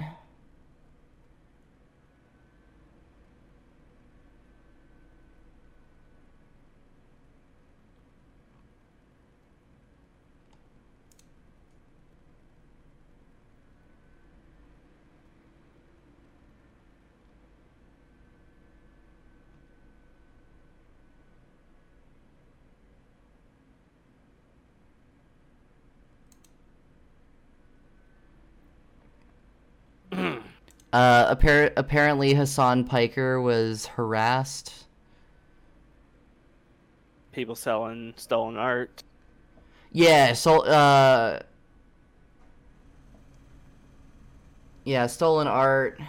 Uh, 30.94 31.36
appar- 31.36 31.74
apparently 31.76 32.36
Hasan 32.36 32.84
Piker 32.84 33.42
was 33.42 33.88
harassed. 33.88 34.86
People 37.32 37.56
selling 37.56 38.14
stolen 38.16 38.58
art. 38.58 39.04
Yeah, 39.92 40.34
so 40.34 40.60
uh, 40.60 41.40
yeah, 44.86 45.08
stolen 45.08 45.48
art. 45.48 46.00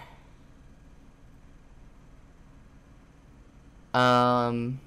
Um. 3.95 4.79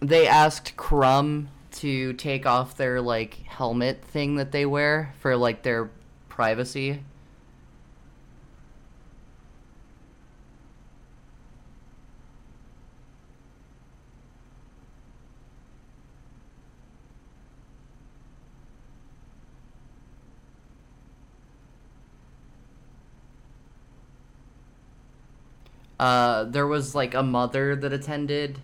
They 0.00 0.26
asked 0.26 0.76
Crumb 0.76 1.48
to 1.72 2.12
take 2.14 2.46
off 2.46 2.76
their 2.76 3.00
like 3.00 3.34
helmet 3.46 4.04
thing 4.04 4.36
that 4.36 4.52
they 4.52 4.66
wear 4.66 5.14
for 5.20 5.36
like 5.36 5.62
their 5.62 5.90
privacy. 6.28 7.00
Uh, 26.00 26.44
there 26.44 26.66
was 26.66 26.94
like 26.94 27.12
a 27.12 27.22
mother 27.22 27.76
that 27.76 27.92
attended 27.92 28.58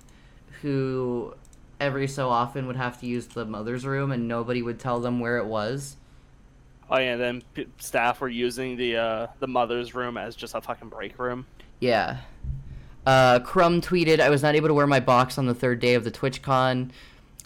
who 0.63 1.35
every 1.81 2.09
so 2.09 2.29
often 2.29 2.67
would 2.67 2.77
have 2.77 3.01
to 3.01 3.07
use 3.07 3.27
the 3.27 3.45
mother's 3.45 3.85
room 3.85 4.13
and 4.13 4.29
nobody 4.29 4.63
would 4.63 4.79
tell 4.79 5.01
them 5.01 5.21
where 5.21 5.39
it 5.39 5.47
was. 5.47 5.97
Oh 6.91 6.99
yeah, 6.99 7.17
then 7.17 7.43
p- 7.55 7.67
staff 7.79 8.21
were 8.21 8.29
using 8.29 8.77
the 8.77 8.97
uh, 8.97 9.27
the 9.41 9.49
mother's 9.49 9.95
room 9.95 10.17
as 10.17 10.37
just 10.37 10.55
a 10.55 10.61
fucking 10.61 10.89
break 10.89 11.19
room. 11.19 11.47
Yeah. 11.81 12.19
Uh, 13.05 13.39
Crumb 13.41 13.81
tweeted, 13.81 14.19
I 14.21 14.31
was 14.31 14.43
not 14.43 14.55
able 14.55 14.69
to 14.69 14.75
wear 14.75 14.87
my 14.87 15.01
box 15.01 15.39
on 15.39 15.47
the 15.47 15.55
third 15.55 15.79
day 15.79 15.95
of 15.95 16.05
the 16.05 16.11
TwitchCon. 16.11 16.91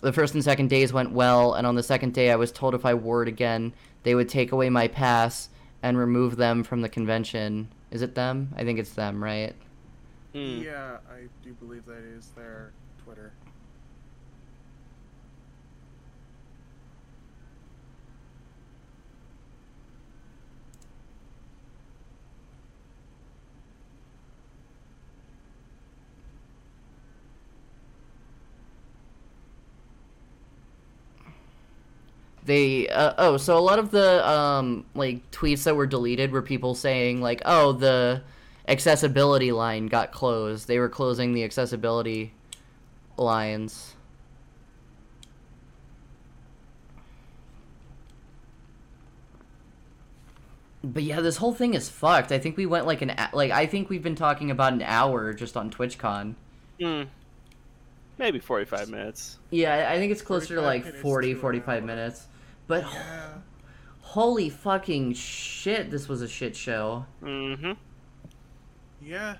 The 0.00 0.12
first 0.12 0.32
and 0.32 0.42
second 0.42 0.70
days 0.70 0.92
went 0.92 1.12
well, 1.12 1.52
and 1.54 1.66
on 1.66 1.74
the 1.74 1.82
second 1.82 2.14
day 2.14 2.30
I 2.30 2.36
was 2.36 2.50
told 2.50 2.74
if 2.74 2.86
I 2.86 2.94
wore 2.94 3.22
it 3.22 3.28
again, 3.28 3.74
they 4.02 4.14
would 4.14 4.28
take 4.28 4.52
away 4.52 4.70
my 4.70 4.88
pass 4.88 5.50
and 5.82 5.98
remove 5.98 6.36
them 6.36 6.62
from 6.64 6.80
the 6.80 6.88
convention. 6.88 7.68
Is 7.90 8.00
it 8.00 8.14
them? 8.14 8.54
I 8.56 8.64
think 8.64 8.78
it's 8.78 8.92
them, 8.92 9.22
right? 9.22 9.54
Hmm. 10.32 10.62
Yeah, 10.62 10.98
I 11.10 11.26
do 11.42 11.52
believe 11.54 11.84
that 11.86 12.02
is 12.16 12.28
their 12.36 12.72
Twitter. 13.04 13.32
They 32.44 32.88
uh, 32.88 33.14
oh 33.18 33.36
so 33.36 33.56
a 33.58 33.60
lot 33.60 33.78
of 33.78 33.90
the 33.90 34.28
um 34.28 34.84
like 34.94 35.30
tweets 35.30 35.64
that 35.64 35.76
were 35.76 35.86
deleted 35.86 36.32
were 36.32 36.42
people 36.42 36.74
saying 36.74 37.20
like 37.20 37.42
oh 37.44 37.72
the 37.72 38.22
accessibility 38.68 39.52
line 39.52 39.86
got 39.88 40.12
closed. 40.12 40.68
They 40.68 40.78
were 40.78 40.88
closing 40.88 41.32
the 41.34 41.44
accessibility 41.44 42.32
lines. 43.16 43.94
But 50.82 51.02
yeah 51.02 51.20
this 51.20 51.36
whole 51.36 51.52
thing 51.54 51.74
is 51.74 51.88
fucked. 51.90 52.32
I 52.32 52.38
think 52.38 52.56
we 52.56 52.66
went 52.66 52.86
like 52.86 53.02
an 53.02 53.14
like 53.32 53.50
i 53.50 53.66
think 53.66 53.90
we've 53.90 54.02
been 54.02 54.14
talking 54.14 54.50
about 54.50 54.72
an 54.72 54.82
hour 54.82 55.32
just 55.34 55.56
on 55.56 55.70
twitchcon. 55.70 56.34
Hmm. 56.80 57.02
Maybe 58.20 58.38
forty-five 58.38 58.88
minutes. 58.90 59.38
yeah 59.50 59.74
I- 59.88 59.94
i 59.94 59.96
think 59.98 60.12
it's 60.12 60.20
closer 60.22 60.54
to 60.56 60.60
like 60.60 60.84
minutes 60.84 61.00
40 61.02 61.34
to 61.34 61.40
45 61.40 61.84
minutes 61.84 62.26
but 62.68 62.84
Yeah. 62.84 63.30
Holy 64.02 64.48
fucking 64.50 65.12
shit, 65.14 65.88
this 65.92 66.08
was 66.08 66.20
a 66.20 66.26
shit 66.26 66.56
show. 66.56 67.06
Mm-hmm. 67.22 67.72
Yeah. 69.00 69.36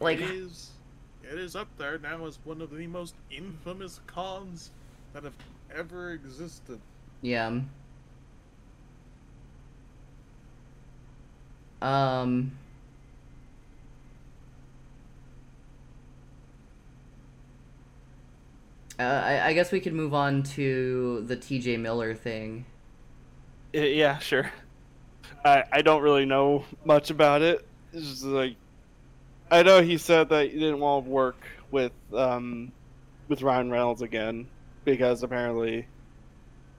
Like, 0.00 0.18
it 0.20 0.28
is 0.30 0.70
it 1.22 1.38
is 1.38 1.54
up 1.54 1.68
there 1.78 1.98
now 1.98 2.26
as 2.26 2.38
one 2.44 2.60
of 2.60 2.70
the 2.70 2.86
most 2.88 3.14
infamous 3.30 4.00
cons 4.08 4.70
that 5.12 5.22
have 5.22 5.34
ever 5.74 6.12
existed. 6.12 6.80
yeah. 7.22 7.60
Um. 11.80 12.52
Uh, 18.98 19.02
I, 19.02 19.48
I 19.48 19.52
guess 19.54 19.72
we 19.72 19.80
could 19.80 19.92
move 19.94 20.14
on 20.14 20.42
to 20.54 21.22
the 21.26 21.36
TJ 21.36 21.80
Miller 21.80 22.14
thing. 22.14 22.64
Yeah, 23.72 24.18
sure. 24.18 24.52
I 25.44 25.64
I 25.72 25.82
don't 25.82 26.02
really 26.02 26.26
know 26.26 26.64
much 26.84 27.10
about 27.10 27.42
it. 27.42 27.66
It's 27.92 28.08
just 28.08 28.24
like 28.24 28.56
I 29.50 29.62
know 29.62 29.82
he 29.82 29.98
said 29.98 30.28
that 30.28 30.50
he 30.50 30.58
didn't 30.58 30.78
want 30.78 31.04
to 31.04 31.10
work 31.10 31.44
with 31.70 31.92
um 32.12 32.72
with 33.28 33.42
Ryan 33.42 33.70
Reynolds 33.70 34.02
again 34.02 34.46
because 34.84 35.22
apparently 35.22 35.86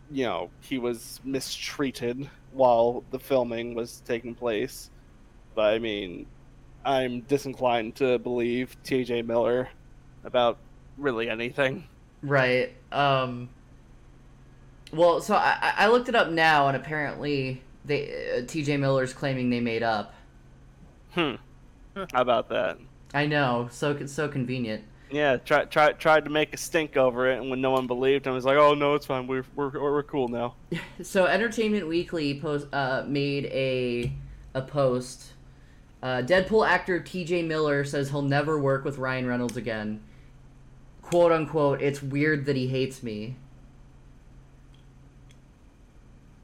you 0.09 0.23
know 0.25 0.49
he 0.61 0.77
was 0.77 1.19
mistreated 1.25 2.29
while 2.53 3.03
the 3.11 3.19
filming 3.19 3.75
was 3.75 4.01
taking 4.05 4.33
place. 4.35 4.89
But 5.53 5.73
I 5.73 5.79
mean, 5.79 6.27
I'm 6.85 7.21
disinclined 7.21 7.95
to 7.95 8.19
believe 8.19 8.75
T.J. 8.83 9.23
Miller 9.23 9.69
about 10.23 10.57
really 10.97 11.29
anything. 11.29 11.87
Right. 12.25 12.73
Um. 12.91 13.49
Well, 14.91 15.21
so 15.21 15.35
I 15.35 15.57
I 15.61 15.73
I 15.85 15.87
looked 15.87 16.09
it 16.09 16.15
up 16.15 16.29
now, 16.29 16.67
and 16.67 16.75
apparently 16.75 17.61
they 17.85 18.37
uh, 18.37 18.41
TJ 18.41 18.79
Miller's 18.79 19.13
claiming 19.13 19.49
they 19.49 19.61
made 19.61 19.83
up. 19.83 20.13
Hmm. 21.11 21.35
How 21.95 22.21
about 22.21 22.49
that? 22.49 22.77
I 23.13 23.25
know, 23.25 23.69
so 23.71 24.05
so 24.05 24.27
convenient. 24.27 24.83
Yeah, 25.11 25.37
try, 25.37 25.65
try, 25.65 25.91
tried 25.93 26.25
to 26.25 26.31
make 26.31 26.53
a 26.53 26.57
stink 26.57 26.97
over 26.97 27.29
it, 27.29 27.39
and 27.39 27.49
when 27.49 27.61
no 27.61 27.71
one 27.71 27.85
believed 27.85 28.25
him, 28.25 28.33
was 28.33 28.43
like, 28.43 28.57
"Oh 28.57 28.73
no, 28.73 28.95
it's 28.95 29.05
fine. 29.05 29.27
We're 29.27 29.45
we're 29.55 29.69
we're 29.69 30.03
cool 30.03 30.27
now." 30.27 30.55
So 31.03 31.25
Entertainment 31.25 31.87
Weekly 31.87 32.39
post 32.39 32.67
uh, 32.73 33.03
made 33.07 33.45
a 33.45 34.11
a 34.53 34.61
post. 34.61 35.33
Uh, 36.01 36.21
Deadpool 36.21 36.67
actor 36.67 36.99
T.J. 36.99 37.43
Miller 37.43 37.83
says 37.83 38.09
he'll 38.09 38.21
never 38.21 38.59
work 38.59 38.85
with 38.85 38.97
Ryan 38.97 39.25
Reynolds 39.25 39.57
again. 39.57 40.01
"Quote 41.05 41.31
unquote." 41.31 41.81
It's 41.83 42.01
weird 42.01 42.45
that 42.47 42.55
he 42.55 42.67
hates 42.67 43.03
me. 43.03 43.35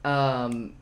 Um. 0.06 0.74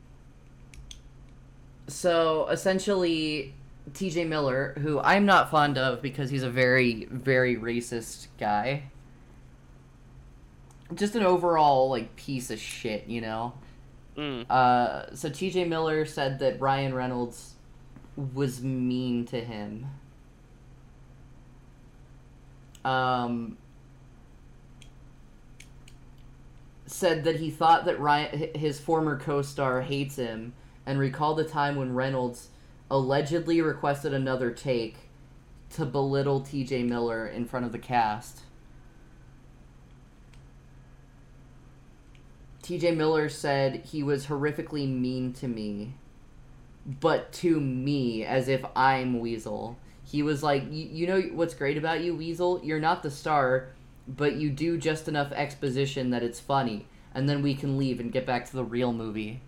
So 1.88 2.46
essentially, 2.48 3.54
T.J. 3.94 4.24
Miller, 4.24 4.74
who 4.82 5.00
I'm 5.00 5.24
not 5.24 5.50
fond 5.50 5.78
of 5.78 6.02
because 6.02 6.28
he's 6.28 6.42
a 6.42 6.50
very 6.50 7.06
very 7.06 7.56
racist 7.56 8.26
guy. 8.38 8.84
Just 10.94 11.16
an 11.16 11.22
overall 11.22 11.88
like 11.88 12.14
piece 12.16 12.50
of 12.50 12.60
shit, 12.60 13.06
you 13.06 13.22
know. 13.22 13.54
Mm. 14.16 14.44
Uh, 14.50 15.14
so 15.14 15.30
T.J. 15.30 15.64
Miller 15.64 16.04
said 16.04 16.38
that 16.40 16.60
Ryan 16.60 16.94
Reynolds 16.94 17.54
was 18.34 18.62
mean 18.62 19.24
to 19.26 19.40
him. 19.40 19.86
Um, 22.84 23.56
said 26.90 27.24
that 27.24 27.36
he 27.36 27.50
thought 27.50 27.84
that 27.84 28.00
Ryan, 28.00 28.50
his 28.54 28.80
former 28.80 29.18
co-star, 29.18 29.82
hates 29.82 30.16
him, 30.16 30.54
and 30.84 30.98
recalled 30.98 31.38
the 31.38 31.44
time 31.44 31.76
when 31.76 31.94
Reynolds 31.94 32.48
allegedly 32.90 33.60
requested 33.60 34.12
another 34.12 34.50
take 34.50 34.96
to 35.70 35.86
belittle 35.86 36.40
T.J. 36.40 36.82
Miller 36.82 37.26
in 37.26 37.44
front 37.44 37.64
of 37.64 37.72
the 37.72 37.78
cast. 37.78 38.42
TJ 42.62 42.96
Miller 42.96 43.28
said 43.28 43.82
he 43.86 44.02
was 44.02 44.26
horrifically 44.26 44.88
mean 44.88 45.32
to 45.34 45.48
me, 45.48 45.94
but 46.86 47.32
to 47.32 47.58
me 47.60 48.24
as 48.24 48.48
if 48.48 48.64
I'm 48.76 49.18
Weasel. 49.18 49.76
He 50.04 50.22
was 50.22 50.42
like, 50.42 50.64
"You 50.70 50.86
you 50.86 51.06
know 51.08 51.20
what's 51.32 51.54
great 51.54 51.76
about 51.76 52.02
you, 52.02 52.14
Weasel? 52.14 52.60
You're 52.62 52.78
not 52.78 53.02
the 53.02 53.10
star, 53.10 53.70
but 54.16 54.36
you 54.36 54.50
do 54.50 54.76
just 54.76 55.08
enough 55.08 55.32
exposition 55.32 56.10
that 56.10 56.22
it's 56.22 56.40
funny, 56.40 56.86
and 57.14 57.28
then 57.28 57.42
we 57.42 57.54
can 57.54 57.78
leave 57.78 58.00
and 58.00 58.12
get 58.12 58.26
back 58.26 58.44
to 58.46 58.52
the 58.52 58.64
real 58.64 58.92
movie." 58.92 59.40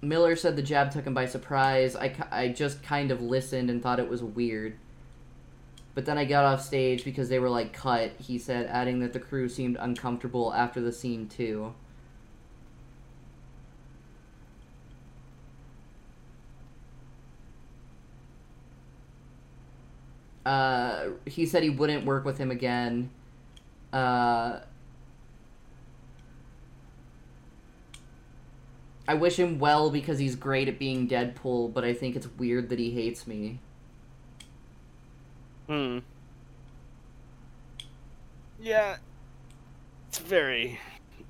Miller 0.00 0.34
said 0.34 0.56
the 0.56 0.62
jab 0.62 0.90
took 0.90 1.06
him 1.06 1.14
by 1.14 1.26
surprise. 1.26 1.94
I, 1.94 2.12
I 2.30 2.48
just 2.48 2.82
kind 2.82 3.12
of 3.12 3.22
listened 3.22 3.70
and 3.70 3.80
thought 3.80 4.00
it 4.00 4.08
was 4.08 4.22
weird. 4.22 4.76
But 5.94 6.06
then 6.06 6.18
I 6.18 6.24
got 6.24 6.44
off 6.44 6.64
stage 6.64 7.04
because 7.04 7.28
they 7.28 7.38
were 7.38 7.50
like 7.50 7.72
cut, 7.72 8.12
he 8.18 8.38
said, 8.38 8.66
adding 8.66 8.98
that 9.00 9.12
the 9.12 9.20
crew 9.20 9.48
seemed 9.48 9.76
uncomfortable 9.78 10.52
after 10.54 10.80
the 10.80 10.90
scene 10.90 11.28
too. 11.28 11.74
Uh, 20.44 21.10
he 21.24 21.46
said 21.46 21.62
he 21.62 21.70
wouldn't 21.70 22.04
work 22.04 22.24
with 22.24 22.38
him 22.38 22.50
again. 22.50 23.10
Uh, 23.92 24.60
I 29.06 29.14
wish 29.14 29.38
him 29.38 29.58
well 29.58 29.90
because 29.90 30.18
he's 30.18 30.36
great 30.36 30.68
at 30.68 30.78
being 30.78 31.08
Deadpool, 31.08 31.72
but 31.72 31.84
I 31.84 31.92
think 31.92 32.16
it's 32.16 32.28
weird 32.38 32.68
that 32.70 32.78
he 32.78 32.90
hates 32.90 33.26
me. 33.26 33.58
Hmm. 35.66 35.98
Yeah. 38.60 38.96
It's 40.08 40.18
very, 40.18 40.78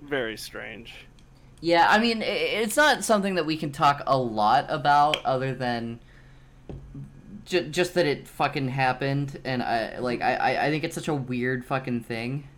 very 0.02 0.36
strange. 0.36 0.94
Yeah, 1.60 1.86
I 1.88 1.98
mean, 1.98 2.22
it's 2.22 2.76
not 2.76 3.04
something 3.04 3.36
that 3.36 3.46
we 3.46 3.56
can 3.56 3.70
talk 3.70 4.02
a 4.06 4.18
lot 4.18 4.66
about, 4.68 5.24
other 5.24 5.54
than 5.54 6.00
j- 7.44 7.68
just 7.68 7.94
that 7.94 8.06
it 8.06 8.26
fucking 8.28 8.68
happened, 8.68 9.38
and 9.44 9.62
I 9.62 9.98
like 9.98 10.20
I 10.22 10.34
I- 10.36 10.66
I 10.66 10.70
think 10.70 10.84
it's 10.84 10.94
such 10.94 11.08
a 11.08 11.14
weird 11.14 11.64
fucking 11.64 12.00
thing. 12.02 12.48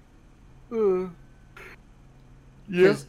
Uh, 0.72 1.06
Because 2.68 3.06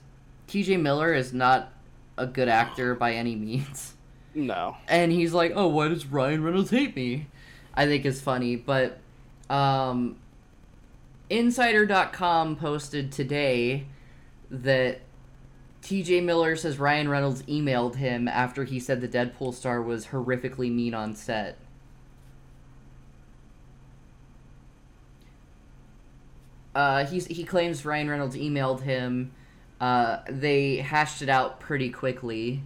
T.J. 0.48 0.78
Miller 0.78 1.14
is 1.14 1.34
not 1.34 1.72
a 2.18 2.28
good 2.28 2.48
actor 2.50 2.94
by 2.96 3.14
any 3.14 3.36
means. 3.36 3.94
No. 4.38 4.76
and 4.90 5.12
he's 5.14 5.32
like, 5.34 5.54
"Oh, 5.56 5.68
why 5.70 5.88
does 5.88 6.06
Ryan 6.06 6.44
Reynolds 6.44 6.70
hate 6.70 6.94
me?" 6.96 7.28
I 7.74 7.86
think 7.86 8.06
is 8.06 8.22
funny, 8.22 8.56
but 8.58 9.00
um, 9.50 10.18
Insider.com 11.30 12.56
posted 12.58 13.12
today 13.12 13.86
that 14.52 15.00
T.J. 15.82 16.22
Miller 16.22 16.56
says 16.56 16.78
Ryan 16.80 17.10
Reynolds 17.10 17.44
emailed 17.44 17.96
him 17.96 18.28
after 18.28 18.64
he 18.64 18.80
said 18.80 19.02
the 19.02 19.08
Deadpool 19.08 19.54
star 19.54 19.82
was 19.82 20.08
horrifically 20.08 20.72
mean 20.72 20.94
on 20.94 21.16
set. 21.16 21.58
Uh, 26.76 27.06
he's, 27.06 27.26
he 27.26 27.44
claims 27.44 27.86
Ryan 27.86 28.10
Reynolds 28.10 28.36
emailed 28.36 28.82
him. 28.82 29.32
Uh, 29.80 30.20
they 30.30 30.78
hashed 30.78 31.22
it 31.22 31.30
out 31.30 31.60
pretty 31.60 31.90
quickly. 31.90 32.62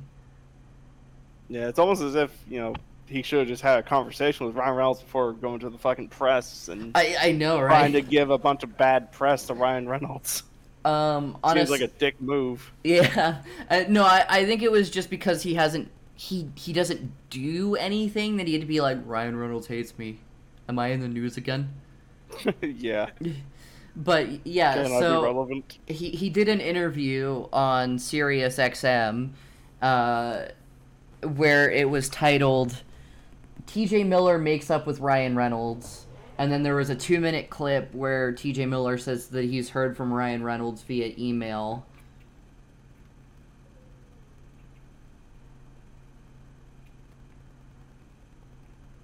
Yeah, 1.47 1.67
it's 1.67 1.79
almost 1.79 2.01
as 2.01 2.15
if, 2.15 2.31
you 2.49 2.59
know, 2.59 2.75
he 3.05 3.21
should 3.21 3.39
have 3.39 3.47
just 3.47 3.61
had 3.61 3.79
a 3.79 3.83
conversation 3.83 4.45
with 4.45 4.55
Ryan 4.55 4.75
Reynolds 4.75 5.01
before 5.01 5.33
going 5.33 5.59
to 5.59 5.69
the 5.69 5.77
fucking 5.77 6.09
press 6.09 6.67
and 6.67 6.91
I, 6.95 7.15
I 7.19 7.31
know, 7.31 7.59
trying 7.59 7.93
to 7.93 8.01
give 8.01 8.29
a 8.29 8.37
bunch 8.37 8.63
of 8.63 8.77
bad 8.77 9.11
press 9.11 9.47
to 9.47 9.53
Ryan 9.53 9.87
Reynolds. 9.87 10.43
Um, 10.85 11.31
Seems 11.31 11.39
honest, 11.43 11.71
like 11.71 11.81
a 11.81 11.87
dick 11.87 12.21
move. 12.21 12.71
yeah. 12.83 13.41
Uh, 13.69 13.83
no, 13.87 14.03
I, 14.03 14.25
I 14.27 14.45
think 14.45 14.63
it 14.63 14.71
was 14.71 14.89
just 14.89 15.11
because 15.11 15.43
he 15.43 15.53
hasn't 15.53 15.91
he 16.15 16.49
he 16.55 16.73
doesn't 16.73 17.11
do 17.29 17.75
anything 17.75 18.37
that 18.37 18.47
he 18.47 18.53
had 18.53 18.61
to 18.61 18.67
be 18.67 18.81
like 18.81 18.97
Ryan 19.05 19.37
Reynolds 19.37 19.67
hates 19.67 19.97
me. 19.97 20.19
Am 20.67 20.79
I 20.79 20.87
in 20.87 21.01
the 21.01 21.07
news 21.07 21.37
again? 21.37 21.69
yeah. 22.61 23.09
But 23.95 24.45
yeah, 24.45 24.83
be 24.83 24.89
so 24.89 25.23
relevant. 25.23 25.77
he 25.87 26.09
he 26.09 26.29
did 26.29 26.47
an 26.47 26.61
interview 26.61 27.47
on 27.51 27.99
Sirius 27.99 28.57
XM, 28.57 29.31
uh, 29.81 30.45
where 31.23 31.69
it 31.69 31.89
was 31.89 32.07
titled 32.09 32.83
"T.J. 33.65 34.03
Miller 34.05 34.37
makes 34.37 34.69
up 34.69 34.87
with 34.87 34.99
Ryan 34.99 35.35
Reynolds," 35.35 36.05
and 36.37 36.51
then 36.51 36.63
there 36.63 36.75
was 36.75 36.89
a 36.89 36.95
two 36.95 37.19
minute 37.19 37.49
clip 37.49 37.93
where 37.93 38.31
T.J. 38.31 38.67
Miller 38.67 38.97
says 38.97 39.27
that 39.29 39.45
he's 39.45 39.69
heard 39.69 39.97
from 39.97 40.13
Ryan 40.13 40.43
Reynolds 40.43 40.81
via 40.83 41.13
email. 41.17 41.85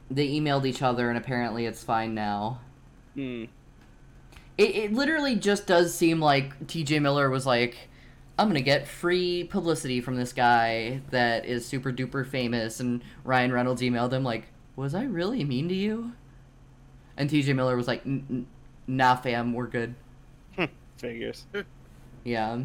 They 0.09 0.29
emailed 0.29 0.65
each 0.65 0.81
other, 0.81 1.09
and 1.09 1.17
apparently 1.17 1.65
it's 1.65 1.83
fine 1.83 2.13
now. 2.13 2.59
Hmm. 3.15 3.45
It, 4.57 4.75
it 4.75 4.93
literally 4.93 5.35
just 5.35 5.67
does 5.67 5.93
seem 5.93 6.19
like 6.21 6.67
TJ 6.67 7.01
Miller 7.01 7.29
was 7.29 7.45
like, 7.45 7.77
I'm 8.37 8.47
gonna 8.47 8.61
get 8.61 8.87
free 8.87 9.43
publicity 9.45 10.01
from 10.01 10.15
this 10.15 10.33
guy 10.33 11.01
that 11.11 11.45
is 11.45 11.65
super 11.65 11.91
duper 11.91 12.25
famous, 12.27 12.79
and 12.79 13.01
Ryan 13.23 13.51
Reynolds 13.51 13.81
emailed 13.81 14.11
him 14.13 14.23
like, 14.23 14.47
Was 14.75 14.93
I 14.95 15.03
really 15.03 15.43
mean 15.43 15.67
to 15.69 15.75
you? 15.75 16.13
And 17.17 17.29
TJ 17.29 17.55
Miller 17.55 17.75
was 17.77 17.87
like, 17.87 18.05
"N- 18.05 18.25
n- 18.29 18.47
Nah, 18.87 19.15
fam, 19.15 19.53
we're 19.53 19.67
good. 19.67 19.95
Hmm. 20.55 20.65
Figures. 20.97 21.45
Yeah. 22.23 22.59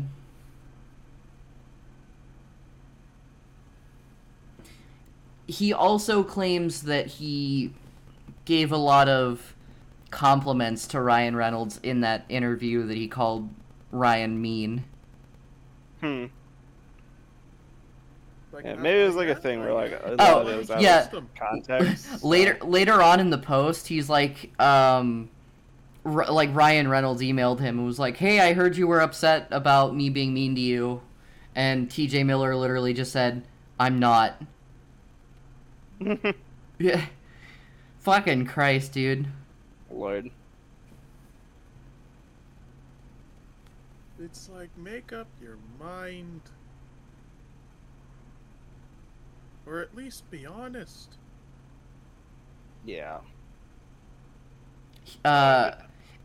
He 5.46 5.72
also 5.72 6.22
claims 6.22 6.82
that 6.82 7.06
he 7.06 7.72
gave 8.44 8.70
a 8.72 8.76
lot 8.76 9.08
of 9.08 9.54
compliments 10.10 10.86
to 10.88 11.00
Ryan 11.00 11.36
Reynolds 11.36 11.78
in 11.82 12.00
that 12.00 12.24
interview 12.28 12.86
that 12.86 12.96
he 12.96 13.08
called 13.08 13.48
Ryan 13.92 14.40
mean. 14.40 14.84
Hmm. 16.00 16.26
Like, 18.52 18.64
Yeah, 18.64 18.74
maybe 18.74 19.00
it 19.00 19.06
was 19.06 19.14
like 19.16 19.28
a 19.28 19.34
thing 19.34 19.60
where 19.60 19.72
like 19.72 19.92
Oh, 20.18 20.46
it 20.48 20.56
was 20.56 20.70
yeah. 20.78 21.08
context. 21.38 22.08
later 22.24 22.58
later 22.62 23.00
on 23.02 23.20
in 23.20 23.30
the 23.30 23.38
post, 23.38 23.86
he's 23.88 24.08
like 24.08 24.50
um 24.60 25.30
R- 26.04 26.30
like 26.30 26.54
Ryan 26.54 26.88
Reynolds 26.88 27.22
emailed 27.22 27.60
him 27.60 27.78
and 27.78 27.86
was 27.86 27.98
like, 27.98 28.16
"Hey, 28.18 28.40
I 28.40 28.54
heard 28.54 28.76
you 28.76 28.86
were 28.88 29.00
upset 29.00 29.48
about 29.50 29.94
me 29.96 30.10
being 30.10 30.34
mean 30.34 30.54
to 30.56 30.60
you." 30.60 31.02
And 31.54 31.90
TJ 31.90 32.24
Miller 32.24 32.56
literally 32.56 32.94
just 32.94 33.12
said, 33.12 33.44
"I'm 33.80 33.98
not." 33.98 34.40
Yeah. 36.78 37.06
Fucking 38.00 38.46
Christ, 38.46 38.92
dude. 38.92 39.28
Lord. 39.90 40.30
It's 44.22 44.50
like 44.50 44.68
make 44.76 45.12
up 45.12 45.28
your 45.40 45.56
mind. 45.78 46.42
Or 49.66 49.80
at 49.80 49.94
least 49.94 50.30
be 50.30 50.44
honest. 50.44 51.16
Yeah. 52.84 53.18
Uh 55.24 55.72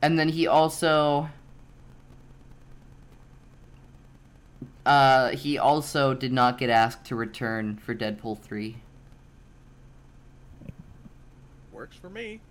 and 0.02 0.20
then 0.20 0.30
he 0.30 0.46
also 0.46 1.30
uh 4.86 5.30
he 5.30 5.58
also 5.58 6.14
did 6.14 6.34
not 6.34 6.58
get 6.58 6.70
asked 6.70 7.06
to 7.06 7.16
return 7.16 7.78
for 7.78 7.96
Deadpool 7.96 8.40
3. 8.40 8.76
Works 11.72 11.96
for 11.96 12.10
me. 12.10 12.42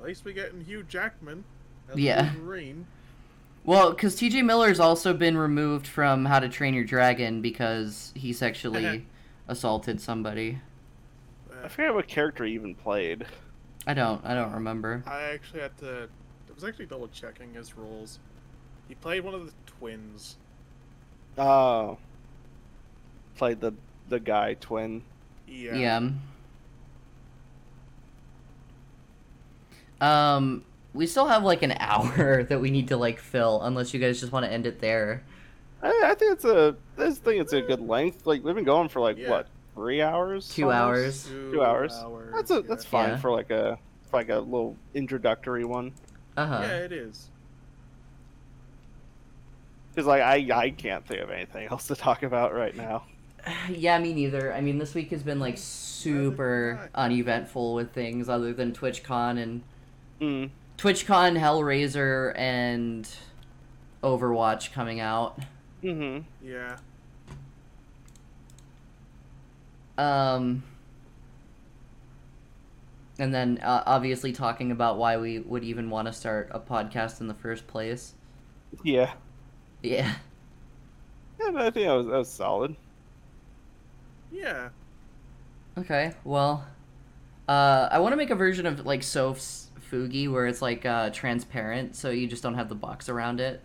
At 0.00 0.06
least 0.06 0.24
we're 0.24 0.32
getting 0.32 0.64
Hugh 0.64 0.82
Jackman 0.82 1.44
as 1.90 1.98
Yeah. 1.98 2.32
Wolverine. 2.34 2.86
Well, 3.64 3.90
because 3.90 4.16
TJ 4.16 4.42
Miller's 4.42 4.80
also 4.80 5.12
been 5.12 5.36
removed 5.36 5.86
from 5.86 6.24
How 6.24 6.40
to 6.40 6.48
Train 6.48 6.72
Your 6.72 6.84
Dragon 6.84 7.42
because 7.42 8.12
he 8.16 8.32
sexually 8.32 9.06
assaulted 9.46 10.00
somebody. 10.00 10.60
Uh, 11.50 11.64
I 11.64 11.68
forget 11.68 11.92
what 11.94 12.08
character 12.08 12.44
he 12.46 12.54
even 12.54 12.74
played. 12.74 13.26
I 13.86 13.92
don't. 13.92 14.24
I 14.24 14.34
don't 14.34 14.52
remember. 14.52 15.02
I 15.06 15.22
actually 15.22 15.60
had 15.60 15.76
to. 15.78 16.08
I 16.48 16.54
was 16.54 16.64
actually 16.64 16.86
double 16.86 17.08
checking 17.08 17.52
his 17.52 17.76
roles. 17.76 18.18
He 18.88 18.94
played 18.94 19.22
one 19.22 19.34
of 19.34 19.44
the 19.44 19.52
twins. 19.66 20.36
Oh. 21.36 21.98
Played 23.36 23.60
the 23.60 23.72
the 24.08 24.20
guy 24.20 24.54
twin. 24.54 25.02
Yeah. 25.46 25.74
Yeah. 25.76 26.10
Um, 30.00 30.64
we 30.94 31.06
still 31.06 31.26
have 31.28 31.42
like 31.44 31.62
an 31.62 31.72
hour 31.80 32.42
that 32.44 32.60
we 32.60 32.70
need 32.70 32.88
to 32.88 32.96
like 32.96 33.18
fill, 33.18 33.62
unless 33.62 33.92
you 33.94 34.00
guys 34.00 34.20
just 34.20 34.32
want 34.32 34.46
to 34.46 34.52
end 34.52 34.66
it 34.66 34.80
there. 34.80 35.22
I, 35.82 36.02
I 36.06 36.14
think 36.14 36.32
it's 36.32 36.44
a. 36.44 36.76
I 36.98 37.04
just 37.06 37.22
think 37.22 37.40
it's 37.40 37.52
a 37.52 37.60
good 37.62 37.80
length. 37.80 38.26
Like 38.26 38.44
we've 38.44 38.54
been 38.54 38.64
going 38.64 38.88
for 38.88 39.00
like 39.00 39.16
Yeah. 39.18 39.30
what 39.30 39.46
three 39.74 40.02
hours? 40.02 40.48
Two 40.48 40.70
almost? 40.70 41.30
hours. 41.30 41.52
Two 41.52 41.62
hours. 41.62 42.04
That's 42.34 42.50
a 42.50 42.60
that's 42.62 42.84
fine 42.84 43.10
Yeah. 43.10 43.16
for 43.16 43.30
like 43.30 43.50
a 43.50 43.78
for 44.10 44.18
like 44.18 44.28
a 44.28 44.38
little 44.38 44.76
introductory 44.94 45.64
one. 45.64 45.92
Uh 46.36 46.46
huh. 46.46 46.60
Yeah, 46.62 46.76
it 46.78 46.92
is. 46.92 47.28
Because 49.94 50.06
like 50.06 50.22
I 50.22 50.46
I 50.54 50.70
can't 50.70 51.04
think 51.06 51.20
of 51.20 51.30
anything 51.30 51.68
else 51.68 51.86
to 51.88 51.96
talk 51.96 52.22
about 52.22 52.54
right 52.54 52.74
now. 52.76 53.04
Yeah, 53.70 53.98
me 53.98 54.12
neither. 54.12 54.52
I 54.52 54.60
mean, 54.60 54.76
this 54.76 54.94
week 54.94 55.08
has 55.12 55.22
been 55.22 55.40
like 55.40 55.56
super 55.56 56.90
uneventful 56.94 57.72
with 57.74 57.90
things 57.92 58.28
other 58.28 58.52
than 58.52 58.72
TwitchCon 58.72 59.38
and 59.42 59.62
Mm. 60.20 60.50
TwitchCon, 60.78 61.38
Hellraiser, 61.38 62.32
and 62.38 63.08
Overwatch 64.02 64.72
coming 64.72 65.00
out. 65.00 65.38
Mm-hmm. 65.82 66.46
Yeah. 66.46 66.76
Um, 69.98 70.62
and 73.18 73.34
then 73.34 73.58
uh, 73.62 73.82
obviously 73.84 74.32
talking 74.32 74.70
about 74.72 74.96
why 74.96 75.18
we 75.18 75.38
would 75.40 75.64
even 75.64 75.90
want 75.90 76.06
to 76.08 76.12
start 76.12 76.48
a 76.52 76.58
podcast 76.60 77.20
in 77.20 77.28
the 77.28 77.34
first 77.34 77.66
place. 77.66 78.14
Yeah. 78.82 79.12
Yeah. 79.82 80.14
Yeah, 81.38 81.50
but 81.52 81.62
I 81.62 81.70
think 81.70 81.86
that 81.86 81.94
was 81.94 82.06
that 82.06 82.12
was 82.12 82.30
solid. 82.30 82.76
Yeah. 84.30 84.70
Okay. 85.76 86.12
Well, 86.24 86.66
uh, 87.48 87.88
I 87.90 87.98
want 87.98 88.12
to 88.12 88.16
make 88.16 88.30
a 88.30 88.34
version 88.34 88.66
of 88.66 88.84
like 88.86 89.02
Soph's 89.02 89.69
Fugi 89.90 90.30
where 90.30 90.46
it's 90.46 90.62
like 90.62 90.84
uh, 90.86 91.10
transparent, 91.10 91.96
so 91.96 92.10
you 92.10 92.26
just 92.26 92.42
don't 92.42 92.54
have 92.54 92.68
the 92.68 92.74
box 92.74 93.08
around 93.08 93.40
it. 93.40 93.62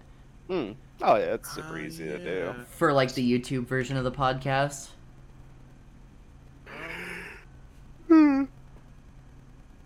Hmm. 0.47 0.71
Oh 1.01 1.15
yeah, 1.17 1.33
it's 1.35 1.51
super 1.53 1.73
Ah, 1.73 1.77
easy 1.77 2.05
to 2.05 2.17
do. 2.17 2.53
for 2.69 2.93
like 2.93 3.13
the 3.13 3.39
YouTube 3.39 3.65
version 3.67 3.97
of 3.97 4.03
the 4.03 4.11
podcast. 4.11 4.89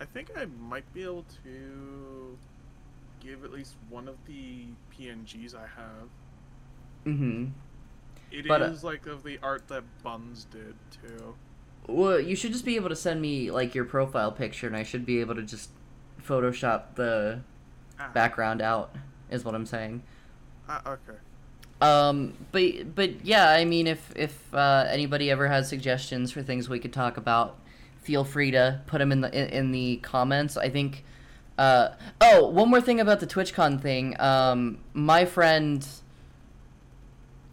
I 0.00 0.04
think 0.12 0.30
I 0.36 0.46
might 0.68 0.90
be 0.94 1.02
able 1.02 1.24
to 1.44 2.36
give 3.22 3.44
at 3.44 3.52
least 3.52 3.74
one 3.88 4.08
of 4.08 4.16
the 4.26 4.64
PNGs 4.98 5.54
I 5.54 5.66
have. 5.76 6.08
Mm-hmm. 7.06 7.46
It 8.32 8.40
is 8.40 8.46
But, 8.46 8.62
uh, 8.62 8.74
like 8.82 9.06
of 9.06 9.22
the 9.22 9.38
art 9.42 9.68
that 9.68 9.84
Buns 10.02 10.46
did 10.50 10.74
too. 10.90 11.34
Well, 11.86 12.20
you 12.20 12.34
should 12.36 12.52
just 12.52 12.64
be 12.64 12.76
able 12.76 12.88
to 12.88 12.96
send 12.96 13.20
me 13.20 13.50
like 13.50 13.74
your 13.74 13.84
profile 13.84 14.32
picture, 14.32 14.66
and 14.66 14.76
I 14.76 14.82
should 14.84 15.04
be 15.04 15.20
able 15.20 15.34
to 15.34 15.42
just 15.42 15.70
Photoshop 16.30 16.94
the 16.94 17.40
Ah, 17.98 18.08
background 18.14 18.62
out. 18.62 18.94
Is 19.30 19.44
what 19.44 19.54
I'm 19.54 19.66
saying. 19.66 20.02
ah, 20.68 20.80
okay. 20.86 21.18
Um, 21.82 22.34
but 22.52 22.94
but 22.94 23.24
yeah, 23.24 23.50
I 23.50 23.64
mean, 23.64 23.86
if 23.86 24.12
if 24.16 24.54
uh, 24.54 24.86
anybody 24.88 25.30
ever 25.30 25.48
has 25.48 25.68
suggestions 25.68 26.30
for 26.32 26.42
things 26.42 26.68
we 26.68 26.78
could 26.78 26.92
talk 26.92 27.16
about, 27.16 27.58
feel 28.02 28.24
free 28.24 28.50
to 28.52 28.80
put 28.86 28.98
them 28.98 29.12
in 29.12 29.20
the 29.22 29.28
in, 29.36 29.48
in 29.48 29.72
the 29.72 29.96
comments. 29.98 30.56
I 30.56 30.68
think. 30.70 31.04
Uh, 31.58 31.90
oh, 32.22 32.48
one 32.48 32.70
more 32.70 32.80
thing 32.80 33.00
about 33.00 33.20
the 33.20 33.26
TwitchCon 33.26 33.82
thing. 33.82 34.18
Um, 34.20 34.78
my 34.94 35.24
friend. 35.26 35.86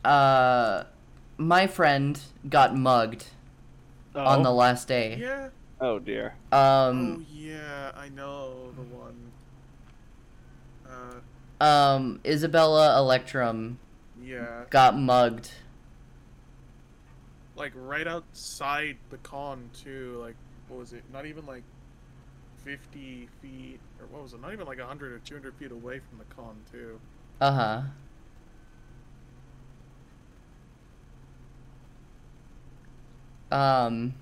Uh, 0.06 0.84
my 1.38 1.68
friend 1.68 2.20
got 2.48 2.76
mugged 2.76 3.26
Oh. 4.16 4.24
on 4.26 4.42
the 4.42 4.52
last 4.52 4.88
day. 4.88 5.18
Yeah. 5.20 5.50
Oh 5.82 6.00
dear. 6.00 6.36
oh 6.52 6.90
Um, 6.90 7.26
yeah, 7.32 7.92
I 7.96 8.10
know 8.10 8.72
the 8.76 8.84
one. 8.96 9.32
Uh, 10.90 11.64
um, 11.64 12.20
Isabella 12.26 12.98
Electrum 12.98 13.80
yeah. 14.24 14.64
got 14.70 14.98
mugged. 14.98 15.52
Like 17.56 17.74
right 17.76 18.08
outside 18.08 18.98
the 19.10 19.18
con 19.18 19.70
too. 19.84 20.18
Like 20.22 20.36
what 20.68 20.80
was 20.80 20.94
it? 20.94 21.04
Not 21.12 21.26
even 21.26 21.46
like 21.46 21.64
fifty 22.64 23.28
feet 23.42 23.80
or 24.00 24.06
what 24.08 24.24
was 24.24 24.34
it? 24.34 24.42
Not 24.42 24.54
even 24.54 24.68
like 24.68 24.80
hundred 24.80 25.14
or 25.14 25.20
two 25.20 25.36
hundred 25.36 25.56
feet 25.56 25.72
away 25.72 26.00
from 26.00 26.20
the 26.20 26.36
con 26.36 26.56
too. 26.72 27.00
Uh 27.42 27.82
huh. 33.50 33.56
Um. 33.56 34.14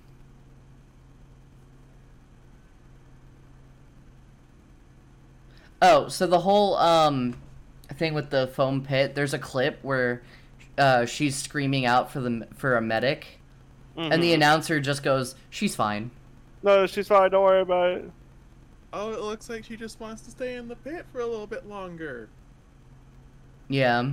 Oh, 5.88 6.08
so 6.08 6.26
the 6.26 6.40
whole 6.40 6.76
um 6.78 7.36
thing 7.94 8.16
with 8.16 8.32
the 8.32 8.48
foam 8.48 8.84
pit. 8.84 9.14
There's 9.14 9.34
a 9.36 9.40
clip 9.40 9.78
where 9.84 10.24
uh, 10.80 11.06
she's 11.06 11.36
screaming 11.36 11.86
out 11.86 12.12
for 12.12 12.20
the 12.20 12.48
for 12.56 12.76
a 12.76 12.82
medic, 12.82 13.40
and 13.96 14.22
the 14.22 14.32
Mhm. 14.32 14.36
announcer 14.36 14.80
just 14.80 15.04
goes, 15.04 15.36
"She's 15.52 15.76
fine." 15.76 16.10
No, 16.64 16.88
she's 16.88 17.08
fine. 17.08 17.30
Don't 17.30 17.44
worry 17.44 17.62
about 17.62 17.92
it. 17.92 18.12
Oh, 18.92 19.12
it 19.12 19.22
looks 19.22 19.48
like 19.50 19.64
she 19.64 19.78
just 19.78 20.00
wants 20.00 20.24
to 20.24 20.32
stay 20.32 20.56
in 20.56 20.68
the 20.68 20.76
pit 20.76 21.06
for 21.12 21.22
a 21.22 21.28
little 21.28 21.46
bit 21.48 21.68
longer. 21.68 22.30
Yeah. 23.70 24.10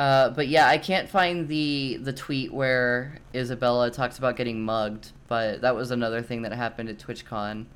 Uh, 0.00 0.30
but 0.30 0.48
yeah, 0.48 0.66
I 0.66 0.78
can't 0.78 1.10
find 1.10 1.46
the 1.46 1.98
the 2.00 2.14
tweet 2.14 2.54
where 2.54 3.18
Isabella 3.34 3.90
talks 3.90 4.16
about 4.16 4.34
getting 4.34 4.64
mugged, 4.64 5.12
but 5.28 5.60
that 5.60 5.76
was 5.76 5.90
another 5.90 6.22
thing 6.22 6.40
that 6.40 6.52
happened 6.52 6.88
at 6.88 6.96
TwitchCon. 6.96 7.66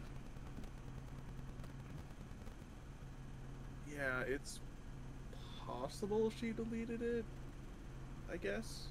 Yeah, 3.94 4.20
it's 4.26 4.58
possible 5.66 6.32
she 6.40 6.52
deleted 6.52 7.02
it. 7.02 7.26
I 8.32 8.38
guess. 8.38 8.84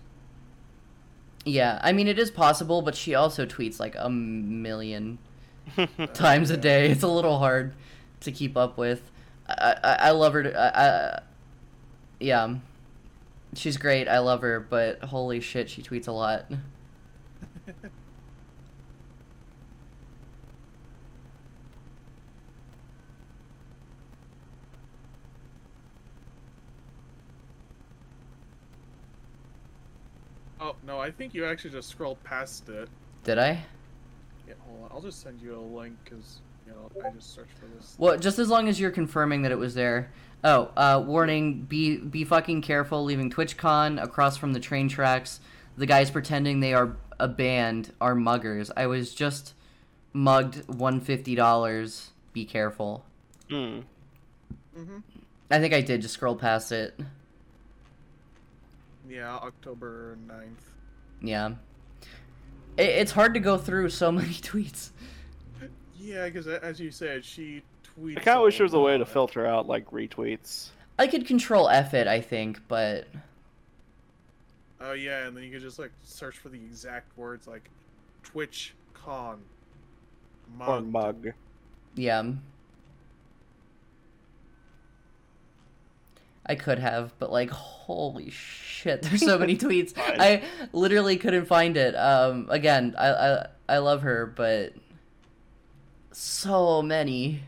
Yeah, 1.44 1.80
I 1.82 1.92
mean 1.92 2.08
it 2.08 2.20
is 2.20 2.30
possible, 2.30 2.84
but 2.84 2.94
she 2.94 3.16
also 3.16 3.48
tweets 3.48 3.80
like 3.80 3.96
a 3.98 4.12
million 4.12 5.18
times 6.14 6.52
a 6.52 6.58
day. 6.58 6.92
It's 6.92 7.02
a 7.02 7.08
little 7.08 7.40
hard 7.40 7.74
to 8.20 8.32
keep 8.32 8.56
up 8.56 8.78
with. 8.78 9.10
I 9.50 9.76
I, 9.84 9.94
I 9.94 10.12
love 10.12 10.34
her. 10.34 10.44
To, 10.44 10.56
I, 10.56 10.86
I, 10.86 11.20
yeah, 12.20 12.58
she's 13.58 13.78
great. 13.78 14.08
I 14.08 14.20
love 14.20 14.42
her, 14.42 14.60
but 14.60 15.04
holy 15.04 15.40
shit, 15.40 15.70
she 15.70 15.82
tweets 15.82 16.08
a 16.08 16.12
lot. 16.12 16.46
Oh 30.64 30.76
no, 30.88 30.98
I 30.98 31.12
think 31.12 31.34
you 31.34 31.46
actually 31.46 31.72
just 31.72 31.90
scrolled 31.90 32.24
past 32.24 32.70
it. 32.70 32.88
Did 33.26 33.38
I? 33.38 33.64
Yeah, 34.48 34.54
hold 34.66 34.84
on. 34.84 34.90
I'll 34.94 35.02
just 35.02 35.22
send 35.22 35.42
you 35.42 35.56
a 35.56 35.60
link 35.60 35.98
because 36.06 36.40
you 36.66 36.72
know 36.72 36.90
I 37.06 37.12
just 37.12 37.36
searched 37.36 37.58
for 37.60 37.66
this. 37.76 37.96
Well, 37.98 38.18
just 38.18 38.40
as 38.40 38.48
long 38.48 38.70
as 38.70 38.80
you're 38.80 38.92
confirming 38.92 39.42
that 39.42 39.52
it 39.52 39.58
was 39.58 39.74
there. 39.74 40.12
Oh, 40.44 40.72
uh, 40.76 41.04
warning: 41.06 41.62
be 41.64 41.98
be 41.98 42.24
fucking 42.24 42.62
careful 42.62 43.04
leaving 43.04 43.30
TwitchCon 43.30 44.02
across 44.02 44.38
from 44.38 44.54
the 44.54 44.60
train 44.60 44.90
tracks. 44.90 45.40
The 45.78 45.86
guys 45.86 46.12
pretending 46.12 46.60
they 46.60 46.74
are 46.74 46.98
a 47.20 47.28
band 47.28 47.94
are 48.02 48.16
muggers. 48.16 48.70
I 48.76 48.88
was 48.88 49.14
just 49.14 49.54
mugged 50.12 50.68
one 50.68 51.00
fifty 51.00 51.36
dollars. 51.36 52.12
Be 52.34 52.46
careful. 52.46 53.06
Hmm. 53.50 53.80
Mm-hmm. 54.78 54.98
I 55.52 55.60
think 55.60 55.74
I 55.74 55.82
did 55.82 56.02
just 56.02 56.16
scroll 56.16 56.36
past 56.36 56.72
it. 56.72 57.00
Yeah, 59.08 59.36
October 59.36 60.18
9th. 60.28 60.72
Yeah. 61.22 61.52
It, 62.78 62.90
it's 62.90 63.12
hard 63.12 63.34
to 63.36 63.40
go 63.40 63.58
through 63.58 63.90
so 63.90 64.12
many 64.12 64.34
tweets. 64.34 64.90
Yeah, 66.00 66.26
because 66.26 66.48
as 66.48 66.80
you 66.80 66.90
said, 66.92 67.24
she 67.24 67.62
tweets. 68.00 68.18
I 68.18 68.22
kind 68.22 68.38
of 68.38 68.44
wish 68.44 68.58
there 68.58 68.66
was 68.66 68.74
a 68.74 68.80
way 68.80 68.98
to 68.98 69.06
filter 69.06 69.46
out 69.46 69.68
like 69.68 69.90
retweets. 69.92 70.70
I 71.00 71.08
could 71.08 71.26
control 71.26 71.70
F 71.70 71.94
it, 71.94 72.08
I 72.08 72.22
think, 72.22 72.62
but 72.68 73.08
Oh 74.82 74.94
yeah, 74.94 75.26
and 75.26 75.36
then 75.36 75.44
you 75.44 75.52
could 75.52 75.62
just 75.62 75.80
like 75.80 75.92
search 76.04 76.38
for 76.38 76.50
the 76.50 76.58
exact 76.58 77.18
words 77.18 77.48
like 77.48 77.70
Twitch 78.24 78.74
con. 78.94 79.42
Or 80.60 80.82
mug. 80.82 81.30
yeah. 81.96 82.24
I 86.46 86.56
could 86.56 86.78
have, 86.80 87.18
but 87.20 87.32
like, 87.32 87.50
holy 87.50 88.30
shit, 88.30 89.02
there's 89.04 89.22
so 89.22 89.38
many 89.40 89.56
tweets. 89.58 89.94
I 89.98 90.44
literally 90.74 91.16
couldn't 91.16 91.46
find 91.46 91.78
it. 91.78 91.96
Um, 91.96 92.48
again, 92.50 92.96
I, 92.98 93.08
I 93.10 93.48
I 93.70 93.78
love 93.78 94.02
her, 94.02 94.26
but 94.26 94.74
so 96.12 96.82
many. 96.82 97.44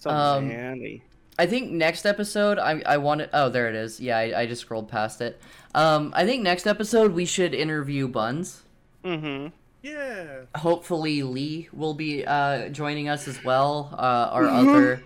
So 0.00 0.10
Um, 0.10 0.48
many. 0.48 1.02
I 1.38 1.46
think 1.46 1.70
next 1.70 2.04
episode 2.06 2.58
I 2.58 2.82
I 2.84 2.96
want 2.98 3.20
to. 3.20 3.28
Oh, 3.32 3.48
there 3.48 3.68
it 3.68 3.74
is. 3.74 4.00
Yeah, 4.00 4.18
I, 4.18 4.42
I 4.42 4.46
just 4.46 4.62
scrolled 4.62 4.88
past 4.88 5.20
it. 5.20 5.40
Um, 5.74 6.12
I 6.16 6.26
think 6.26 6.42
next 6.42 6.66
episode 6.66 7.12
we 7.12 7.24
should 7.24 7.54
interview 7.54 8.08
Buns. 8.08 8.62
Mm-hmm. 9.04 9.48
Yeah. 9.82 10.40
Hopefully 10.56 11.22
Lee 11.22 11.68
will 11.72 11.94
be 11.94 12.24
uh 12.26 12.68
joining 12.68 13.08
us 13.08 13.28
as 13.28 13.42
well. 13.44 13.94
Uh, 13.96 14.28
our 14.32 14.46
other, 14.48 15.02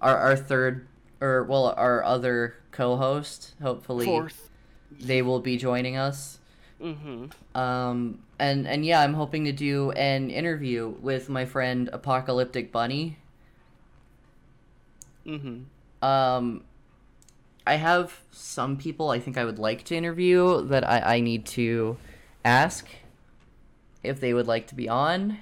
our 0.00 0.16
our 0.16 0.36
third 0.36 0.86
or 1.20 1.44
well 1.44 1.74
our 1.76 2.02
other 2.04 2.56
co-host. 2.70 3.52
Hopefully 3.60 4.06
Fourth. 4.06 4.48
they 5.00 5.20
will 5.22 5.40
be 5.40 5.56
joining 5.58 5.96
us. 5.96 6.38
Mm-hmm. 6.80 7.26
Um, 7.58 8.20
and 8.38 8.66
and 8.66 8.84
yeah, 8.86 9.00
I'm 9.00 9.14
hoping 9.14 9.44
to 9.44 9.52
do 9.52 9.90
an 9.92 10.30
interview 10.30 10.94
with 11.00 11.28
my 11.28 11.44
friend 11.44 11.90
Apocalyptic 11.92 12.72
Bunny. 12.72 13.18
Mm-hmm. 15.26 16.04
Um, 16.04 16.64
I 17.66 17.76
have 17.76 18.20
some 18.30 18.76
people 18.76 19.10
I 19.10 19.18
think 19.18 19.38
I 19.38 19.44
would 19.44 19.58
like 19.58 19.84
to 19.84 19.96
interview 19.96 20.62
that 20.66 20.88
I, 20.88 21.16
I 21.16 21.20
need 21.20 21.46
to 21.46 21.96
ask 22.44 22.86
if 24.02 24.20
they 24.20 24.34
would 24.34 24.46
like 24.46 24.66
to 24.68 24.74
be 24.74 24.88
on. 24.88 25.38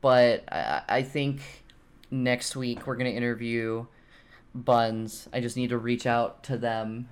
But 0.00 0.44
I, 0.52 0.82
I 0.88 1.02
think 1.02 1.40
next 2.10 2.54
week 2.54 2.86
we're 2.86 2.96
going 2.96 3.10
to 3.10 3.16
interview 3.16 3.86
Buns. 4.54 5.28
I 5.32 5.40
just 5.40 5.56
need 5.56 5.70
to 5.70 5.78
reach 5.78 6.06
out 6.06 6.44
to 6.44 6.56
them 6.56 7.08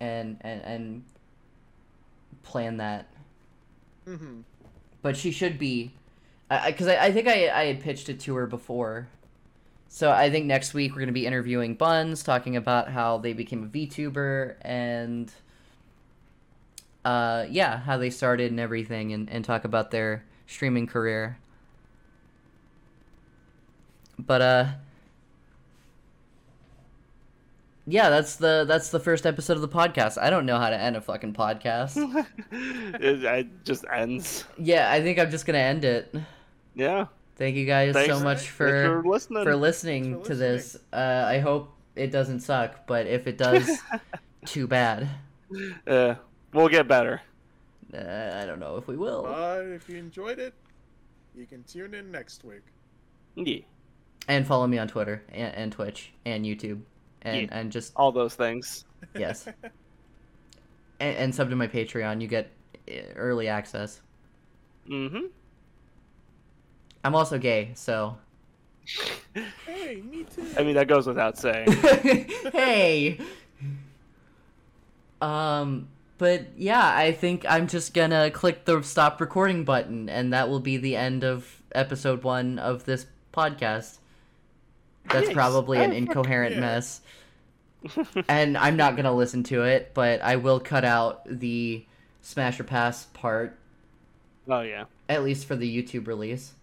and, 0.00 0.38
and, 0.42 0.62
and 0.62 1.04
plan 2.42 2.76
that. 2.76 3.08
Mm-hmm. 4.06 4.40
But 5.02 5.16
she 5.16 5.32
should 5.32 5.58
be. 5.58 5.92
Because 6.48 6.86
I, 6.86 6.94
I, 6.94 7.04
I 7.06 7.12
think 7.12 7.26
I, 7.26 7.48
I 7.50 7.64
had 7.64 7.80
pitched 7.80 8.08
it 8.08 8.20
to 8.20 8.36
her 8.36 8.46
before. 8.46 9.08
So 9.94 10.10
I 10.10 10.30
think 10.30 10.46
next 10.46 10.72
week 10.72 10.92
we're 10.92 11.00
going 11.00 11.08
to 11.08 11.12
be 11.12 11.26
interviewing 11.26 11.74
Buns, 11.74 12.22
talking 12.22 12.56
about 12.56 12.88
how 12.88 13.18
they 13.18 13.34
became 13.34 13.62
a 13.62 13.66
VTuber 13.66 14.54
and 14.62 15.30
uh, 17.04 17.44
yeah, 17.50 17.80
how 17.80 17.98
they 17.98 18.08
started 18.08 18.50
and 18.50 18.58
everything, 18.58 19.12
and, 19.12 19.28
and 19.28 19.44
talk 19.44 19.64
about 19.66 19.90
their 19.90 20.24
streaming 20.46 20.86
career. 20.86 21.36
But 24.18 24.40
uh 24.40 24.66
Yeah, 27.86 28.08
that's 28.08 28.36
the 28.36 28.64
that's 28.66 28.88
the 28.88 29.00
first 29.00 29.26
episode 29.26 29.56
of 29.56 29.60
the 29.60 29.68
podcast. 29.68 30.16
I 30.16 30.30
don't 30.30 30.46
know 30.46 30.58
how 30.58 30.70
to 30.70 30.80
end 30.80 30.96
a 30.96 31.02
fucking 31.02 31.34
podcast. 31.34 31.98
it, 32.50 33.24
it 33.24 33.64
just 33.64 33.84
ends. 33.92 34.46
yeah, 34.56 34.90
I 34.90 35.02
think 35.02 35.18
I'm 35.18 35.30
just 35.30 35.44
gonna 35.44 35.58
end 35.58 35.84
it. 35.84 36.14
Yeah. 36.74 37.08
Thank 37.42 37.56
you 37.56 37.66
guys 37.66 37.92
Thanks, 37.92 38.08
so 38.08 38.22
much 38.22 38.38
thanks 38.38 38.52
for 38.52 39.02
for 39.02 39.08
listening. 39.08 39.42
for 39.42 39.56
listening 39.56 40.22
to 40.22 40.36
this. 40.36 40.76
Uh, 40.92 41.24
I 41.26 41.40
hope 41.40 41.72
it 41.96 42.12
doesn't 42.12 42.38
suck, 42.38 42.86
but 42.86 43.08
if 43.08 43.26
it 43.26 43.36
does, 43.36 43.68
too 44.46 44.68
bad. 44.68 45.08
Uh, 45.84 46.14
we'll 46.54 46.68
get 46.68 46.86
better. 46.86 47.20
Uh, 47.92 48.38
I 48.40 48.46
don't 48.46 48.60
know 48.60 48.76
if 48.76 48.86
we 48.86 48.96
will. 48.96 49.24
But 49.24 49.64
if 49.66 49.88
you 49.88 49.96
enjoyed 49.96 50.38
it, 50.38 50.54
you 51.34 51.46
can 51.46 51.64
tune 51.64 51.94
in 51.94 52.12
next 52.12 52.44
week. 52.44 52.62
Yeah. 53.34 53.62
And 54.28 54.46
follow 54.46 54.68
me 54.68 54.78
on 54.78 54.86
Twitter 54.86 55.24
and, 55.32 55.52
and 55.56 55.72
Twitch 55.72 56.12
and 56.24 56.44
YouTube 56.44 56.82
and 57.22 57.42
Yeah. 57.42 57.48
and 57.50 57.72
just 57.72 57.92
All 57.96 58.12
those 58.12 58.36
things. 58.36 58.84
yes. 59.16 59.46
and, 61.00 61.16
and 61.16 61.34
sub 61.34 61.50
to 61.50 61.56
my 61.56 61.66
Patreon. 61.66 62.20
You 62.20 62.28
get 62.28 62.52
uh, 62.88 63.14
early 63.16 63.48
access. 63.48 64.00
Mm-hmm. 64.88 65.26
I'm 67.04 67.14
also 67.14 67.38
gay, 67.38 67.72
so 67.74 68.16
Hey, 69.66 70.02
me 70.02 70.24
too. 70.24 70.44
I 70.58 70.62
mean, 70.62 70.74
that 70.74 70.88
goes 70.88 71.06
without 71.06 71.38
saying. 71.38 71.70
hey. 72.52 73.18
Um, 75.20 75.88
but 76.18 76.46
yeah, 76.56 76.84
I 76.94 77.12
think 77.12 77.44
I'm 77.48 77.66
just 77.68 77.94
gonna 77.94 78.30
click 78.30 78.64
the 78.64 78.82
stop 78.82 79.20
recording 79.20 79.64
button, 79.64 80.08
and 80.08 80.32
that 80.32 80.48
will 80.48 80.60
be 80.60 80.76
the 80.76 80.96
end 80.96 81.24
of 81.24 81.62
episode 81.74 82.22
one 82.24 82.58
of 82.58 82.84
this 82.84 83.06
podcast. 83.32 83.98
That's 85.10 85.26
Nice. 85.26 85.34
probably 85.34 85.78
an 85.78 85.92
Oh, 85.92 85.94
incoherent 85.96 86.54
yeah. 86.56 86.60
mess, 86.60 87.00
and 88.28 88.56
I'm 88.58 88.76
not 88.76 88.96
gonna 88.96 89.14
listen 89.14 89.42
to 89.44 89.62
it, 89.62 89.92
but 89.94 90.20
I 90.22 90.36
will 90.36 90.60
cut 90.60 90.84
out 90.84 91.22
the 91.26 91.84
Smash 92.20 92.60
or 92.60 92.64
Pass 92.64 93.06
part, 93.06 93.58
oh, 94.48 94.60
yeah. 94.60 94.84
at 95.08 95.22
least 95.24 95.46
for 95.46 95.56
the 95.56 95.82
YouTube 95.82 96.06
release. 96.06 96.54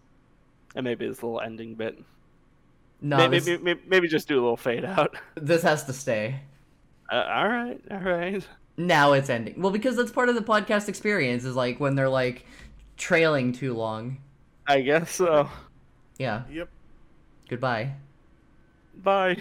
And 0.79 0.85
maybe 0.85 1.09
this 1.09 1.21
little 1.21 1.41
ending 1.41 1.75
bit. 1.75 2.01
No, 3.01 3.17
maybe, 3.17 3.39
this, 3.39 3.47
maybe, 3.47 3.63
maybe, 3.63 3.81
maybe 3.85 4.07
just 4.07 4.29
do 4.29 4.35
a 4.35 4.39
little 4.39 4.55
fade 4.55 4.85
out. 4.85 5.13
this 5.35 5.61
has 5.63 5.83
to 5.87 5.91
stay. 5.91 6.39
Uh, 7.11 7.25
all 7.27 7.49
right, 7.49 7.81
all 7.91 7.97
right. 7.97 8.47
now 8.77 9.11
it's 9.11 9.29
ending. 9.29 9.61
Well, 9.61 9.73
because 9.73 9.97
that's 9.97 10.09
part 10.09 10.29
of 10.29 10.35
the 10.35 10.41
podcast 10.41 10.87
experience 10.87 11.43
is 11.43 11.53
like 11.53 11.81
when 11.81 11.95
they're 11.95 12.07
like 12.07 12.45
trailing 12.95 13.51
too 13.51 13.73
long. 13.73 14.19
I 14.67 14.79
guess 14.79 15.11
so. 15.11 15.49
Yeah. 16.17 16.43
Yep. 16.49 16.69
Goodbye. 17.49 17.95
Bye. 19.03 19.35